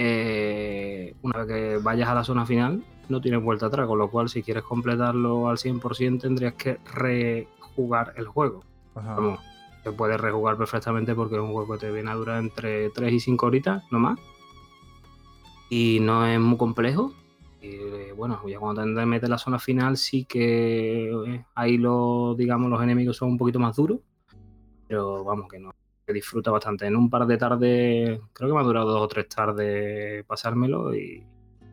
Eh, 0.00 1.12
una 1.22 1.38
vez 1.38 1.46
que 1.48 1.78
vayas 1.82 2.08
a 2.08 2.14
la 2.14 2.22
zona 2.22 2.46
final, 2.46 2.84
no 3.08 3.20
tienes 3.20 3.42
vuelta 3.42 3.66
atrás, 3.66 3.88
con 3.88 3.98
lo 3.98 4.08
cual 4.08 4.28
si 4.28 4.44
quieres 4.44 4.62
completarlo 4.62 5.48
al 5.48 5.58
100% 5.58 6.20
tendrías 6.20 6.54
que 6.54 6.78
rejugar 6.94 8.14
el 8.16 8.28
juego. 8.28 8.62
Vamos, 8.94 9.40
se 9.82 9.90
puede 9.90 10.16
rejugar 10.16 10.56
perfectamente 10.56 11.16
porque 11.16 11.34
es 11.34 11.40
un 11.40 11.52
juego 11.52 11.74
que 11.74 11.80
te 11.86 11.90
viene 11.90 12.12
a 12.12 12.14
durar 12.14 12.38
entre 12.38 12.90
3 12.90 13.12
y 13.12 13.18
5 13.18 13.46
horitas, 13.46 13.82
no 13.90 13.98
más. 13.98 14.20
Y 15.68 15.98
no 16.00 16.24
es 16.24 16.38
muy 16.38 16.56
complejo, 16.56 17.12
y 17.60 18.12
bueno, 18.12 18.40
ya 18.46 18.60
cuando 18.60 18.84
te 18.84 19.06
metes 19.06 19.24
en 19.24 19.30
la 19.30 19.38
zona 19.38 19.58
final 19.58 19.96
sí 19.96 20.24
que 20.26 21.10
eh, 21.10 21.44
ahí 21.56 21.76
los, 21.76 22.36
digamos, 22.36 22.70
los 22.70 22.80
enemigos 22.80 23.16
son 23.16 23.30
un 23.30 23.38
poquito 23.38 23.58
más 23.58 23.74
duros. 23.74 23.98
Pero 24.86 25.24
vamos, 25.24 25.48
que 25.50 25.58
no, 25.58 25.74
disfruta 26.12 26.50
bastante. 26.50 26.86
En 26.86 26.96
un 26.96 27.10
par 27.10 27.26
de 27.26 27.36
tardes, 27.36 28.20
creo 28.32 28.48
que 28.48 28.54
me 28.54 28.60
ha 28.60 28.64
durado 28.64 28.90
dos 28.90 29.02
o 29.02 29.08
tres 29.08 29.28
tardes 29.28 30.24
pasármelo 30.24 30.94
y 30.94 31.24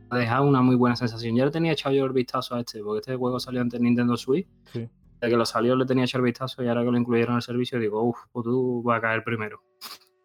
ha 0.10 0.18
dejado 0.18 0.46
una 0.46 0.62
muy 0.62 0.76
buena 0.76 0.96
sensación. 0.96 1.36
Ya 1.36 1.46
le 1.46 1.52
tenía 1.52 1.72
echado 1.72 1.96
yo 1.96 2.06
el 2.06 2.14
vistazo 2.14 2.56
a 2.56 2.62
este, 2.62 2.84
porque 2.84 3.00
este 3.00 3.16
juego 3.16 3.40
salió 3.40 3.62
antes 3.62 3.80
de 3.80 3.84
Nintendo 3.84 4.18
Switch. 4.18 4.48
Sí. 4.72 4.90
De 5.22 5.30
que 5.30 5.38
lo 5.38 5.46
salió 5.46 5.76
le 5.76 5.86
tenía 5.86 6.04
echado 6.04 6.24
el 6.24 6.26
vistazo 6.26 6.64
y 6.64 6.68
ahora 6.68 6.84
que 6.84 6.92
lo 6.92 6.98
incluyeron 6.98 7.34
en 7.34 7.38
el 7.38 7.42
servicio 7.42 7.80
digo, 7.80 8.04
uff, 8.04 8.18
pues 8.32 8.44
tú 8.44 8.84
vas 8.84 8.98
a 8.98 9.02
caer 9.02 9.24
primero. 9.24 9.62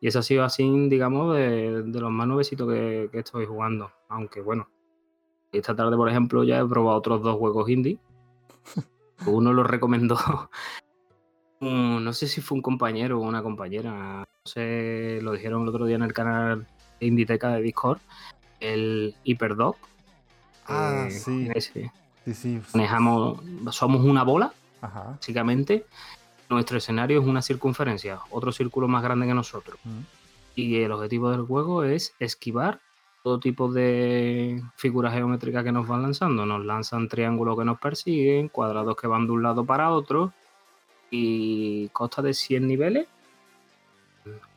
Y 0.01 0.09
eso 0.09 0.21
ha 0.21 0.23
sido 0.23 0.45
así, 0.45 0.89
digamos, 0.89 1.37
de, 1.37 1.83
de 1.83 2.01
los 2.01 2.11
más 2.11 2.27
nuevecitos 2.27 2.69
que, 2.73 3.09
que 3.13 3.19
estoy 3.19 3.47
jugando. 3.47 3.91
Aunque 4.09 4.41
bueno, 4.41 4.69
esta 5.53 5.75
tarde, 5.75 5.97
por 5.97 6.09
ejemplo, 6.09 6.45
ya 6.45 6.61
he 6.61 6.67
probado 6.67 6.99
otros 6.99 7.23
dos 7.23 7.37
juegos 7.37 7.69
indie. 7.69 7.99
Uno 9.27 9.53
lo 9.53 9.63
recomendó, 9.63 10.17
no 11.61 12.13
sé 12.13 12.27
si 12.27 12.41
fue 12.41 12.57
un 12.57 12.63
compañero 12.63 13.19
o 13.19 13.23
una 13.23 13.43
compañera, 13.43 13.91
no 14.21 14.27
sé, 14.45 15.21
lo 15.23 15.33
dijeron 15.33 15.63
el 15.63 15.69
otro 15.69 15.85
día 15.87 15.97
en 15.97 16.03
el 16.03 16.13
canal 16.13 16.67
de 16.99 17.07
Inditeca 17.07 17.51
de 17.51 17.63
Discord, 17.63 17.99
el 18.61 19.15
Hyperdog. 19.25 19.77
Ah, 20.67 21.07
Eh, 21.09 21.11
sí. 21.11 21.49
ese. 21.55 21.93
Sí, 22.25 22.35
sí. 22.35 22.61
Manejamos, 22.75 23.41
somos 23.71 24.05
una 24.05 24.23
bola, 24.25 24.53
Ajá. 24.81 25.05
básicamente. 25.19 25.85
Nuestro 26.49 26.79
escenario 26.79 27.21
es 27.21 27.27
una 27.27 27.43
circunferencia, 27.43 28.19
otro 28.31 28.53
círculo 28.53 28.89
más 28.89 29.03
grande 29.03 29.27
que 29.27 29.35
nosotros. 29.35 29.79
Mm. 29.85 30.01
Y 30.57 30.77
el 30.83 30.91
objetivo 30.93 31.31
del 31.31 31.43
juego 31.43 31.85
es 31.85 32.13
esquivar 32.19 32.81
todo 33.23 33.39
tipo 33.39 33.71
de 33.73 34.63
figuras 34.77 35.13
geométricas 35.15 35.63
que 35.63 35.73
nos 35.73 35.87
van 35.87 36.03
lanzando. 36.03 36.45
Nos 36.47 36.65
lanzan 36.65 37.09
triángulos 37.09 37.57
que 37.59 37.65
nos 37.65 37.79
persiguen, 37.79 38.49
cuadrados 38.49 38.97
que 38.97 39.07
van 39.07 39.27
de 39.27 39.33
un 39.33 39.43
lado 39.43 39.65
para 39.65 39.91
otro. 39.91 40.33
Y 41.11 41.89
consta 41.89 42.23
de 42.23 42.35
100 42.35 42.67
niveles. 42.67 43.09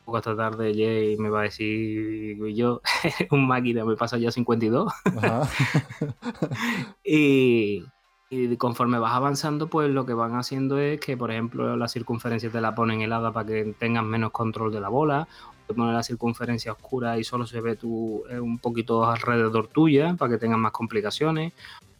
Poco 0.04 0.18
esta 0.18 0.36
tarde 0.36 0.74
Jay 0.74 1.16
me 1.16 1.30
va 1.30 1.40
a 1.40 1.42
decir, 1.44 2.36
yo, 2.54 2.82
un 3.30 3.46
máquina, 3.46 3.84
me 3.84 3.96
pasa 3.96 4.18
ya 4.18 4.30
52. 4.30 4.92
Ajá. 5.04 5.48
Y, 7.04 7.84
y 8.30 8.56
conforme 8.56 8.98
vas 8.98 9.12
avanzando, 9.12 9.68
pues 9.68 9.90
lo 9.90 10.06
que 10.06 10.14
van 10.14 10.34
haciendo 10.34 10.78
es 10.78 10.98
que, 11.00 11.16
por 11.16 11.30
ejemplo, 11.30 11.76
la 11.76 11.88
circunferencia 11.88 12.50
te 12.50 12.60
la 12.60 12.74
ponen 12.74 13.02
helada 13.02 13.32
para 13.32 13.46
que 13.46 13.74
tengas 13.78 14.04
menos 14.04 14.32
control 14.32 14.72
de 14.72 14.80
la 14.80 14.88
bola. 14.88 15.28
Te 15.66 15.74
ponen 15.74 15.94
la 15.94 16.02
circunferencia 16.02 16.72
oscura 16.72 17.18
y 17.18 17.24
solo 17.24 17.46
se 17.46 17.60
ve 17.60 17.76
tu, 17.76 18.24
eh, 18.28 18.40
un 18.40 18.58
poquito 18.58 19.04
alrededor 19.04 19.68
tuya 19.68 20.14
para 20.18 20.32
que 20.32 20.38
tengas 20.38 20.58
más 20.58 20.72
complicaciones. 20.72 21.52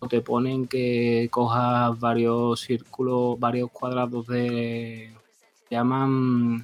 Te 0.08 0.20
ponen 0.20 0.66
que 0.66 1.28
cojas 1.30 1.98
varios 1.98 2.60
círculos, 2.60 3.38
varios 3.38 3.70
cuadrados 3.70 4.26
de. 4.26 5.14
llaman. 5.70 6.62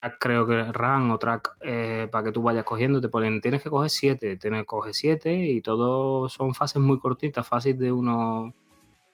track, 0.00 0.18
Creo 0.20 0.46
que 0.46 0.64
RAM 0.72 1.10
o 1.10 1.18
track 1.18 1.56
eh, 1.62 2.08
para 2.10 2.24
que 2.24 2.32
tú 2.32 2.42
vayas 2.42 2.64
cogiendo, 2.64 3.00
te 3.00 3.08
ponen 3.08 3.40
tienes 3.40 3.62
que 3.62 3.70
coger 3.70 3.90
7, 3.90 4.36
tienes 4.36 4.62
que 4.62 4.66
coger 4.66 4.94
7 4.94 5.34
y 5.34 5.60
todo 5.62 6.28
son 6.28 6.54
fases 6.54 6.82
muy 6.82 6.98
cortitas, 6.98 7.46
fases 7.46 7.78
de 7.78 7.90
unos 7.92 8.52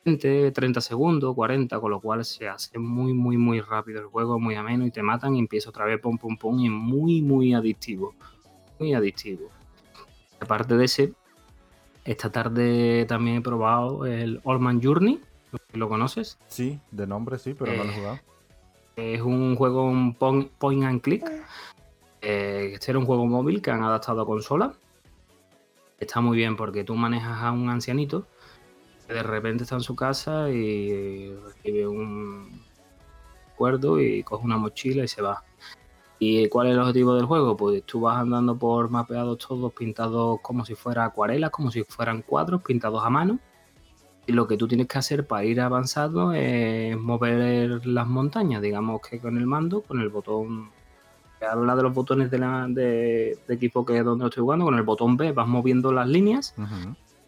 20, 0.05 0.53
30 0.53 0.81
segundos, 0.83 1.35
40, 1.35 1.81
con 1.81 1.91
lo 1.91 2.01
cual 2.01 2.25
se 2.25 2.47
hace 2.49 2.79
muy, 2.79 3.15
muy, 3.15 3.39
muy 3.39 3.61
rápido 3.61 4.01
el 4.01 4.07
juego, 4.07 4.39
muy 4.39 4.55
ameno 4.55 4.85
y 4.87 4.91
te 4.91 5.03
matan 5.03 5.35
y 5.35 5.39
empieza 5.39 5.71
otra 5.71 5.87
vez 5.87 5.99
pum, 6.01 6.19
pum, 6.19 6.37
pum 6.37 6.59
y 6.61 6.67
es 6.67 6.73
muy, 6.73 7.23
muy 7.23 7.55
adictivo. 7.55 8.15
Muy 8.79 8.93
adictivo. 8.93 9.49
Aparte 10.41 10.77
de 10.77 10.85
ese, 10.85 11.15
esta 12.05 12.31
tarde 12.31 13.07
también 13.07 13.39
he 13.39 13.41
probado 13.41 14.07
el 14.07 14.41
Allman 14.45 14.83
Journey, 14.83 15.21
¿lo 15.73 15.89
conoces? 15.89 16.39
Sí, 16.49 16.79
de 16.91 17.07
nombre 17.07 17.39
sí, 17.39 17.55
pero 17.55 17.73
no 17.73 17.85
lo 17.85 17.91
he 17.91 17.93
Eh, 17.93 17.97
jugado. 17.99 18.19
Es 18.97 19.21
un 19.23 19.57
juego 19.57 19.85
un 19.87 20.15
point, 20.15 20.51
point 20.53 20.85
and 20.85 21.01
click. 21.01 21.25
Eh, 22.23 22.71
este 22.75 22.93
era 22.93 22.99
un 22.99 23.07
juego 23.07 23.27
móvil 23.27 23.61
que 23.61 23.71
han 23.71 23.83
adaptado 23.83 24.23
a 24.23 24.27
consola. 24.27 24.73
Está 25.99 26.21
muy 26.21 26.37
bien 26.37 26.57
porque 26.57 26.85
tú 26.85 26.95
manejas 26.95 27.43
a 27.43 27.53
un 27.53 27.69
ancianito 27.69 28.27
que 29.07 29.15
de 29.15 29.23
repente 29.23 29.65
está 29.65 29.75
en 29.77 29.83
su 29.83 29.97
casa 29.97 30.51
y 30.51 31.35
recibe 31.35 31.87
un 31.87 32.61
acuerdo 33.53 34.01
y 34.01 34.23
coge 34.23 34.45
una 34.45 34.57
mochila 34.59 35.05
y 35.05 35.09
se 35.09 35.23
va. 35.23 35.43
¿Y 36.19 36.49
cuál 36.49 36.69
es 36.69 36.75
el 36.75 36.79
objetivo 36.81 37.15
del 37.15 37.27
juego? 37.27 37.57
Pues 37.57 37.83
tú 37.85 38.01
vas 38.01 38.19
andando 38.19 38.57
por 38.57 38.89
mapeados 38.89 39.39
todos 39.39 39.73
pintados 39.73 40.39
como 40.43 40.65
si 40.65 40.75
fueran 40.75 41.07
acuarelas, 41.07 41.51
como 41.51 41.71
si 41.71 41.83
fueran 41.85 42.23
cuadros 42.23 42.63
pintados 42.63 43.05
a 43.05 43.11
mano. 43.11 43.39
Y 44.27 44.33
lo 44.33 44.47
que 44.47 44.57
tú 44.57 44.67
tienes 44.67 44.87
que 44.87 44.99
hacer 44.99 45.27
para 45.27 45.45
ir 45.45 45.61
avanzando 45.61 46.33
es 46.33 46.97
mover 46.99 47.87
las 47.87 48.07
montañas, 48.07 48.63
digamos 48.63 49.03
que 49.03 49.19
con 49.19 49.37
el 49.37 49.47
mando, 49.47 49.83
con 49.83 50.01
el 50.01 50.09
botón. 50.09 50.71
Habla 51.47 51.77
de 51.77 51.83
los 51.83 51.93
botones 51.93 52.31
de, 52.31 52.39
la, 52.39 52.67
de, 52.69 53.39
de 53.47 53.55
equipo 53.55 53.85
que 53.85 53.99
es 53.99 54.05
donde 54.05 54.23
lo 54.23 54.29
estoy 54.29 54.41
jugando, 54.41 54.65
con 54.65 54.77
el 54.77 54.83
botón 54.83 55.19
B 55.19 55.33
vas 55.33 55.47
moviendo 55.47 55.93
las 55.93 56.09
líneas 56.09 56.55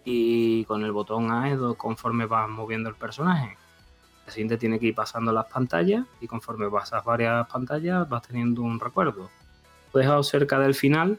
y 0.07 0.65
con 0.65 0.85
el 0.85 0.93
botón 0.93 1.31
A 1.31 1.51
es 1.51 1.59
conforme 1.77 2.25
vas 2.25 2.49
moviendo 2.49 2.89
el 2.89 2.95
personaje. 2.95 3.59
Así 4.27 4.47
te 4.47 4.57
tiene 4.57 4.79
que 4.79 4.87
ir 4.87 4.95
pasando 4.95 5.33
las 5.33 5.47
pantallas 5.47 6.05
y 6.21 6.27
conforme 6.27 6.69
pasas 6.69 7.05
varias 7.05 7.47
pantallas 7.49 8.09
vas 8.09 8.27
teniendo 8.27 8.63
un 8.63 8.81
recuerdo. 8.81 9.31
Lo 9.93 10.01
he 10.01 10.03
dejado 10.03 10.23
cerca 10.23 10.59
del 10.59 10.75
final, 10.75 11.19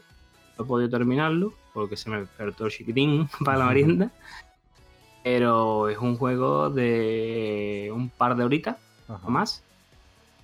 no 0.58 0.64
he 0.64 0.66
podido 0.66 0.90
terminarlo 0.90 1.54
porque 1.72 1.96
se 1.96 2.10
me 2.10 2.20
despertó 2.20 2.66
el 2.66 2.72
chiquitín 2.72 3.28
para 3.44 3.58
la 3.58 3.66
merienda. 3.66 4.10
Pero 5.24 5.88
es 5.88 5.98
un 5.98 6.16
juego 6.16 6.70
de 6.70 7.90
un 7.94 8.10
par 8.10 8.36
de 8.36 8.44
horitas 8.44 8.76
Ajá. 9.08 9.26
o 9.26 9.30
más. 9.30 9.62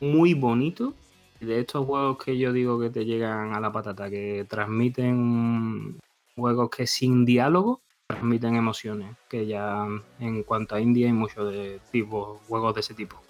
Muy 0.00 0.34
bonito. 0.34 0.94
De 1.40 1.60
estos 1.60 1.84
juegos 1.84 2.16
que 2.24 2.38
yo 2.38 2.52
digo 2.52 2.80
que 2.80 2.88
te 2.88 3.04
llegan 3.04 3.54
a 3.54 3.60
la 3.60 3.70
patata, 3.70 4.08
que 4.08 4.46
transmiten 4.48 5.98
juegos 6.34 6.70
que 6.70 6.86
sin 6.86 7.24
diálogo 7.26 7.80
transmiten 8.14 8.56
emociones. 8.56 9.16
Que 9.28 9.46
ya 9.46 9.86
en 10.20 10.42
cuanto 10.42 10.74
a 10.74 10.80
indie 10.80 11.06
hay 11.06 11.12
muchos 11.12 11.52
de 11.52 11.80
tipo, 11.92 12.40
juegos 12.48 12.74
de 12.74 12.80
ese 12.80 12.94
tipo. 12.94 13.20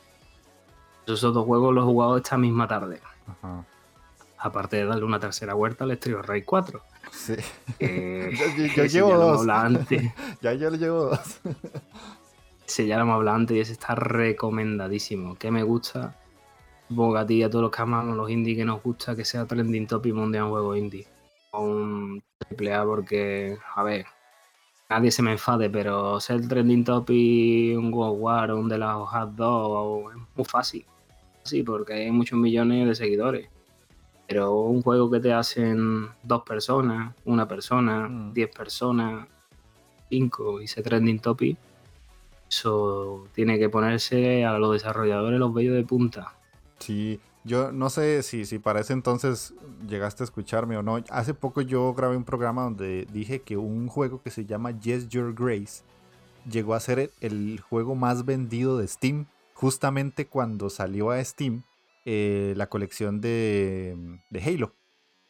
Esos 1.07 1.35
dos 1.35 1.45
juegos 1.45 1.75
los 1.75 1.85
he 1.85 1.87
jugado 1.87 2.17
esta 2.17 2.37
misma 2.39 2.67
tarde. 2.69 3.01
Ajá. 3.27 3.65
Aparte 4.39 4.77
de 4.77 4.85
darle 4.85 5.05
una 5.05 5.19
tercera 5.21 5.55
vuelta 5.55 5.85
al 5.85 5.91
Street 5.93 6.19
Rey 6.23 6.43
4. 6.43 6.83
Sí. 7.13 7.35
que 7.79 8.31
Yo- 8.39 8.65
yo- 8.67 8.75
yo 8.75 8.85
llevo 8.87 9.09
ya 9.11 9.17
dos. 9.17 9.49
antes. 9.49 10.13
Ya 10.43 10.53
yo 10.55 10.71
le 10.71 10.79
llevo 10.79 11.05
dos. 11.11 11.41
Ese 12.67 12.87
ya 12.87 12.97
lo 12.97 13.03
hemos 13.03 13.17
hablado 13.17 13.37
antes 13.37 13.57
y 13.57 13.61
ese 13.61 13.73
está 13.73 13.95
recomendadísimo. 13.95 15.35
Que 15.37 15.51
me 15.51 15.63
gusta, 15.63 16.17
supongo 16.89 17.13
que 17.15 17.19
a 17.21 17.27
ti 17.27 17.35
y 17.37 17.43
a 17.43 17.51
todos 17.51 17.63
los 17.63 17.71
que 17.71 17.83
aman 17.83 18.17
los 18.17 18.31
indie 18.31 18.57
que 18.57 18.65
nos 18.65 18.83
gusta 18.83 19.15
que 19.15 19.25
sea 19.27 19.45
trending 19.47 19.87
top 19.87 20.07
y 20.07 20.13
mundial 20.13 20.45
un 20.45 20.51
juego 20.51 20.75
indie. 20.75 21.07
O 21.51 21.61
un 21.61 22.23
triple 22.39 22.73
A 22.75 22.85
porque, 22.85 23.59
a 23.77 23.83
ver, 23.83 24.07
nadie 24.89 25.11
se 25.11 25.23
me 25.23 25.33
enfade, 25.33 25.71
pero 25.71 26.21
ser 26.21 26.47
trending 26.47 26.85
top 26.85 27.11
y 27.11 27.75
un 27.75 27.93
of 27.95 28.17
War 28.19 28.51
o 28.51 28.59
un 28.59 28.69
de 28.69 28.79
las 28.79 28.97
hojas 28.97 29.35
2 29.37 30.13
es 30.13 30.21
muy 30.37 30.45
fácil. 30.45 30.85
Sí, 31.43 31.63
porque 31.63 31.95
hay 31.95 32.11
muchos 32.11 32.39
millones 32.39 32.87
de 32.89 32.95
seguidores. 32.95 33.49
Pero 34.27 34.55
un 34.63 34.83
juego 34.83 35.11
que 35.11 35.21
te 35.21 35.33
hacen 35.33 36.09
dos 36.23 36.43
personas, 36.43 37.15
una 37.25 37.47
persona, 37.47 38.09
Mm. 38.09 38.33
diez 38.33 38.51
personas, 38.51 39.27
cinco 40.09 40.61
y 40.61 40.67
se 40.67 40.83
trending 40.83 41.19
topic, 41.19 41.59
eso 42.49 43.27
tiene 43.35 43.59
que 43.59 43.69
ponerse 43.69 44.45
a 44.45 44.59
los 44.59 44.73
desarrolladores 44.73 45.39
los 45.39 45.53
vellos 45.53 45.75
de 45.75 45.85
punta. 45.85 46.33
Sí, 46.79 47.21
yo 47.45 47.73
no 47.73 47.91
sé 47.91 48.23
si, 48.23 48.47
si 48.47 48.59
para 48.59 48.81
ese 48.81 48.95
entonces 48.95 49.53
llegaste 49.87 50.23
a 50.23 50.25
escucharme 50.25 50.79
o 50.79 50.83
no. 50.83 50.99
Hace 51.11 51.35
poco 51.35 51.61
yo 51.61 51.93
grabé 51.93 52.17
un 52.17 52.25
programa 52.25 52.63
donde 52.63 53.07
dije 53.13 53.41
que 53.41 53.59
un 53.59 53.87
juego 53.89 54.23
que 54.23 54.31
se 54.31 54.47
llama 54.47 54.71
Yes 54.81 55.09
Your 55.11 55.35
Grace 55.35 55.83
llegó 56.51 56.75
a 56.75 56.81
ser 56.81 57.11
el, 57.21 57.61
juego 57.61 57.95
más 57.95 58.25
vendido 58.25 58.79
de 58.79 58.89
Steam. 58.89 59.27
Justamente 59.53 60.27
cuando 60.27 60.71
salió 60.71 61.11
a 61.11 61.23
Steam 61.23 61.63
eh, 62.07 62.55
la 62.57 62.69
colección 62.69 63.21
de, 63.21 64.19
de 64.31 64.43
Halo. 64.43 64.73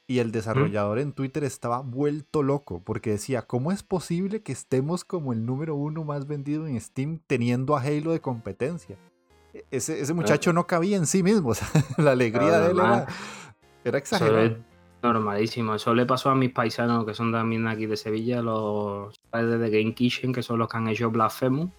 Y 0.06 0.18
el 0.18 0.32
desarrollador 0.32 0.98
en 0.98 1.12
Twitter 1.12 1.44
estaba 1.44 1.80
vuelto 1.80 2.42
loco 2.42 2.82
porque 2.84 3.10
decía, 3.10 3.42
¿cómo 3.42 3.72
es 3.72 3.82
posible 3.82 4.42
que 4.42 4.52
estemos 4.52 5.02
como 5.02 5.32
el 5.32 5.46
número 5.46 5.74
uno 5.74 6.04
más 6.04 6.26
vendido 6.26 6.66
en 6.66 6.78
Steam 6.78 7.20
teniendo 7.26 7.74
a 7.74 7.80
Halo 7.80 8.12
de 8.12 8.20
competencia? 8.20 8.98
Ese, 9.70 10.00
ese 10.00 10.14
muchacho 10.14 10.52
no 10.52 10.66
cabía 10.66 10.96
en 10.96 11.06
sí 11.06 11.22
mismo, 11.22 11.48
o 11.50 11.54
sea, 11.54 11.68
la 11.98 12.12
alegría 12.12 12.48
Claro, 12.48 12.64
de 12.64 12.70
él 12.72 12.78
era, 12.78 13.06
era 13.84 13.98
exagerada. 13.98 14.56
normalísimo. 15.02 15.74
Eso 15.74 15.94
le 15.94 16.06
pasó 16.06 16.30
a 16.30 16.34
mis 16.34 16.50
paisanos 16.50 17.04
que 17.04 17.14
son 17.14 17.30
también 17.32 17.66
aquí 17.68 17.86
de 17.86 17.96
Sevilla, 17.96 18.42
los 18.42 19.14
padres 19.30 19.60
de 19.60 19.70
Game 19.70 19.94
Kitchen, 19.94 20.32
que 20.32 20.42
son 20.42 20.58
los 20.58 20.68
que 20.68 20.76
han 20.76 20.88
hecho 20.88 21.10
Blasphemous. 21.10 21.70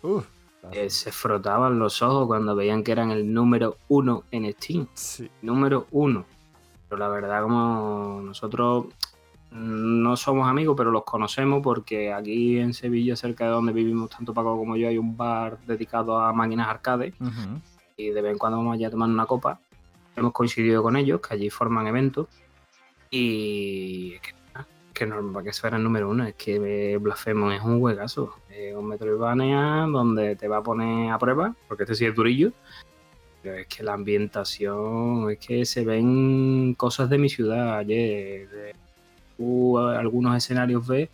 Eh, 0.72 0.90
se 0.90 1.12
frotaban 1.12 1.78
los 1.78 2.02
ojos 2.02 2.26
cuando 2.28 2.56
veían 2.56 2.84
que 2.84 2.92
eran 2.92 3.12
el 3.12 3.32
número 3.32 3.78
uno 3.88 4.24
en 4.32 4.52
Steam. 4.54 4.88
sí, 4.94 5.30
número 5.42 5.86
uno. 5.92 6.26
Pero 6.90 7.00
la 7.00 7.08
verdad, 7.10 7.44
como 7.44 8.22
nosotros 8.24 8.86
no 9.52 10.18
somos 10.18 10.48
amigos, 10.48 10.76
pero 10.78 10.92
los 10.92 11.04
conocemos 11.04 11.62
porque 11.64 12.12
aquí 12.12 12.58
en 12.60 12.74
Sevilla, 12.74 13.16
cerca 13.16 13.46
de 13.46 13.52
donde 13.52 13.72
vivimos 13.72 14.10
tanto 14.10 14.34
Paco 14.34 14.58
como 14.58 14.76
yo, 14.76 14.90
hay 14.90 14.98
un 14.98 15.16
bar 15.16 15.58
dedicado 15.66 16.20
a 16.20 16.34
máquinas 16.34 16.68
arcade 16.68 17.14
y 17.98 18.10
de 18.10 18.22
vez 18.22 18.34
en 18.34 18.38
cuando 18.38 18.58
vamos 18.58 18.76
allá 18.76 18.88
a 18.88 18.92
tomar 18.92 19.10
una 19.10 19.26
copa. 19.26 19.60
hemos 20.16 20.34
coincidido 20.34 20.84
con 20.84 20.96
ellos, 20.98 21.22
que 21.22 21.34
allí 21.34 21.50
forman 21.50 21.88
eventos. 21.88 22.28
Y 23.10 24.16
es 24.16 24.22
que, 24.22 24.34
que 24.94 25.06
no, 25.06 25.44
que 25.44 25.54
fuera 25.54 25.78
el 25.78 25.84
número 25.84 26.10
uno, 26.10 26.26
es 26.26 26.36
que 26.36 26.98
Blasphemous 26.98 27.56
es 27.56 27.62
un 27.62 27.80
juegazo. 27.80 28.36
Es 28.50 28.76
un 28.76 28.88
Metroidvania 28.88 29.88
donde 29.92 30.36
te 30.36 30.48
va 30.48 30.58
a 30.58 30.64
poner 30.64 31.12
a 31.12 31.20
prueba, 31.20 31.56
porque 31.68 31.84
este 31.84 31.96
sí 31.96 32.06
es 32.06 32.16
durillo. 32.16 32.52
Pero 33.42 33.58
es 33.58 33.68
que 33.68 33.84
la 33.84 33.94
ambientación, 33.94 35.30
es 35.30 35.38
que 35.40 35.66
se 35.66 35.86
ven 35.86 36.74
cosas 36.74 37.10
de 37.10 37.18
mi 37.18 37.30
ciudad. 37.30 37.78
Ayer, 37.78 38.50
de, 38.50 38.76
tú 39.38 39.78
algunos 39.80 40.36
escenarios 40.36 40.88
ves 40.88 41.10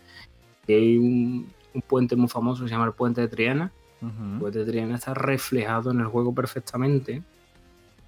que 0.66 0.76
hay 0.76 0.98
un, 0.98 1.52
un 1.74 1.82
puente 1.82 2.16
muy 2.16 2.28
famoso 2.28 2.64
que 2.64 2.70
se 2.70 2.74
llama 2.74 2.86
el 2.86 2.94
Puente 2.94 3.22
de 3.22 3.28
Triana. 3.28 3.72
El 4.02 4.40
puente 4.40 4.60
de 4.60 4.66
Triana 4.66 4.96
está 4.96 5.14
reflejado 5.14 5.92
en 5.92 6.00
el 6.00 6.08
juego 6.08 6.34
perfectamente 6.34 7.22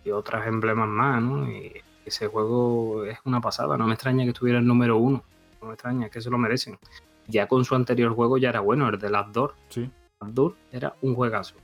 y 0.03 0.09
otras 0.09 0.47
emblemas 0.47 0.87
más, 0.87 1.21
¿no? 1.21 1.49
Y 1.49 1.71
ese 2.05 2.27
juego 2.27 3.05
es 3.05 3.19
una 3.25 3.39
pasada, 3.41 3.77
no 3.77 3.85
me 3.85 3.93
extraña 3.93 4.23
que 4.23 4.31
estuviera 4.31 4.59
el 4.59 4.65
número 4.65 4.97
uno, 4.97 5.23
no 5.61 5.67
me 5.67 5.73
extraña, 5.73 6.09
que 6.09 6.19
se 6.19 6.29
lo 6.29 6.37
merecen. 6.37 6.77
Ya 7.27 7.47
con 7.47 7.63
su 7.63 7.75
anterior 7.75 8.13
juego 8.13 8.37
ya 8.37 8.49
era 8.49 8.59
bueno, 8.59 8.89
el 8.89 8.99
de 8.99 9.09
Lazdor. 9.09 9.53
Sí. 9.69 9.89
Lazdor 10.19 10.55
era 10.71 10.95
un 11.01 11.15
juegazo, 11.15 11.55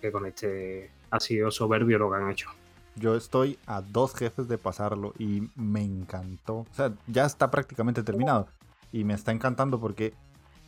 que 0.00 0.12
con 0.12 0.26
este 0.26 0.90
ha 1.10 1.20
sido 1.20 1.50
soberbio 1.50 1.98
lo 1.98 2.10
que 2.10 2.16
han 2.16 2.30
hecho. 2.30 2.50
Yo 2.96 3.14
estoy 3.14 3.58
a 3.66 3.82
dos 3.82 4.14
jefes 4.14 4.48
de 4.48 4.58
pasarlo 4.58 5.12
y 5.18 5.48
me 5.54 5.82
encantó. 5.82 6.58
O 6.58 6.66
sea, 6.72 6.94
ya 7.06 7.26
está 7.26 7.50
prácticamente 7.50 8.02
terminado. 8.02 8.48
Y 8.92 9.04
me 9.04 9.14
está 9.14 9.32
encantando 9.32 9.78
porque 9.80 10.14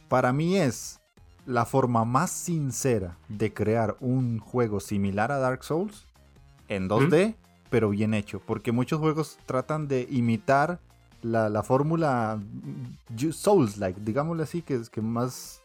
para 0.09 0.33
mí 0.33 0.57
es 0.57 1.01
la 1.47 1.65
forma 1.65 2.05
más 2.05 2.31
sincera 2.31 3.17
de 3.29 3.55
crear 3.55 3.97
un 4.01 4.39
juego 4.39 4.81
similar 4.81 5.33
a 5.33 5.39
Dark 5.39 5.65
Souls 5.65 6.07
en 6.69 6.89
2D, 6.89 7.37
pero 7.71 7.89
bien 7.89 8.13
hecho. 8.13 8.41
Porque 8.41 8.73
muchos 8.73 9.01
juegos 9.01 9.39
tratan 9.47 9.89
de 9.89 10.07
imitar 10.11 10.81
la, 11.23 11.49
la 11.49 11.63
fórmula 11.63 12.39
Souls-like, 13.17 14.01
digámosle 14.03 14.43
así, 14.43 14.63
que, 14.63 14.83
que 14.93 15.01
más 15.01 15.63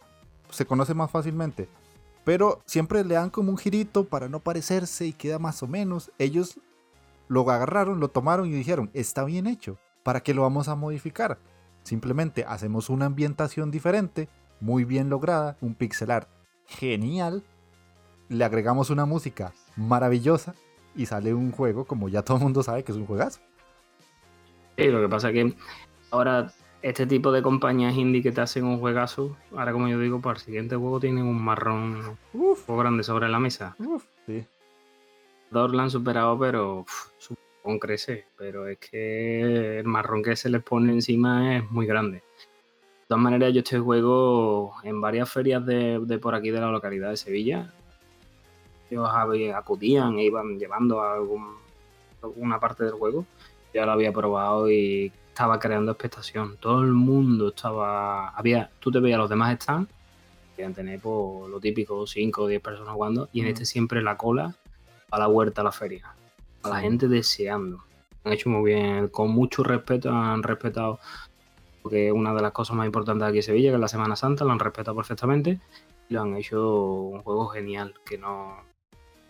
se 0.50 0.66
conoce 0.66 0.94
más 0.94 1.12
fácilmente. 1.12 1.68
Pero 2.24 2.62
siempre 2.66 3.04
le 3.04 3.16
dan 3.16 3.30
como 3.30 3.52
un 3.52 3.58
girito 3.58 4.06
para 4.06 4.30
no 4.30 4.40
parecerse 4.40 5.06
y 5.06 5.14
queda 5.14 5.40
más 5.40 5.62
o 5.62 5.68
menos. 5.68 6.12
Ellos 6.18 6.60
lo 7.28 7.42
agarraron, 7.50 8.00
lo 8.00 8.10
tomaron 8.10 8.48
y 8.48 8.52
dijeron, 8.52 8.90
está 8.94 9.24
bien 9.24 9.48
hecho. 9.48 9.78
¿Para 10.04 10.22
qué 10.22 10.34
lo 10.34 10.42
vamos 10.44 10.68
a 10.68 10.76
modificar? 10.76 11.38
Simplemente 11.84 12.46
hacemos 12.48 12.90
una 12.90 13.06
ambientación 13.06 13.72
diferente, 13.72 14.30
muy 14.62 14.86
bien 14.86 15.10
lograda, 15.10 15.58
un 15.60 15.76
pixel 15.76 16.12
art 16.12 16.30
genial. 16.66 17.44
Le 18.30 18.46
agregamos 18.46 18.90
una 18.90 19.06
música 19.06 19.54
maravillosa 19.76 20.56
y 20.96 21.06
sale 21.06 21.34
un 21.34 21.52
juego 21.52 21.86
como 21.86 22.08
ya 22.08 22.22
todo 22.22 22.38
el 22.38 22.44
mundo 22.44 22.64
sabe 22.64 22.84
que 22.84 22.92
es 22.92 22.98
un 22.98 23.06
juegazo. 23.06 23.42
Sí, 24.78 24.88
lo 24.88 25.02
que 25.02 25.10
pasa 25.10 25.30
es 25.30 25.34
que 25.34 25.56
ahora 26.10 26.52
este 26.84 27.08
tipo 27.08 27.32
de 27.32 27.42
compañías 27.42 27.96
indie 27.96 28.22
que 28.22 28.34
te 28.34 28.42
hacen 28.42 28.66
un 28.66 28.78
juegazo, 28.78 29.38
ahora 29.56 29.72
como 29.72 29.88
yo 29.88 29.98
digo, 30.00 30.20
para 30.20 30.38
el 30.38 30.44
siguiente 30.44 30.76
juego 30.76 31.00
tienen 31.00 31.26
un 31.26 31.42
marrón 31.42 32.18
uf, 32.34 32.70
grande 32.70 33.04
sobre 33.04 33.30
la 33.30 33.40
mesa. 33.40 33.74
Uf, 33.80 34.04
sí. 34.28 34.46
Dos 35.50 35.74
la 35.74 35.84
han 35.84 35.90
superado, 35.90 36.38
pero 36.38 36.80
uf, 36.82 37.08
su 37.18 37.36
marrón 37.64 37.80
crece. 37.80 38.26
Pero 38.38 38.68
es 38.68 38.80
que 38.80 39.80
el 39.80 39.86
marrón 39.86 40.22
que 40.22 40.36
se 40.36 40.50
les 40.50 40.62
pone 40.62 40.92
encima 40.92 41.56
es 41.56 41.72
muy 41.72 41.86
grande. 41.86 42.18
De 42.18 43.08
todas 43.08 43.24
maneras, 43.24 43.54
yo 43.54 43.60
este 43.60 43.80
juego 43.80 44.74
en 44.84 45.00
varias 45.00 45.32
ferias 45.32 45.66
de, 45.66 46.02
de 46.04 46.18
por 46.18 46.36
aquí 46.36 46.52
de 46.52 46.60
la 46.60 46.70
localidad 46.70 47.12
de 47.12 47.18
Sevilla, 47.18 47.74
ellos 48.92 49.10
acudían 49.56 50.18
e 50.20 50.26
iban 50.26 50.60
llevando 50.60 51.02
a 51.02 51.14
algún, 51.14 51.56
alguna 52.22 52.60
parte 52.60 52.84
del 52.84 52.94
juego. 52.94 53.26
Ya 53.74 53.86
lo 53.86 53.94
había 53.94 54.12
probado 54.12 54.70
y 54.70 55.14
estaba 55.34 55.58
creando 55.60 55.92
expectación. 55.92 56.58
Todo 56.60 56.82
el 56.82 56.92
mundo 56.92 57.50
estaba. 57.50 58.30
Había, 58.30 58.70
tú 58.80 58.92
te 58.92 59.00
veías 59.00 59.18
los 59.18 59.30
demás 59.30 59.56
stands, 59.56 59.92
que 60.56 60.70
tener 60.70 61.00
pues, 61.00 61.50
lo 61.50 61.60
típico, 61.60 62.06
5 62.06 62.44
o 62.44 62.48
10 62.48 62.62
personas 62.62 62.94
jugando, 62.94 63.30
y 63.34 63.40
en 63.40 63.48
Mm. 63.48 63.50
este 63.50 63.66
siempre 63.66 64.04
la 64.04 64.16
cola 64.16 64.56
a 65.10 65.20
la 65.20 65.28
huerta 65.28 65.62
a 65.62 65.64
la 65.64 65.72
feria. 65.72 66.14
A 66.62 66.70
la 66.70 66.80
gente 66.80 67.08
deseando. 67.08 67.84
Han 68.24 68.34
hecho 68.34 68.50
muy 68.50 68.72
bien, 68.72 69.08
con 69.08 69.32
mucho 69.32 69.64
respeto, 69.64 70.12
han 70.12 70.44
respetado, 70.44 71.00
porque 71.82 72.08
es 72.08 72.14
una 72.14 72.34
de 72.34 72.42
las 72.44 72.52
cosas 72.52 72.76
más 72.78 72.86
importantes 72.86 73.28
aquí 73.28 73.38
en 73.38 73.44
Sevilla, 73.44 73.70
que 73.72 73.76
es 73.76 73.82
la 73.82 73.88
Semana 73.88 74.16
Santa, 74.16 74.46
lo 74.46 74.52
han 74.52 74.60
respetado 74.60 74.96
perfectamente 74.96 75.60
y 76.10 76.14
lo 76.14 76.22
han 76.22 76.38
hecho 76.38 76.76
un 77.16 77.22
juego 77.24 77.48
genial, 77.48 77.96
que 78.06 78.20
no, 78.20 78.56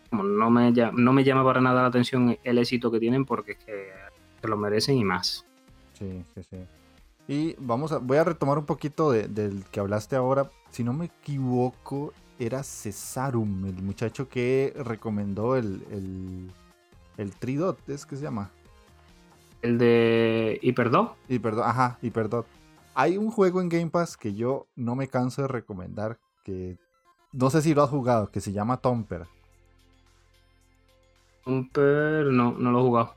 como 0.10 0.24
no, 0.24 0.49
me, 0.49 0.72
no 0.72 1.14
me 1.14 1.24
llama 1.24 1.45
para 1.45 1.62
nada 1.62 1.82
la 1.82 1.88
atención 1.88 2.38
el 2.43 2.58
éxito 2.58 2.91
que 2.91 2.99
tienen, 2.99 3.24
porque 3.26 3.54
es 3.54 3.58
que 3.60 3.89
se 4.41 4.47
lo 4.49 4.58
merecen 4.58 4.97
y 4.97 5.06
más. 5.06 5.45
Sí, 6.04 6.26
sí, 6.36 6.41
sí. 6.49 6.58
Y 7.28 7.56
vamos 7.60 7.91
a, 7.93 7.99
voy 7.99 8.18
a 8.18 8.24
retomar 8.26 8.58
un 8.58 8.66
poquito 8.66 9.12
de- 9.12 9.28
del 9.30 9.64
que 9.72 9.80
hablaste 9.80 10.16
ahora. 10.16 10.51
Si 10.70 10.84
no 10.84 10.91
me 10.91 11.06
equivoco, 11.06 12.12
era 12.38 12.64
Cesarum, 12.64 13.66
el 13.66 13.82
muchacho 13.82 14.28
que 14.28 14.74
recomendó 14.76 15.56
el, 15.56 15.86
el, 15.91 16.51
el 17.18 17.32
Tridot, 17.36 17.88
¿es 17.89 18.06
que 18.06 18.18
se 18.18 18.24
llama? 18.24 18.51
El 19.62 19.78
de 19.78 20.60
Hyper 20.62 20.89
2, 20.89 21.12
Y 21.30 21.39
perdón, 21.39 21.64
ajá, 21.70 21.97
y 22.01 22.10
perdón. 22.10 22.43
Hay 22.95 23.18
un 23.18 23.32
juego 23.32 23.62
en 23.62 23.70
Game 23.70 23.89
Pass 23.89 24.18
que 24.18 24.34
yo 24.34 24.68
no 24.76 24.95
me 24.95 25.08
canso 25.08 25.41
de 25.43 25.47
recomendar, 25.47 26.20
que 26.43 26.78
no 27.32 27.49
sé 27.49 27.62
si 27.62 27.74
lo 27.74 27.82
has 27.84 27.89
jugado, 27.89 28.30
que 28.30 28.41
se 28.41 28.51
llama 28.51 28.78
Tomper. 28.78 29.26
Thumper, 31.45 32.26
no, 32.26 32.51
no 32.51 32.72
lo 32.72 32.80
he 32.80 32.84
jugado. 32.84 33.14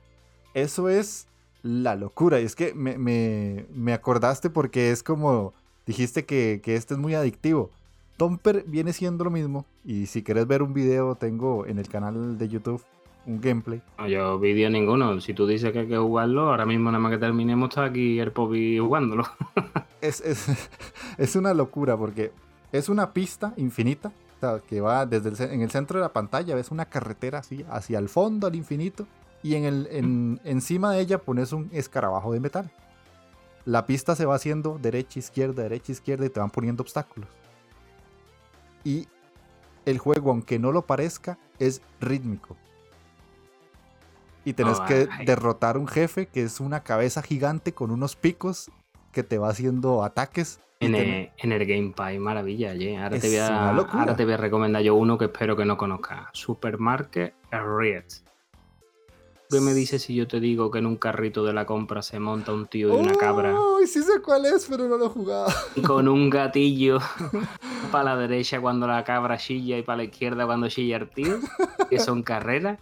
Eso 0.55 0.89
es 0.89 1.27
la 1.67 1.97
locura. 1.97 2.41
Y 2.41 2.45
es 2.45 2.55
que 2.55 2.75
me, 2.75 2.97
me- 2.99 3.67
me 3.75 3.93
acordaste 3.93 4.51
porque 4.51 4.91
es 4.91 5.03
como 5.03 5.53
dijiste 5.87 6.25
que, 6.25 6.61
que 6.63 6.77
este 6.77 6.95
es 6.95 7.01
muy 7.01 7.15
adictivo. 7.15 7.71
Tomper 8.17 8.65
viene 8.67 8.93
siendo 8.93 9.25
lo 9.25 9.31
mismo. 9.31 9.67
Y 9.85 10.07
si 10.07 10.23
quieres 10.23 10.47
ver 10.47 10.63
un 10.63 10.73
video, 10.73 11.15
tengo 11.17 11.67
en 11.67 11.79
el 11.79 11.89
canal 11.89 12.39
de 12.39 12.49
YouTube 12.49 12.83
un 13.27 13.41
gameplay. 13.41 13.83
No, 13.99 14.07
yo 14.09 14.39
vídeo 14.39 14.71
ninguno. 14.71 15.21
Si 15.21 15.35
tú 15.35 15.47
dices 15.47 15.73
que 15.73 15.81
hay 15.81 15.89
que 15.89 15.97
jugarlo, 15.99 16.49
ahora 16.51 16.65
mismo 16.65 16.91
nada 16.91 17.01
más 17.03 17.11
que 17.13 17.19
terminemos 17.19 17.69
está 17.71 17.85
aquí 17.85 18.19
el 18.21 18.33
Poppy 18.33 18.79
jugándolo. 18.79 19.25
Es, 20.01 20.21
es, 20.21 20.47
es 21.19 21.37
una 21.37 21.53
locura 21.55 21.97
porque 21.97 22.31
es 22.71 22.89
una 22.89 23.13
pista 23.13 23.53
infinita. 23.57 24.13
que 24.69 24.81
va 24.81 25.07
desde 25.07 25.31
el, 25.31 25.53
en 25.53 25.63
el 25.63 25.71
centro 25.71 25.99
de 25.99 26.03
la 26.05 26.13
pantalla, 26.13 26.55
ves 26.55 26.71
una 26.71 26.85
carretera 26.85 27.39
así 27.41 27.65
hacia 27.71 27.99
el 27.99 28.09
fondo, 28.09 28.47
al 28.47 28.55
infinito. 28.55 29.07
Y 29.43 29.55
en 29.55 29.65
el, 29.65 29.89
en- 29.91 30.41
encima 30.45 30.93
de 30.93 31.01
ella 31.01 31.19
pones 31.19 31.53
un 31.53 31.69
escarabajo 31.73 32.33
de 32.33 32.41
metal. 32.41 32.71
La 33.65 33.85
pista 33.87 34.15
se 34.15 34.25
va 34.25 34.35
haciendo 34.37 34.79
derecha, 34.81 35.19
izquierda, 35.19 35.63
derecha, 35.65 35.93
izquierda 35.93 36.27
y 36.27 36.31
te 36.31 36.41
van 36.41 36.51
poniendo 36.51 36.83
obstáculos. 36.83 37.29
Y 38.85 39.09
el 39.85 39.99
juego, 39.99 40.31
aunque 40.31 40.59
no 40.59 40.73
lo 40.73 40.83
parezca, 40.83 41.39
es 41.59 41.83
rítmico. 42.01 42.57
Y 44.45 44.53
tenés 44.53 44.79
Oh, 44.81 44.85
que 44.87 45.09
derrotar 45.25 45.77
un 45.77 45.89
jefe 45.89 46.27
que 46.27 46.43
es 46.45 46.61
una 46.61 46.85
cabeza 46.85 47.23
gigante 47.23 47.73
con 47.73 47.91
unos 47.91 48.15
picos 48.15 48.71
que 49.11 49.25
te 49.25 49.39
va 49.39 49.49
haciendo 49.49 50.05
ataques. 50.05 50.61
En 50.79 50.93
te- 50.93 51.23
el, 51.25 51.31
en 51.39 51.53
el 51.53 51.67
Game 51.67 51.93
Pass, 51.97 52.17
maravilla, 52.19 52.71
oye. 52.71 52.97
Ahora, 52.97 53.19
te 53.19 53.27
voy 53.29 53.37
a, 53.39 53.69
ahora 53.71 54.15
te 54.15 54.25
voy 54.25 54.35
a 54.35 54.37
recomendar 54.37 54.83
yo 54.83 54.95
uno 54.95 55.19
que 55.19 55.25
espero 55.25 55.57
que 55.57 55.65
no 55.65 55.77
conozcas. 55.77 56.29
Supermarket 56.33 57.35
Riot. 57.51 58.05
¿Qué 59.49 59.61
me 59.61 59.75
dices 59.75 60.03
si 60.03 60.15
yo 60.15 60.27
te 60.27 60.41
digo 60.41 60.71
que 60.73 60.79
en 60.81 60.87
un 60.87 60.97
carrito 60.97 61.45
de 61.45 61.53
la 61.53 61.67
compra 61.67 62.03
se 62.03 62.19
monta 62.19 62.53
un 62.53 62.67
tío 62.67 62.89
y 62.89 62.97
una 62.97 63.15
cabra 63.15 63.55
Uy, 63.55 63.87
sí 63.87 64.03
sé 64.03 64.21
cuál 64.21 64.45
es, 64.47 64.67
pero 64.69 64.89
no 64.89 64.97
lo 64.97 65.07
he 65.07 65.09
jugado. 65.09 65.47
con 65.87 66.09
un 66.09 66.29
gatillo 66.31 66.99
para 67.93 68.05
la 68.05 68.17
derecha 68.17 68.61
cuando 68.61 68.87
la 68.89 69.05
cabra 69.05 69.37
chilla 69.39 69.79
y 69.79 69.83
para 69.83 69.99
la 69.99 70.05
izquierda 70.05 70.47
cuando 70.47 70.69
chilla 70.69 70.97
el 70.97 71.09
tío? 71.09 71.39
Que 71.89 72.01
son 72.01 72.23
carreras. 72.23 72.79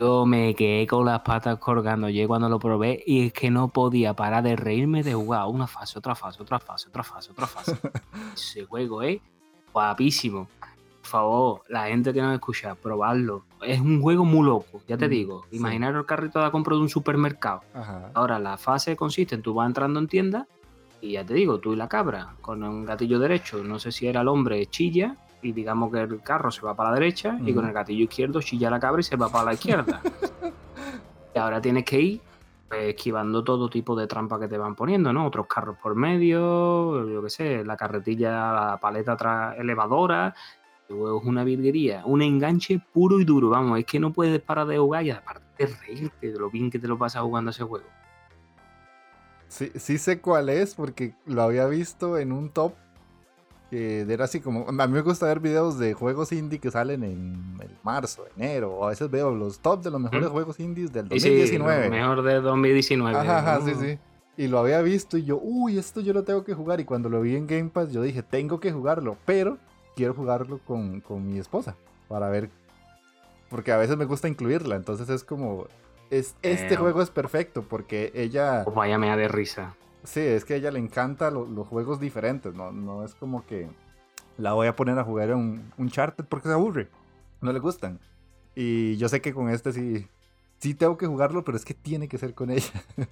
Yo 0.00 0.26
me 0.26 0.56
quedé 0.56 0.88
con 0.88 1.04
las 1.04 1.20
patas 1.20 1.58
colgando 1.60 2.08
yo 2.08 2.26
cuando 2.26 2.48
lo 2.48 2.58
probé 2.58 3.02
y 3.06 3.26
es 3.26 3.32
que 3.32 3.50
no 3.52 3.68
podía 3.68 4.14
parar 4.14 4.42
de 4.42 4.56
reírme 4.56 5.04
de 5.04 5.14
jugar 5.14 5.46
una 5.46 5.68
fase, 5.68 5.96
otra 5.98 6.16
fase, 6.16 6.42
otra 6.42 6.58
fase, 6.58 6.88
otra 6.88 7.04
fase, 7.04 7.30
otra 7.30 7.46
fase. 7.46 7.76
Ese 8.34 8.64
juego 8.64 9.02
es 9.02 9.20
guapísimo. 9.72 10.48
Por 11.00 11.08
favor, 11.10 11.62
la 11.68 11.86
gente 11.86 12.12
que 12.12 12.20
nos 12.20 12.34
escucha, 12.34 12.74
probarlo. 12.74 13.44
Es 13.66 13.80
un 13.80 14.00
juego 14.02 14.24
muy 14.24 14.46
loco, 14.46 14.80
ya 14.86 14.96
te 14.96 15.06
Mm, 15.06 15.10
digo. 15.10 15.44
sí. 15.50 15.56
Imaginar 15.56 15.94
el 15.94 16.04
carrito 16.06 16.38
de 16.38 16.44
la 16.46 16.50
compra 16.50 16.74
de 16.76 16.82
un 16.82 16.88
supermercado. 16.88 17.62
Ajá. 17.74 18.10
Ahora, 18.14 18.38
la 18.38 18.56
fase 18.58 18.94
consiste 18.96 19.34
en 19.34 19.42
tú 19.42 19.54
vas 19.54 19.66
entrando 19.66 19.98
en 20.00 20.06
tienda 20.08 20.46
y 21.00 21.12
ya 21.12 21.24
te 21.24 21.34
digo, 21.34 21.58
tú 21.58 21.72
y 21.72 21.76
la 21.76 21.88
cabra, 21.88 22.34
con 22.40 22.62
un 22.62 22.84
gatillo 22.84 23.18
derecho, 23.18 23.62
no 23.64 23.78
sé 23.78 23.92
si 23.92 24.06
era 24.06 24.20
el 24.22 24.28
hombre, 24.28 24.64
chilla 24.66 25.16
y 25.42 25.52
digamos 25.52 25.92
que 25.92 26.00
el 26.00 26.22
carro 26.22 26.50
se 26.50 26.62
va 26.62 26.74
para 26.74 26.90
la 26.90 26.94
derecha 26.96 27.38
y 27.44 27.52
con 27.52 27.66
el 27.66 27.72
gatillo 27.74 28.04
izquierdo 28.04 28.40
chilla 28.40 28.70
la 28.70 28.80
cabra 28.80 29.00
y 29.00 29.04
se 29.04 29.16
va 29.16 29.28
para 29.28 29.44
la 29.44 29.52
izquierda. 29.54 30.00
y 31.34 31.38
ahora 31.38 31.60
tienes 31.60 31.84
que 31.84 32.00
ir 32.00 32.20
pues, 32.68 32.94
esquivando 32.94 33.44
todo 33.44 33.68
tipo 33.68 33.94
de 33.94 34.06
trampas 34.06 34.40
que 34.40 34.48
te 34.48 34.56
van 34.56 34.74
poniendo, 34.74 35.12
¿no? 35.12 35.26
Otros 35.26 35.46
carros 35.46 35.76
por 35.82 35.94
medio, 35.94 37.06
yo 37.08 37.22
qué 37.22 37.30
sé, 37.30 37.64
la 37.64 37.76
carretilla, 37.76 38.30
la 38.52 38.78
paleta 38.80 39.12
atrás 39.12 39.56
elevadora. 39.58 40.34
Es 40.88 41.24
una 41.24 41.44
virguería, 41.44 42.02
un 42.04 42.22
enganche 42.22 42.80
puro 42.92 43.20
y 43.20 43.24
duro, 43.24 43.50
vamos, 43.50 43.78
es 43.78 43.84
que 43.86 43.98
no 43.98 44.12
puedes 44.12 44.40
parar 44.40 44.66
de 44.66 44.78
jugar 44.78 45.04
y 45.04 45.10
aparte 45.10 45.42
de 45.58 45.66
reírte 45.66 46.32
de 46.32 46.38
lo 46.38 46.50
bien 46.50 46.70
que 46.70 46.78
te 46.78 46.88
lo 46.88 46.98
pasas 46.98 47.22
jugando 47.22 47.50
ese 47.50 47.64
juego. 47.64 47.86
Sí, 49.48 49.70
sí 49.76 49.98
sé 49.98 50.20
cuál 50.20 50.48
es 50.48 50.74
porque 50.74 51.14
lo 51.26 51.42
había 51.42 51.66
visto 51.66 52.18
en 52.18 52.32
un 52.32 52.50
top 52.50 52.74
que 53.70 54.00
era 54.02 54.26
así 54.26 54.40
como... 54.40 54.66
A 54.68 54.86
mí 54.86 54.92
me 54.92 55.00
gusta 55.00 55.26
ver 55.26 55.40
videos 55.40 55.78
de 55.78 55.94
juegos 55.94 56.32
indie 56.32 56.58
que 56.58 56.70
salen 56.70 57.02
en 57.02 57.56
el 57.60 57.70
marzo, 57.82 58.24
enero, 58.36 58.72
o 58.72 58.84
a 58.84 58.90
veces 58.90 59.10
veo 59.10 59.34
los 59.34 59.58
top 59.58 59.82
de 59.82 59.90
los 59.90 60.00
mejores 60.00 60.28
juegos 60.28 60.60
indies 60.60 60.92
del 60.92 61.08
2019. 61.08 61.84
Sí, 61.84 61.90
mejor 61.90 62.22
de 62.22 62.40
2019. 62.40 63.16
Ajá, 63.16 63.38
ajá, 63.38 63.60
sí, 63.64 63.72
sí. 63.74 63.98
Y 64.36 64.48
lo 64.48 64.58
había 64.58 64.82
visto 64.82 65.16
y 65.16 65.24
yo, 65.24 65.40
uy, 65.42 65.78
esto 65.78 66.00
yo 66.00 66.12
lo 66.12 66.24
tengo 66.24 66.44
que 66.44 66.54
jugar. 66.54 66.80
Y 66.80 66.84
cuando 66.84 67.08
lo 67.08 67.20
vi 67.20 67.36
en 67.36 67.46
Game 67.46 67.70
Pass, 67.70 67.92
yo 67.92 68.02
dije, 68.02 68.22
tengo 68.22 68.60
que 68.60 68.70
jugarlo, 68.70 69.16
pero 69.24 69.58
quiero 69.94 70.14
jugarlo 70.14 70.58
con, 70.58 71.00
con 71.00 71.26
mi 71.26 71.38
esposa 71.38 71.76
para 72.08 72.28
ver. 72.28 72.50
Porque 73.50 73.72
a 73.72 73.76
veces 73.76 73.96
me 73.96 74.04
gusta 74.04 74.28
incluirla, 74.28 74.76
entonces 74.76 75.08
es 75.08 75.22
como, 75.22 75.66
es, 76.10 76.34
este 76.42 76.76
juego 76.76 77.02
es 77.02 77.10
perfecto 77.10 77.62
porque 77.62 78.10
ella... 78.14 78.64
Oh, 78.66 78.72
vaya 78.72 78.98
mea 78.98 79.16
de 79.16 79.28
risa. 79.28 79.76
Sí, 80.02 80.20
es 80.20 80.44
que 80.44 80.54
a 80.54 80.56
ella 80.56 80.70
le 80.70 80.78
encanta 80.78 81.30
los 81.30 81.66
juegos 81.68 82.00
diferentes, 82.00 82.54
¿no? 82.54 82.72
No 82.72 83.04
es 83.04 83.14
como 83.14 83.46
que 83.46 83.68
la 84.36 84.52
voy 84.52 84.66
a 84.66 84.76
poner 84.76 84.98
a 84.98 85.04
jugar 85.04 85.34
un, 85.34 85.72
un 85.78 85.88
Charted 85.88 86.24
porque 86.24 86.48
se 86.48 86.54
aburre. 86.54 86.88
No 87.40 87.52
le 87.52 87.58
gustan. 87.58 88.00
Y 88.54 88.96
yo 88.96 89.08
sé 89.08 89.20
que 89.20 89.32
con 89.32 89.48
este 89.48 89.72
sí, 89.72 90.06
sí 90.58 90.74
tengo 90.74 90.96
que 90.96 91.06
jugarlo, 91.06 91.44
pero 91.44 91.56
es 91.56 91.64
que 91.64 91.74
tiene 91.74 92.08
que 92.08 92.18
ser 92.18 92.34
con 92.34 92.50
ella. 92.50 92.72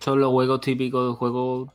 Son 0.00 0.20
los 0.20 0.30
juegos 0.30 0.60
típicos 0.60 1.12
de 1.12 1.16
juego 1.16 1.72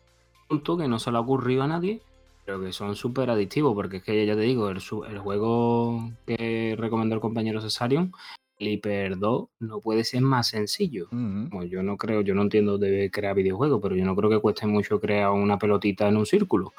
que 0.49 0.87
no 0.87 0.99
se 0.99 1.11
le 1.11 1.17
ha 1.17 1.21
ocurrido 1.21 1.63
a 1.63 1.67
nadie, 1.67 2.01
pero 2.49 2.61
que 2.61 2.73
son 2.73 2.95
súper 2.95 3.29
adictivos, 3.29 3.75
porque 3.75 3.97
es 3.97 4.03
que 4.03 4.25
ya 4.25 4.33
te 4.33 4.41
digo, 4.41 4.69
el, 4.69 4.81
el 5.07 5.19
juego 5.19 6.11
que 6.25 6.75
recomendó 6.79 7.13
el 7.13 7.21
compañero 7.21 7.61
Cesarion 7.61 8.11
el 8.57 8.69
Hyper 8.69 9.19
2 9.19 9.49
no 9.59 9.79
puede 9.81 10.03
ser 10.03 10.21
más 10.21 10.47
sencillo. 10.47 11.09
yo 11.11 11.83
no 11.83 11.95
creo, 11.95 12.21
yo 12.21 12.33
no 12.33 12.41
entiendo 12.41 12.79
de 12.79 13.11
crear 13.11 13.35
videojuegos, 13.35 13.79
pero 13.83 13.95
yo 13.95 14.03
no 14.03 14.15
creo 14.15 14.31
que 14.31 14.39
cueste 14.39 14.65
mucho 14.65 14.99
crear 14.99 15.29
una 15.29 15.59
pelotita 15.59 16.07
en 16.07 16.17
un 16.17 16.25
círculo. 16.25 16.73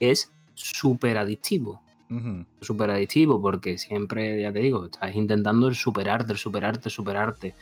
Es 0.00 0.32
súper 0.54 1.18
adictivo. 1.18 1.82
Súper 2.62 2.90
adictivo 2.90 3.40
porque 3.40 3.76
siempre, 3.76 4.40
ya 4.40 4.50
te 4.50 4.60
digo, 4.60 4.86
estás 4.86 5.14
intentando 5.14 5.68
el 5.68 5.74
superarte, 5.74 6.32
el 6.32 6.38
superarte, 6.38 6.88
el 6.88 6.90
superarte. 6.90 7.54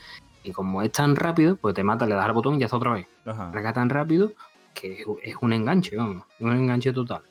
Y 0.44 0.52
como 0.52 0.82
es 0.82 0.92
tan 0.92 1.16
rápido, 1.16 1.56
pues 1.56 1.74
te 1.74 1.82
mata, 1.82 2.06
le 2.06 2.14
das 2.14 2.26
al 2.26 2.32
botón 2.32 2.54
y 2.54 2.60
ya 2.60 2.66
está 2.66 2.76
otra 2.76 2.92
vez. 2.92 3.08
Ajá. 3.24 3.72
tan 3.72 3.90
rápido 3.90 4.32
que 4.72 5.04
es 5.22 5.34
un 5.40 5.52
enganche, 5.52 5.96
vamos, 5.96 6.24
un 6.38 6.52
enganche 6.52 6.92
total. 6.92 7.22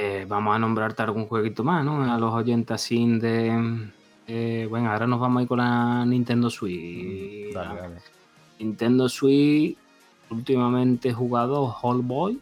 Eh, 0.00 0.26
vamos 0.28 0.54
a 0.54 0.60
nombrarte 0.60 1.02
algún 1.02 1.26
jueguito 1.26 1.64
más, 1.64 1.84
¿no? 1.84 2.04
A 2.04 2.18
los 2.18 2.32
oyentes 2.32 2.72
así 2.72 3.18
de, 3.18 3.90
eh, 4.28 4.68
bueno, 4.70 4.92
ahora 4.92 5.08
nos 5.08 5.18
vamos 5.18 5.40
a 5.40 5.42
ir 5.42 5.48
con 5.48 5.58
la 5.58 6.04
Nintendo 6.06 6.48
Switch. 6.48 7.52
Mm, 7.52 8.60
Nintendo 8.60 9.08
Switch, 9.08 9.76
últimamente 10.30 11.08
he 11.08 11.12
jugado 11.12 11.76
Whole 11.82 12.02
Boy. 12.04 12.40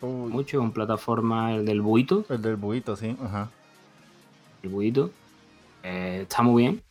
Mucho 0.00 0.62
en 0.62 0.72
plataforma, 0.72 1.54
el 1.54 1.66
del 1.66 1.82
buito. 1.82 2.24
El 2.30 2.40
del 2.40 2.56
buito, 2.56 2.96
sí, 2.96 3.14
ajá. 3.22 3.50
El 4.62 4.70
buito. 4.70 5.10
Eh, 5.82 6.20
está 6.22 6.42
muy 6.42 6.62
bien. 6.62 6.82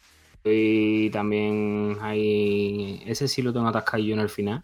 Y 0.44 1.10
también 1.10 1.98
hay. 2.02 3.02
Ese 3.08 3.28
sí 3.28 3.42
lo 3.42 3.52
tengo 3.52 3.68
atascado 3.68 4.04
yo 4.04 4.14
en 4.14 4.20
el 4.20 4.30
final. 4.30 4.64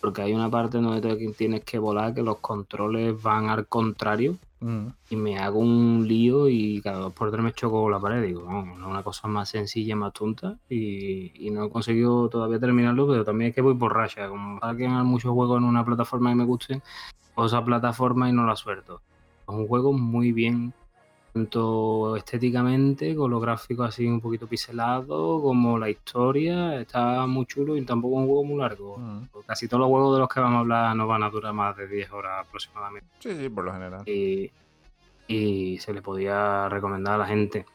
Porque 0.00 0.22
hay 0.22 0.34
una 0.34 0.50
parte 0.50 0.78
donde 0.78 1.32
tienes 1.36 1.64
que 1.64 1.78
volar 1.78 2.14
que 2.14 2.22
los 2.22 2.38
controles 2.38 3.20
van 3.20 3.48
al 3.48 3.66
contrario 3.66 4.36
Mm. 4.60 4.86
Y 5.10 5.16
me 5.16 5.38
hago 5.38 5.58
un 5.58 6.06
lío 6.08 6.48
y 6.48 6.80
cada 6.80 6.98
dos 6.98 7.12
por 7.12 7.30
tres 7.30 7.42
me 7.42 7.52
choco 7.52 7.82
con 7.82 7.92
la 7.92 8.00
pared. 8.00 8.22
Digo, 8.22 8.44
vamos, 8.44 8.78
una 8.78 9.02
cosa 9.02 9.28
más 9.28 9.48
sencilla, 9.50 9.96
más 9.96 10.12
tonta. 10.12 10.58
Y, 10.68 11.50
no 11.50 11.64
he 11.64 11.70
conseguido 11.70 12.28
todavía 12.28 12.58
terminarlo, 12.58 13.06
pero 13.06 13.24
también 13.24 13.50
es 13.50 13.54
que 13.54 13.60
voy 13.60 13.74
por 13.74 13.94
raya. 13.94 14.28
Como 14.28 14.58
para 14.58 14.76
que 14.76 14.86
hay 14.86 15.04
muchos 15.04 15.32
juegos 15.32 15.58
en 15.58 15.64
una 15.64 15.84
plataforma 15.84 16.30
que 16.30 16.36
me 16.36 16.44
gusten, 16.44 16.82
o 17.34 17.46
esa 17.46 17.64
plataforma 17.64 18.28
y 18.28 18.32
no 18.32 18.46
la 18.46 18.56
suelto. 18.56 19.02
Es 19.42 19.54
un 19.54 19.68
juego 19.68 19.92
muy 19.92 20.32
bien 20.32 20.72
tanto 21.36 22.16
estéticamente, 22.16 23.14
con 23.14 23.30
los 23.30 23.42
gráficos 23.42 23.88
así 23.90 24.06
un 24.06 24.22
poquito 24.22 24.46
pixelados, 24.46 25.42
como 25.42 25.78
la 25.78 25.90
historia, 25.90 26.80
está 26.80 27.26
muy 27.26 27.44
chulo 27.44 27.76
y 27.76 27.84
tampoco 27.84 28.14
es 28.14 28.20
un 28.20 28.26
juego 28.26 28.44
muy 28.44 28.58
largo. 28.58 28.96
Mm. 28.96 29.22
Casi 29.44 29.68
todos 29.68 29.80
los 29.80 29.88
juegos 29.90 30.14
de 30.14 30.20
los 30.20 30.28
que 30.30 30.40
vamos 30.40 30.56
a 30.56 30.60
hablar 30.60 30.96
no 30.96 31.06
van 31.06 31.22
a 31.22 31.28
durar 31.28 31.52
más 31.52 31.76
de 31.76 31.88
10 31.88 32.10
horas 32.12 32.46
aproximadamente. 32.46 33.10
Sí, 33.18 33.36
sí, 33.36 33.50
por 33.50 33.64
lo 33.64 33.72
general. 33.74 34.02
Y, 34.08 34.50
se 35.78 35.92
le 35.92 36.00
podía 36.00 36.70
recomendar 36.70 37.16
a 37.16 37.18
la 37.18 37.26
gente. 37.26 37.66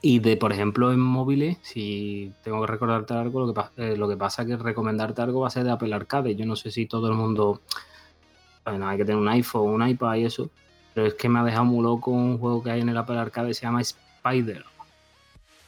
Y 0.00 0.20
de, 0.20 0.36
por 0.36 0.52
ejemplo, 0.52 0.92
en 0.92 1.00
móviles, 1.00 1.58
si 1.62 2.32
tengo 2.44 2.60
que 2.60 2.68
recordarte 2.68 3.14
algo, 3.14 3.46
lo 3.46 3.52
que, 3.52 3.62
eh, 3.78 3.96
lo 3.96 4.08
que 4.08 4.16
pasa 4.16 4.42
es 4.42 4.48
que 4.48 4.56
recomendarte 4.56 5.22
algo 5.22 5.40
va 5.40 5.48
a 5.48 5.50
ser 5.50 5.64
de 5.64 5.72
Apple 5.72 5.92
Arcade. 5.92 6.36
Yo 6.36 6.46
no 6.46 6.54
sé 6.54 6.70
si 6.70 6.86
todo 6.86 7.08
el 7.08 7.14
mundo, 7.14 7.62
bueno, 8.64 8.86
hay 8.86 8.96
que 8.96 9.04
tener 9.04 9.20
un 9.20 9.28
iPhone, 9.28 9.70
un 9.70 9.88
iPad 9.88 10.14
y 10.16 10.24
eso, 10.26 10.50
pero 10.94 11.06
es 11.06 11.14
que 11.14 11.28
me 11.28 11.38
ha 11.38 11.44
dejado 11.44 11.64
muy 11.64 11.82
loco 11.82 12.10
un 12.10 12.38
juego 12.38 12.62
que 12.62 12.70
hay 12.70 12.80
en 12.80 12.88
el 12.88 12.96
Apple 12.96 13.18
Arcade 13.18 13.54
se 13.54 13.62
llama 13.62 13.80
Spider. 13.80 14.64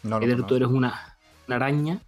Spider, 0.02 0.42
tú 0.42 0.56
eres 0.56 0.68
una, 0.68 1.16
araña. 1.48 2.00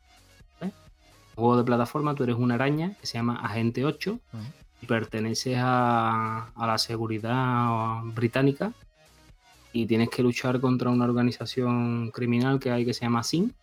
¿eh? 0.60 0.64
Un 0.64 1.34
juego 1.34 1.56
de 1.56 1.64
plataforma, 1.64 2.14
tú 2.14 2.24
eres 2.24 2.36
una 2.36 2.54
araña 2.54 2.94
que 3.00 3.06
se 3.06 3.14
llama 3.14 3.36
Agente 3.36 3.84
8 3.84 4.18
y 4.82 4.86
perteneces 4.86 5.56
a, 5.60 6.50
la 6.56 6.78
seguridad 6.78 8.02
británica 8.14 8.72
y 9.72 9.86
tienes 9.86 10.08
que 10.08 10.22
luchar 10.22 10.60
contra 10.60 10.90
una 10.90 11.04
organización 11.04 12.10
criminal 12.10 12.58
que 12.58 12.70
hay 12.70 12.84
que 12.84 12.94
se 12.94 13.02
llama 13.02 13.22
SIN. 13.22 13.54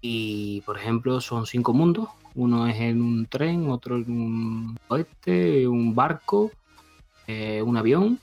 Y, 0.00 0.62
por 0.62 0.78
ejemplo, 0.78 1.20
son 1.20 1.46
cinco 1.46 1.72
mundos. 1.72 2.08
Uno 2.34 2.66
es 2.68 2.76
en 2.76 3.00
un 3.00 3.26
tren, 3.26 3.68
otro 3.70 3.96
en 3.96 4.10
un 4.10 4.78
oeste, 4.88 5.66
un 5.66 5.94
barco, 5.94 6.50
eh, 7.26 7.62
un 7.62 7.76
avión 7.76 8.20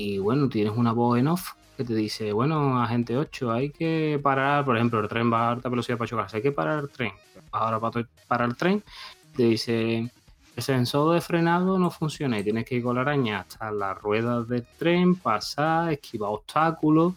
y 0.00 0.18
bueno, 0.18 0.48
tienes 0.48 0.72
una 0.76 0.92
voz 0.92 1.18
en 1.18 1.28
off 1.28 1.52
que 1.76 1.84
te 1.84 1.94
dice, 1.94 2.32
bueno, 2.32 2.82
agente 2.82 3.16
8, 3.16 3.52
hay 3.52 3.70
que 3.70 4.18
parar, 4.22 4.64
por 4.64 4.76
ejemplo, 4.76 5.00
el 5.00 5.08
tren 5.08 5.30
va 5.30 5.48
a 5.48 5.52
alta 5.52 5.68
velocidad 5.68 5.98
para 5.98 6.08
chocarse, 6.08 6.36
hay 6.38 6.42
que 6.42 6.52
parar 6.52 6.84
el 6.84 6.90
tren. 6.90 7.12
Ahora 7.52 7.78
para 8.26 8.44
el 8.44 8.56
tren, 8.56 8.82
te 9.36 9.42
dice, 9.44 10.10
el 10.56 10.62
sensor 10.62 11.14
de 11.14 11.20
frenado 11.20 11.78
no 11.78 11.90
funciona 11.90 12.38
y 12.38 12.44
tienes 12.44 12.64
que 12.64 12.76
ir 12.76 12.82
con 12.82 12.96
la 12.96 13.02
araña 13.02 13.40
hasta 13.40 13.70
las 13.70 13.98
ruedas 13.98 14.48
del 14.48 14.64
tren, 14.78 15.16
pasar, 15.16 15.92
esquivar 15.92 16.30
obstáculos. 16.30 17.14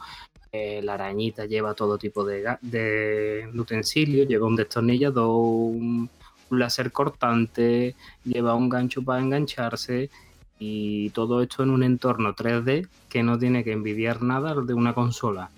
Eh, 0.52 0.82
la 0.84 0.96
arañita 0.96 1.46
lleva 1.46 1.74
todo 1.74 1.98
tipo 1.98 2.24
de, 2.24 2.58
de, 2.62 3.50
utensilios, 3.56 4.28
lleva 4.28 4.48
un 4.48 4.56
destornillador, 4.56 5.28
un, 5.28 6.10
un 6.50 6.60
láser 6.60 6.92
cortante, 6.92 7.96
lleva 8.24 8.56
un 8.56 8.70
gancho 8.70 9.02
para 9.04 9.22
engancharse 9.22 10.10
y 10.66 11.09
todo 11.09 11.41
esto 11.41 11.61
en 11.61 11.72
un 11.72 11.84
entorno 11.84 12.34
3D 12.34 12.88
que 13.09 13.22
no 13.22 13.38
tiene 13.38 13.66
que 13.66 13.74
envidiar 13.74 14.22
nada 14.22 14.55
de 14.55 14.74
una 14.74 14.93
consola. 14.93 15.51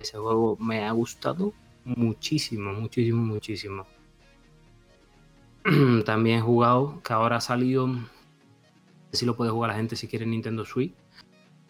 Ese 0.00 0.18
juego 0.18 0.56
me 0.58 0.84
ha 0.84 0.90
gustado 0.90 1.52
muchísimo, 1.84 2.72
muchísimo, 2.72 3.22
muchísimo. 3.22 3.86
También 6.04 6.38
he 6.38 6.40
jugado, 6.40 7.00
que 7.04 7.12
ahora 7.12 7.36
ha 7.36 7.40
salido, 7.40 7.88
si 9.12 9.26
lo 9.26 9.36
puede 9.36 9.52
jugar 9.52 9.70
la 9.70 9.76
gente 9.76 9.94
si 9.94 10.08
quiere 10.08 10.26
Nintendo 10.26 10.64
Switch, 10.64 10.92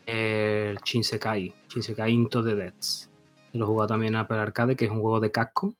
el 0.06 0.78
Shinsekai, 0.78 1.54
Shinsekai 1.68 2.10
Into 2.10 2.42
the 2.42 2.54
Deaths. 2.54 3.10
Lo 3.52 3.66
he 3.66 3.68
jugado 3.68 3.88
también 3.88 4.14
en 4.14 4.20
Apple 4.20 4.38
Arcade, 4.38 4.76
que 4.76 4.86
es 4.86 4.90
un 4.90 5.00
juego 5.00 5.20
de 5.20 5.30
casco. 5.30 5.74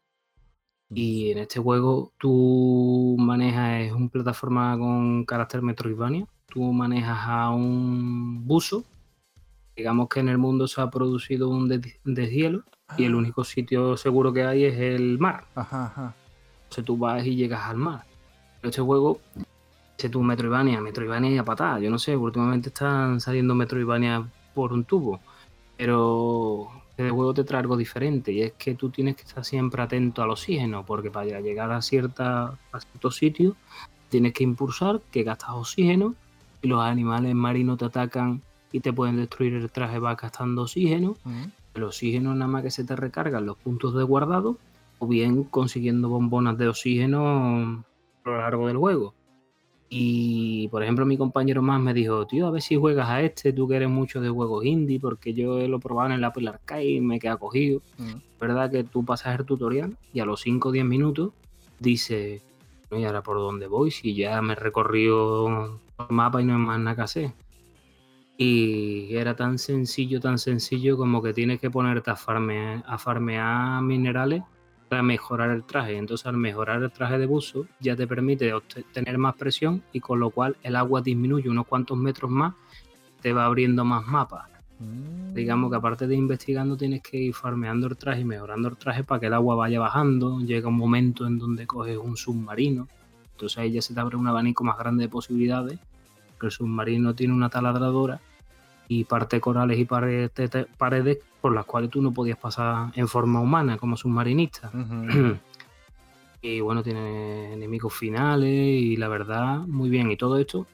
Y 0.90 1.30
en 1.30 1.38
este 1.38 1.58
juego 1.58 2.12
tú 2.18 3.16
manejas, 3.18 3.86
es 3.86 3.92
una 3.92 4.08
plataforma 4.08 4.76
con 4.76 5.24
carácter 5.24 5.62
Metroidvania 5.62 6.26
tú 6.48 6.72
manejas 6.72 7.18
a 7.26 7.50
un 7.50 8.46
buzo, 8.46 8.84
digamos 9.76 10.08
que 10.08 10.20
en 10.20 10.28
el 10.28 10.38
mundo 10.38 10.66
se 10.66 10.80
ha 10.80 10.90
producido 10.90 11.48
un 11.48 11.68
deshielo 12.04 12.64
y 12.96 13.04
el 13.04 13.14
ah. 13.14 13.16
único 13.16 13.44
sitio 13.44 13.96
seguro 13.96 14.32
que 14.32 14.44
hay 14.44 14.64
es 14.64 14.78
el 14.78 15.18
mar. 15.18 15.44
Ajá, 15.54 15.86
ajá. 15.86 16.14
Entonces 16.64 16.84
tú 16.84 16.96
vas 16.96 17.24
y 17.24 17.36
llegas 17.36 17.62
al 17.62 17.76
mar. 17.76 18.04
Pero 18.60 18.70
este 18.70 18.82
juego, 18.82 19.20
ese 19.96 20.08
tu 20.08 20.22
Metroidvania, 20.22 20.80
Metroidvania 20.80 21.30
y 21.30 21.38
a 21.38 21.44
patada. 21.44 21.78
Yo 21.80 21.90
no 21.90 21.98
sé, 21.98 22.16
últimamente 22.16 22.68
están 22.68 23.20
saliendo 23.20 23.54
Metroidvania 23.54 24.28
por 24.54 24.72
un 24.72 24.84
tubo. 24.84 25.20
Pero 25.76 26.68
este 26.90 27.10
juego 27.10 27.32
te 27.32 27.44
trae 27.44 27.60
algo 27.60 27.76
diferente 27.76 28.32
y 28.32 28.42
es 28.42 28.52
que 28.54 28.74
tú 28.74 28.90
tienes 28.90 29.16
que 29.16 29.22
estar 29.22 29.44
siempre 29.44 29.80
atento 29.80 30.22
al 30.22 30.30
oxígeno 30.30 30.84
porque 30.84 31.10
para 31.10 31.40
llegar 31.40 31.70
a, 31.70 31.80
cierta, 31.80 32.58
a 32.72 32.80
ciertos 32.80 33.16
sitios 33.16 33.54
tienes 34.08 34.32
que 34.32 34.42
impulsar, 34.42 35.00
que 35.12 35.22
gastas 35.22 35.50
oxígeno 35.50 36.16
y 36.62 36.68
los 36.68 36.80
animales 36.80 37.34
marinos 37.34 37.78
te 37.78 37.84
atacan 37.86 38.42
y 38.72 38.80
te 38.80 38.92
pueden 38.92 39.16
destruir 39.16 39.54
el 39.54 39.70
traje, 39.70 39.98
va 39.98 40.14
gastando 40.14 40.62
oxígeno. 40.62 41.16
El 41.74 41.84
oxígeno 41.84 42.34
nada 42.34 42.50
más 42.50 42.62
que 42.62 42.70
se 42.70 42.84
te 42.84 42.96
recargan 42.96 43.46
los 43.46 43.56
puntos 43.56 43.94
de 43.94 44.02
guardado 44.02 44.58
o 44.98 45.06
bien 45.06 45.44
consiguiendo 45.44 46.08
bombonas 46.08 46.58
de 46.58 46.68
oxígeno 46.68 47.84
a 48.24 48.28
lo 48.28 48.38
largo 48.38 48.66
del 48.66 48.76
juego. 48.76 49.14
Y 49.90 50.68
por 50.68 50.82
ejemplo, 50.82 51.06
mi 51.06 51.16
compañero 51.16 51.62
más 51.62 51.80
me 51.80 51.94
dijo, 51.94 52.26
tío, 52.26 52.46
a 52.46 52.50
ver 52.50 52.60
si 52.60 52.76
juegas 52.76 53.08
a 53.08 53.22
este, 53.22 53.54
tú 53.54 53.66
que 53.66 53.76
eres 53.76 53.88
mucho 53.88 54.20
de 54.20 54.28
juegos 54.28 54.66
indie, 54.66 55.00
porque 55.00 55.32
yo 55.32 55.66
lo 55.66 55.78
he 55.78 55.80
probado 55.80 56.10
en 56.10 56.16
el 56.16 56.24
Apple 56.24 56.48
Arcade 56.48 56.84
y 56.84 57.00
me 57.00 57.18
queda 57.18 57.38
cogido. 57.38 57.80
¿Verdad 58.38 58.70
que 58.70 58.84
tú 58.84 59.04
pasas 59.04 59.38
el 59.38 59.46
tutorial 59.46 59.96
y 60.12 60.20
a 60.20 60.26
los 60.26 60.42
5 60.42 60.68
o 60.68 60.72
10 60.72 60.84
minutos 60.84 61.32
dice, 61.78 62.42
¿y 62.90 63.04
ahora 63.04 63.22
por 63.22 63.36
dónde 63.36 63.66
voy? 63.66 63.90
Si 63.90 64.14
ya 64.14 64.40
me 64.42 64.52
he 64.54 64.56
recorrido 64.56 65.80
el 65.98 66.06
mapa 66.08 66.40
y 66.40 66.44
no 66.44 66.54
hay 66.54 66.58
más 66.60 66.80
nada 66.80 66.96
que 66.96 67.02
hacer. 67.02 67.32
Y 68.36 69.14
era 69.16 69.34
tan 69.34 69.58
sencillo, 69.58 70.20
tan 70.20 70.38
sencillo 70.38 70.96
como 70.96 71.20
que 71.20 71.34
tienes 71.34 71.60
que 71.60 71.70
ponerte 71.70 72.10
a 72.10 72.16
farmear, 72.16 72.84
a 72.86 72.96
farmear 72.96 73.82
minerales 73.82 74.42
para 74.88 75.02
mejorar 75.02 75.50
el 75.50 75.64
traje. 75.64 75.96
Entonces 75.96 76.26
al 76.26 76.36
mejorar 76.36 76.82
el 76.82 76.92
traje 76.92 77.18
de 77.18 77.26
buzo 77.26 77.66
ya 77.80 77.96
te 77.96 78.06
permite 78.06 78.52
tener 78.92 79.18
más 79.18 79.34
presión 79.34 79.82
y 79.92 80.00
con 80.00 80.20
lo 80.20 80.30
cual 80.30 80.56
el 80.62 80.76
agua 80.76 81.02
disminuye 81.02 81.48
unos 81.48 81.66
cuantos 81.66 81.98
metros 81.98 82.30
más, 82.30 82.54
te 83.20 83.32
va 83.32 83.44
abriendo 83.44 83.84
más 83.84 84.06
mapas. 84.06 84.57
Digamos 85.34 85.70
que 85.70 85.76
mm. 85.76 85.78
aparte 85.78 86.06
de 86.06 86.14
investigando 86.14 86.76
tienes 86.76 87.02
que 87.02 87.16
ir 87.16 87.34
farmeando 87.34 87.86
el 87.86 87.96
traje 87.96 88.20
y 88.20 88.24
mejorando 88.24 88.68
el 88.68 88.76
traje 88.76 89.04
para 89.04 89.20
que 89.20 89.26
el 89.26 89.34
agua 89.34 89.56
vaya 89.56 89.80
bajando. 89.80 90.40
Llega 90.40 90.68
un 90.68 90.76
momento 90.76 91.26
en 91.26 91.38
donde 91.38 91.66
coges 91.66 91.96
un 91.96 92.16
submarino. 92.16 92.88
Entonces 93.32 93.58
ahí 93.58 93.72
ya 93.72 93.82
se 93.82 93.94
te 93.94 94.00
abre 94.00 94.16
un 94.16 94.26
abanico 94.26 94.64
más 94.64 94.78
grande 94.78 95.04
de 95.04 95.08
posibilidades. 95.08 95.78
Que 96.40 96.46
el 96.46 96.52
submarino 96.52 97.14
tiene 97.14 97.34
una 97.34 97.48
taladradora 97.48 98.20
y 98.88 99.04
parte 99.04 99.40
corales 99.40 99.78
y 99.78 99.84
paredes, 99.84 100.30
paredes 100.78 101.18
por 101.40 101.54
las 101.54 101.66
cuales 101.66 101.90
tú 101.90 102.00
no 102.00 102.12
podías 102.12 102.38
pasar 102.38 102.90
en 102.94 103.06
forma 103.06 103.40
humana 103.40 103.76
como 103.76 103.96
submarinista. 103.96 104.70
y 106.42 106.60
bueno, 106.60 106.82
tiene 106.82 107.52
enemigos 107.52 107.94
finales 107.94 108.50
y 108.50 108.96
la 108.96 109.08
verdad, 109.08 109.58
muy 109.66 109.90
bien. 109.90 110.10
Y 110.10 110.16
todo 110.16 110.38
esto, 110.38 110.66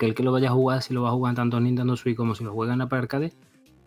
que 0.00 0.06
el 0.06 0.14
que 0.14 0.22
lo 0.22 0.32
vaya 0.32 0.48
a 0.48 0.52
jugar, 0.52 0.80
si 0.82 0.94
lo 0.94 1.02
va 1.02 1.10
a 1.10 1.12
jugar 1.12 1.34
tanto 1.34 1.58
en 1.58 1.64
Nintendo 1.64 1.94
Switch 1.94 2.16
como 2.16 2.34
si 2.34 2.42
lo 2.42 2.54
juega 2.54 2.72
en 2.72 2.80
Apple 2.80 3.00
Arcade, 3.00 3.34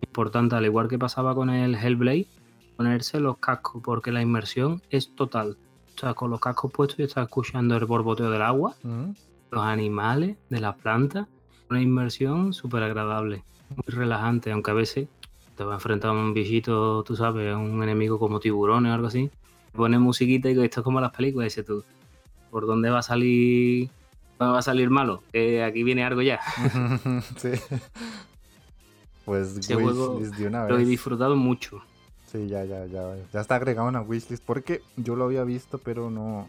importante, 0.00 0.54
al 0.54 0.64
igual 0.64 0.86
que 0.86 0.96
pasaba 0.96 1.34
con 1.34 1.50
el 1.50 1.74
Hellblade, 1.74 2.28
ponerse 2.76 3.18
los 3.18 3.38
cascos, 3.38 3.82
porque 3.84 4.12
la 4.12 4.22
inmersión 4.22 4.80
es 4.90 5.12
total. 5.16 5.56
O 5.96 5.98
sea, 5.98 6.14
con 6.14 6.30
los 6.30 6.38
cascos 6.38 6.70
puestos 6.70 7.00
y 7.00 7.02
estás 7.02 7.24
escuchando 7.24 7.76
el 7.76 7.84
borboteo 7.84 8.30
del 8.30 8.42
agua, 8.42 8.76
los 9.50 9.64
animales, 9.64 10.36
de 10.50 10.60
las 10.60 10.76
plantas, 10.76 11.26
una 11.68 11.82
inmersión 11.82 12.52
súper 12.52 12.84
agradable, 12.84 13.42
muy 13.70 13.84
relajante, 13.88 14.52
aunque 14.52 14.70
a 14.70 14.74
veces 14.74 15.08
te 15.56 15.64
vas 15.64 15.72
a 15.72 15.76
enfrentar 15.78 16.10
a 16.10 16.12
un 16.12 16.32
viejito, 16.32 17.02
tú 17.02 17.16
sabes, 17.16 17.52
a 17.52 17.58
un 17.58 17.82
enemigo 17.82 18.20
como 18.20 18.38
tiburones 18.38 18.92
o 18.92 18.94
algo 18.94 19.08
así. 19.08 19.32
Pones 19.72 19.98
musiquita 19.98 20.48
y 20.48 20.60
esto 20.60 20.80
es 20.80 20.84
como 20.84 21.00
las 21.00 21.10
películas, 21.10 21.46
dices 21.46 21.66
tú, 21.66 21.82
¿por 22.52 22.68
dónde 22.68 22.88
va 22.90 23.00
a 23.00 23.02
salir, 23.02 23.90
va 24.40 24.58
a 24.58 24.62
salir 24.62 24.90
malo? 24.90 25.22
Que 25.32 25.62
aquí 25.62 25.82
viene 25.82 26.04
algo 26.04 26.22
ya. 26.22 26.40
sí. 27.36 27.50
Pues 29.24 29.56
wishlist 29.68 30.34
de 30.34 30.46
una 30.46 30.64
vez. 30.64 30.70
Lo 30.70 30.78
he 30.78 30.84
disfrutado 30.84 31.36
mucho. 31.36 31.82
Sí, 32.26 32.48
ya, 32.48 32.64
ya, 32.64 32.86
ya. 32.86 33.14
Ya 33.32 33.40
está 33.40 33.56
agregado 33.56 33.88
una 33.88 34.02
wishlist 34.02 34.44
porque 34.44 34.82
yo 34.96 35.16
lo 35.16 35.24
había 35.24 35.44
visto, 35.44 35.78
pero 35.78 36.10
no, 36.10 36.48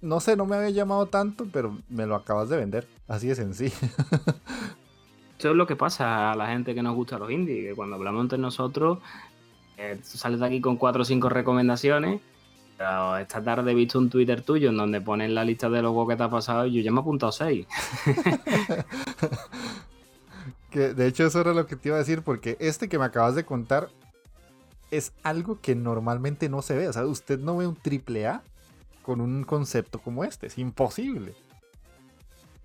no 0.00 0.20
sé, 0.20 0.36
no 0.36 0.46
me 0.46 0.56
había 0.56 0.70
llamado 0.70 1.06
tanto, 1.06 1.46
pero 1.52 1.76
me 1.88 2.06
lo 2.06 2.14
acabas 2.14 2.48
de 2.48 2.56
vender. 2.56 2.86
Así 3.08 3.28
de 3.28 3.34
sencillo. 3.34 3.74
Eso 5.38 5.50
es 5.50 5.56
lo 5.56 5.66
que 5.66 5.76
pasa 5.76 6.32
a 6.32 6.36
la 6.36 6.46
gente 6.48 6.74
que 6.74 6.82
nos 6.82 6.94
gusta 6.94 7.18
los 7.18 7.30
indies, 7.30 7.68
que 7.68 7.74
cuando 7.74 7.96
hablamos 7.96 8.22
entre 8.22 8.38
nosotros, 8.38 8.98
eh, 9.76 9.98
sales 10.02 10.40
de 10.40 10.46
aquí 10.46 10.60
con 10.60 10.76
cuatro 10.76 11.02
o 11.02 11.04
cinco 11.04 11.28
recomendaciones. 11.28 12.20
Pero 12.76 13.16
esta 13.18 13.42
tarde 13.42 13.70
he 13.70 13.74
visto 13.74 13.98
un 13.98 14.10
Twitter 14.10 14.42
tuyo 14.42 14.70
en 14.70 14.76
donde 14.76 15.00
pones 15.00 15.30
la 15.30 15.44
lista 15.44 15.68
de 15.68 15.82
los 15.82 16.08
que 16.08 16.16
te 16.16 16.22
ha 16.22 16.30
pasado 16.30 16.66
y 16.66 16.74
yo 16.74 16.82
ya 16.82 16.90
me 16.90 16.98
he 16.98 17.00
apuntado 17.00 17.30
seis. 17.30 17.66
que 20.70 20.92
de 20.92 21.06
hecho 21.06 21.24
eso 21.24 21.40
era 21.40 21.54
lo 21.54 21.66
que 21.66 21.76
te 21.76 21.88
iba 21.88 21.96
a 21.96 22.00
decir, 22.00 22.22
porque 22.22 22.56
este 22.58 22.88
que 22.88 22.98
me 22.98 23.04
acabas 23.04 23.36
de 23.36 23.44
contar 23.44 23.90
es 24.90 25.12
algo 25.22 25.60
que 25.60 25.74
normalmente 25.74 26.48
no 26.48 26.62
se 26.62 26.76
ve. 26.76 26.88
O 26.88 26.92
sea, 26.92 27.06
usted 27.06 27.38
no 27.38 27.56
ve 27.56 27.66
un 27.66 27.76
triple 27.76 28.26
A 28.26 28.42
con 29.02 29.20
un 29.20 29.44
concepto 29.44 30.00
como 30.00 30.24
este. 30.24 30.48
Es 30.48 30.58
imposible. 30.58 31.34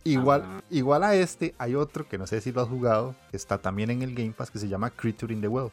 Igual, 0.04 0.64
igual 0.70 1.04
a 1.04 1.14
este 1.14 1.54
hay 1.58 1.76
otro 1.76 2.08
que 2.08 2.18
no 2.18 2.26
sé 2.26 2.42
si 2.42 2.52
lo 2.52 2.62
has 2.62 2.70
jugado, 2.70 3.16
que 3.30 3.38
está 3.38 3.58
también 3.58 3.92
en 3.92 4.02
el 4.02 4.16
Game 4.16 4.32
Pass, 4.32 4.50
que 4.50 4.58
se 4.58 4.68
llama 4.68 4.90
Creature 4.90 5.34
in 5.34 5.42
the 5.42 5.48
Well. 5.48 5.72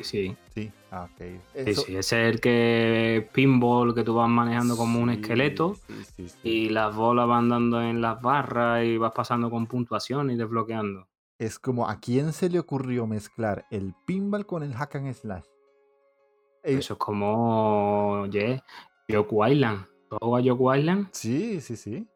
Sí. 0.00 0.34
Sí, 0.54 0.70
ah, 0.90 1.06
sí, 1.18 1.96
es 1.96 2.12
el 2.12 2.40
que 2.40 3.28
pinball 3.32 3.94
que 3.94 4.02
tú 4.02 4.14
vas 4.14 4.28
manejando 4.28 4.76
como 4.76 5.00
un 5.00 5.10
esqueleto 5.10 5.76
y 6.42 6.70
las 6.70 6.94
bolas 6.96 7.28
van 7.28 7.50
dando 7.50 7.82
en 7.82 8.00
las 8.00 8.20
barras 8.22 8.84
y 8.84 8.96
vas 8.96 9.12
pasando 9.12 9.50
con 9.50 9.66
puntuación 9.66 10.30
y 10.30 10.36
desbloqueando. 10.36 11.08
Es 11.38 11.58
como 11.58 11.88
a 11.88 12.00
quién 12.00 12.32
se 12.32 12.48
le 12.48 12.58
ocurrió 12.58 13.06
mezclar 13.06 13.66
el 13.70 13.94
pinball 14.06 14.46
con 14.46 14.62
el 14.62 14.74
hack 14.74 14.96
and 14.96 15.12
slash. 15.12 15.44
Eso 16.62 16.94
es 16.94 16.98
como, 16.98 18.26
yeah, 18.30 18.62
Yoku 19.08 19.44
Island. 19.44 19.86
¿Tú 20.08 20.16
has 20.16 20.20
jugado 20.20 20.44
Yoku 20.44 20.74
Island? 20.74 21.08
Sí, 21.12 21.60
sí, 21.60 21.76
sí. 21.76 22.06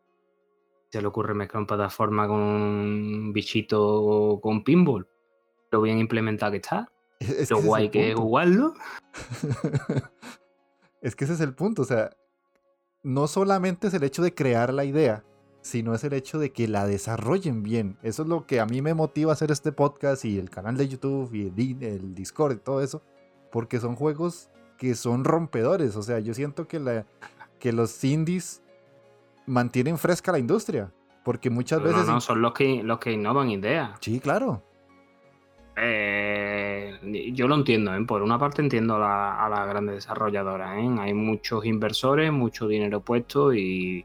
Se 0.90 1.00
le 1.00 1.08
ocurre 1.08 1.34
mezclar 1.34 1.60
una 1.60 1.66
plataforma 1.66 2.28
con 2.28 2.40
un 2.40 3.32
bichito 3.32 4.38
con 4.42 4.62
pinball. 4.62 5.08
Lo 5.72 5.82
bien 5.82 5.98
implementado 5.98 6.52
que 6.52 6.58
está. 6.58 6.90
Es 7.20 7.50
lo 7.50 7.62
guay 7.62 7.90
que 7.90 8.10
es 8.10 8.14
jugarlo. 8.18 8.74
es 11.00 11.16
que 11.16 11.24
ese 11.24 11.34
es 11.34 11.40
el 11.40 11.54
punto. 11.54 11.82
O 11.82 11.84
sea, 11.84 12.10
no 13.02 13.26
solamente 13.26 13.88
es 13.88 13.94
el 13.94 14.02
hecho 14.02 14.22
de 14.22 14.34
crear 14.34 14.72
la 14.72 14.84
idea, 14.84 15.24
sino 15.62 15.94
es 15.94 16.04
el 16.04 16.12
hecho 16.12 16.38
de 16.38 16.52
que 16.52 16.68
la 16.68 16.86
desarrollen 16.86 17.62
bien. 17.62 17.98
Eso 18.02 18.22
es 18.22 18.28
lo 18.28 18.46
que 18.46 18.60
a 18.60 18.66
mí 18.66 18.82
me 18.82 18.94
motiva 18.94 19.32
a 19.32 19.34
hacer 19.34 19.50
este 19.50 19.72
podcast 19.72 20.24
y 20.24 20.38
el 20.38 20.50
canal 20.50 20.76
de 20.76 20.88
YouTube 20.88 21.32
y 21.34 21.84
el 21.84 22.14
Discord 22.14 22.52
y 22.52 22.58
todo 22.58 22.82
eso. 22.82 23.02
Porque 23.50 23.80
son 23.80 23.96
juegos 23.96 24.50
que 24.76 24.94
son 24.94 25.24
rompedores. 25.24 25.96
O 25.96 26.02
sea, 26.02 26.18
yo 26.18 26.34
siento 26.34 26.68
que, 26.68 26.78
la, 26.80 27.06
que 27.58 27.72
los 27.72 28.02
indies 28.04 28.62
mantienen 29.46 29.98
fresca 29.98 30.32
la 30.32 30.38
industria. 30.38 30.92
Porque 31.24 31.50
muchas 31.50 31.82
veces. 31.82 32.06
No, 32.06 32.14
no, 32.14 32.20
son 32.20 32.40
los 32.40 32.52
que, 32.52 32.82
los 32.84 32.98
que 32.98 33.12
innovan 33.12 33.50
ideas. 33.50 33.98
Sí, 34.00 34.20
claro. 34.20 34.62
Eh, 35.76 36.55
yo 37.02 37.48
lo 37.48 37.54
entiendo, 37.54 37.94
¿eh? 37.94 38.04
por 38.04 38.22
una 38.22 38.38
parte 38.38 38.62
entiendo 38.62 38.96
a 38.96 39.48
las 39.48 39.68
grandes 39.68 39.96
desarrolladoras. 39.96 40.78
¿eh? 40.78 40.88
Hay 41.00 41.14
muchos 41.14 41.64
inversores, 41.64 42.32
mucho 42.32 42.68
dinero 42.68 43.00
puesto 43.00 43.54
y, 43.54 44.04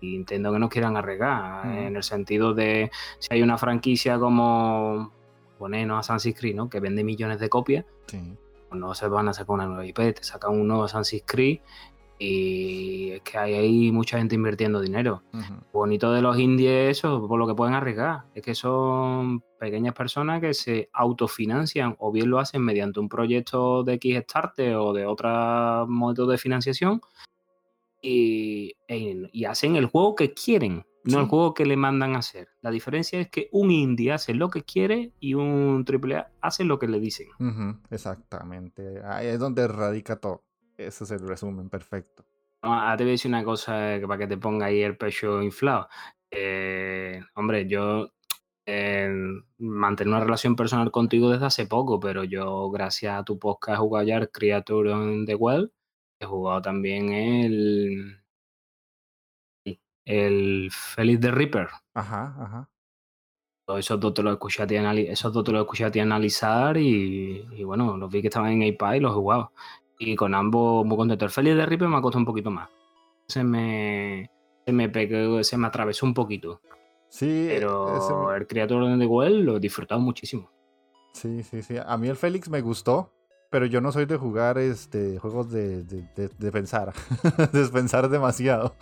entiendo 0.00 0.52
que 0.52 0.58
nos 0.58 0.70
quieran 0.70 0.96
arriesgar. 0.96 1.66
En 1.66 1.96
el 1.96 2.02
sentido 2.02 2.54
de 2.54 2.90
si 3.18 3.28
hay 3.30 3.42
una 3.42 3.58
franquicia 3.58 4.18
como 4.18 5.12
ponernos 5.58 5.96
a 5.96 6.00
Assassin's 6.00 6.38
Creed, 6.38 6.54
¿no? 6.54 6.68
que 6.68 6.80
vende 6.80 7.04
millones 7.04 7.40
de 7.40 7.48
copias, 7.48 7.84
sí 8.06 8.36
no 8.74 8.94
se 8.94 9.08
van 9.08 9.28
a 9.28 9.32
sacar 9.32 9.54
una 9.54 9.66
nueva 9.66 9.86
IP, 9.86 9.96
te 9.96 10.24
sacan 10.24 10.52
un 10.52 10.68
nuevo 10.68 10.84
Assassin's 10.84 11.24
Creed 11.26 11.60
y 12.24 13.10
es 13.12 13.22
que 13.22 13.38
hay 13.38 13.54
ahí 13.54 13.92
mucha 13.92 14.18
gente 14.18 14.34
invirtiendo 14.34 14.80
dinero. 14.80 15.22
Bonito 15.72 16.12
de 16.12 16.22
los 16.22 16.38
indies 16.38 16.98
eso, 16.98 17.26
por 17.28 17.38
lo 17.38 17.46
que 17.46 17.54
pueden 17.54 17.74
arriesgar, 17.74 18.24
es 18.34 18.42
que 18.42 18.54
son 18.54 19.42
pequeñas 19.58 19.94
personas 19.94 20.40
que 20.40 20.54
se 20.54 20.88
autofinancian 20.92 21.96
o 21.98 22.12
bien 22.12 22.30
lo 22.30 22.38
hacen 22.38 22.62
mediante 22.62 23.00
un 23.00 23.08
proyecto 23.08 23.82
de 23.84 23.98
Kickstarter 23.98 24.76
o 24.76 24.92
de 24.92 25.06
otro 25.06 25.86
modo 25.88 26.26
de 26.26 26.38
financiación 26.38 27.00
y, 28.00 28.74
y 28.88 29.44
hacen 29.44 29.76
el 29.76 29.86
juego 29.86 30.14
que 30.14 30.34
quieren 30.34 30.84
no 31.04 31.20
el 31.20 31.26
juego 31.26 31.52
que 31.52 31.66
le 31.66 31.76
mandan 31.76 32.14
a 32.14 32.20
hacer. 32.20 32.48
La 32.62 32.70
diferencia 32.70 33.20
es 33.20 33.28
que 33.28 33.48
un 33.52 33.70
indie 33.70 34.12
hace 34.12 34.32
lo 34.32 34.48
que 34.48 34.62
quiere 34.62 35.12
y 35.20 35.34
un 35.34 35.84
AAA 35.86 36.30
hace 36.40 36.64
lo 36.64 36.78
que 36.78 36.88
le 36.88 36.98
dicen. 36.98 37.28
exactamente. 37.90 39.02
Ahí 39.04 39.26
es 39.26 39.38
donde 39.38 39.68
radica 39.68 40.16
todo. 40.16 40.44
Ese 40.76 41.04
es 41.04 41.10
el 41.10 41.26
resumen 41.26 41.68
perfecto. 41.68 42.24
Ah, 42.62 42.94
te 42.96 43.04
voy 43.04 43.10
a 43.10 43.12
decir 43.12 43.28
una 43.28 43.44
cosa 43.44 43.98
para 44.06 44.18
que 44.18 44.26
te 44.26 44.38
ponga 44.38 44.66
ahí 44.66 44.82
el 44.82 44.96
pecho 44.96 45.42
inflado. 45.42 45.88
Eh, 46.30 47.20
hombre, 47.34 47.66
yo 47.68 48.10
eh, 48.66 49.10
mantengo 49.58 50.12
una 50.12 50.24
relación 50.24 50.56
personal 50.56 50.90
contigo 50.90 51.30
desde 51.30 51.46
hace 51.46 51.66
poco, 51.66 52.00
pero 52.00 52.24
yo, 52.24 52.70
gracias 52.70 53.18
a 53.18 53.24
tu 53.24 53.38
podcast, 53.38 53.76
he 53.76 53.80
jugado 53.80 54.06
ya 54.06 54.16
el 54.16 54.30
Creature 54.30 54.92
on 54.92 55.26
the 55.26 55.34
Well. 55.34 55.72
He 56.20 56.26
jugado 56.26 56.62
también 56.62 57.12
el 57.12 58.20
el 60.06 60.70
Félix 60.70 61.20
de 61.20 61.30
Reaper. 61.30 61.68
Ajá, 61.94 62.34
ajá. 62.38 62.70
Esos 63.78 63.98
dos 63.98 64.12
te 64.12 64.22
lo 64.22 64.30
escuché 64.30 64.62
a 64.62 64.66
ti, 64.66 64.76
esos 64.76 65.32
dos 65.32 65.42
te 65.42 65.50
lo 65.50 65.60
escuché 65.60 65.84
a 65.84 65.90
ti 65.90 65.98
analizar 65.98 66.76
y, 66.76 67.64
bueno, 67.64 67.96
los 67.96 68.10
vi 68.10 68.20
que 68.20 68.28
estaban 68.28 68.52
en 68.52 68.62
iPad 68.62 68.94
y 68.94 69.00
los 69.00 69.12
he 69.12 69.14
jugado. 69.14 69.52
Y 69.98 70.16
con 70.16 70.34
ambos 70.34 70.84
muy 70.84 70.96
contento. 70.96 71.24
El 71.24 71.30
Félix 71.30 71.56
de 71.56 71.66
Reaper 71.66 71.88
me 71.88 71.96
ha 71.96 72.00
costado 72.00 72.20
un 72.20 72.26
poquito 72.26 72.50
más. 72.50 72.68
Se 73.28 73.42
me, 73.44 74.30
se 74.66 74.72
me 74.72 74.88
pegó, 74.88 75.42
se 75.42 75.56
me 75.56 75.66
atravesó 75.66 76.06
un 76.06 76.14
poquito. 76.14 76.60
Sí. 77.08 77.46
Pero 77.48 78.34
el 78.34 78.46
creador 78.46 78.98
de 78.98 79.06
Well 79.06 79.44
lo 79.44 79.56
he 79.56 79.60
disfrutado 79.60 80.00
muchísimo. 80.00 80.50
Sí, 81.12 81.42
sí, 81.44 81.62
sí. 81.62 81.76
A 81.84 81.96
mí 81.96 82.08
el 82.08 82.16
Félix 82.16 82.48
me 82.48 82.60
gustó. 82.60 83.12
Pero 83.50 83.66
yo 83.66 83.80
no 83.80 83.92
soy 83.92 84.06
de 84.06 84.16
jugar 84.16 84.58
este 84.58 85.18
juegos 85.18 85.50
de, 85.50 85.84
de, 85.84 86.28
de, 86.28 86.52
pensar. 86.52 86.92
de 87.52 87.68
pensar 87.68 88.08
demasiado. 88.08 88.74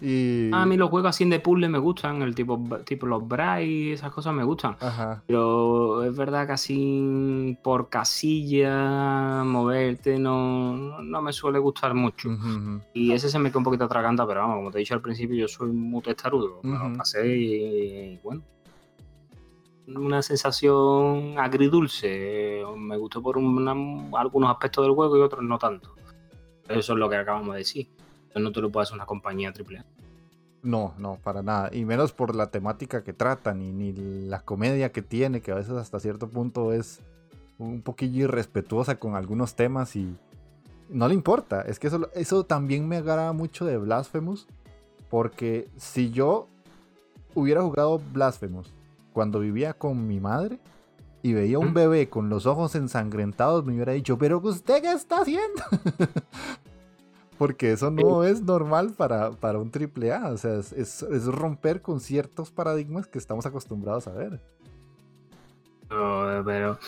Y... 0.00 0.50
A 0.52 0.66
mí 0.66 0.76
los 0.76 0.90
juegos 0.90 1.10
así 1.10 1.28
de 1.28 1.38
puzzle 1.38 1.68
me 1.68 1.78
gustan, 1.78 2.22
el 2.22 2.34
tipo, 2.34 2.60
tipo 2.84 3.06
los 3.06 3.26
Braille, 3.26 3.92
esas 3.92 4.10
cosas 4.12 4.34
me 4.34 4.42
gustan. 4.42 4.76
Pero 5.26 6.04
es 6.04 6.16
verdad 6.16 6.46
que 6.46 6.52
así 6.52 7.56
por 7.62 7.88
casilla, 7.88 9.44
moverte, 9.44 10.18
no, 10.18 11.00
no 11.00 11.22
me 11.22 11.32
suele 11.32 11.58
gustar 11.58 11.94
mucho. 11.94 12.30
Y 12.94 13.12
ese 13.12 13.28
se 13.28 13.38
me 13.38 13.50
queda 13.50 13.58
un 13.58 13.64
poquito 13.64 13.84
atraganta, 13.84 14.26
pero 14.26 14.40
vamos, 14.40 14.56
como 14.56 14.70
te 14.70 14.78
he 14.78 14.80
dicho 14.80 14.94
al 14.94 15.02
principio, 15.02 15.36
yo 15.36 15.48
soy 15.48 15.70
muy 15.70 16.02
testarudo. 16.02 16.60
lo 16.62 16.92
pasé 16.96 17.26
y 17.36 18.20
bueno, 18.22 18.42
una 19.86 20.22
sensación 20.22 21.38
agridulce. 21.38 22.62
Me 22.76 22.96
gustó 22.96 23.22
por 23.22 23.36
algunos 23.38 24.50
aspectos 24.50 24.84
del 24.84 24.94
juego 24.94 25.16
y 25.16 25.20
otros 25.20 25.42
no 25.42 25.58
tanto. 25.58 25.94
Eso 26.68 26.92
es 26.92 26.98
lo 26.98 27.08
que 27.08 27.16
acabamos 27.16 27.54
de 27.54 27.58
decir. 27.58 27.88
no 28.34 28.52
te 28.52 28.60
lo 28.60 28.70
puede 28.70 28.84
hacer 28.84 28.94
una 28.94 29.06
compañía 29.06 29.52
AAA. 29.52 29.84
No, 30.62 30.94
no, 30.98 31.18
para 31.22 31.42
nada. 31.42 31.70
Y 31.72 31.84
menos 31.84 32.12
por 32.12 32.36
la 32.36 32.50
temática 32.50 33.02
que 33.02 33.12
tratan 33.12 33.78
ni 33.78 33.92
la 33.92 34.40
comedia 34.40 34.92
que 34.92 35.02
tiene, 35.02 35.40
que 35.40 35.50
a 35.50 35.56
veces 35.56 35.72
hasta 35.72 35.98
cierto 35.98 36.28
punto 36.28 36.72
es 36.72 37.00
un 37.58 37.82
poquillo 37.82 38.24
irrespetuosa 38.24 38.98
con 38.98 39.16
algunos 39.16 39.54
temas 39.56 39.96
y 39.96 40.16
no 40.88 41.08
le 41.08 41.14
importa. 41.14 41.62
Es 41.62 41.78
que 41.78 41.88
eso, 41.88 42.08
eso 42.14 42.44
también 42.44 42.86
me 42.86 42.96
agrada 42.96 43.32
mucho 43.32 43.64
de 43.64 43.76
Blasphemous. 43.76 44.46
Porque 45.10 45.68
si 45.76 46.10
yo 46.10 46.48
hubiera 47.34 47.60
jugado 47.60 48.00
Blasphemous 48.12 48.72
cuando 49.12 49.40
vivía 49.40 49.74
con 49.74 50.06
mi 50.06 50.20
madre 50.20 50.58
y 51.22 51.32
veía 51.32 51.58
un 51.58 51.72
bebé 51.72 52.08
con 52.08 52.28
los 52.28 52.46
ojos 52.46 52.74
ensangrentados, 52.74 53.64
me 53.64 53.74
hubiera 53.74 53.92
dicho, 53.92 54.18
pero 54.18 54.38
¿usted 54.38 54.82
qué 54.82 54.92
está 54.92 55.20
haciendo? 55.20 55.62
Porque 57.38 57.72
eso 57.72 57.90
no 57.90 58.24
es 58.24 58.42
normal 58.42 58.92
para, 58.96 59.32
para 59.32 59.58
un 59.58 59.70
triple 59.70 60.12
A. 60.12 60.28
O 60.30 60.36
sea, 60.36 60.58
es, 60.58 61.26
romper 61.26 61.82
con 61.82 62.00
ciertos 62.00 62.50
paradigmas 62.50 63.06
que 63.06 63.18
estamos 63.18 63.46
acostumbrados 63.46 64.06
a 64.06 64.12
ver. 64.12 64.40
pero 65.88 66.78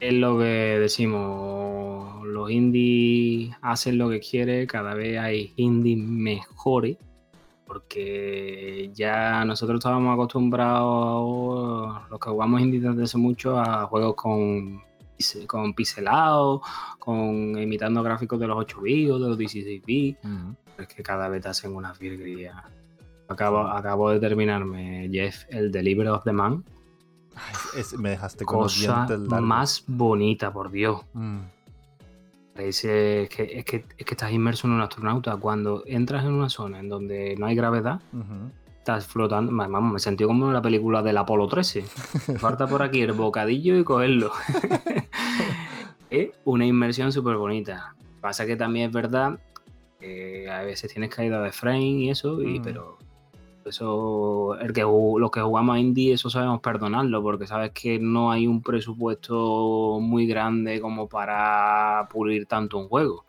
es 0.00 0.12
lo 0.14 0.38
que 0.38 0.78
decimos. 0.80 2.24
Los 2.26 2.50
indies 2.50 3.54
hacen 3.60 3.98
lo 3.98 4.08
que 4.08 4.20
quieren. 4.20 4.66
Cada 4.66 4.94
vez 4.94 5.18
hay 5.18 5.52
indies 5.56 5.98
mejores 5.98 6.96
porque 7.70 8.90
ya 8.92 9.44
nosotros 9.44 9.78
estábamos 9.78 10.14
acostumbrados, 10.14 12.02
los 12.10 12.18
que 12.18 12.28
jugamos 12.28 12.60
indie 12.60 12.80
desde 12.80 13.04
hace 13.04 13.16
mucho, 13.16 13.60
a 13.60 13.86
juegos 13.86 14.16
con, 14.16 14.82
con 15.46 15.72
pixelados, 15.74 16.62
con 16.98 17.56
imitando 17.56 18.02
gráficos 18.02 18.40
de 18.40 18.48
los 18.48 18.58
8 18.58 18.80
bits 18.80 19.10
o 19.12 19.18
de 19.20 19.28
los 19.28 19.38
16 19.38 19.82
bits. 19.86 20.18
Es 20.78 20.88
que 20.88 21.00
cada 21.04 21.28
vez 21.28 21.42
te 21.42 21.48
hacen 21.50 21.76
una 21.76 21.92
virguerías. 21.92 22.56
Acabo, 23.28 23.60
acabo 23.60 24.10
de 24.10 24.18
terminarme, 24.18 25.08
Jeff, 25.12 25.44
el 25.48 25.70
Delivery 25.70 26.08
of 26.08 26.24
the 26.24 26.32
Man. 26.32 26.64
me 27.98 28.10
dejaste 28.10 28.44
con 28.44 28.62
Cosa 28.62 29.06
más 29.40 29.84
bonita, 29.86 30.52
por 30.52 30.72
Dios. 30.72 31.02
Mm. 31.12 31.38
Dice 32.56 33.28
que, 33.34 33.58
es, 33.58 33.64
que, 33.64 33.84
es 33.96 34.04
que 34.04 34.14
estás 34.14 34.32
inmerso 34.32 34.66
en 34.66 34.74
un 34.74 34.80
astronauta. 34.80 35.36
Cuando 35.36 35.82
entras 35.86 36.24
en 36.24 36.32
una 36.32 36.48
zona 36.48 36.80
en 36.80 36.88
donde 36.88 37.36
no 37.38 37.46
hay 37.46 37.54
gravedad, 37.54 38.00
estás 38.78 39.06
flotando. 39.06 39.52
Vamos, 39.54 39.92
me 39.92 39.98
sentí 39.98 40.24
como 40.24 40.48
en 40.48 40.52
la 40.52 40.62
película 40.62 41.02
del 41.02 41.16
Apolo 41.16 41.48
13. 41.48 41.82
Falta 42.38 42.66
por 42.66 42.82
aquí 42.82 43.00
el 43.00 43.12
bocadillo 43.12 43.78
y 43.78 43.84
cogerlo. 43.84 44.32
es 46.10 46.30
una 46.44 46.66
inmersión 46.66 47.12
súper 47.12 47.36
bonita. 47.36 47.94
Pasa 48.20 48.46
que 48.46 48.56
también 48.56 48.88
es 48.88 48.92
verdad 48.92 49.38
que 49.98 50.50
a 50.50 50.62
veces 50.62 50.92
tienes 50.92 51.14
caída 51.14 51.40
de 51.42 51.52
frame 51.52 51.80
y 51.80 52.10
eso, 52.10 52.42
y, 52.42 52.60
pero 52.60 52.98
eso, 53.64 54.58
el 54.58 54.72
que, 54.72 54.82
los 54.82 55.30
que 55.30 55.40
jugamos 55.40 55.76
a 55.76 55.78
indie, 55.78 56.14
eso 56.14 56.30
sabemos 56.30 56.60
perdonarlo, 56.60 57.22
porque 57.22 57.46
sabes 57.46 57.72
que 57.72 57.98
no 57.98 58.30
hay 58.30 58.46
un 58.46 58.62
presupuesto 58.62 59.98
muy 60.00 60.26
grande 60.26 60.80
como 60.80 61.08
para 61.08 62.08
pulir 62.10 62.46
tanto 62.46 62.78
un 62.78 62.88
juego. 62.88 63.24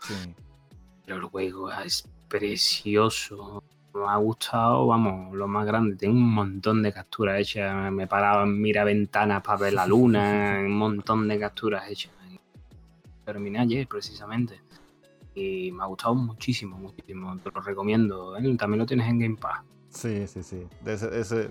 Pero 1.06 1.18
el 1.18 1.24
juego 1.24 1.72
es 1.72 2.08
precioso. 2.28 3.64
Me 3.94 4.08
ha 4.08 4.16
gustado, 4.16 4.88
vamos, 4.88 5.36
lo 5.36 5.48
más 5.48 5.66
grande. 5.66 5.98
Tengo 5.98 6.16
un 6.16 6.34
montón 6.34 6.82
de 6.82 6.94
capturas 6.94 7.40
hechas. 7.40 7.92
Me 7.92 8.04
he 8.04 8.08
parado 8.08 8.44
en 8.44 8.62
mira 8.62 8.86
ventanas 8.86 9.44
para 9.44 9.58
ver 9.58 9.74
la 9.74 9.86
luna. 9.86 10.60
un 10.66 10.78
montón 10.78 11.28
de 11.28 11.38
capturas 11.40 11.90
hechas. 11.90 12.14
Terminé 13.26 13.60
ayer, 13.60 13.88
precisamente. 13.88 14.62
Y 15.36 15.72
me 15.72 15.84
ha 15.84 15.86
gustado 15.86 16.16
muchísimo, 16.16 16.78
muchísimo. 16.78 17.38
Te 17.38 17.52
lo 17.52 17.62
recomiendo. 17.62 18.38
¿eh? 18.38 18.56
También 18.58 18.80
lo 18.80 18.86
tienes 18.86 19.08
en 19.08 19.20
Game 19.20 19.38
Pass. 19.38 19.62
Sí, 19.92 20.26
sí, 20.28 20.42
sí. 20.42 20.68
ese, 20.86 21.50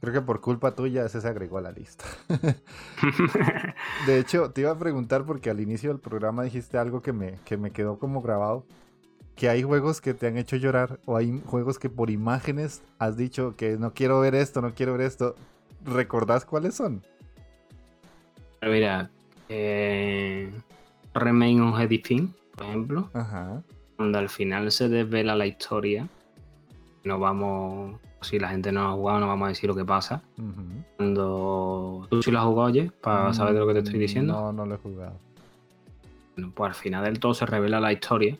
creo 0.00 0.14
que 0.14 0.20
por 0.22 0.40
culpa 0.40 0.74
tuya 0.74 1.04
ese 1.04 1.20
se 1.20 1.28
agregó 1.28 1.58
a 1.58 1.62
la 1.62 1.72
lista. 1.72 2.04
de 4.06 4.18
hecho, 4.18 4.50
te 4.52 4.62
iba 4.62 4.70
a 4.70 4.78
preguntar 4.78 5.24
porque 5.24 5.50
al 5.50 5.60
inicio 5.60 5.90
del 5.90 5.98
programa 5.98 6.44
dijiste 6.44 6.78
algo 6.78 7.02
que 7.02 7.12
me, 7.12 7.34
que 7.44 7.56
me 7.56 7.72
quedó 7.72 7.98
como 7.98 8.22
grabado. 8.22 8.64
Que 9.34 9.48
hay 9.48 9.62
juegos 9.62 10.00
que 10.00 10.12
te 10.12 10.26
han 10.26 10.36
hecho 10.36 10.56
llorar 10.56 11.00
o 11.06 11.16
hay 11.16 11.42
juegos 11.46 11.78
que 11.78 11.88
por 11.88 12.10
imágenes 12.10 12.82
has 12.98 13.16
dicho 13.16 13.54
que 13.56 13.78
no 13.78 13.94
quiero 13.94 14.20
ver 14.20 14.34
esto, 14.34 14.60
no 14.60 14.74
quiero 14.74 14.92
ver 14.92 15.02
esto. 15.02 15.34
¿Recordás 15.84 16.44
cuáles 16.44 16.74
son? 16.74 17.02
Mira, 18.62 19.10
eh, 19.48 20.52
Remain 21.14 21.62
on 21.62 21.88
Pin, 21.88 22.34
por 22.54 22.66
ejemplo. 22.66 23.10
Ajá. 23.14 23.62
Cuando 23.96 24.18
al 24.18 24.28
final 24.28 24.70
se 24.70 24.90
desvela 24.90 25.34
la 25.34 25.46
historia 25.46 26.06
no 27.04 27.18
vamos, 27.18 28.00
si 28.20 28.38
la 28.38 28.48
gente 28.48 28.72
no 28.72 28.88
ha 28.88 28.92
jugado, 28.92 29.20
no 29.20 29.28
vamos 29.28 29.46
a 29.46 29.48
decir 29.48 29.68
lo 29.68 29.76
que 29.76 29.84
pasa. 29.84 30.22
Cuando 30.96 32.06
tú 32.10 32.22
sí 32.22 32.30
lo 32.30 32.38
has 32.38 32.44
jugado, 32.44 32.68
oye, 32.68 32.90
para 33.00 33.30
mm, 33.30 33.34
saber 33.34 33.54
de 33.54 33.60
lo 33.60 33.66
que 33.66 33.74
te 33.74 33.78
estoy 33.80 33.98
diciendo. 33.98 34.32
No, 34.32 34.52
no 34.52 34.66
lo 34.66 34.74
he 34.74 34.78
jugado. 34.78 35.18
Bueno, 36.36 36.52
pues 36.54 36.68
al 36.68 36.74
final 36.74 37.04
del 37.04 37.20
todo 37.20 37.34
se 37.34 37.46
revela 37.46 37.80
la 37.80 37.92
historia. 37.92 38.36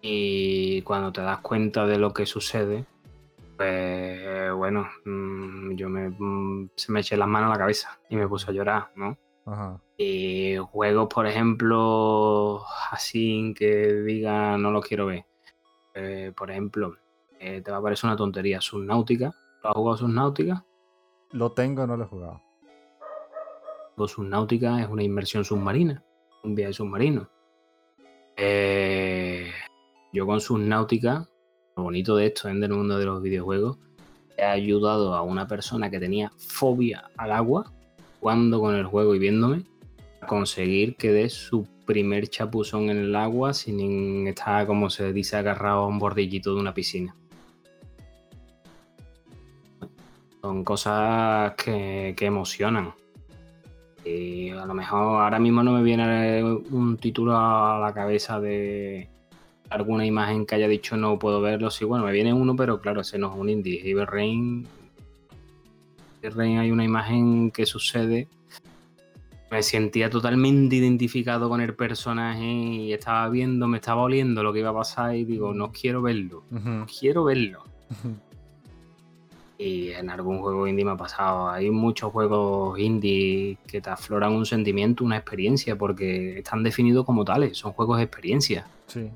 Y 0.00 0.82
cuando 0.82 1.12
te 1.12 1.20
das 1.20 1.38
cuenta 1.40 1.86
de 1.86 1.98
lo 1.98 2.12
que 2.12 2.24
sucede, 2.24 2.84
pues 3.56 4.52
bueno, 4.52 4.88
mm, 5.04 5.74
yo 5.74 5.88
me, 5.88 6.08
mm, 6.08 6.70
se 6.76 6.92
me 6.92 7.00
eché 7.00 7.16
las 7.16 7.28
manos 7.28 7.48
a 7.48 7.54
la 7.54 7.58
cabeza 7.58 7.98
y 8.08 8.16
me 8.16 8.28
puse 8.28 8.50
a 8.50 8.54
llorar, 8.54 8.90
¿no? 8.94 9.18
Ajá. 9.44 9.80
Y 9.96 10.56
juegos, 10.58 11.08
por 11.12 11.26
ejemplo, 11.26 12.62
así 12.92 13.52
que 13.56 13.94
diga 14.02 14.56
no 14.56 14.70
lo 14.70 14.80
quiero 14.80 15.06
ver. 15.06 15.24
Eh, 15.94 16.32
por 16.36 16.50
ejemplo, 16.52 16.96
eh, 17.38 17.60
te 17.62 17.70
va 17.70 17.78
a 17.78 17.82
parecer 17.82 18.08
una 18.08 18.16
tontería. 18.16 18.60
Subnautica. 18.60 19.34
¿Lo 19.62 19.70
has 19.70 19.76
jugado 19.76 19.96
Subnautica? 19.96 20.64
Lo 21.32 21.52
tengo, 21.52 21.86
no 21.86 21.96
lo 21.96 22.04
he 22.04 22.08
jugado. 22.08 22.42
Pues 23.96 24.12
Subnautica 24.12 24.80
es 24.80 24.88
una 24.88 25.02
inmersión 25.02 25.44
submarina, 25.44 26.04
un 26.44 26.54
viaje 26.54 26.72
submarino. 26.72 27.28
Eh, 28.36 29.50
yo 30.12 30.26
con 30.26 30.40
Subnautica, 30.40 31.28
lo 31.76 31.82
bonito 31.82 32.16
de 32.16 32.26
esto 32.26 32.48
en 32.48 32.62
el 32.62 32.70
mundo 32.70 32.98
de 32.98 33.06
los 33.06 33.20
videojuegos, 33.20 33.78
he 34.36 34.44
ayudado 34.44 35.14
a 35.14 35.22
una 35.22 35.48
persona 35.48 35.90
que 35.90 35.98
tenía 35.98 36.30
fobia 36.36 37.10
al 37.16 37.32
agua, 37.32 37.72
jugando 38.20 38.60
con 38.60 38.76
el 38.76 38.86
juego 38.86 39.14
y 39.14 39.18
viéndome, 39.18 39.64
a 40.20 40.26
conseguir 40.26 40.96
que 40.96 41.12
dé 41.12 41.28
su 41.28 41.66
primer 41.84 42.28
chapuzón 42.28 42.90
en 42.90 42.98
el 42.98 43.16
agua 43.16 43.52
sin 43.52 44.28
estar, 44.28 44.66
como 44.66 44.90
se 44.90 45.12
dice, 45.12 45.36
agarrado 45.36 45.80
a 45.80 45.86
un 45.88 45.98
bordillito 45.98 46.54
de 46.54 46.60
una 46.60 46.74
piscina. 46.74 47.16
Son 50.42 50.64
cosas 50.64 51.54
que, 51.54 52.14
emocionan. 52.20 52.94
Y 54.04 54.50
a 54.50 54.64
lo 54.64 54.74
mejor 54.74 55.22
ahora 55.22 55.38
mismo 55.38 55.62
no 55.62 55.72
me 55.72 55.82
viene 55.82 56.42
un 56.42 56.96
título 56.98 57.36
a 57.36 57.78
la 57.80 57.92
cabeza 57.92 58.40
de 58.40 59.08
alguna 59.70 60.06
imagen 60.06 60.46
que 60.46 60.54
haya 60.54 60.68
dicho 60.68 60.96
no 60.96 61.18
puedo 61.18 61.40
verlo. 61.40 61.70
Sí, 61.70 61.84
bueno, 61.84 62.04
me 62.04 62.12
viene 62.12 62.32
uno, 62.32 62.56
pero 62.56 62.80
claro, 62.80 63.00
ese 63.00 63.18
no 63.18 63.30
es 63.32 63.38
un 63.38 63.48
indie. 63.48 63.80
Evil 63.82 64.06
Rain. 64.06 64.66
Rain 66.22 66.58
hay 66.58 66.70
una 66.70 66.84
imagen 66.84 67.50
que 67.50 67.66
sucede. 67.66 68.28
Me 69.50 69.62
sentía 69.62 70.10
totalmente 70.10 70.76
identificado 70.76 71.48
con 71.48 71.60
el 71.60 71.74
personaje 71.74 72.44
y 72.44 72.92
estaba 72.92 73.28
viendo, 73.30 73.66
me 73.66 73.78
estaba 73.78 74.02
oliendo 74.02 74.42
lo 74.42 74.52
que 74.52 74.58
iba 74.60 74.70
a 74.70 74.74
pasar 74.74 75.16
y 75.16 75.24
digo, 75.24 75.54
no 75.54 75.72
quiero 75.72 76.02
verlo. 76.02 76.44
No 76.50 76.86
quiero 76.86 77.24
verlo. 77.24 77.64
Y 79.58 79.90
en 79.90 80.08
algún 80.08 80.40
juego 80.40 80.68
indie 80.68 80.84
me 80.84 80.92
ha 80.92 80.96
pasado. 80.96 81.48
Hay 81.50 81.70
muchos 81.70 82.12
juegos 82.12 82.78
indie 82.78 83.58
que 83.66 83.80
te 83.80 83.90
afloran 83.90 84.32
un 84.32 84.46
sentimiento, 84.46 85.04
una 85.04 85.16
experiencia, 85.16 85.76
porque 85.76 86.38
están 86.38 86.62
definidos 86.62 87.04
como 87.04 87.24
tales, 87.24 87.58
son 87.58 87.72
juegos 87.72 87.98
de 87.98 88.04
experiencia. 88.04 88.66
Sí. 88.86 89.10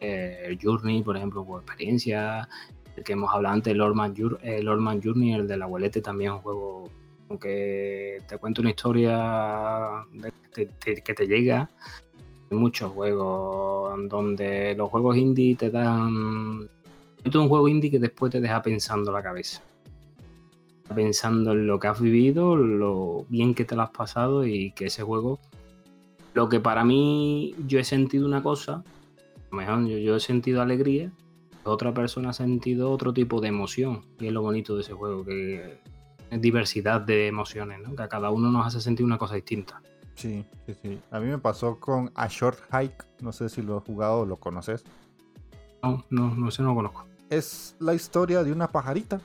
Eh, 0.00 0.58
Journey, 0.60 1.02
por 1.02 1.16
ejemplo, 1.16 1.44
pues 1.44 1.62
experiencia. 1.62 2.48
El 2.96 3.04
que 3.04 3.12
hemos 3.12 3.32
hablado 3.32 3.54
antes, 3.54 3.76
Lordman, 3.76 4.14
Journey, 4.14 5.34
el 5.34 5.46
de 5.46 5.56
la 5.56 5.66
Abuelete, 5.66 6.00
también 6.00 6.32
es 6.32 6.36
un 6.36 6.42
juego 6.42 6.90
aunque 7.32 8.18
te 8.28 8.36
cuente 8.36 8.60
una 8.60 8.70
historia 8.70 10.04
que 10.52 11.14
te 11.14 11.26
llega, 11.26 11.70
hay 12.50 12.58
muchos 12.58 12.92
juegos 12.92 13.98
donde 14.10 14.74
los 14.74 14.90
juegos 14.90 15.16
indie 15.16 15.56
te 15.56 15.70
dan... 15.70 16.68
Es 17.24 17.34
un 17.34 17.48
juego 17.48 17.68
indie 17.68 17.90
que 17.90 17.98
después 17.98 18.32
te 18.32 18.40
deja 18.40 18.62
pensando 18.62 19.12
la 19.12 19.22
cabeza. 19.22 19.62
Pensando 20.94 21.52
en 21.52 21.66
lo 21.66 21.78
que 21.78 21.88
has 21.88 22.00
vivido, 22.00 22.56
lo 22.56 23.24
bien 23.28 23.54
que 23.54 23.64
te 23.64 23.76
lo 23.76 23.82
has 23.82 23.90
pasado 23.90 24.46
y 24.46 24.72
que 24.72 24.86
ese 24.86 25.02
juego... 25.02 25.38
Lo 26.34 26.48
que 26.48 26.60
para 26.60 26.82
mí 26.82 27.54
yo 27.66 27.78
he 27.78 27.84
sentido 27.84 28.26
una 28.26 28.42
cosa, 28.42 28.82
mejor 29.50 29.86
yo, 29.86 29.98
yo 29.98 30.16
he 30.16 30.20
sentido 30.20 30.62
alegría, 30.62 31.12
otra 31.64 31.92
persona 31.92 32.30
ha 32.30 32.32
sentido 32.32 32.90
otro 32.90 33.12
tipo 33.12 33.40
de 33.40 33.48
emoción. 33.48 34.04
Y 34.18 34.26
es 34.26 34.32
lo 34.32 34.42
bonito 34.42 34.74
de 34.74 34.80
ese 34.80 34.94
juego, 34.94 35.24
que 35.24 35.78
es 36.30 36.40
diversidad 36.40 37.00
de 37.02 37.28
emociones, 37.28 37.80
¿no? 37.80 37.94
que 37.94 38.02
a 38.02 38.08
cada 38.08 38.30
uno 38.30 38.50
nos 38.50 38.66
hace 38.66 38.80
sentir 38.80 39.04
una 39.04 39.18
cosa 39.18 39.34
distinta. 39.34 39.82
Sí, 40.14 40.44
sí, 40.66 40.74
sí. 40.82 41.00
A 41.10 41.20
mí 41.20 41.26
me 41.26 41.38
pasó 41.38 41.78
con 41.78 42.10
A 42.14 42.28
Short 42.28 42.58
Hike. 42.72 43.04
No 43.20 43.32
sé 43.32 43.48
si 43.48 43.62
lo 43.62 43.78
has 43.78 43.84
jugado 43.84 44.20
o 44.20 44.26
lo 44.26 44.36
conoces. 44.36 44.84
No, 45.82 46.04
no, 46.10 46.34
no 46.34 46.50
sé, 46.50 46.62
no 46.62 46.70
lo 46.70 46.74
conozco. 46.76 47.11
Es 47.32 47.76
la 47.78 47.94
historia 47.94 48.44
de 48.44 48.52
una 48.52 48.68
pajarita. 48.68 49.18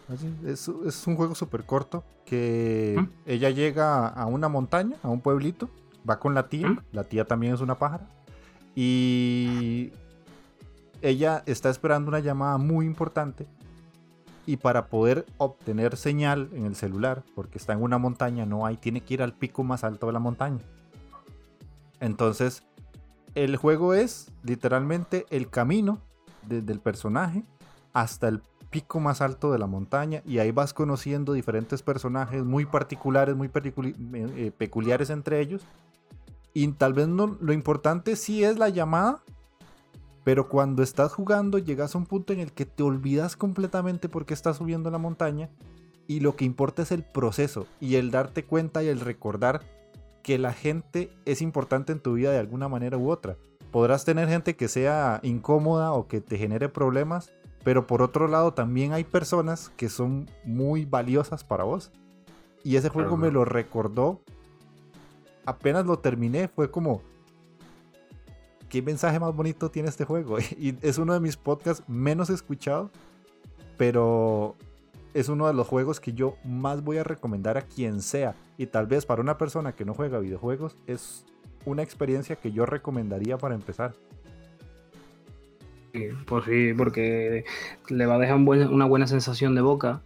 Es, 0.45 0.67
un 0.69 1.15
juego 1.17 1.35
súper 1.35 1.65
corto 1.65 2.05
que 2.25 2.95
¿Mm? 2.97 3.09
ella 3.25 3.49
llega 3.49 4.07
a 4.07 4.25
una 4.27 4.47
montaña, 4.47 4.95
a 5.03 5.09
un 5.09 5.19
pueblito. 5.19 5.69
Va 6.09 6.17
con 6.17 6.33
la 6.33 6.47
tía. 6.47 6.69
¿Mm? 6.69 6.79
La 6.93 7.03
tía 7.03 7.25
también 7.25 7.53
es 7.53 7.59
una 7.59 7.75
pájara. 7.75 8.07
Y 8.75 9.91
ella 11.01 11.43
está 11.45 11.69
esperando 11.69 12.07
una 12.07 12.21
llamada 12.21 12.57
muy 12.57 12.85
importante 12.85 13.45
y 14.45 14.55
para 14.55 14.87
poder 14.87 15.25
obtener 15.37 15.97
señal 15.97 16.49
en 16.53 16.65
el 16.65 16.77
celular, 16.77 17.23
porque 17.35 17.57
está 17.57 17.73
en 17.73 17.81
una 17.81 17.97
montaña, 17.97 18.45
no 18.45 18.65
hay, 18.65 18.77
tiene 18.77 19.01
que 19.01 19.15
ir 19.15 19.21
al 19.21 19.33
pico 19.33 19.65
más 19.65 19.83
alto 19.83 20.07
de 20.07 20.13
la 20.13 20.19
montaña. 20.19 20.61
Entonces, 21.99 22.63
el 23.35 23.57
juego 23.57 23.93
es 23.93 24.31
literalmente 24.43 25.25
el 25.29 25.49
camino 25.49 25.99
desde 26.47 26.71
el 26.71 26.79
personaje 26.79 27.43
hasta 27.97 28.27
el 28.27 28.43
pico 28.69 28.99
más 28.99 29.21
alto 29.21 29.51
de 29.51 29.57
la 29.57 29.65
montaña 29.65 30.21
y 30.23 30.37
ahí 30.37 30.51
vas 30.51 30.71
conociendo 30.71 31.33
diferentes 31.33 31.81
personajes 31.81 32.43
muy 32.43 32.67
particulares, 32.67 33.35
muy 33.35 33.47
eh, 33.47 33.93
eh, 34.13 34.51
peculiares 34.55 35.09
entre 35.09 35.39
ellos. 35.39 35.65
Y 36.53 36.67
tal 36.73 36.93
vez 36.93 37.07
no, 37.07 37.37
lo 37.39 37.53
importante 37.53 38.15
sí 38.15 38.43
es 38.43 38.59
la 38.59 38.69
llamada, 38.69 39.23
pero 40.23 40.47
cuando 40.47 40.83
estás 40.83 41.13
jugando 41.13 41.57
llegas 41.57 41.95
a 41.95 41.97
un 41.97 42.05
punto 42.05 42.33
en 42.33 42.39
el 42.39 42.51
que 42.51 42.65
te 42.65 42.83
olvidas 42.83 43.35
completamente 43.35 44.09
porque 44.09 44.35
estás 44.35 44.57
subiendo 44.57 44.91
la 44.91 44.99
montaña 44.99 45.49
y 46.05 46.19
lo 46.19 46.35
que 46.35 46.45
importa 46.45 46.83
es 46.83 46.91
el 46.91 47.01
proceso 47.01 47.65
y 47.79 47.95
el 47.95 48.11
darte 48.11 48.45
cuenta 48.45 48.83
y 48.83 48.89
el 48.89 48.99
recordar 48.99 49.61
que 50.21 50.37
la 50.37 50.53
gente 50.53 51.09
es 51.25 51.41
importante 51.41 51.93
en 51.93 51.99
tu 51.99 52.13
vida 52.13 52.31
de 52.31 52.37
alguna 52.37 52.69
manera 52.69 52.95
u 52.97 53.09
otra. 53.09 53.37
Podrás 53.71 54.05
tener 54.05 54.29
gente 54.29 54.55
que 54.55 54.67
sea 54.67 55.19
incómoda 55.23 55.93
o 55.93 56.07
que 56.07 56.21
te 56.21 56.37
genere 56.37 56.69
problemas, 56.69 57.31
pero 57.67 57.85
por 57.85 58.01
otro 58.01 58.29
lado 58.29 58.53
también 58.53 58.93
hay 58.93 59.03
personas 59.03 59.73
que 59.75 59.89
son 59.89 60.29
muy 60.45 60.85
valiosas 60.85 61.43
para 61.43 61.65
vos. 61.65 61.91
Y 62.63 62.77
ese 62.77 62.87
juego 62.87 63.17
me 63.17 63.29
lo 63.29 63.43
recordó. 63.43 64.21
Apenas 65.45 65.85
lo 65.85 65.99
terminé, 65.99 66.47
fue 66.47 66.71
como, 66.71 67.01
qué 68.69 68.81
mensaje 68.81 69.19
más 69.19 69.35
bonito 69.35 69.69
tiene 69.69 69.89
este 69.89 70.05
juego. 70.05 70.37
Y 70.57 70.77
es 70.81 70.97
uno 70.97 71.11
de 71.11 71.19
mis 71.19 71.35
podcasts 71.35 71.83
menos 71.89 72.29
escuchados, 72.29 72.89
pero 73.75 74.55
es 75.13 75.27
uno 75.27 75.45
de 75.47 75.53
los 75.53 75.67
juegos 75.67 75.99
que 75.99 76.13
yo 76.13 76.37
más 76.45 76.85
voy 76.85 76.99
a 76.99 77.03
recomendar 77.03 77.57
a 77.57 77.63
quien 77.63 78.01
sea. 78.01 78.33
Y 78.57 78.67
tal 78.67 78.87
vez 78.87 79.05
para 79.05 79.21
una 79.21 79.37
persona 79.37 79.73
que 79.73 79.83
no 79.83 79.93
juega 79.93 80.19
videojuegos 80.19 80.77
es 80.87 81.25
una 81.65 81.83
experiencia 81.83 82.37
que 82.37 82.53
yo 82.53 82.65
recomendaría 82.65 83.37
para 83.37 83.55
empezar. 83.55 83.93
Sí, 85.93 86.09
pues 86.25 86.45
sí, 86.45 86.73
porque 86.77 87.45
le 87.89 88.05
va 88.05 88.15
a 88.15 88.19
dejar 88.19 88.37
una 88.37 88.85
buena 88.85 89.07
sensación 89.07 89.55
de 89.55 89.61
boca 89.61 90.01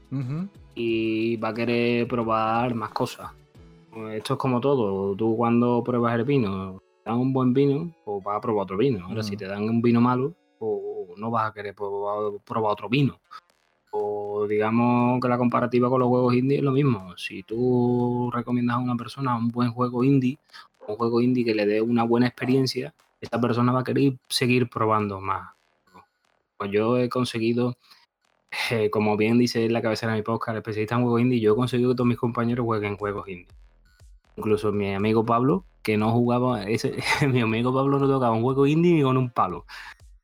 y 0.75 1.35
va 1.37 1.49
a 1.49 1.53
querer 1.53 2.07
probar 2.07 2.75
más 2.75 2.91
cosas. 2.91 3.31
Esto 4.13 4.33
es 4.33 4.39
como 4.39 4.61
todo. 4.61 5.15
Tú 5.15 5.35
cuando 5.35 5.83
pruebas 5.83 6.15
el 6.15 6.23
vino, 6.23 6.81
dan 7.03 7.17
un 7.17 7.33
buen 7.33 7.53
vino, 7.53 7.93
pues 8.05 8.23
vas 8.23 8.37
a 8.37 8.41
probar 8.41 8.63
otro 8.63 8.77
vino. 8.77 9.05
Ahora, 9.05 9.21
si 9.23 9.35
te 9.35 9.45
dan 9.45 9.63
un 9.63 9.81
vino 9.81 9.99
malo, 9.99 10.33
pues 10.59 10.79
no 11.17 11.29
vas 11.29 11.49
a 11.49 11.53
querer 11.53 11.75
probar, 11.75 12.71
otro 12.71 12.87
vino. 12.87 13.19
O 13.91 14.47
digamos 14.47 15.19
que 15.21 15.27
la 15.27 15.37
comparativa 15.37 15.89
con 15.89 15.99
los 15.99 16.07
juegos 16.07 16.35
indie 16.35 16.59
es 16.59 16.63
lo 16.63 16.71
mismo. 16.71 17.17
Si 17.17 17.43
tú 17.43 18.31
recomiendas 18.33 18.77
a 18.77 18.79
una 18.79 18.95
persona 18.95 19.35
un 19.35 19.49
buen 19.49 19.71
juego 19.73 20.05
indie, 20.05 20.37
un 20.87 20.95
juego 20.95 21.19
indie 21.19 21.43
que 21.43 21.53
le 21.53 21.65
dé 21.65 21.81
una 21.81 22.03
buena 22.03 22.27
experiencia, 22.27 22.93
esta 23.19 23.41
persona 23.41 23.73
va 23.73 23.81
a 23.81 23.83
querer 23.83 24.13
seguir 24.29 24.69
probando 24.69 25.19
más. 25.19 25.49
Pues 26.61 26.69
yo 26.71 26.95
he 26.99 27.09
conseguido, 27.09 27.75
eh, 28.69 28.91
como 28.91 29.17
bien 29.17 29.39
dice 29.39 29.67
la 29.67 29.81
cabecera 29.81 30.11
de 30.11 30.19
mi 30.19 30.23
podcast, 30.23 30.55
especialista 30.57 30.93
en 30.93 31.01
juegos 31.01 31.21
indie, 31.21 31.39
yo 31.39 31.53
he 31.53 31.55
conseguido 31.55 31.89
que 31.89 31.95
todos 31.95 32.07
mis 32.07 32.19
compañeros 32.19 32.63
jueguen 32.67 32.97
juegos 32.97 33.27
indie. 33.29 33.47
Incluso 34.37 34.71
mi 34.71 34.93
amigo 34.93 35.25
Pablo, 35.25 35.65
que 35.81 35.97
no 35.97 36.11
jugaba, 36.11 36.65
ese, 36.65 36.97
mi 37.27 37.41
amigo 37.41 37.73
Pablo 37.73 37.97
no 37.97 38.07
tocaba 38.07 38.35
un 38.35 38.43
juego 38.43 38.67
indie 38.67 38.93
ni 38.93 39.01
con 39.01 39.17
un 39.17 39.31
palo. 39.31 39.65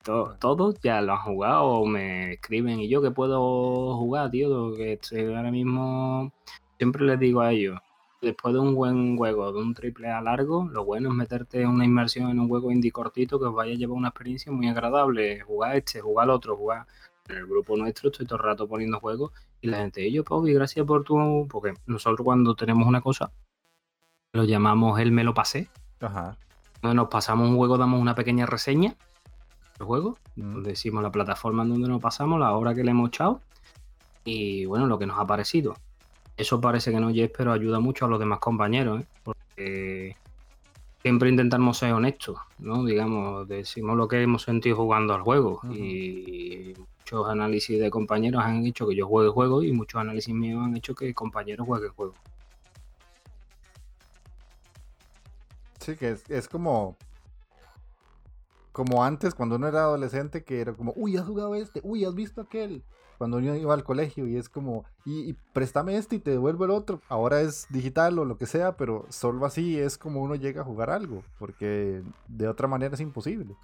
Todos, 0.03 0.79
ya 0.83 1.01
lo 1.01 1.13
han 1.13 1.23
jugado 1.23 1.83
me 1.87 2.33
escriben 2.33 2.81
y 2.81 2.87
yo 2.87 3.01
que 3.01 3.09
puedo 3.09 3.97
jugar, 3.97 4.29
tío, 4.29 4.75
que 4.75 4.99
ahora 5.35 5.49
mismo 5.49 6.31
siempre 6.77 7.03
les 7.03 7.19
digo 7.19 7.41
a 7.41 7.51
ellos, 7.51 7.79
después 8.21 8.53
de 8.53 8.59
un 8.59 8.75
buen 8.75 9.17
juego, 9.17 9.51
de 9.51 9.59
un 9.59 9.73
triple 9.73 10.09
A 10.09 10.21
largo, 10.21 10.67
lo 10.69 10.85
bueno 10.85 11.09
es 11.09 11.15
meterte 11.15 11.65
una 11.65 11.85
inmersión 11.85 12.29
en 12.29 12.39
un 12.39 12.47
juego 12.47 12.71
indie 12.71 12.91
cortito 12.91 13.39
que 13.39 13.45
os 13.45 13.53
vaya 13.53 13.73
a 13.73 13.75
llevar 13.75 13.97
una 13.97 14.09
experiencia 14.09 14.51
muy 14.51 14.67
agradable. 14.67 15.41
Jugar 15.41 15.75
este, 15.75 16.01
jugar 16.01 16.29
otro, 16.29 16.57
jugar. 16.57 16.87
En 17.27 17.37
el 17.37 17.45
grupo 17.45 17.75
nuestro 17.75 18.09
estoy 18.09 18.25
todo 18.25 18.37
el 18.37 18.45
rato 18.45 18.67
poniendo 18.69 19.01
juegos 19.01 19.33
y 19.59 19.67
la 19.67 19.79
gente, 19.79 20.09
yo, 20.11 20.23
Pau, 20.23 20.41
gracias 20.43 20.85
por 20.85 21.03
tu. 21.03 21.47
Porque 21.49 21.73
nosotros 21.85 22.23
cuando 22.23 22.55
tenemos 22.55 22.87
una 22.87 23.01
cosa, 23.01 23.31
lo 24.33 24.45
llamamos 24.45 24.99
el 24.99 25.11
me 25.11 25.23
lo 25.23 25.33
pasé. 25.33 25.69
Ajá. 25.99 26.37
Donde 26.81 26.95
nos 26.95 27.09
pasamos 27.09 27.49
un 27.49 27.57
juego, 27.57 27.77
damos 27.77 27.99
una 27.99 28.15
pequeña 28.15 28.45
reseña 28.45 28.95
del 29.77 29.87
juego, 29.87 30.17
mm. 30.35 30.61
decimos 30.61 31.03
la 31.03 31.11
plataforma 31.11 31.63
en 31.63 31.69
donde 31.69 31.89
nos 31.89 32.01
pasamos, 32.01 32.39
la 32.39 32.55
hora 32.55 32.73
que 32.73 32.83
le 32.83 32.91
hemos 32.91 33.09
echado 33.09 33.41
y 34.23 34.65
bueno, 34.65 34.87
lo 34.87 34.99
que 34.99 35.05
nos 35.05 35.19
ha 35.19 35.25
parecido. 35.25 35.75
Eso 36.37 36.61
parece 36.61 36.91
que 36.91 36.99
no 36.99 37.09
es, 37.09 37.31
pero 37.35 37.51
ayuda 37.51 37.79
mucho 37.79 38.05
a 38.05 38.07
los 38.07 38.19
demás 38.19 38.39
compañeros, 38.39 39.01
¿eh? 39.01 39.05
porque 39.23 40.15
siempre 41.01 41.29
intentamos 41.29 41.77
ser 41.77 41.93
honestos, 41.93 42.37
¿no? 42.59 42.85
Digamos, 42.85 43.47
decimos 43.47 43.97
lo 43.97 44.07
que 44.07 44.21
hemos 44.21 44.43
sentido 44.43 44.75
jugando 44.75 45.15
al 45.15 45.21
juego 45.21 45.61
y 45.73 46.75
muchos 46.99 47.27
análisis 47.27 47.79
de 47.79 47.89
compañeros 47.89 48.43
han 48.43 48.65
hecho 48.65 48.87
que 48.87 48.95
yo 48.95 49.07
juegue 49.07 49.29
juego 49.29 49.63
y 49.63 49.71
muchos 49.71 49.99
análisis 49.99 50.33
míos 50.33 50.61
han 50.63 50.77
hecho 50.77 50.93
que 50.93 51.13
compañeros 51.13 51.65
jueguen 51.65 51.91
juego. 51.93 52.13
Sí, 55.79 55.95
que 55.95 56.17
es, 56.27 56.49
como. 56.49 56.97
Como 58.73 59.05
antes, 59.05 59.33
cuando 59.33 59.55
uno 59.55 59.69
era 59.69 59.83
adolescente, 59.83 60.43
que 60.43 60.59
era 60.59 60.73
como, 60.73 60.91
uy, 60.97 61.15
has 61.15 61.25
jugado 61.25 61.55
este, 61.55 61.79
uy, 61.83 62.03
has 62.03 62.13
visto 62.13 62.41
aquel. 62.41 62.83
Cuando 63.17 63.37
uno 63.37 63.55
iba 63.55 63.73
al 63.73 63.83
colegio 63.83 64.27
y 64.27 64.37
es 64.37 64.49
como, 64.49 64.85
y, 65.05 65.33
préstame 65.53 65.97
este 65.97 66.17
y 66.17 66.19
te 66.19 66.31
devuelvo 66.31 66.65
el 66.65 66.71
otro. 66.71 67.01
Ahora 67.09 67.41
es 67.41 67.67
digital 67.69 68.19
o 68.19 68.25
lo 68.25 68.37
que 68.37 68.45
sea, 68.45 68.77
pero 68.77 69.05
solo 69.09 69.45
así 69.45 69.77
es 69.77 69.97
como 69.97 70.21
uno 70.21 70.35
llega 70.35 70.61
a 70.61 70.65
jugar 70.65 70.89
algo, 70.89 71.23
porque 71.39 72.03
de 72.27 72.47
otra 72.47 72.67
manera 72.67 72.93
es 72.93 73.01
imposible. 73.01 73.55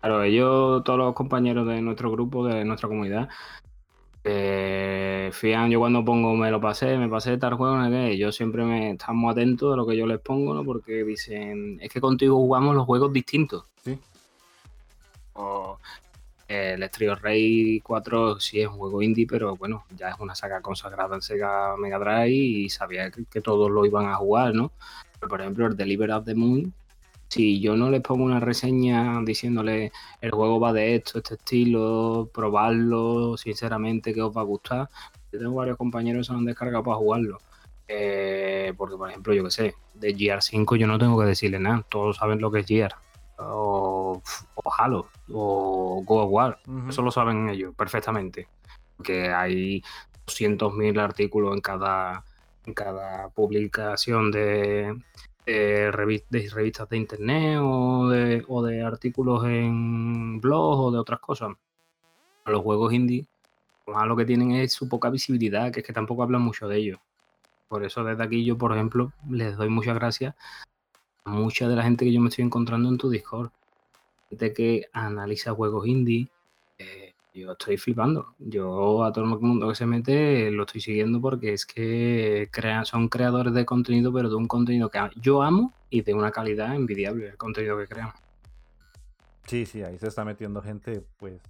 Claro, 0.00 0.22
ellos, 0.22 0.84
todos 0.84 0.98
los 0.98 1.14
compañeros 1.14 1.66
de 1.66 1.82
nuestro 1.82 2.10
grupo, 2.10 2.46
de 2.46 2.64
nuestra 2.64 2.88
comunidad, 2.88 3.28
eh, 4.28 5.30
fían, 5.32 5.70
yo 5.70 5.78
cuando 5.78 6.04
pongo 6.04 6.34
me 6.34 6.50
lo 6.50 6.60
pasé, 6.60 6.98
me 6.98 7.08
pasé 7.08 7.38
tal 7.38 7.54
juego, 7.54 7.76
que 7.88 8.18
yo 8.18 8.32
siempre 8.32 8.64
me 8.64 8.90
estamos 8.90 9.30
atentos 9.30 9.72
a 9.72 9.76
lo 9.76 9.86
que 9.86 9.96
yo 9.96 10.06
les 10.06 10.18
pongo, 10.18 10.52
¿no? 10.52 10.64
Porque 10.64 11.04
dicen, 11.04 11.78
es 11.80 11.92
que 11.92 12.00
contigo 12.00 12.34
jugamos 12.36 12.74
los 12.74 12.86
juegos 12.86 13.12
distintos. 13.12 13.64
Sí. 13.84 13.98
O 15.34 15.78
el 16.48 16.82
Estrio 16.82 17.14
Rey 17.16 17.80
4 17.80 18.40
sí 18.40 18.60
es 18.60 18.68
un 18.68 18.76
juego 18.76 19.02
indie, 19.02 19.26
pero 19.26 19.56
bueno, 19.56 19.84
ya 19.96 20.10
es 20.10 20.16
una 20.20 20.34
saga 20.34 20.60
consagrada 20.60 21.16
en 21.16 21.22
Sega 21.22 21.76
Mega 21.76 21.98
Drive 21.98 22.30
y 22.30 22.68
sabía 22.70 23.10
que, 23.10 23.24
que 23.24 23.40
todos 23.40 23.70
lo 23.70 23.84
iban 23.84 24.06
a 24.06 24.14
jugar, 24.16 24.54
¿no? 24.54 24.72
Pero, 25.18 25.28
por 25.28 25.40
ejemplo, 25.40 25.66
el 25.66 25.76
Deliver 25.76 26.12
of 26.12 26.24
the 26.24 26.34
Moon 26.34 26.72
si 27.28 27.60
yo 27.60 27.76
no 27.76 27.90
les 27.90 28.02
pongo 28.02 28.24
una 28.24 28.40
reseña 28.40 29.20
diciéndole 29.24 29.92
el 30.20 30.30
juego 30.30 30.60
va 30.60 30.72
de 30.72 30.96
esto, 30.96 31.18
este 31.18 31.34
estilo, 31.34 32.30
probarlo, 32.32 33.36
sinceramente 33.36 34.14
que 34.14 34.22
os 34.22 34.36
va 34.36 34.42
a 34.42 34.44
gustar, 34.44 34.88
yo 35.32 35.38
tengo 35.38 35.54
varios 35.54 35.76
compañeros 35.76 36.26
que 36.26 36.32
se 36.32 36.38
han 36.38 36.44
descargado 36.44 36.84
para 36.84 36.96
jugarlo. 36.96 37.38
Eh, 37.88 38.72
porque, 38.76 38.96
por 38.96 39.10
ejemplo, 39.10 39.34
yo 39.34 39.44
que 39.44 39.50
sé, 39.50 39.74
de 39.94 40.14
GR5 40.14 40.76
yo 40.76 40.86
no 40.86 40.98
tengo 40.98 41.18
que 41.20 41.26
decirle 41.26 41.58
nada, 41.58 41.84
todos 41.88 42.16
saben 42.16 42.40
lo 42.40 42.50
que 42.50 42.60
es 42.60 42.66
GR. 42.66 42.94
O, 43.38 44.22
Halo, 44.78 45.08
o 45.30 46.02
Go 46.04 46.24
War, 46.24 46.58
eso 46.88 47.02
lo 47.02 47.10
saben 47.10 47.48
ellos 47.48 47.74
perfectamente. 47.74 48.48
Que 49.02 49.28
hay 49.28 49.82
200.000 50.26 50.98
artículos 51.00 51.54
en 51.54 51.60
cada 51.60 52.24
en 52.66 52.74
cada 52.74 53.28
publicación 53.30 54.30
de, 54.30 55.00
revistas 55.46 56.88
de 56.88 56.96
internet 56.96 57.60
o 57.62 58.08
de, 58.08 58.44
o 58.48 58.62
de 58.62 58.82
artículos 58.82 59.44
en 59.44 60.40
blogs 60.40 60.78
o 60.78 60.90
de 60.90 60.98
otras 60.98 61.20
cosas. 61.20 61.50
Los 62.44 62.62
juegos 62.62 62.92
indie, 62.92 63.26
lo 63.86 64.16
que 64.16 64.24
tienen 64.24 64.52
es 64.52 64.72
su 64.72 64.88
poca 64.88 65.10
visibilidad, 65.10 65.72
que 65.72 65.80
es 65.80 65.86
que 65.86 65.92
tampoco 65.92 66.22
hablan 66.22 66.42
mucho 66.42 66.68
de 66.68 66.76
ellos. 66.76 66.98
Por 67.68 67.84
eso 67.84 68.04
desde 68.04 68.22
aquí 68.22 68.44
yo, 68.44 68.58
por 68.58 68.72
ejemplo, 68.72 69.12
les 69.30 69.56
doy 69.56 69.68
muchas 69.68 69.94
gracias 69.94 70.34
mucha 71.26 71.68
de 71.68 71.76
la 71.76 71.82
gente 71.82 72.04
que 72.04 72.12
yo 72.12 72.20
me 72.20 72.28
estoy 72.28 72.44
encontrando 72.44 72.88
en 72.88 72.98
tu 72.98 73.10
Discord. 73.10 73.50
Gente 74.30 74.52
que 74.52 74.86
analiza 74.92 75.52
juegos 75.52 75.86
indie. 75.86 76.28
Eh, 76.78 77.14
yo 77.34 77.52
estoy 77.52 77.76
flipando. 77.76 78.34
Yo 78.38 79.04
a 79.04 79.12
todo 79.12 79.24
el 79.24 79.30
mundo 79.30 79.68
que 79.68 79.74
se 79.74 79.86
mete 79.86 80.50
lo 80.50 80.64
estoy 80.64 80.80
siguiendo 80.80 81.20
porque 81.20 81.52
es 81.52 81.66
que 81.66 82.48
son 82.84 83.08
creadores 83.08 83.52
de 83.52 83.66
contenido, 83.66 84.12
pero 84.12 84.28
de 84.28 84.36
un 84.36 84.48
contenido 84.48 84.88
que 84.88 84.98
yo 85.16 85.42
amo 85.42 85.72
y 85.90 86.00
de 86.02 86.14
una 86.14 86.30
calidad 86.30 86.74
envidiable 86.74 87.28
el 87.28 87.36
contenido 87.36 87.76
que 87.76 87.86
crean. 87.86 88.12
Sí, 89.46 89.66
sí, 89.66 89.82
ahí 89.82 89.98
se 89.98 90.08
está 90.08 90.24
metiendo 90.24 90.60
gente, 90.60 91.04
pues, 91.18 91.40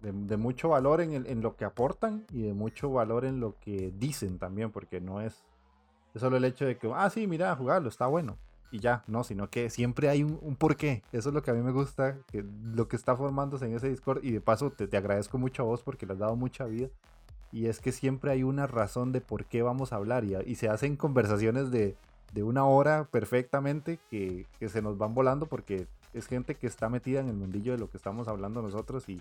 de, 0.00 0.36
mucho 0.36 0.70
valor 0.70 1.00
en, 1.00 1.26
en, 1.26 1.40
lo 1.42 1.54
que 1.54 1.64
aportan 1.64 2.24
y 2.32 2.42
de 2.42 2.54
mucho 2.54 2.90
valor 2.90 3.24
en 3.24 3.38
lo 3.38 3.54
que 3.60 3.92
dicen 3.96 4.38
también, 4.38 4.72
porque 4.72 5.00
no 5.00 5.20
es, 5.20 5.44
solo 6.16 6.38
el 6.38 6.44
hecho 6.44 6.64
de 6.64 6.76
que, 6.76 6.90
ah, 6.92 7.08
sí, 7.08 7.26
mira, 7.26 7.54
jugarlo, 7.54 7.88
está 7.88 8.06
bueno. 8.06 8.36
Y 8.72 8.78
ya, 8.78 9.02
no, 9.06 9.24
sino 9.24 9.50
que 9.50 9.68
siempre 9.68 10.08
hay 10.08 10.22
un, 10.22 10.38
un 10.42 10.54
porqué. 10.54 11.02
Eso 11.12 11.30
es 11.30 11.34
lo 11.34 11.42
que 11.42 11.50
a 11.50 11.54
mí 11.54 11.62
me 11.62 11.72
gusta, 11.72 12.18
lo 12.32 12.86
que 12.88 12.96
está 12.96 13.16
formándose 13.16 13.66
en 13.66 13.74
ese 13.74 13.88
Discord. 13.88 14.24
Y 14.24 14.30
de 14.30 14.40
paso, 14.40 14.70
te, 14.70 14.96
agradezco 14.96 15.38
mucho 15.38 15.62
a 15.62 15.66
vos 15.66 15.82
porque 15.82 16.06
le 16.06 16.12
has 16.12 16.18
dado 16.18 16.36
mucha 16.36 16.64
vida. 16.66 16.88
Y 17.52 17.66
es 17.66 17.80
que 17.80 17.90
siempre 17.90 18.30
hay 18.30 18.44
una 18.44 18.68
razón 18.68 19.10
de 19.10 19.20
por 19.20 19.44
qué 19.46 19.62
vamos 19.62 19.92
a 19.92 19.96
hablar. 19.96 20.24
Y, 20.24 20.36
y 20.46 20.54
se 20.54 20.68
hacen 20.68 20.96
conversaciones 20.96 21.72
de, 21.72 21.96
de 22.32 22.42
una 22.42 22.64
hora 22.64 23.08
perfectamente 23.10 23.98
que, 24.08 24.46
que, 24.58 24.68
se 24.68 24.82
nos 24.82 24.98
van 24.98 25.14
volando 25.14 25.46
porque 25.46 25.86
es 26.14 26.26
gente 26.26 26.54
que 26.54 26.66
está 26.66 26.88
metida 26.88 27.20
en 27.20 27.28
el 27.28 27.34
mundillo 27.34 27.72
de 27.72 27.78
lo 27.78 27.90
que 27.90 27.96
estamos 27.96 28.28
hablando 28.28 28.62
nosotros 28.62 29.08
y, 29.08 29.20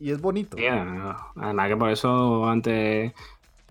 y 0.00 0.10
es 0.10 0.20
bonito. 0.20 0.56
además 1.36 1.68
que 1.68 1.76
por 1.76 1.90
eso 1.90 2.48
antes 2.48 3.12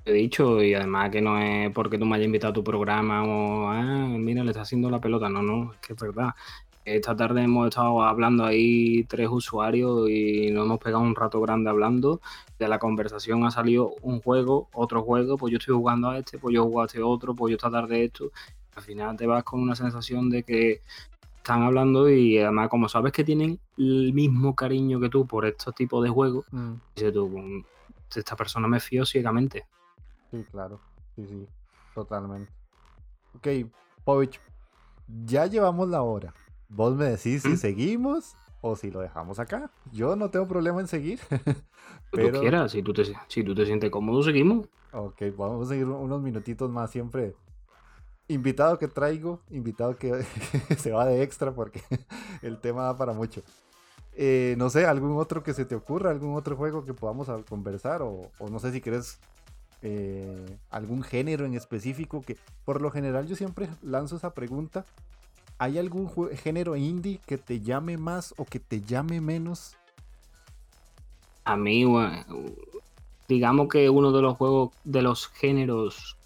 he 0.05 0.13
dicho 0.13 0.63
y 0.63 0.73
además 0.73 1.09
que 1.11 1.21
no 1.21 1.39
es 1.39 1.71
porque 1.71 1.97
tú 1.97 2.05
me 2.05 2.15
hayas 2.15 2.25
invitado 2.25 2.51
a 2.51 2.53
tu 2.53 2.63
programa 2.63 3.23
o, 3.23 3.69
ah, 3.69 4.07
mira, 4.07 4.43
le 4.43 4.51
está 4.51 4.61
haciendo 4.61 4.89
la 4.89 4.99
pelota. 4.99 5.29
No, 5.29 5.41
no, 5.41 5.73
es 5.73 5.79
que 5.79 5.93
es 5.93 5.99
verdad. 5.99 6.33
Esta 6.85 7.15
tarde 7.15 7.43
hemos 7.43 7.67
estado 7.67 8.01
hablando 8.01 8.45
ahí 8.45 9.03
tres 9.03 9.29
usuarios 9.29 10.09
y 10.09 10.49
nos 10.51 10.65
hemos 10.65 10.79
pegado 10.79 11.03
un 11.03 11.15
rato 11.15 11.39
grande 11.41 11.69
hablando. 11.69 12.21
De 12.57 12.67
la 12.67 12.79
conversación 12.79 13.45
ha 13.45 13.51
salido 13.51 13.93
un 14.01 14.21
juego, 14.21 14.69
otro 14.73 15.03
juego, 15.03 15.37
pues 15.37 15.51
yo 15.51 15.57
estoy 15.59 15.75
jugando 15.75 16.09
a 16.09 16.17
este, 16.17 16.39
pues 16.39 16.55
yo 16.55 16.63
juego 16.63 16.81
a 16.81 16.85
este 16.85 17.01
otro, 17.01 17.35
pues 17.35 17.51
yo 17.51 17.57
esta 17.57 17.69
tarde 17.69 18.05
esto. 18.05 18.31
Al 18.75 18.83
final 18.83 19.17
te 19.17 19.27
vas 19.27 19.43
con 19.43 19.61
una 19.61 19.75
sensación 19.75 20.29
de 20.29 20.43
que 20.43 20.81
están 21.37 21.63
hablando 21.63 22.09
y 22.09 22.37
además 22.39 22.69
como 22.69 22.89
sabes 22.89 23.11
que 23.11 23.23
tienen 23.23 23.59
el 23.77 24.13
mismo 24.13 24.55
cariño 24.55 24.99
que 24.99 25.09
tú 25.09 25.25
por 25.27 25.45
estos 25.45 25.75
tipos 25.75 26.03
de 26.03 26.09
juegos, 26.09 26.45
mm. 26.51 26.73
dices 26.95 27.13
tú, 27.13 27.27
mm, 27.27 27.63
esta 28.15 28.35
persona 28.35 28.67
me 28.67 28.79
fío 28.79 29.05
ciegamente. 29.05 29.65
Sí, 30.31 30.43
claro, 30.51 30.79
sí, 31.15 31.25
sí, 31.27 31.47
totalmente. 31.95 32.51
Ok, 33.35 33.47
Povich, 34.03 34.39
ya 35.25 35.45
llevamos 35.45 35.89
la 35.89 36.01
hora. 36.01 36.33
Vos 36.67 36.95
me 36.95 37.05
decís 37.05 37.43
si 37.43 37.49
¿Mm? 37.49 37.57
seguimos 37.57 38.35
o 38.61 38.75
si 38.75 38.91
lo 38.91 38.99
dejamos 38.99 39.39
acá. 39.39 39.71
Yo 39.91 40.15
no 40.15 40.29
tengo 40.29 40.47
problema 40.47 40.81
en 40.81 40.87
seguir. 40.87 41.19
pero... 42.11 42.33
Tú 42.33 42.39
quieras, 42.41 42.71
si 42.71 42.83
tú, 42.83 42.93
te, 42.93 43.05
si 43.27 43.43
tú 43.43 43.55
te 43.55 43.65
sientes 43.65 43.89
cómodo, 43.89 44.21
seguimos. 44.23 44.67
Ok, 44.91 45.21
vamos 45.37 45.65
a 45.65 45.69
seguir 45.69 45.85
unos 45.87 46.21
minutitos 46.21 46.69
más 46.69 46.91
siempre 46.91 47.35
invitado 48.29 48.77
que 48.77 48.87
traigo, 48.87 49.41
invitado 49.49 49.97
que 49.97 50.23
se 50.77 50.91
va 50.91 51.05
de 51.05 51.21
extra 51.21 51.53
porque 51.53 51.81
el 52.41 52.59
tema 52.59 52.83
da 52.83 52.95
para 52.95 53.11
mucho. 53.11 53.43
Eh, 54.13 54.55
no 54.57 54.69
sé, 54.69 54.85
algún 54.85 55.17
otro 55.17 55.43
que 55.43 55.53
se 55.53 55.65
te 55.65 55.75
ocurra, 55.75 56.11
algún 56.11 56.35
otro 56.35 56.55
juego 56.55 56.85
que 56.85 56.93
podamos 56.93 57.27
conversar 57.49 58.01
o, 58.01 58.29
no 58.49 58.59
sé 58.59 58.71
si 58.71 58.81
quieres 58.81 59.19
eh, 59.81 60.57
algún 60.69 61.03
género 61.03 61.45
en 61.45 61.53
específico 61.53 62.21
que 62.21 62.37
por 62.65 62.81
lo 62.81 62.91
general 62.91 63.27
yo 63.27 63.35
siempre 63.35 63.69
lanzo 63.81 64.17
esa 64.17 64.33
pregunta. 64.33 64.85
¿Hay 65.57 65.77
algún 65.77 66.09
género 66.37 66.75
indie 66.77 67.19
que 67.25 67.37
te 67.37 67.59
llame 67.59 67.97
más 67.97 68.33
o 68.37 68.45
que 68.45 68.59
te 68.59 68.81
llame 68.81 69.19
menos? 69.19 69.75
A 71.43 71.57
mí, 71.57 71.85
digamos 73.27 73.67
que 73.67 73.89
uno 73.89 74.11
de 74.11 74.21
los 74.21 74.37
juegos, 74.37 74.71
de 74.85 75.01
los 75.01 75.27
géneros 75.27 76.17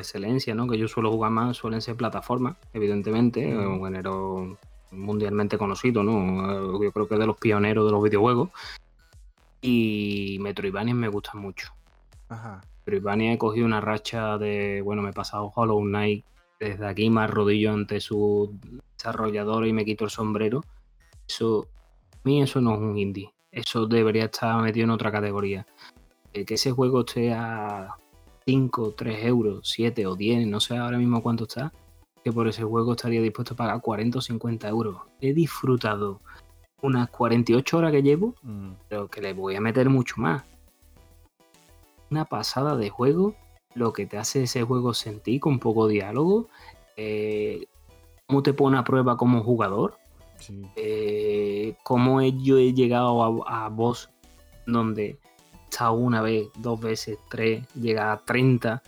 excelencia, 0.00 0.54
¿no? 0.54 0.66
Que 0.66 0.78
yo 0.78 0.88
suelo 0.88 1.10
jugar 1.10 1.30
más, 1.30 1.56
suelen 1.56 1.80
ser 1.80 1.96
plataformas, 1.96 2.56
evidentemente, 2.72 3.56
un 3.56 3.84
género 3.84 4.58
mundialmente 4.90 5.58
conocido, 5.58 6.02
¿no? 6.02 6.82
Yo 6.82 6.92
creo 6.92 7.08
que 7.08 7.14
es 7.14 7.20
de 7.20 7.26
los 7.26 7.36
pioneros 7.36 7.86
de 7.86 7.92
los 7.92 8.02
videojuegos. 8.02 8.50
Y 9.60 10.38
Metroidvania 10.40 10.94
me 10.94 11.08
gusta 11.08 11.32
mucho. 11.34 11.72
Ajá. 12.28 12.60
Metroidvania 12.86 13.32
he 13.32 13.38
cogido 13.38 13.66
una 13.66 13.80
racha 13.80 14.38
de, 14.38 14.82
bueno, 14.82 15.02
me 15.02 15.10
he 15.10 15.12
pasado 15.12 15.50
Hollow 15.54 15.80
Knight 15.80 16.24
desde 16.60 16.86
aquí 16.86 17.10
más 17.10 17.30
rodillo 17.30 17.72
ante 17.72 18.00
su 18.00 18.58
desarrollador 18.96 19.66
y 19.66 19.72
me 19.72 19.84
quito 19.84 20.04
el 20.04 20.10
sombrero. 20.10 20.62
Eso, 21.26 21.68
a 22.12 22.18
mí 22.24 22.42
eso 22.42 22.60
no 22.60 22.74
es 22.74 22.80
un 22.80 22.98
indie. 22.98 23.32
Eso 23.50 23.86
debería 23.86 24.24
estar 24.24 24.60
metido 24.62 24.84
en 24.84 24.90
otra 24.90 25.12
categoría. 25.12 25.66
que 26.32 26.54
ese 26.54 26.72
juego 26.72 27.00
esté 27.00 27.32
a 27.32 27.96
5, 28.46 28.94
3 28.96 29.24
euros, 29.24 29.60
7 29.70 30.06
o 30.06 30.16
10, 30.16 30.46
no 30.48 30.60
sé 30.60 30.76
ahora 30.76 30.98
mismo 30.98 31.22
cuánto 31.22 31.44
está, 31.44 31.72
que 32.22 32.32
por 32.32 32.48
ese 32.48 32.64
juego 32.64 32.92
estaría 32.92 33.22
dispuesto 33.22 33.54
a 33.54 33.56
pagar 33.56 33.80
40 33.80 34.18
o 34.18 34.20
50 34.20 34.68
euros. 34.68 34.96
He 35.20 35.32
disfrutado 35.32 36.20
unas 36.82 37.08
48 37.10 37.78
horas 37.78 37.92
que 37.92 38.02
llevo, 38.02 38.34
mm. 38.42 38.72
pero 38.88 39.08
que 39.08 39.22
le 39.22 39.32
voy 39.32 39.56
a 39.56 39.60
meter 39.60 39.88
mucho 39.88 40.16
más. 40.18 40.42
Una 42.14 42.26
pasada 42.26 42.76
de 42.76 42.90
juego, 42.90 43.34
lo 43.74 43.92
que 43.92 44.06
te 44.06 44.18
hace 44.18 44.44
ese 44.44 44.62
juego 44.62 44.94
sentir 44.94 45.40
con 45.40 45.58
poco 45.58 45.88
diálogo, 45.88 46.46
eh, 46.96 47.66
cómo 48.28 48.44
te 48.44 48.54
pone 48.54 48.78
a 48.78 48.84
prueba 48.84 49.16
como 49.16 49.42
jugador, 49.42 49.98
eh, 50.76 51.74
cómo 51.82 52.22
yo 52.22 52.58
he 52.58 52.72
llegado 52.72 53.44
a, 53.48 53.66
a 53.66 53.70
donde 54.64 55.18
una 55.90 56.22
vez, 56.22 56.48
dos 56.56 56.80
veces, 56.80 57.18
tres, 57.28 57.66
llega 57.74 58.12
a 58.12 58.18
30. 58.18 58.80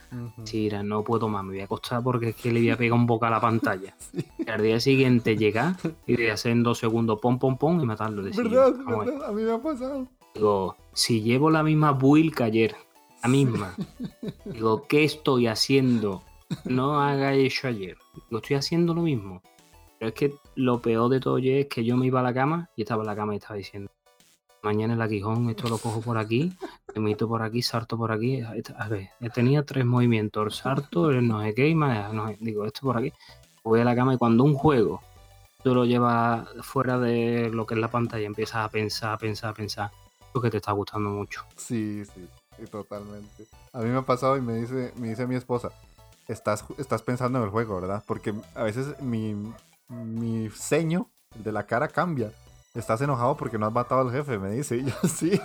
Si 0.44 0.68
no 0.84 1.02
puedo 1.02 1.28
más, 1.28 1.42
me 1.42 1.54
voy 1.54 1.60
a 1.60 1.64
acostar 1.64 2.00
porque 2.00 2.28
es 2.28 2.36
que 2.36 2.52
le 2.52 2.60
voy 2.60 2.70
a 2.70 2.76
pegar 2.78 2.96
un 2.96 3.06
boca 3.06 3.26
a 3.26 3.30
la 3.30 3.40
pantalla. 3.40 3.96
Y 4.38 4.48
al 4.48 4.62
día 4.62 4.78
siguiente 4.78 5.36
llega 5.36 5.76
y 6.06 6.16
le 6.16 6.30
hacer 6.30 6.52
en 6.52 6.62
dos 6.62 6.78
segundos 6.78 7.18
pom, 7.20 7.40
pom, 7.40 7.58
pom 7.58 7.80
y 7.80 7.86
matarlo. 7.86 8.22
¿Verdad? 8.22 8.72
¿Verdad? 8.86 9.24
A 9.28 9.32
mí 9.32 9.42
me 9.42 9.50
ha 9.50 9.58
pasado. 9.60 10.06
Digo, 10.34 10.76
si 10.92 11.22
llevo 11.22 11.50
la 11.50 11.64
misma 11.64 11.90
build 11.90 12.32
que 12.32 12.44
ayer, 12.44 12.76
misma, 13.28 13.74
digo, 14.44 14.86
¿qué 14.86 15.04
estoy 15.04 15.46
haciendo? 15.46 16.22
No 16.64 17.00
haga 17.00 17.34
eso 17.34 17.68
ayer. 17.68 17.96
Digo, 18.28 18.40
estoy 18.40 18.56
haciendo 18.56 18.94
lo 18.94 19.02
mismo. 19.02 19.42
Pero 19.98 20.08
es 20.10 20.14
que 20.14 20.34
lo 20.54 20.80
peor 20.80 21.10
de 21.10 21.20
todo 21.20 21.38
es 21.38 21.66
que 21.66 21.84
yo 21.84 21.96
me 21.96 22.06
iba 22.06 22.20
a 22.20 22.22
la 22.22 22.34
cama 22.34 22.68
y 22.76 22.82
estaba 22.82 23.02
en 23.02 23.06
la 23.06 23.16
cama 23.16 23.34
y 23.34 23.38
estaba 23.38 23.56
diciendo, 23.56 23.90
mañana 24.62 24.94
el 24.94 25.00
aguijón, 25.00 25.48
esto 25.48 25.68
lo 25.68 25.78
cojo 25.78 26.00
por 26.00 26.18
aquí, 26.18 26.52
me 26.94 27.00
meto 27.00 27.28
por 27.28 27.42
aquí, 27.42 27.62
salto 27.62 27.96
por 27.96 28.12
aquí. 28.12 28.42
A 28.42 28.88
ver, 28.88 29.10
tenía 29.32 29.64
tres 29.64 29.86
movimientos, 29.86 30.56
salto, 30.56 31.12
no 31.12 31.42
sé 31.42 31.54
qué, 31.54 31.68
y 31.68 31.74
más, 31.74 32.12
no 32.12 32.32
digo, 32.40 32.64
esto 32.66 32.80
por 32.82 32.98
aquí. 32.98 33.12
Voy 33.64 33.80
a 33.80 33.84
la 33.84 33.94
cama 33.94 34.14
y 34.14 34.18
cuando 34.18 34.44
un 34.44 34.54
juego 34.54 35.00
tú 35.62 35.74
lo 35.74 35.84
llevas 35.84 36.48
fuera 36.62 36.98
de 36.98 37.50
lo 37.50 37.66
que 37.66 37.74
es 37.74 37.80
la 37.80 37.88
pantalla, 37.88 38.26
empiezas 38.26 38.66
a 38.66 38.68
pensar, 38.68 39.14
a 39.14 39.18
pensar, 39.18 39.50
a 39.50 39.54
pensar, 39.54 39.90
lo 40.34 40.40
que 40.40 40.50
te 40.50 40.58
está 40.58 40.72
gustando 40.72 41.10
mucho. 41.10 41.42
Sí, 41.56 42.04
sí, 42.04 42.28
totalmente. 42.70 43.46
A 43.72 43.80
mí 43.80 43.88
me 43.88 43.98
ha 43.98 44.02
pasado 44.02 44.36
y 44.36 44.40
me 44.40 44.54
dice, 44.54 44.92
me 44.96 45.08
dice 45.08 45.26
mi 45.26 45.34
esposa, 45.36 45.70
estás, 46.28 46.64
estás 46.78 47.02
pensando 47.02 47.38
en 47.38 47.44
el 47.44 47.50
juego, 47.50 47.80
¿verdad? 47.80 48.02
Porque 48.06 48.34
a 48.54 48.62
veces 48.62 49.00
mi, 49.00 49.34
mi 49.88 50.48
ceño, 50.50 51.10
de 51.42 51.52
la 51.52 51.66
cara 51.66 51.88
cambia. 51.88 52.32
Estás 52.74 53.00
enojado 53.00 53.36
porque 53.36 53.58
no 53.58 53.66
has 53.66 53.72
matado 53.72 54.02
al 54.02 54.12
jefe, 54.12 54.38
me 54.38 54.50
dice. 54.50 54.76
Y 54.80 54.84
yo, 54.84 54.94
sí, 55.08 55.40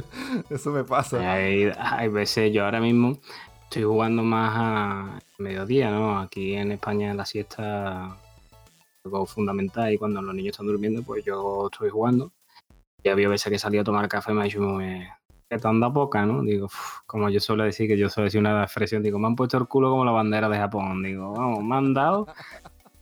eso 0.50 0.70
me 0.70 0.84
pasa. 0.84 1.32
Hay, 1.32 2.08
veces, 2.08 2.52
yo 2.52 2.64
ahora 2.64 2.80
mismo 2.80 3.18
estoy 3.64 3.84
jugando 3.84 4.22
más 4.22 4.52
a 4.54 5.18
mediodía, 5.38 5.90
¿no? 5.90 6.18
Aquí 6.18 6.54
en 6.54 6.72
España 6.72 7.10
en 7.10 7.16
la 7.16 7.26
siesta 7.26 8.16
algo 9.04 9.26
fundamental 9.26 9.92
y 9.92 9.98
cuando 9.98 10.22
los 10.22 10.34
niños 10.34 10.52
están 10.52 10.66
durmiendo, 10.66 11.02
pues 11.02 11.24
yo 11.24 11.68
estoy 11.70 11.90
jugando. 11.90 12.32
Y 13.02 13.08
había 13.10 13.28
veces 13.28 13.50
que 13.50 13.58
salía 13.58 13.82
a 13.82 13.84
tomar 13.84 14.08
café 14.08 14.32
me 14.32 14.42
ha 14.42 14.44
dicho, 14.44 14.60
que 14.60 15.06
te 15.06 15.23
anda 15.62 15.92
poca, 15.92 16.26
¿no? 16.26 16.42
Digo, 16.42 16.68
como 17.06 17.28
yo 17.30 17.40
suelo 17.40 17.64
decir, 17.64 17.88
que 17.88 17.96
yo 17.96 18.08
suelo 18.08 18.26
decir 18.26 18.40
una 18.40 18.62
expresión, 18.62 19.02
digo, 19.02 19.18
me 19.18 19.26
han 19.26 19.36
puesto 19.36 19.58
el 19.58 19.66
culo 19.66 19.90
como 19.90 20.04
la 20.04 20.12
bandera 20.12 20.48
de 20.48 20.58
Japón. 20.58 21.02
Digo, 21.02 21.32
vamos, 21.32 21.62
me 21.64 21.76
han 21.76 21.94
dado, 21.94 22.26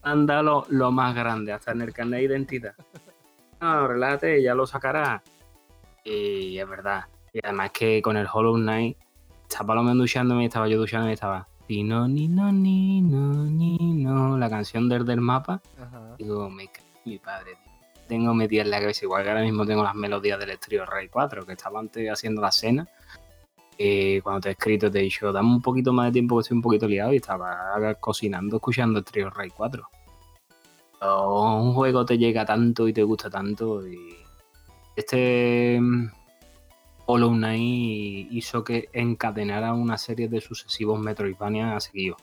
han 0.02 0.26
dado 0.26 0.42
lo, 0.42 0.66
lo 0.68 0.92
más 0.92 1.14
grande, 1.14 1.52
hasta 1.52 1.72
en 1.72 1.82
el 1.82 1.92
carnet 1.92 2.20
de 2.20 2.26
identidad 2.26 2.74
no, 3.62 3.86
relájate, 3.86 4.42
ya 4.42 4.54
lo 4.54 4.66
sacará. 4.66 5.22
Y 6.04 6.58
es 6.58 6.68
verdad. 6.68 7.04
Y 7.32 7.38
además 7.42 7.70
que 7.70 8.02
con 8.02 8.16
el 8.16 8.26
Hollow 8.30 8.56
Knight 8.56 8.98
estaba 9.48 9.74
lo 9.76 9.82
menos 9.82 9.98
duchándome, 9.98 10.46
estaba 10.46 10.68
yo 10.68 10.78
duchándome 10.78 11.12
y 11.12 11.14
estaba. 11.14 11.46
Ni 11.68 11.84
no, 11.84 12.08
ni 12.08 12.28
no, 12.28 12.52
ni 12.52 13.00
no, 13.00 13.44
ni 13.44 13.78
no. 13.78 14.36
La 14.36 14.50
canción 14.50 14.88
del, 14.88 15.06
del 15.06 15.20
mapa. 15.20 15.62
Digo, 16.18 16.50
me 16.50 16.68
mi 17.04 17.18
padre, 17.18 17.56
tío. 17.64 17.71
Tengo 18.12 18.34
metida 18.34 18.60
en 18.60 18.68
la 18.68 18.78
cabeza, 18.78 19.06
igual 19.06 19.22
que 19.22 19.30
ahora 19.30 19.40
mismo 19.40 19.64
tengo 19.64 19.82
las 19.82 19.94
melodías 19.94 20.38
del 20.38 20.50
Estrío 20.50 20.84
Rey 20.84 21.08
4, 21.08 21.46
que 21.46 21.52
estaba 21.52 21.80
antes 21.80 22.10
haciendo 22.10 22.42
la 22.42 22.52
cena. 22.52 22.86
Y 23.78 24.20
cuando 24.20 24.42
te 24.42 24.48
he 24.50 24.52
escrito 24.52 24.90
te 24.90 24.98
he 24.98 25.02
dicho, 25.04 25.32
dame 25.32 25.48
un 25.48 25.62
poquito 25.62 25.94
más 25.94 26.08
de 26.08 26.12
tiempo 26.12 26.36
que 26.36 26.42
estoy 26.42 26.56
un 26.56 26.62
poquito 26.62 26.86
liado 26.86 27.14
y 27.14 27.16
estaba 27.16 27.94
cocinando 28.00 28.56
escuchando 28.56 28.98
el 28.98 29.04
Trio 29.06 29.30
Rey 29.30 29.48
4. 29.48 29.88
un 31.00 31.72
juego 31.72 32.04
te 32.04 32.18
llega 32.18 32.44
tanto 32.44 32.86
y 32.86 32.92
te 32.92 33.02
gusta 33.02 33.30
tanto 33.30 33.88
y 33.88 34.14
este 34.94 35.80
mm, 35.80 36.10
Hollow 37.06 37.32
Knight 37.32 38.30
hizo 38.30 38.62
que 38.62 38.90
encadenara 38.92 39.72
una 39.72 39.96
serie 39.96 40.28
de 40.28 40.42
sucesivos 40.42 41.00
Metroidvania 41.00 41.76
a 41.76 41.80
seguido. 41.80 42.18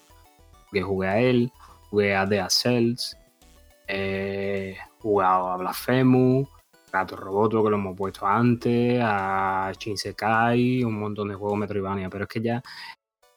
Que 0.72 0.84
jugué 0.84 1.07
a 1.07 1.20
él, 1.20 1.52
jugué 1.90 2.16
a 2.16 2.30
The 2.30 2.45
Cells, 2.48 3.18
jugué 4.99 5.26
a 5.26 5.57
Blasphemous, 5.57 6.48
Gato 6.91 7.16
Roboto, 7.16 7.64
que 7.64 7.70
lo 7.70 7.78
hemos 7.78 7.98
puesto 7.98 8.26
antes, 8.26 8.99
a 9.03 9.72
Shinsekai, 9.78 10.84
un 10.84 10.99
montón 10.99 11.30
de 11.30 11.36
juegos 11.36 11.57
Metroidvania, 11.57 12.10
pero 12.10 12.24
es 12.24 12.30
que 12.30 12.41
ya 12.41 12.64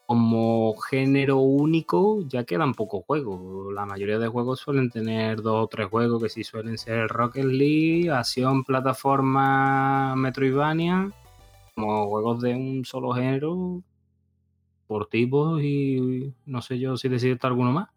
como 0.07 0.74
género 0.77 1.39
único 1.39 2.23
ya 2.29 2.45
quedan 2.45 2.74
pocos 2.74 3.05
juegos. 3.07 3.73
La 3.73 3.87
mayoría 3.87 4.19
de 4.19 4.29
juegos 4.29 4.61
suelen 4.61 4.91
tener 4.91 5.41
dos 5.41 5.65
o 5.65 5.69
tres 5.69 5.89
juegos 5.89 6.23
que 6.23 6.29
sí 6.29 6.45
suelen 6.45 6.77
ser 6.77 7.09
Rocket 7.09 7.45
League, 7.45 8.11
acción, 8.11 8.65
plataforma, 8.65 10.15
Metroidvania, 10.16 11.11
como 11.74 12.09
juegos 12.09 12.43
de 12.43 12.55
un 12.55 12.85
solo 12.85 13.12
género, 13.12 13.83
por 14.87 15.07
tipos 15.07 15.62
y 15.62 16.35
no 16.45 16.61
sé 16.61 16.79
yo 16.79 16.97
si 16.99 17.09
decirte 17.09 17.47
alguno 17.47 17.73
más. 17.73 17.89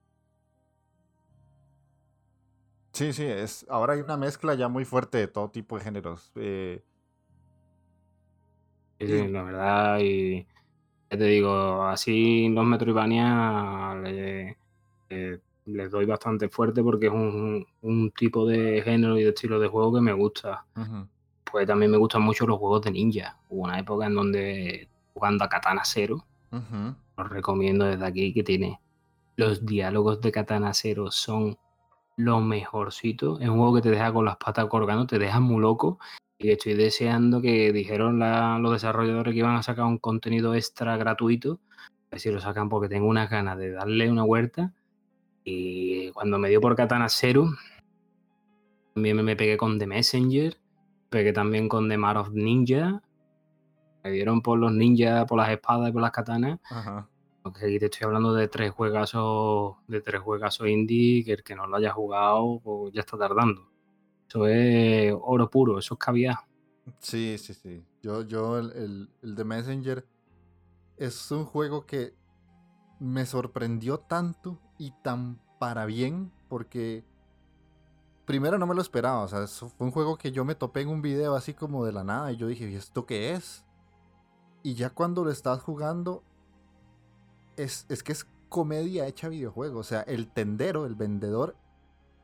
Sí, 2.95 3.11
sí, 3.11 3.26
es, 3.26 3.65
ahora 3.67 3.91
hay 3.93 3.99
una 3.99 4.15
mezcla 4.15 4.55
ya 4.55 4.69
muy 4.69 4.85
fuerte 4.85 5.17
de 5.17 5.27
todo 5.27 5.49
tipo 5.49 5.77
de 5.77 5.84
géneros. 5.84 6.31
Eh. 6.35 6.81
Sí, 8.97 9.27
la 9.27 9.43
verdad, 9.43 9.99
y 9.99 10.47
te 11.09 11.17
digo, 11.17 11.84
así 11.84 12.47
los 12.47 12.65
Metroidvania 12.65 13.95
le, 14.01 14.57
les 15.65 15.91
doy 15.91 16.05
bastante 16.05 16.47
fuerte 16.47 16.81
porque 16.81 17.07
es 17.07 17.11
un, 17.11 18.11
tipo 18.15 18.47
de 18.47 18.81
género 18.81 19.19
y 19.19 19.23
de 19.23 19.30
estilo 19.31 19.59
de 19.59 19.67
juego 19.67 19.95
que 19.95 20.01
me 20.01 20.13
gusta. 20.13 20.65
Pues 21.51 21.67
también 21.67 21.91
me 21.91 21.97
gustan 21.97 22.22
mucho 22.22 22.47
los 22.47 22.57
juegos 22.59 22.84
de 22.84 22.91
ninja. 22.91 23.38
Hubo 23.49 23.65
una 23.65 23.77
época 23.77 24.05
en 24.05 24.15
donde 24.15 24.88
jugando 25.13 25.43
a 25.43 25.49
Katana 25.49 25.81
Zero, 25.84 26.26
os 26.49 27.30
recomiendo 27.30 27.84
desde 27.84 28.05
aquí 28.05 28.34
que 28.34 28.43
tiene 28.43 28.80
los 29.35 29.65
diálogos 29.65 30.22
de 30.22 30.31
Katana 30.31 30.73
Zero 30.73 31.11
son 31.11 31.57
lo 32.17 32.41
mejorcito. 32.41 33.39
Es 33.39 33.49
un 33.49 33.57
juego 33.57 33.75
que 33.75 33.81
te 33.81 33.91
deja 33.91 34.11
con 34.13 34.25
las 34.25 34.37
patas 34.37 34.67
colgando, 34.67 35.05
te 35.07 35.19
deja 35.19 35.39
muy 35.39 35.61
loco. 35.61 35.99
Y 36.37 36.51
estoy 36.51 36.73
deseando 36.73 37.41
que 37.41 37.71
dijeron 37.71 38.19
los 38.61 38.71
desarrolladores 38.71 39.33
que 39.33 39.39
iban 39.39 39.55
a 39.55 39.63
sacar 39.63 39.85
un 39.85 39.97
contenido 39.97 40.53
extra 40.53 40.97
gratuito. 40.97 41.59
A 41.79 42.11
ver 42.11 42.19
si 42.19 42.31
lo 42.31 42.39
sacan 42.39 42.69
porque 42.69 42.89
tengo 42.89 43.07
unas 43.07 43.29
ganas 43.29 43.57
de 43.57 43.71
darle 43.71 44.09
una 44.09 44.23
vuelta. 44.23 44.73
Y 45.43 46.11
cuando 46.11 46.37
me 46.39 46.49
dio 46.49 46.59
por 46.59 46.75
Katana 46.75 47.07
Zero, 47.09 47.49
también 48.93 49.23
me 49.23 49.35
pegué 49.35 49.57
con 49.57 49.79
The 49.79 49.87
Messenger. 49.87 50.57
Pegué 51.09 51.33
también 51.33 51.69
con 51.69 51.87
The 51.87 51.97
Mar 51.97 52.17
of 52.17 52.31
Ninja. 52.31 53.01
Me 54.03 54.11
dieron 54.11 54.41
por 54.41 54.59
los 54.59 54.71
ninjas, 54.71 55.25
por 55.25 55.37
las 55.37 55.49
espadas 55.49 55.89
y 55.89 55.91
por 55.91 56.01
las 56.01 56.11
katanas. 56.11 56.59
Ajá. 56.69 57.09
Aquí 57.45 57.77
te 57.77 57.85
estoy 57.85 58.05
hablando 58.05 58.34
de 58.34 58.47
tres 58.47 58.72
juegazos, 58.72 59.76
de 59.88 60.01
tres 60.01 60.19
juegazos 60.19 60.67
indie, 60.67 61.23
que 61.23 61.34
el 61.34 61.43
que 61.43 61.55
no 61.55 61.67
lo 61.67 61.77
haya 61.77 61.91
jugado, 61.91 62.59
pues 62.63 62.91
ya 62.91 63.01
está 63.01 63.19
tardando. 63.19 63.69
Eso 64.27 64.47
es 64.47 65.13
oro 65.22 65.47
puro, 65.47 65.77
eso 65.77 65.93
es 65.93 65.99
caviar. 65.99 66.38
Sí, 66.97 67.38
sí, 67.38 67.53
sí. 67.53 67.85
Yo, 68.01 68.23
yo, 68.23 68.57
el, 68.57 69.09
el, 69.22 69.35
de 69.35 69.43
Messenger 69.43 70.07
es 70.97 71.31
un 71.31 71.45
juego 71.45 71.85
que 71.85 72.15
me 72.99 73.27
sorprendió 73.27 73.99
tanto 73.99 74.59
y 74.80 74.91
tan 75.03 75.39
para 75.59 75.85
bien, 75.85 76.31
porque 76.49 77.03
primero 78.26 78.57
no 78.57 78.65
me 78.65 78.73
lo 78.73 78.81
esperaba. 78.81 79.22
O 79.22 79.27
sea, 79.27 79.45
fue 79.45 79.85
un 79.85 79.91
juego 79.91 80.17
que 80.17 80.31
yo 80.31 80.45
me 80.45 80.55
topé 80.55 80.81
en 80.81 80.89
un 80.89 81.03
video 81.03 81.35
así 81.35 81.53
como 81.53 81.85
de 81.85 81.91
la 81.91 82.03
nada 82.03 82.31
y 82.31 82.38
yo 82.38 82.47
dije, 82.47 82.67
¿y 82.72 82.76
esto 82.76 83.05
qué 83.05 83.34
es? 83.34 83.63
Y 84.63 84.73
ya 84.73 84.89
cuando 84.89 85.23
lo 85.23 85.30
estás 85.30 85.61
jugando, 85.61 86.23
es, 87.57 87.86
que 88.03 88.11
es 88.11 88.26
comedia 88.49 89.07
hecha 89.07 89.30
videojuego. 89.30 89.80
O 89.80 89.84
sea, 89.84 90.02
el 90.02 90.27
tendero, 90.27 90.86
el 90.86 90.95
vendedor, 90.95 91.56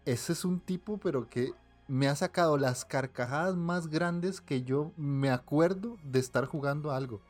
ese 0.05 0.33
es 0.33 0.45
un 0.45 0.59
tipo, 0.59 0.97
pero 0.97 1.29
que 1.29 1.53
me 1.87 2.07
ha 2.07 2.15
sacado 2.15 2.57
las 2.57 2.85
carcajadas 2.85 3.55
más 3.55 3.87
grandes 3.87 4.41
que 4.41 4.63
yo 4.63 4.91
me 4.97 5.29
acuerdo 5.29 5.97
de 6.03 6.19
estar 6.19 6.45
jugando 6.45 6.91
algo. 6.91 7.21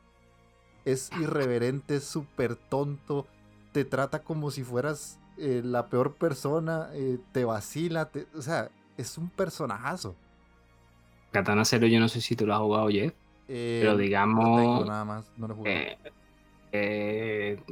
Es 0.84 1.10
irreverente, 1.20 1.96
es 1.96 2.04
súper 2.04 2.56
tonto, 2.56 3.26
te 3.72 3.84
trata 3.84 4.22
como 4.22 4.50
si 4.50 4.62
fueras 4.62 5.18
eh, 5.38 5.62
la 5.64 5.88
peor 5.88 6.14
persona, 6.14 6.90
eh, 6.92 7.18
te 7.32 7.44
vacila, 7.44 8.10
o 8.34 8.42
sea, 8.42 8.70
es 8.96 9.16
un 9.18 9.30
personajazo. 9.30 10.14
Katana 11.30 11.64
Zero 11.64 11.86
yo 11.86 11.98
no 11.98 12.08
sé 12.08 12.20
si 12.20 12.36
tú 12.36 12.46
lo 12.46 12.54
has 12.54 12.60
jugado, 12.60 12.88
Jeff, 12.88 13.14
eh, 13.48 13.80
pero 13.82 13.96
digamos... 13.96 14.48
No 14.48 14.56
tengo 14.56 14.84
nada 14.84 15.04
más, 15.04 15.32
no 15.36 15.48
lo 15.48 15.54
he 15.54 15.56
jugado. 15.56 15.78
Eh, 16.72 17.62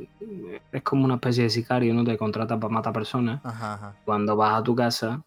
es 0.71 0.83
como 0.83 1.07
una 1.07 1.15
especie 1.15 1.45
de 1.45 1.51
sicario, 1.51 1.95
¿no? 1.95 2.05
Te 2.05 2.19
contrata 2.19 2.61
para 2.61 2.73
matar 2.73 2.93
personas. 2.93 3.41
Cuando 4.05 4.37
vas 4.37 4.61
a 4.61 4.63
tu 4.63 4.75
casa, 4.75 5.25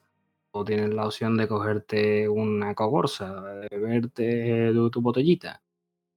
o 0.51 0.63
tienes 0.63 0.93
la 0.93 1.05
opción 1.05 1.35
de 1.35 1.47
cogerte 1.47 2.29
una 2.29 2.75
cogorza, 2.75 3.41
de 3.41 3.67
beberte 3.71 4.71
tu, 4.91 5.01
botellita. 5.01 5.61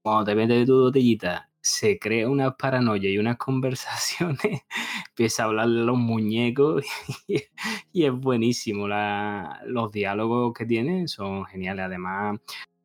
Cuando 0.02 0.24
te 0.26 0.34
metes 0.34 0.66
tu 0.66 0.78
botellita, 0.78 1.50
se 1.58 1.98
crea 1.98 2.28
una 2.28 2.54
paranoia 2.56 3.10
y 3.10 3.18
unas 3.18 3.38
conversaciones, 3.38 4.62
empieza 5.08 5.44
a 5.44 5.46
hablar 5.46 5.68
de 5.68 5.84
los 5.84 5.96
muñecos 5.96 6.84
y, 7.26 8.04
es 8.04 8.12
buenísimo. 8.12 8.86
los 9.64 9.90
diálogos 9.90 10.52
que 10.52 10.66
tiene 10.66 11.08
son 11.08 11.46
geniales. 11.46 11.86
Además, 11.86 12.38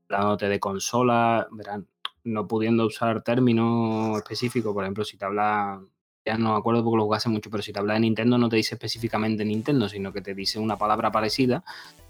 hablándote 0.10 0.48
de 0.48 0.60
consola, 0.60 1.48
verán, 1.52 1.86
no 2.24 2.48
pudiendo 2.48 2.86
usar 2.86 3.24
términos 3.24 4.18
específicos, 4.18 4.74
por 4.74 4.84
ejemplo, 4.84 5.04
si 5.04 5.18
te 5.18 5.26
habla, 5.26 5.82
ya 6.26 6.38
no 6.38 6.54
me 6.54 6.58
acuerdo 6.58 6.84
porque 6.84 6.98
lo 6.98 7.06
jugué 7.06 7.18
hace 7.18 7.30
mucho, 7.30 7.50
pero 7.50 7.64
si 7.64 7.74
te 7.74 7.80
habla 7.80 7.96
de 7.96 8.02
Nintendo 8.02 8.38
no 8.38 8.50
te 8.50 8.58
dice 8.58 8.76
específicamente 8.76 9.46
Nintendo, 9.46 9.90
sino 9.90 10.12
que 10.14 10.22
te 10.22 10.36
dice 10.36 10.60
una 10.60 10.78
palabra 10.78 11.12
parecida, 11.12 11.64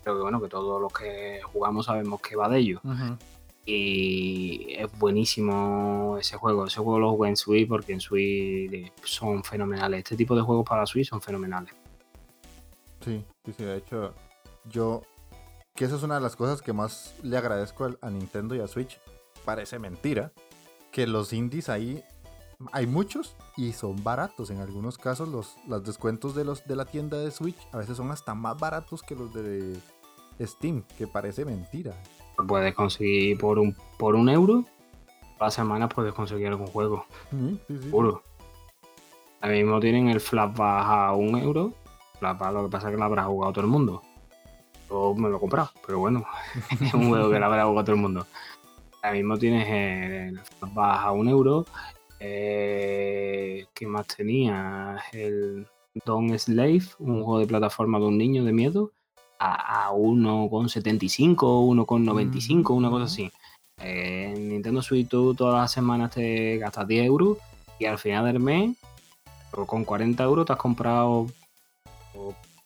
pero 0.03 0.17
que 0.17 0.21
bueno, 0.23 0.41
que 0.41 0.49
todos 0.49 0.81
los 0.81 0.91
que 0.91 1.39
jugamos 1.43 1.85
sabemos 1.85 2.21
que 2.21 2.35
va 2.35 2.49
de 2.49 2.59
ello. 2.59 2.81
Y 3.65 4.73
es 4.73 4.87
buenísimo 4.97 6.17
ese 6.19 6.35
juego. 6.35 6.65
Ese 6.65 6.81
juego 6.81 6.99
lo 6.99 7.11
jugué 7.11 7.29
en 7.29 7.37
Switch 7.37 7.67
porque 7.67 7.93
en 7.93 8.01
Switch 8.01 8.91
son 9.03 9.43
fenomenales. 9.43 9.99
Este 9.99 10.15
tipo 10.15 10.35
de 10.35 10.41
juegos 10.41 10.67
para 10.67 10.85
Switch 10.85 11.07
son 11.07 11.21
fenomenales. 11.21 11.73
Sí, 13.01 13.23
sí, 13.45 13.53
sí. 13.55 13.63
De 13.63 13.77
hecho, 13.77 14.13
yo. 14.69 15.03
Que 15.75 15.85
esa 15.85 15.95
es 15.95 16.03
una 16.03 16.15
de 16.15 16.21
las 16.21 16.35
cosas 16.35 16.61
que 16.61 16.73
más 16.73 17.15
le 17.23 17.37
agradezco 17.37 17.89
a 18.01 18.09
Nintendo 18.09 18.55
y 18.55 18.59
a 18.59 18.67
Switch 18.67 18.99
parece 19.45 19.79
mentira 19.79 20.31
que 20.91 21.07
los 21.07 21.33
indies 21.33 21.69
ahí 21.69 22.03
hay 22.71 22.85
muchos 22.85 23.35
y 23.57 23.73
son 23.73 24.03
baratos. 24.03 24.49
En 24.49 24.59
algunos 24.59 24.97
casos 24.97 25.29
los, 25.29 25.55
los 25.67 25.83
descuentos 25.83 26.35
de 26.35 26.45
los 26.45 26.65
de 26.65 26.75
la 26.75 26.85
tienda 26.85 27.17
de 27.17 27.31
Switch 27.31 27.57
a 27.71 27.77
veces 27.77 27.97
son 27.97 28.11
hasta 28.11 28.33
más 28.35 28.57
baratos 28.59 29.01
que 29.01 29.15
los 29.15 29.33
de 29.33 29.77
Steam, 30.39 30.83
que 30.97 31.07
parece 31.07 31.45
mentira. 31.45 31.93
Puedes 32.47 32.73
conseguir 32.73 33.37
por 33.37 33.59
un 33.59 33.75
por 33.97 34.15
un 34.15 34.29
euro. 34.29 34.65
A 35.39 35.45
la 35.45 35.51
semana 35.51 35.89
puedes 35.89 36.13
conseguir 36.13 36.47
algún 36.47 36.67
juego. 36.67 37.05
Sí, 37.31 37.59
Puro. 37.89 38.21
Ahora 39.41 39.55
mismo 39.55 39.79
tienen 39.79 40.09
el 40.09 40.19
Flap 40.19 40.59
a 40.59 41.13
un 41.13 41.35
euro. 41.37 41.73
Flap 42.19 42.41
lo 42.53 42.65
que 42.65 42.69
pasa 42.69 42.87
es 42.87 42.91
que 42.91 42.99
lo 42.99 43.05
habrá 43.05 43.23
jugado 43.23 43.51
todo 43.51 43.65
el 43.65 43.71
mundo. 43.71 44.03
Yo 44.87 45.15
me 45.15 45.29
lo 45.29 45.37
he 45.37 45.39
comprado, 45.39 45.71
pero 45.85 45.99
bueno, 45.99 46.23
es 46.69 46.93
un 46.93 47.09
juego 47.09 47.31
que 47.31 47.39
lo 47.39 47.45
habrá 47.45 47.65
jugado 47.65 47.85
todo 47.85 47.95
el 47.95 48.01
mundo. 48.01 48.27
Ahora 49.01 49.17
mismo 49.17 49.37
tienes 49.37 49.67
el 49.67 50.39
baja 50.73 51.11
un 51.11 51.27
euro. 51.27 51.65
Eh, 52.19 53.65
¿Qué 53.73 53.87
más 53.87 54.05
tenía? 54.07 54.97
El 55.11 55.65
Don 56.05 56.37
Slave, 56.37 56.83
un 56.99 57.23
juego 57.23 57.39
de 57.39 57.47
plataforma 57.47 57.99
de 57.99 58.05
un 58.05 58.17
niño 58.17 58.43
de 58.43 58.53
miedo, 58.53 58.91
a, 59.39 59.87
a 59.87 59.91
1,75, 59.91 61.35
1,95, 61.35 62.75
una 62.75 62.89
cosa 62.91 63.05
así. 63.05 63.31
Eh, 63.81 64.33
en 64.35 64.49
Nintendo 64.49 64.83
Switch 64.83 65.07
tú 65.07 65.33
todas 65.33 65.61
las 65.61 65.71
semanas 65.71 66.11
te 66.11 66.57
gastas 66.59 66.87
10 66.87 67.05
euros 67.05 67.39
y 67.79 67.85
al 67.85 67.97
final 67.97 68.25
del 68.25 68.39
mes, 68.39 68.77
con 69.65 69.83
40 69.83 70.23
euros 70.23 70.45
te 70.45 70.53
has 70.53 70.59
comprado, 70.59 71.25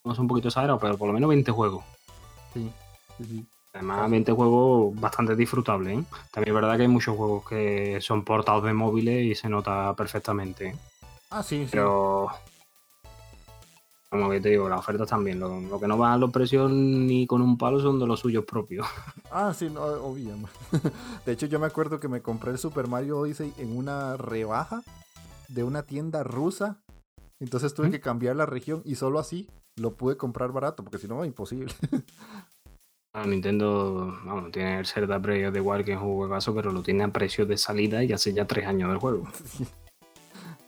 no 0.04 0.12
es 0.12 0.20
un 0.20 0.28
poquito 0.28 0.50
exagerado, 0.50 0.78
pero 0.80 0.98
por 0.98 1.08
lo 1.08 1.14
menos 1.14 1.30
20 1.30 1.50
juegos. 1.52 1.86
Sí, 2.54 2.70
sí, 3.18 3.24
sí. 3.24 3.46
Además, 3.76 4.10
20 4.10 4.32
juegos 4.32 4.98
bastante 4.98 5.36
disfrutables. 5.36 6.00
¿eh? 6.00 6.04
También 6.32 6.56
es 6.56 6.62
verdad 6.62 6.78
que 6.78 6.84
hay 6.84 6.88
muchos 6.88 7.18
juegos 7.18 7.46
que 7.46 8.00
son 8.00 8.24
portados 8.24 8.64
de 8.64 8.72
móviles 8.72 9.26
y 9.26 9.36
se 9.36 9.50
nota 9.50 9.94
perfectamente. 9.96 10.68
¿eh? 10.68 10.76
Ah, 11.30 11.44
sí, 11.44 11.66
sí. 11.66 11.72
Pero. 11.72 12.30
Como 14.10 14.30
que 14.30 14.40
te 14.40 14.50
digo, 14.50 14.70
las 14.70 14.80
ofertas 14.80 15.10
también. 15.10 15.42
Lo, 15.42 15.60
lo 15.60 15.78
que 15.78 15.88
no 15.88 15.98
van 15.98 16.14
a 16.14 16.18
los 16.18 16.32
precios 16.32 16.72
ni 16.72 17.28
con 17.28 17.42
un 17.42 17.58
palo 17.58 17.82
son 17.82 18.00
de 18.00 18.08
los 18.08 18.22
suyos 18.22 18.46
propios. 18.46 18.88
Ah, 19.38 19.54
sí, 19.54 19.70
no, 19.70 19.84
obvio. 19.84 20.34
De 21.26 21.34
hecho, 21.34 21.46
yo 21.48 21.60
me 21.60 21.66
acuerdo 21.66 22.00
que 22.00 22.08
me 22.08 22.22
compré 22.22 22.52
el 22.52 22.58
Super 22.58 22.88
Mario 22.88 23.20
Odyssey 23.20 23.54
en 23.58 23.76
una 23.76 24.16
rebaja 24.16 24.82
de 25.50 25.66
una 25.66 25.84
tienda 25.84 26.24
rusa. 26.24 26.78
Entonces 27.42 27.74
tuve 27.74 27.90
¿Mm? 27.90 27.92
que 27.92 28.00
cambiar 28.00 28.38
la 28.38 28.46
región 28.46 28.82
y 28.86 28.96
solo 28.96 29.20
así 29.20 29.50
lo 29.76 29.92
pude 29.96 30.16
comprar 30.16 30.54
barato, 30.54 30.84
porque 30.84 31.00
si 31.00 31.10
no, 31.10 31.26
imposible. 31.26 31.74
Ah, 33.18 33.26
Nintendo, 33.26 34.14
vamos, 34.26 34.52
tiene 34.52 34.80
el 34.80 34.86
Zelda 34.86 35.18
Breath 35.20 35.48
of 35.48 35.54
the 35.54 35.62
Wild 35.62 35.86
que 35.86 35.94
es 35.94 35.98
un 35.98 36.16
juegazo, 36.16 36.54
pero 36.54 36.70
lo 36.74 36.82
tiene 36.84 37.06
a 37.06 37.08
precio 37.08 37.46
de 37.46 37.58
salida 37.58 38.04
y 38.04 38.12
hace 38.12 38.34
ya 38.34 38.44
tres 38.46 38.68
años 38.68 38.90
del 38.90 38.98
juego. 38.98 39.24
Sí. 39.46 39.66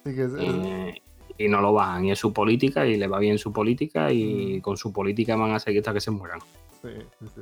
Así 0.06 0.16
que 0.16 0.24
es- 0.24 0.34
es- 0.34 0.40
Eh, 0.40 1.02
y 1.38 1.50
no 1.50 1.60
lo 1.60 1.74
bajan. 1.74 2.06
Y 2.06 2.12
es 2.14 2.20
su 2.20 2.32
política 2.32 2.86
y 2.88 2.96
le 2.96 3.08
va 3.08 3.20
bien 3.20 3.38
su 3.38 3.52
política 3.52 4.14
y 4.14 4.60
Mm. 4.60 4.62
con 4.62 4.78
su 4.78 4.94
política 4.94 5.36
van 5.36 5.52
a 5.52 5.60
seguir 5.60 5.82
hasta 5.82 5.94
que 5.94 6.00
se 6.00 6.10
mueran. 6.12 6.40
sí, 6.82 6.90
sí, 7.20 7.26
sí. 7.36 7.42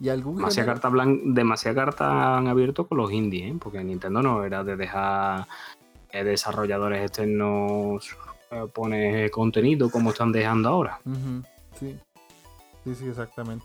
¿Y 0.00 0.08
algún 0.10 0.36
Demasiada 0.36 0.72
carta, 0.72 0.90
blan- 0.90 1.32
demasiada 1.32 1.84
carta 1.84 2.36
han 2.36 2.48
abierto 2.48 2.86
con 2.86 2.98
los 2.98 3.10
indies, 3.12 3.52
¿eh? 3.52 3.56
porque 3.58 3.82
Nintendo 3.82 4.20
no 4.20 4.44
era 4.44 4.62
de 4.64 4.76
dejar 4.76 5.46
que 6.10 6.24
desarrolladores 6.24 7.00
externos 7.02 8.14
eh, 8.50 8.66
pone 8.74 9.30
contenido 9.30 9.88
como 9.90 10.10
están 10.10 10.30
dejando 10.32 10.68
ahora. 10.68 11.00
Sí, 11.78 11.96
sí, 12.84 12.94
sí, 12.94 13.06
exactamente. 13.08 13.64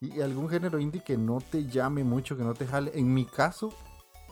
¿Y 0.00 0.20
algún 0.20 0.48
género 0.48 0.78
indie 0.78 1.02
que 1.02 1.16
no 1.16 1.38
te 1.40 1.64
llame 1.66 2.04
mucho, 2.04 2.36
que 2.36 2.42
no 2.44 2.54
te 2.54 2.66
jale? 2.66 2.92
En 2.94 3.12
mi 3.12 3.24
caso, 3.24 3.72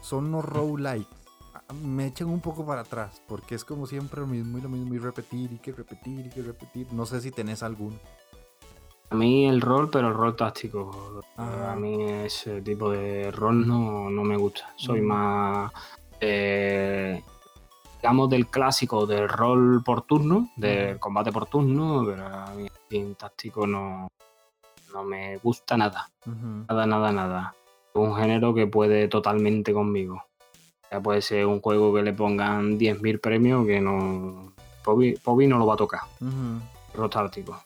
son 0.03 0.31
los 0.31 0.45
roguelikes. 0.45 1.09
Ah, 1.55 1.73
Me 1.73 2.07
echan 2.07 2.29
un 2.29 2.41
poco 2.41 2.67
para 2.67 2.83
atrás, 2.83 3.23
porque 3.27 3.55
es 3.55 3.65
como 3.65 3.87
siempre 3.87 4.21
lo 4.21 4.27
mismo 4.27 4.59
y 4.59 4.61
lo 4.61 4.69
mismo 4.69 4.95
y 4.95 4.99
repetir 4.99 5.53
y 5.53 5.59
que 5.59 5.73
repetir 5.73 6.27
y 6.27 6.31
que 6.31 6.43
repetir. 6.43 6.87
No 6.93 7.07
sé 7.07 7.21
si 7.21 7.31
tenés 7.31 7.63
alguno. 7.63 7.97
A 9.11 9.15
mí 9.17 9.47
el 9.47 9.61
rol, 9.61 9.89
pero 9.91 10.09
el 10.09 10.15
rol 10.15 10.35
táctico. 10.37 11.23
Ah. 11.37 11.73
A 11.73 11.77
mí 11.77 12.03
ese 12.05 12.61
tipo 12.63 12.91
de 12.91 13.31
rol 13.31 13.67
no, 13.67 14.11
no 14.11 14.25
me 14.25 14.37
gusta. 14.37 14.73
Soy 14.77 15.01
Mm. 15.01 15.07
más, 15.07 15.73
eh, 16.21 17.23
digamos, 18.03 18.29
del 18.29 18.49
clásico 18.49 19.07
del 19.07 19.29
rol 19.29 19.83
por 19.85 20.03
turno, 20.03 20.51
del 20.57 20.97
Mm. 20.97 20.99
combate 20.99 21.33
por 21.33 21.47
turno, 21.47 22.03
pero 22.05 22.27
a 22.27 22.53
mí 22.55 22.67
el 22.91 23.17
táctico 23.17 23.67
no, 23.67 24.09
no 24.95 25.05
me 25.05 25.37
gusta 25.39 25.77
nada. 25.77 26.09
Ujú, 26.27 26.65
Nada, 26.69 26.87
nada, 26.87 27.13
nada. 27.13 27.55
Es 27.95 28.01
un 28.01 28.15
género 28.17 28.55
que 28.55 28.67
puede 28.67 29.09
totalmente 29.09 29.73
conmigo. 29.73 30.23
Ya 30.91 31.01
puede 31.01 31.21
ser 31.21 31.47
un 31.47 31.61
juego 31.61 31.93
que 31.93 32.03
le 32.03 32.13
pongan 32.13 32.79
10.000 32.79 33.19
premios 33.21 33.67
que 33.67 33.81
no... 33.81 34.53
Pobi, 34.85 35.15
Pobi 35.17 35.47
no 35.47 35.59
lo 35.59 35.67
va 35.67 35.75
a 35.75 35.79
tocar. 35.79 36.01
táctico. 37.11 37.61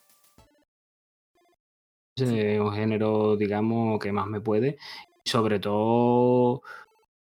Ese 2.17 2.55
Es 2.55 2.61
un 2.61 2.73
género, 2.73 3.37
digamos, 3.37 3.99
que 4.01 4.13
más 4.13 4.27
me 4.27 4.41
puede. 4.41 4.79
Y 5.25 5.31
sobre 5.31 5.59
todo 5.61 6.63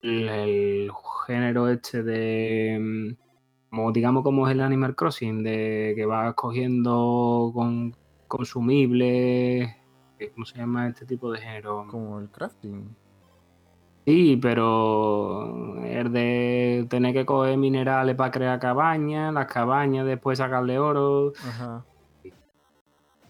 el, 0.01 0.29
el 0.29 0.91
género 1.27 1.69
este 1.69 2.03
de. 2.03 2.79
mm, 2.81 3.71
Como, 3.71 3.93
digamos, 3.93 4.23
como 4.23 4.47
es 4.47 4.53
el 4.55 4.61
Animal 4.61 4.95
Crossing, 4.95 5.43
de 5.43 5.93
que 5.97 6.07
vas 6.07 6.35
cogiendo 6.35 7.51
con 7.55 7.95
consumibles. 8.29 9.75
¿Cómo 10.35 10.45
se 10.45 10.59
llama 10.59 10.89
este 10.89 11.07
tipo 11.07 11.31
de 11.31 11.39
género? 11.39 11.87
Como 11.89 12.19
el 12.19 12.29
crafting. 12.31 12.95
Sí, 14.07 14.39
pero 14.41 15.77
es 15.85 16.11
de 16.13 16.87
tener 16.89 17.13
que 17.13 17.27
coger 17.27 17.59
minerales 17.59 18.17
para 18.17 18.31
crear 18.31 18.59
cabañas, 18.59 19.35
las 19.35 19.47
cabañas 19.47 20.07
después 20.07 20.39
sacarle 20.39 20.79
oro. 20.79 21.33
Ajá. 21.43 21.85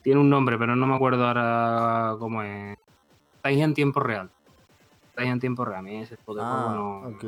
Tiene 0.02 0.20
un 0.20 0.31
nombre, 0.31 0.56
pero 0.56 0.77
no 0.77 0.86
me 0.86 0.94
acuerdo 0.94 1.27
ahora 1.27 2.16
cómo 2.19 2.43
es. 2.43 2.77
Estáis 3.36 3.60
en 3.60 3.74
tiempo 3.74 4.01
real. 4.01 4.31
Estáis 5.09 5.31
en 5.31 5.40
tiempo 5.40 5.65
real. 5.65 5.81
A 5.81 5.82
mí 5.82 5.97
ese 5.97 6.16
tipo 6.16 6.36
Ah, 6.39 6.48
juego 6.48 6.70
no 6.70 7.19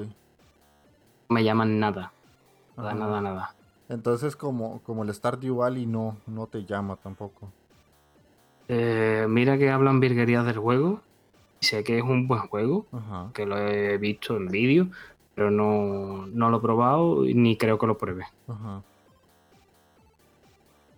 me 1.28 1.44
llaman 1.44 1.78
nada. 1.78 2.12
Nada, 2.76 2.90
Ajá. 2.90 2.98
nada, 2.98 3.20
nada. 3.20 3.54
Entonces, 3.88 4.36
como, 4.36 4.80
como 4.82 5.02
el 5.02 5.12
Stardew 5.12 5.56
Valley 5.56 5.86
no, 5.86 6.16
no 6.26 6.46
te 6.46 6.64
llama 6.64 6.96
tampoco. 6.96 7.52
Eh, 8.72 9.26
mira 9.28 9.58
que 9.58 9.68
hablan 9.68 9.98
virguerías 9.98 10.46
del 10.46 10.58
juego. 10.58 11.00
Sé 11.60 11.82
que 11.82 11.98
es 11.98 12.04
un 12.04 12.28
buen 12.28 12.42
juego, 12.42 12.86
Ajá. 12.92 13.30
que 13.34 13.44
lo 13.44 13.58
he 13.58 13.98
visto 13.98 14.36
en 14.36 14.46
vídeo, 14.46 14.88
pero 15.34 15.50
no, 15.50 16.26
no 16.28 16.50
lo 16.50 16.58
he 16.58 16.60
probado 16.60 17.22
ni 17.22 17.56
creo 17.56 17.78
que 17.78 17.86
lo 17.88 17.98
pruebe. 17.98 18.26
Ajá. 18.46 18.82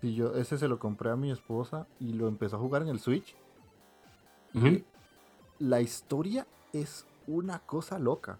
Sí, 0.03 0.15
yo 0.15 0.35
ese 0.37 0.59
se 0.59 0.69
lo 0.69 0.79
compré 0.79 1.11
a 1.11 1.17
mi 1.17 1.31
esposa 1.31 1.87
y 1.99 2.13
lo 2.13 2.29
empezó 2.29 2.57
a 2.57 2.61
jugar 2.61 2.83
en 2.83 2.89
el 2.89 3.01
Switch. 3.01 3.35
Ujú. 4.55 4.83
La 5.59 5.81
historia 5.81 6.47
es 6.75 7.07
una 7.27 7.59
cosa 7.61 7.99
loca. 7.99 8.39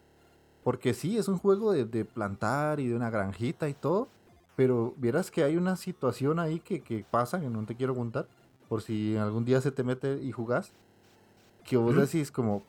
Porque 0.63 0.93
sí, 0.93 1.17
es 1.17 1.27
un 1.27 1.39
juego 1.39 1.73
de, 1.73 1.87
de 1.87 2.05
plantar 2.05 2.81
y 2.81 2.87
de 2.87 2.95
una 2.95 3.11
granjita 3.11 3.69
y 3.69 3.75
todo. 3.75 4.09
Pero 4.57 4.93
vieras 4.99 5.31
que 5.31 5.43
hay 5.43 5.57
una 5.57 5.77
situación 5.77 6.39
ahí 6.39 6.61
que, 6.61 6.83
que 6.83 7.05
pasa, 7.11 7.41
que 7.41 7.49
no 7.49 7.65
te 7.65 7.75
quiero 7.75 7.95
contar. 7.95 8.27
Por 8.73 8.81
si 8.81 9.19
algún 9.19 9.45
día 9.45 9.61
se 9.61 9.71
te 9.71 9.85
mete 9.85 10.23
y 10.23 10.33
jugás. 10.33 10.73
Que 11.63 11.77
vos 11.77 11.95
decís 11.95 12.33
como, 12.33 12.63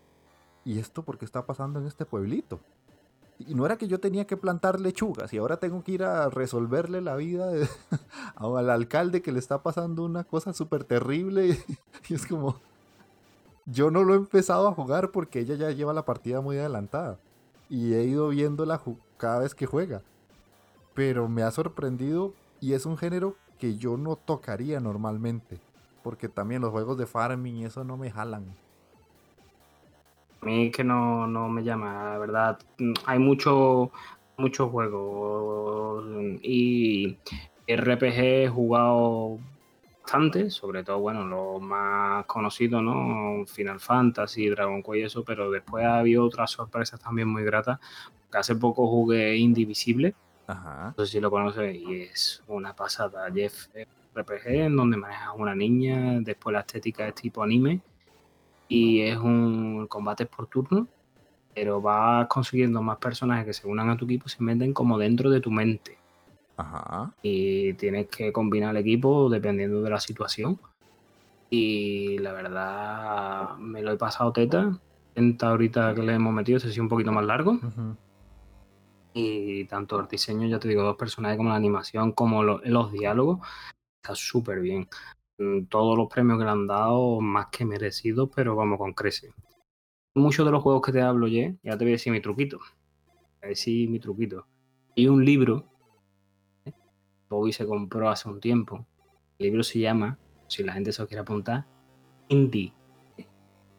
¿y 0.65 0.77
esto 0.77 1.03
por 1.03 1.17
qué 1.17 1.23
está 1.23 1.45
pasando 1.45 1.79
en 1.79 1.87
este 1.87 2.03
pueblito? 2.03 2.59
Y 3.39 3.55
no 3.55 3.65
era 3.65 3.77
que 3.77 3.87
yo 3.87 4.01
tenía 4.01 4.27
que 4.27 4.35
plantar 4.35 4.81
lechugas 4.81 5.31
y 5.31 5.37
ahora 5.37 5.61
tengo 5.61 5.81
que 5.81 5.93
ir 5.93 6.03
a 6.03 6.27
resolverle 6.27 6.99
la 6.99 7.15
vida 7.15 7.47
de- 7.47 7.69
al 8.35 8.69
alcalde 8.69 9.21
que 9.21 9.31
le 9.31 9.39
está 9.39 9.63
pasando 9.63 10.03
una 10.03 10.25
cosa 10.25 10.51
súper 10.51 10.83
terrible. 10.83 11.57
Y 12.09 12.15
es 12.15 12.25
como, 12.25 12.59
yo 13.65 13.89
no 13.89 14.03
lo 14.03 14.13
he 14.13 14.17
empezado 14.17 14.67
a 14.67 14.73
jugar 14.73 15.11
porque 15.11 15.39
ella 15.39 15.55
ya 15.55 15.71
lleva 15.71 15.93
la 15.93 16.03
partida 16.03 16.41
muy 16.41 16.57
adelantada. 16.57 17.17
Y 17.69 17.93
he 17.93 18.03
ido 18.03 18.27
viéndola 18.27 18.81
cada 19.15 19.39
vez 19.39 19.55
que 19.55 19.67
juega. 19.67 20.01
Pero 20.95 21.29
me 21.29 21.43
ha 21.43 21.51
sorprendido 21.51 22.33
y 22.59 22.73
es 22.73 22.85
un 22.85 22.97
género 22.97 23.37
que 23.57 23.77
yo 23.77 23.95
no 23.95 24.17
tocaría 24.17 24.81
normalmente. 24.81 25.61
Porque 26.03 26.29
también 26.29 26.61
los 26.61 26.71
juegos 26.71 26.97
de 26.97 27.07
farming 27.07 27.57
y 27.57 27.65
eso 27.65 27.83
no 27.83 27.97
me 27.97 28.11
jalan. 28.11 28.45
A 30.41 30.45
mí 30.45 30.67
es 30.67 30.75
que 30.75 30.83
no, 30.83 31.25
no 31.25 31.47
me 31.47 31.63
llama, 31.63 32.11
la 32.11 32.17
verdad. 32.17 32.59
Hay 33.05 33.17
mucho, 33.17 33.91
muchos 34.35 34.69
juegos 34.69 36.05
y 36.41 37.17
RPG 37.65 38.19
he 38.19 38.49
jugado 38.49 39.39
bastante, 40.01 40.49
sobre 40.49 40.83
todo, 40.83 40.99
bueno, 40.99 41.25
los 41.25 41.61
más 41.61 42.25
conocidos, 42.25 42.83
¿no? 42.83 43.45
Final 43.47 43.79
Fantasy, 43.79 44.49
Dragon 44.49 44.83
Quest 44.83 44.95
y 44.97 45.01
eso, 45.03 45.23
pero 45.23 45.49
después 45.49 45.85
ha 45.85 45.99
habido 45.99 46.25
otras 46.25 46.51
sorpresas 46.51 46.99
también 46.99 47.29
muy 47.29 47.43
gratas. 47.45 47.79
Hace 48.33 48.55
poco 48.55 48.87
jugué 48.87 49.37
Indivisible, 49.37 50.13
Ajá. 50.47 50.93
no 50.97 51.05
sé 51.05 51.11
si 51.13 51.19
lo 51.21 51.31
conoces, 51.31 51.73
y 51.73 52.01
es 52.01 52.43
una 52.47 52.75
pasada. 52.75 53.31
Jeff 53.33 53.67
RPG, 54.15 54.65
en 54.65 54.75
donde 54.75 54.97
manejas 54.97 55.29
una 55.35 55.55
niña, 55.55 56.19
después 56.21 56.53
la 56.53 56.59
estética 56.61 57.07
es 57.07 57.15
tipo 57.15 57.43
anime, 57.43 57.81
y 58.67 59.01
es 59.01 59.17
un 59.17 59.87
combate 59.87 60.25
por 60.25 60.47
turno, 60.47 60.87
pero 61.53 61.81
vas 61.81 62.27
consiguiendo 62.27 62.81
más 62.81 62.97
personajes 62.97 63.45
que 63.45 63.53
se 63.53 63.67
unan 63.67 63.89
a 63.89 63.97
tu 63.97 64.05
equipo 64.05 64.25
y 64.27 64.29
se 64.29 64.43
meten 64.43 64.73
como 64.73 64.97
dentro 64.97 65.29
de 65.29 65.41
tu 65.41 65.51
mente. 65.51 65.97
Ajá. 66.57 67.13
Y 67.21 67.73
tienes 67.73 68.07
que 68.07 68.31
combinar 68.31 68.71
el 68.75 68.81
equipo 68.81 69.29
dependiendo 69.29 69.81
de 69.81 69.89
la 69.89 69.99
situación. 69.99 70.59
Y 71.49 72.17
la 72.17 72.33
verdad, 72.33 73.57
me 73.57 73.81
lo 73.81 73.91
he 73.91 73.97
pasado 73.97 74.31
teta. 74.33 74.79
Tenta 75.13 75.49
ahorita 75.49 75.93
que 75.93 76.01
le 76.01 76.13
hemos 76.13 76.33
metido, 76.33 76.57
este 76.57 76.69
ha 76.69 76.71
sido 76.71 76.83
un 76.83 76.89
poquito 76.89 77.11
más 77.11 77.25
largo. 77.25 77.59
Y 79.13 79.65
tanto 79.65 79.99
el 79.99 80.07
diseño, 80.07 80.47
ya 80.47 80.57
te 80.57 80.67
digo, 80.67 80.81
dos 80.81 80.95
personajes 80.95 81.37
como 81.37 81.49
la 81.49 81.55
animación, 81.55 82.13
como 82.13 82.41
lo- 82.41 82.61
los 82.63 82.91
diálogos, 82.91 83.39
está 84.03 84.15
súper 84.15 84.59
bien. 84.59 84.87
Mm, 85.37 85.65
Todos 85.65 85.97
los 85.97 86.07
premios 86.09 86.37
que 86.37 86.43
le 86.43 86.51
han 86.51 86.67
dado, 86.67 87.21
más 87.21 87.47
que 87.47 87.65
merecidos, 87.65 88.29
pero 88.35 88.55
vamos 88.55 88.77
con 88.77 88.93
crece. 88.93 89.33
Muchos 90.15 90.45
de 90.45 90.51
los 90.51 90.61
juegos 90.61 90.81
que 90.81 90.91
te 90.91 91.01
hablo, 91.01 91.27
Ye, 91.27 91.57
ya 91.63 91.77
te 91.77 91.85
voy 91.85 91.93
a 91.93 91.95
decir 91.95 92.11
mi 92.11 92.21
truquito. 92.21 92.57
Voy 92.59 93.43
a 93.43 93.47
decir 93.47 93.89
mi 93.89 93.99
truquito. 93.99 94.45
Hay 94.95 95.07
un 95.07 95.23
libro, 95.25 95.65
¿eh? 96.65 96.73
Bobby 97.29 97.51
se 97.53 97.65
compró 97.65 98.09
hace 98.09 98.29
un 98.29 98.39
tiempo. 98.39 98.85
El 99.39 99.47
libro 99.47 99.63
se 99.63 99.79
llama, 99.79 100.19
si 100.47 100.63
la 100.63 100.73
gente 100.73 100.91
se 100.91 101.01
lo 101.01 101.07
quiere 101.07 101.21
apuntar, 101.21 101.65
Indie. 102.27 102.73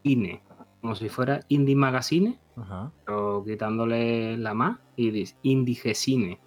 Cine. 0.02 0.42
Como 0.80 0.94
si 0.96 1.08
fuera 1.08 1.40
Indie 1.48 1.76
Magazine, 1.76 2.38
Ajá. 2.56 2.92
pero 3.06 3.42
quitándole 3.46 4.36
la 4.36 4.54
más 4.54 4.78
y 4.96 5.10
dice 5.10 5.36
Indigecine. 5.42 6.40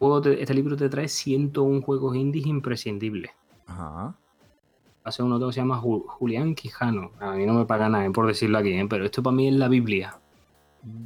Juego 0.00 0.20
te- 0.20 0.42
Este 0.42 0.54
libro 0.54 0.76
te 0.76 0.88
trae 0.88 1.06
101 1.06 1.82
juegos 1.82 2.16
indies 2.16 2.46
imprescindibles. 2.46 3.30
Ajá. 3.68 4.16
hace 5.04 5.22
uno 5.22 5.38
que 5.38 5.52
se 5.52 5.60
llama 5.60 5.78
Julián 5.78 6.54
Quijano. 6.56 7.12
A 7.20 7.32
mí 7.34 7.46
no 7.46 7.54
me 7.54 7.64
paga 7.66 7.88
nada 7.88 8.10
por 8.10 8.26
decirlo 8.26 8.58
aquí, 8.58 8.72
¿eh? 8.72 8.86
pero 8.90 9.04
esto 9.04 9.22
para 9.22 9.34
mí 9.36 9.46
es 9.48 9.54
la 9.54 9.68
Biblia. 9.68 10.18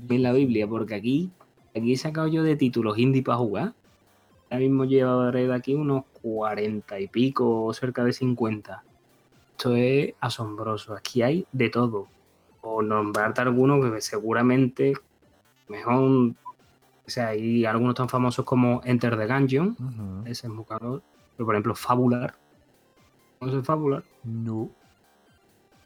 Es 0.08 0.20
la 0.20 0.32
Biblia, 0.32 0.66
porque 0.66 0.94
aquí, 0.94 1.30
aquí 1.76 1.92
he 1.92 1.96
sacado 1.96 2.26
yo 2.28 2.42
de 2.42 2.56
títulos 2.56 2.96
indie 2.98 3.22
para 3.22 3.38
jugar. 3.38 3.72
Ahora 4.50 4.58
mismo 4.60 4.84
llevaré 4.84 5.46
de 5.46 5.54
aquí 5.54 5.74
unos 5.74 6.04
cuarenta 6.22 6.98
y 7.00 7.06
pico, 7.08 7.72
cerca 7.74 8.02
de 8.04 8.12
50. 8.12 8.82
Esto 9.52 9.74
es 9.76 10.14
asombroso. 10.20 10.94
Aquí 10.94 11.22
hay 11.22 11.46
de 11.52 11.70
todo. 11.70 12.08
O 12.62 12.82
nombrarte 12.82 13.40
alguno 13.42 13.80
que 13.80 14.00
seguramente 14.00 14.94
mejor. 15.68 16.32
O 17.06 17.10
sea, 17.10 17.28
hay 17.28 17.64
algunos 17.64 17.94
tan 17.94 18.08
famosos 18.08 18.44
como 18.44 18.80
Enter 18.84 19.16
the 19.16 19.26
Gungeon. 19.26 20.24
Ese 20.26 20.46
es 20.46 20.52
muy 20.52 20.64
caro. 20.64 21.02
Pero 21.36 21.46
por 21.46 21.54
ejemplo, 21.54 21.74
Fabular. 21.74 22.34
¿No 23.40 23.58
es 23.58 23.66
Fabular? 23.66 24.04
No. 24.22 24.70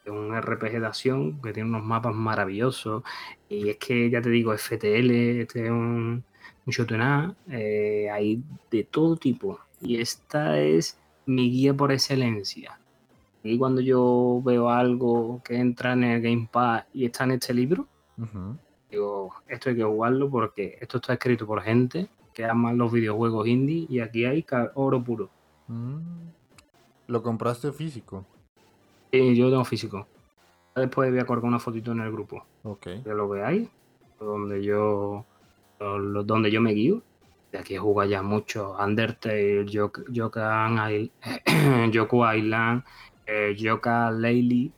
Es 0.05 0.11
un 0.11 0.33
RPG 0.33 0.79
de 0.79 0.85
acción 0.85 1.41
que 1.41 1.51
tiene 1.51 1.69
unos 1.69 1.83
mapas 1.83 2.15
maravillosos. 2.15 3.03
Y 3.49 3.69
es 3.69 3.77
que, 3.77 4.09
ya 4.09 4.21
te 4.21 4.29
digo, 4.29 4.57
FTL, 4.57 5.11
este 5.41 5.65
es 5.65 5.71
un, 5.71 6.23
un 6.65 7.35
eh, 7.49 8.09
hay 8.11 8.41
de 8.71 8.83
todo 8.85 9.17
tipo. 9.17 9.59
Y 9.81 9.99
esta 9.99 10.59
es 10.59 10.97
mi 11.25 11.49
guía 11.49 11.73
por 11.73 11.91
excelencia. 11.91 12.79
Y 13.43 13.57
cuando 13.57 13.81
yo 13.81 14.41
veo 14.43 14.69
algo 14.69 15.41
que 15.43 15.57
entra 15.57 15.93
en 15.93 16.03
el 16.03 16.21
Game 16.21 16.49
Pass 16.51 16.85
y 16.93 17.05
está 17.05 17.23
en 17.23 17.31
este 17.31 17.53
libro, 17.53 17.87
digo, 18.89 19.33
esto 19.47 19.69
hay 19.69 19.75
que 19.75 19.83
jugarlo 19.83 20.29
porque 20.29 20.77
esto 20.81 20.97
está 20.97 21.13
escrito 21.13 21.45
por 21.45 21.61
gente 21.61 22.09
que 22.33 22.45
ama 22.45 22.73
los 22.73 22.91
videojuegos 22.91 23.47
indie 23.47 23.85
y 23.89 23.99
aquí 23.99 24.25
hay 24.25 24.45
oro 24.75 25.03
puro. 25.03 25.29
Mm. 25.67 25.99
¿Lo 27.07 27.23
compraste 27.23 27.71
físico? 27.71 28.25
Sí, 29.11 29.35
yo 29.35 29.49
tengo 29.49 29.65
físico. 29.65 30.07
Después 30.75 31.09
voy 31.09 31.19
a 31.19 31.25
colgar 31.25 31.45
una 31.45 31.59
fotito 31.59 31.91
en 31.91 32.01
el 32.01 32.11
grupo. 32.11 32.45
Ok. 32.63 32.87
Que 33.03 33.13
lo 33.13 33.27
veáis. 33.27 33.67
Donde 34.19 34.63
yo, 34.63 35.25
donde 35.79 36.51
yo 36.51 36.61
me 36.61 36.73
guío. 36.73 37.01
De 37.51 37.57
aquí 37.57 37.77
jugado 37.77 38.09
ya 38.09 38.21
mucho. 38.21 38.75
Undertale, 38.79 39.65
Yoku 41.91 42.25
Island, 42.25 42.83
eh, 43.25 43.55
Yoka 43.57 44.11
Laylee, 44.11 44.71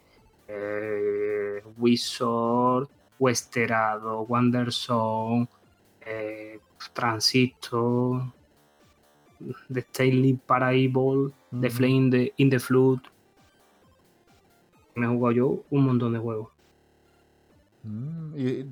eh, 0.47 1.61
Wizard, 1.77 2.87
Westerado, 3.21 4.21
Wanderson, 4.23 5.47
eh, 6.03 6.59
Transistor, 6.91 8.33
The 9.71 9.79
Stanley 9.81 10.33
Parable, 10.33 11.31
The 11.51 11.69
Flame 11.69 12.33
in 12.37 12.49
the 12.49 12.59
Flood. 12.59 13.01
Me 14.95 15.05
he 15.05 15.09
jugado 15.09 15.31
yo 15.31 15.63
un 15.69 15.85
montón 15.85 16.13
de 16.13 16.19
juegos. 16.19 16.49
Mm, 17.83 18.37
¿Y 18.39 18.65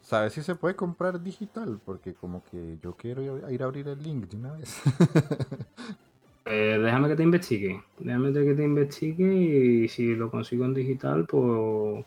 sabes 0.00 0.32
si 0.32 0.42
se 0.42 0.54
puede 0.54 0.74
comprar 0.74 1.22
digital? 1.22 1.78
Porque 1.84 2.14
como 2.14 2.42
que 2.44 2.78
yo 2.82 2.96
quiero 2.96 3.50
ir 3.50 3.62
a 3.62 3.66
abrir 3.66 3.86
el 3.88 4.02
link 4.02 4.28
de 4.28 4.36
una 4.36 4.52
vez. 4.52 4.82
Eh, 6.46 6.80
déjame 6.82 7.06
que 7.06 7.14
te 7.14 7.22
investigue. 7.22 7.80
Déjame 7.98 8.32
que 8.32 8.54
te 8.54 8.64
investigue 8.64 9.34
y 9.34 9.88
si 9.88 10.16
lo 10.16 10.30
consigo 10.32 10.64
en 10.64 10.74
digital, 10.74 11.24
pues 11.26 12.04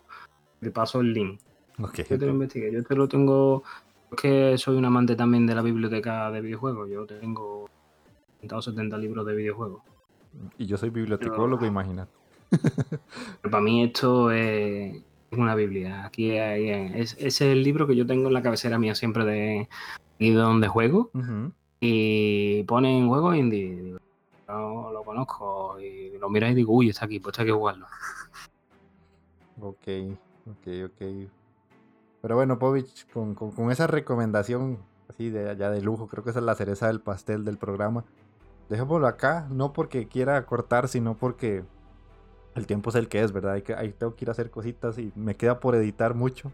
le 0.60 0.72
paso 0.72 1.00
el 1.00 1.14
link. 1.14 1.40
Okay, 1.80 2.06
yo 2.10 2.20
te 2.20 2.26
lo 2.26 2.32
investigue. 2.34 2.72
Yo 2.72 2.84
te 2.84 2.96
lo 2.96 3.08
tengo. 3.08 3.64
Es 4.12 4.22
que 4.22 4.58
soy 4.58 4.78
un 4.78 4.86
amante 4.86 5.16
también 5.16 5.48
de 5.48 5.56
la 5.56 5.62
biblioteca 5.62 6.30
de 6.32 6.42
videojuegos. 6.42 6.90
Yo 6.90 7.06
tengo 7.06 7.70
170 8.40 8.98
libros 8.98 9.26
de 9.26 9.36
videojuegos. 9.36 9.82
Y 10.58 10.66
yo 10.66 10.78
soy 10.78 10.90
bibliotecólogo, 10.90 11.66
imagínate. 11.66 12.12
para 13.42 13.62
mí 13.62 13.84
esto 13.84 14.32
es 14.32 15.02
una 15.32 15.56
biblia. 15.56 16.06
Aquí 16.06 16.32
hay, 16.38 16.70
es, 16.70 17.16
es, 17.20 17.42
el 17.42 17.64
libro 17.64 17.88
que 17.88 17.96
yo 17.96 18.06
tengo 18.06 18.28
en 18.28 18.34
la 18.34 18.44
cabecera 18.44 18.78
mía 18.78 18.94
siempre 18.94 19.26
de, 19.26 19.70
de 20.20 20.34
donde 20.34 20.68
juego. 20.68 21.10
Y 21.80 22.64
pone 22.64 22.98
en 22.98 23.08
juego 23.08 23.34
indie 23.34 23.98
no 24.54 24.92
lo 24.92 25.04
conozco 25.04 25.80
y 25.80 26.18
lo 26.18 26.30
miras 26.30 26.52
y 26.52 26.56
digo, 26.56 26.74
uy, 26.74 26.90
está 26.90 27.06
aquí, 27.06 27.20
pues 27.20 27.38
hay 27.40 27.46
que 27.46 27.52
jugarlo. 27.52 27.88
Ok, 29.60 29.88
ok, 30.48 30.68
ok. 30.86 31.02
Pero 32.24 32.38
bueno, 32.38 32.58
Povich, 32.58 33.06
con, 33.12 33.36
con, 33.36 33.70
esa 33.70 33.86
recomendación 33.86 34.80
así 35.10 35.30
de 35.30 35.50
allá 35.50 35.70
de 35.70 35.82
lujo, 35.82 36.08
creo 36.08 36.24
que 36.24 36.30
esa 36.30 36.40
es 36.40 36.46
la 36.46 36.56
cereza 36.56 36.88
del 36.88 37.02
pastel 37.02 37.44
del 37.44 37.58
programa. 37.58 38.06
Dejémoslo 38.70 39.08
acá, 39.08 39.46
no 39.52 39.74
porque 39.74 40.08
quiera 40.08 40.46
cortar, 40.46 40.88
sino 40.88 41.18
porque 41.18 41.66
el 42.56 42.66
tiempo 42.66 42.92
es 42.92 42.96
el 42.96 43.10
que 43.10 43.22
es, 43.22 43.34
¿verdad? 43.34 43.56
Hay 43.56 43.62
que, 43.62 43.76
ahí 43.76 43.92
tengo 43.92 44.16
que 44.16 44.24
ir 44.24 44.30
a 44.30 44.32
hacer 44.32 44.52
cositas 44.52 44.98
y 45.00 45.12
me 45.18 45.36
queda 45.36 45.60
por 45.60 45.76
editar 45.76 46.14
mucho. 46.14 46.54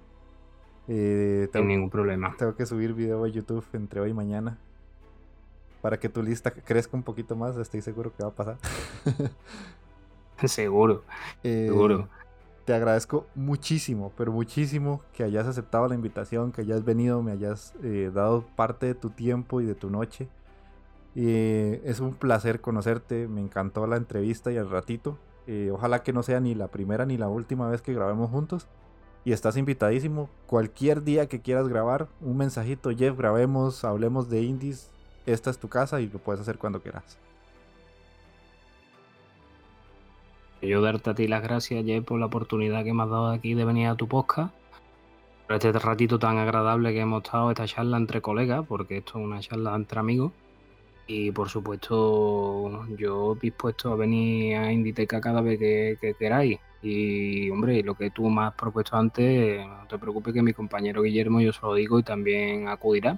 Eh, 0.87 1.47
tengo, 1.51 1.67
ningún 1.67 1.91
problema. 1.91 2.35
Tengo 2.35 2.55
que 2.55 2.65
subir 2.65 2.95
video 2.95 3.23
a 3.23 3.27
YouTube 3.27 3.63
entre 3.73 4.01
hoy 4.01 4.09
y 4.09 4.13
mañana 4.15 4.57
para 5.83 5.99
que 5.99 6.09
tu 6.09 6.23
lista 6.23 6.49
crezca 6.49 6.97
un 6.97 7.03
poquito 7.03 7.35
más, 7.35 7.55
estoy 7.57 7.83
seguro 7.83 8.11
que 8.11 8.23
va 8.23 8.29
a 8.29 8.33
pasar. 8.33 8.57
seguro, 10.45 11.03
eh, 11.43 11.67
seguro. 11.67 12.09
Te 12.69 12.75
agradezco 12.75 13.25
muchísimo, 13.33 14.13
pero 14.15 14.31
muchísimo 14.31 15.01
que 15.13 15.23
hayas 15.23 15.47
aceptado 15.47 15.87
la 15.87 15.95
invitación, 15.95 16.51
que 16.51 16.61
hayas 16.61 16.85
venido, 16.85 17.23
me 17.23 17.31
hayas 17.31 17.73
eh, 17.81 18.11
dado 18.13 18.45
parte 18.55 18.85
de 18.85 18.93
tu 18.93 19.09
tiempo 19.09 19.59
y 19.59 19.65
de 19.65 19.73
tu 19.73 19.89
noche. 19.89 20.29
es 21.15 21.99
un 21.99 22.13
placer 22.13 22.61
conocerte, 22.61 23.27
me 23.27 23.41
encantó 23.41 23.87
la 23.87 23.97
entrevista 23.97 24.51
y 24.51 24.57
el 24.57 24.69
ratito. 24.69 25.17
Eh, 25.47 25.71
ojalá 25.73 26.03
que 26.03 26.13
no 26.13 26.21
sea 26.21 26.41
ni 26.41 26.53
la 26.53 26.67
primera 26.67 27.07
ni 27.07 27.17
la 27.17 27.27
última 27.27 27.67
vez 27.67 27.81
que 27.81 27.95
grabemos 27.95 28.29
juntos. 28.29 28.67
Y 29.25 29.31
estás 29.31 29.57
invitadísimo. 29.57 30.29
Cualquier 30.45 31.03
día 31.03 31.25
que 31.25 31.41
quieras 31.41 31.67
grabar, 31.69 32.07
un 32.21 32.37
mensajito, 32.37 32.91
Jeff, 32.91 33.17
grabemos, 33.17 33.83
hablemos 33.83 34.29
de 34.29 34.43
indies, 34.43 34.91
esta 35.25 35.49
es 35.49 35.57
tu 35.57 35.69
casa 35.69 36.01
y 36.01 36.07
lo 36.07 36.19
puedes 36.19 36.41
hacer 36.41 36.59
cuando 36.59 36.83
quieras. 36.83 37.17
Yo 40.61 40.81
darte 40.81 41.09
a 41.09 41.15
ti 41.15 41.27
las 41.27 41.41
gracias, 41.41 41.85
Jay, 41.85 42.01
por 42.01 42.19
la 42.19 42.25
oportunidad 42.25 42.83
que 42.83 42.93
me 42.93 43.03
has 43.03 43.09
dado 43.09 43.29
aquí 43.29 43.53
de 43.53 43.63
venir 43.63 43.87
a 43.87 43.95
tu 43.95 44.09
podcast. 44.09 44.53
Por 45.47 45.55
este 45.55 45.71
ratito 45.71 46.19
tan 46.19 46.37
agradable 46.37 46.91
que 46.91 46.99
hemos 46.99 47.23
estado, 47.23 47.49
esta 47.49 47.65
charla 47.65 47.95
entre 47.95 48.21
colegas, 48.21 48.65
porque 48.67 48.97
esto 48.97 49.19
es 49.19 49.25
una 49.25 49.39
charla 49.39 49.73
entre 49.73 49.99
amigos. 49.99 50.33
Y 51.07 51.31
por 51.31 51.49
supuesto, 51.49 52.85
yo 52.97 53.35
dispuesto 53.41 53.93
a 53.93 53.95
venir 53.95 54.57
a 54.57 54.71
Inditeca 54.71 55.21
cada 55.21 55.41
vez 55.41 55.57
que, 55.57 56.13
queráis. 56.19 56.59
Y 56.81 57.49
hombre, 57.49 57.81
lo 57.81 57.95
que 57.95 58.11
tú 58.11 58.29
me 58.29 58.43
has 58.43 58.53
propuesto 58.53 58.97
antes, 58.97 59.65
no 59.65 59.87
te 59.87 59.97
preocupes 59.97 60.33
que 60.33 60.43
mi 60.43 60.53
compañero 60.53 61.01
Guillermo 61.01 61.39
yo 61.39 61.53
se 61.53 61.61
lo 61.61 61.73
digo 61.73 61.99
y 61.99 62.03
también 62.03 62.67
acudirá. 62.67 63.17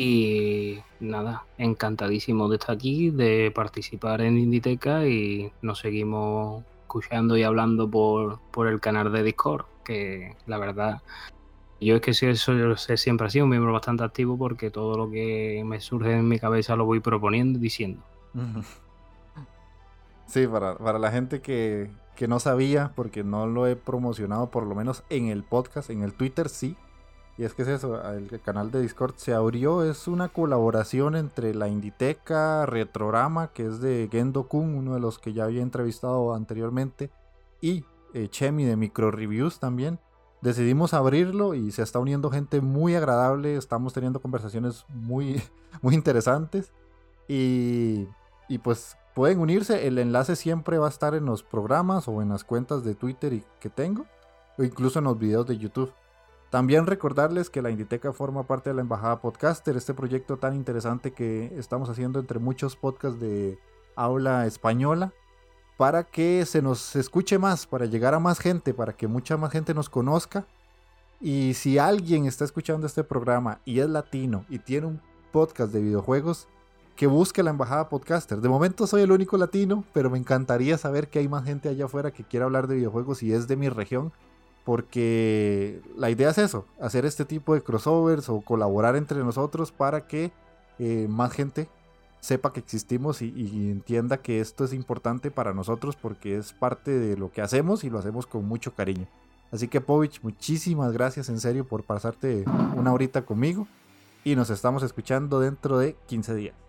Y 0.00 0.78
nada, 1.00 1.44
encantadísimo 1.58 2.48
de 2.48 2.54
estar 2.54 2.76
aquí, 2.76 3.10
de 3.10 3.50
participar 3.52 4.20
en 4.20 4.38
Inditeca 4.38 5.04
y 5.08 5.50
nos 5.60 5.80
seguimos 5.80 6.62
escuchando 6.82 7.36
y 7.36 7.42
hablando 7.42 7.90
por, 7.90 8.38
por 8.52 8.68
el 8.68 8.78
canal 8.78 9.10
de 9.10 9.24
Discord, 9.24 9.64
que 9.84 10.36
la 10.46 10.58
verdad, 10.58 11.02
yo 11.80 11.96
es 11.96 12.00
que 12.00 12.14
sí, 12.14 12.26
eso, 12.26 12.76
siempre 12.76 13.26
ha 13.26 13.30
sido 13.30 13.46
un 13.46 13.50
miembro 13.50 13.72
bastante 13.72 14.04
activo 14.04 14.38
porque 14.38 14.70
todo 14.70 14.96
lo 14.96 15.10
que 15.10 15.64
me 15.66 15.80
surge 15.80 16.12
en 16.12 16.28
mi 16.28 16.38
cabeza 16.38 16.76
lo 16.76 16.84
voy 16.84 17.00
proponiendo 17.00 17.58
y 17.58 17.62
diciendo. 17.62 18.00
Sí, 20.26 20.46
para, 20.46 20.78
para 20.78 21.00
la 21.00 21.10
gente 21.10 21.40
que, 21.40 21.90
que 22.14 22.28
no 22.28 22.38
sabía, 22.38 22.92
porque 22.94 23.24
no 23.24 23.48
lo 23.48 23.66
he 23.66 23.74
promocionado 23.74 24.48
por 24.48 24.64
lo 24.64 24.76
menos 24.76 25.02
en 25.10 25.26
el 25.26 25.42
podcast, 25.42 25.90
en 25.90 26.04
el 26.04 26.12
Twitter 26.12 26.48
sí, 26.48 26.76
y 27.38 27.44
es 27.44 27.54
que 27.54 27.62
es 27.62 27.68
eso, 27.68 28.02
el 28.10 28.40
canal 28.40 28.72
de 28.72 28.82
Discord 28.82 29.14
se 29.16 29.32
abrió, 29.32 29.84
es 29.84 30.08
una 30.08 30.28
colaboración 30.28 31.14
entre 31.14 31.54
la 31.54 31.68
Inditeca, 31.68 32.66
Retrorama, 32.66 33.52
que 33.52 33.64
es 33.64 33.80
de 33.80 34.08
Gendo 34.10 34.48
Kun, 34.48 34.74
uno 34.74 34.94
de 34.94 35.00
los 35.00 35.20
que 35.20 35.32
ya 35.32 35.44
había 35.44 35.62
entrevistado 35.62 36.34
anteriormente, 36.34 37.10
y 37.60 37.84
eh, 38.12 38.26
Chemi 38.28 38.64
de 38.64 38.74
Micro 38.74 39.12
Reviews 39.12 39.60
también. 39.60 40.00
Decidimos 40.40 40.94
abrirlo 40.94 41.54
y 41.54 41.70
se 41.70 41.82
está 41.82 42.00
uniendo 42.00 42.28
gente 42.28 42.60
muy 42.60 42.96
agradable, 42.96 43.56
estamos 43.56 43.92
teniendo 43.92 44.20
conversaciones 44.20 44.84
muy, 44.88 45.40
muy 45.80 45.94
interesantes. 45.94 46.72
Y, 47.28 48.08
y 48.48 48.58
pues 48.58 48.96
pueden 49.14 49.38
unirse, 49.38 49.86
el 49.86 49.98
enlace 49.98 50.34
siempre 50.34 50.78
va 50.78 50.86
a 50.86 50.90
estar 50.90 51.14
en 51.14 51.24
los 51.24 51.44
programas 51.44 52.08
o 52.08 52.20
en 52.20 52.30
las 52.30 52.42
cuentas 52.42 52.82
de 52.82 52.96
Twitter 52.96 53.32
y, 53.32 53.44
que 53.60 53.70
tengo, 53.70 54.06
o 54.58 54.64
incluso 54.64 54.98
en 54.98 55.04
los 55.04 55.16
videos 55.16 55.46
de 55.46 55.56
YouTube. 55.56 55.92
También 56.50 56.86
recordarles 56.86 57.50
que 57.50 57.60
la 57.60 57.70
Inditeca 57.70 58.12
forma 58.12 58.44
parte 58.44 58.70
de 58.70 58.74
la 58.74 58.82
Embajada 58.82 59.20
Podcaster, 59.20 59.76
este 59.76 59.92
proyecto 59.92 60.38
tan 60.38 60.54
interesante 60.54 61.12
que 61.12 61.52
estamos 61.58 61.90
haciendo 61.90 62.18
entre 62.20 62.38
muchos 62.38 62.74
podcasts 62.74 63.20
de 63.20 63.58
habla 63.96 64.46
española, 64.46 65.12
para 65.76 66.04
que 66.04 66.46
se 66.46 66.62
nos 66.62 66.96
escuche 66.96 67.38
más, 67.38 67.66
para 67.66 67.84
llegar 67.84 68.14
a 68.14 68.18
más 68.18 68.38
gente, 68.38 68.72
para 68.72 68.94
que 68.94 69.06
mucha 69.06 69.36
más 69.36 69.52
gente 69.52 69.74
nos 69.74 69.90
conozca. 69.90 70.46
Y 71.20 71.54
si 71.54 71.78
alguien 71.78 72.26
está 72.26 72.44
escuchando 72.44 72.86
este 72.86 73.04
programa 73.04 73.60
y 73.64 73.80
es 73.80 73.88
latino 73.88 74.44
y 74.48 74.58
tiene 74.58 74.86
un 74.86 75.02
podcast 75.32 75.72
de 75.72 75.80
videojuegos, 75.80 76.48
que 76.96 77.06
busque 77.06 77.44
la 77.44 77.50
embajada 77.50 77.88
podcaster. 77.88 78.40
De 78.40 78.48
momento 78.48 78.88
soy 78.88 79.02
el 79.02 79.12
único 79.12 79.36
latino, 79.36 79.84
pero 79.92 80.10
me 80.10 80.18
encantaría 80.18 80.76
saber 80.78 81.08
que 81.08 81.20
hay 81.20 81.28
más 81.28 81.44
gente 81.44 81.68
allá 81.68 81.84
afuera 81.84 82.10
que 82.10 82.24
quiera 82.24 82.46
hablar 82.46 82.66
de 82.66 82.74
videojuegos 82.74 83.22
y 83.22 83.32
es 83.32 83.46
de 83.46 83.54
mi 83.54 83.68
región. 83.68 84.12
Porque 84.68 85.80
la 85.96 86.10
idea 86.10 86.28
es 86.28 86.36
eso, 86.36 86.66
hacer 86.78 87.06
este 87.06 87.24
tipo 87.24 87.54
de 87.54 87.62
crossovers 87.62 88.28
o 88.28 88.42
colaborar 88.42 88.96
entre 88.96 89.20
nosotros 89.20 89.72
para 89.72 90.06
que 90.06 90.30
eh, 90.78 91.06
más 91.08 91.32
gente 91.32 91.70
sepa 92.20 92.52
que 92.52 92.60
existimos 92.60 93.22
y, 93.22 93.30
entienda 93.70 94.18
que 94.18 94.40
esto 94.40 94.66
es 94.66 94.74
importante 94.74 95.30
para 95.30 95.54
nosotros 95.54 95.96
porque 95.96 96.36
es 96.36 96.52
parte 96.52 96.90
de 96.90 97.16
lo 97.16 97.32
que 97.32 97.40
hacemos 97.40 97.82
y 97.82 97.88
lo 97.88 97.98
hacemos 97.98 98.26
con 98.26 98.44
mucho 98.44 98.74
cariño. 98.74 99.06
Así 99.50 99.68
que 99.68 99.80
Povich, 99.80 100.20
muchísimas 100.20 100.92
gracias 100.92 101.30
en 101.30 101.40
serio 101.40 101.66
por 101.66 101.84
pasarte 101.84 102.44
una 102.76 102.92
horita 102.92 103.24
conmigo 103.24 103.66
y 104.22 104.36
nos 104.36 104.50
estamos 104.50 104.82
escuchando 104.82 105.40
dentro 105.40 105.78
de 105.78 105.96
15 106.08 106.34
días. 106.34 106.67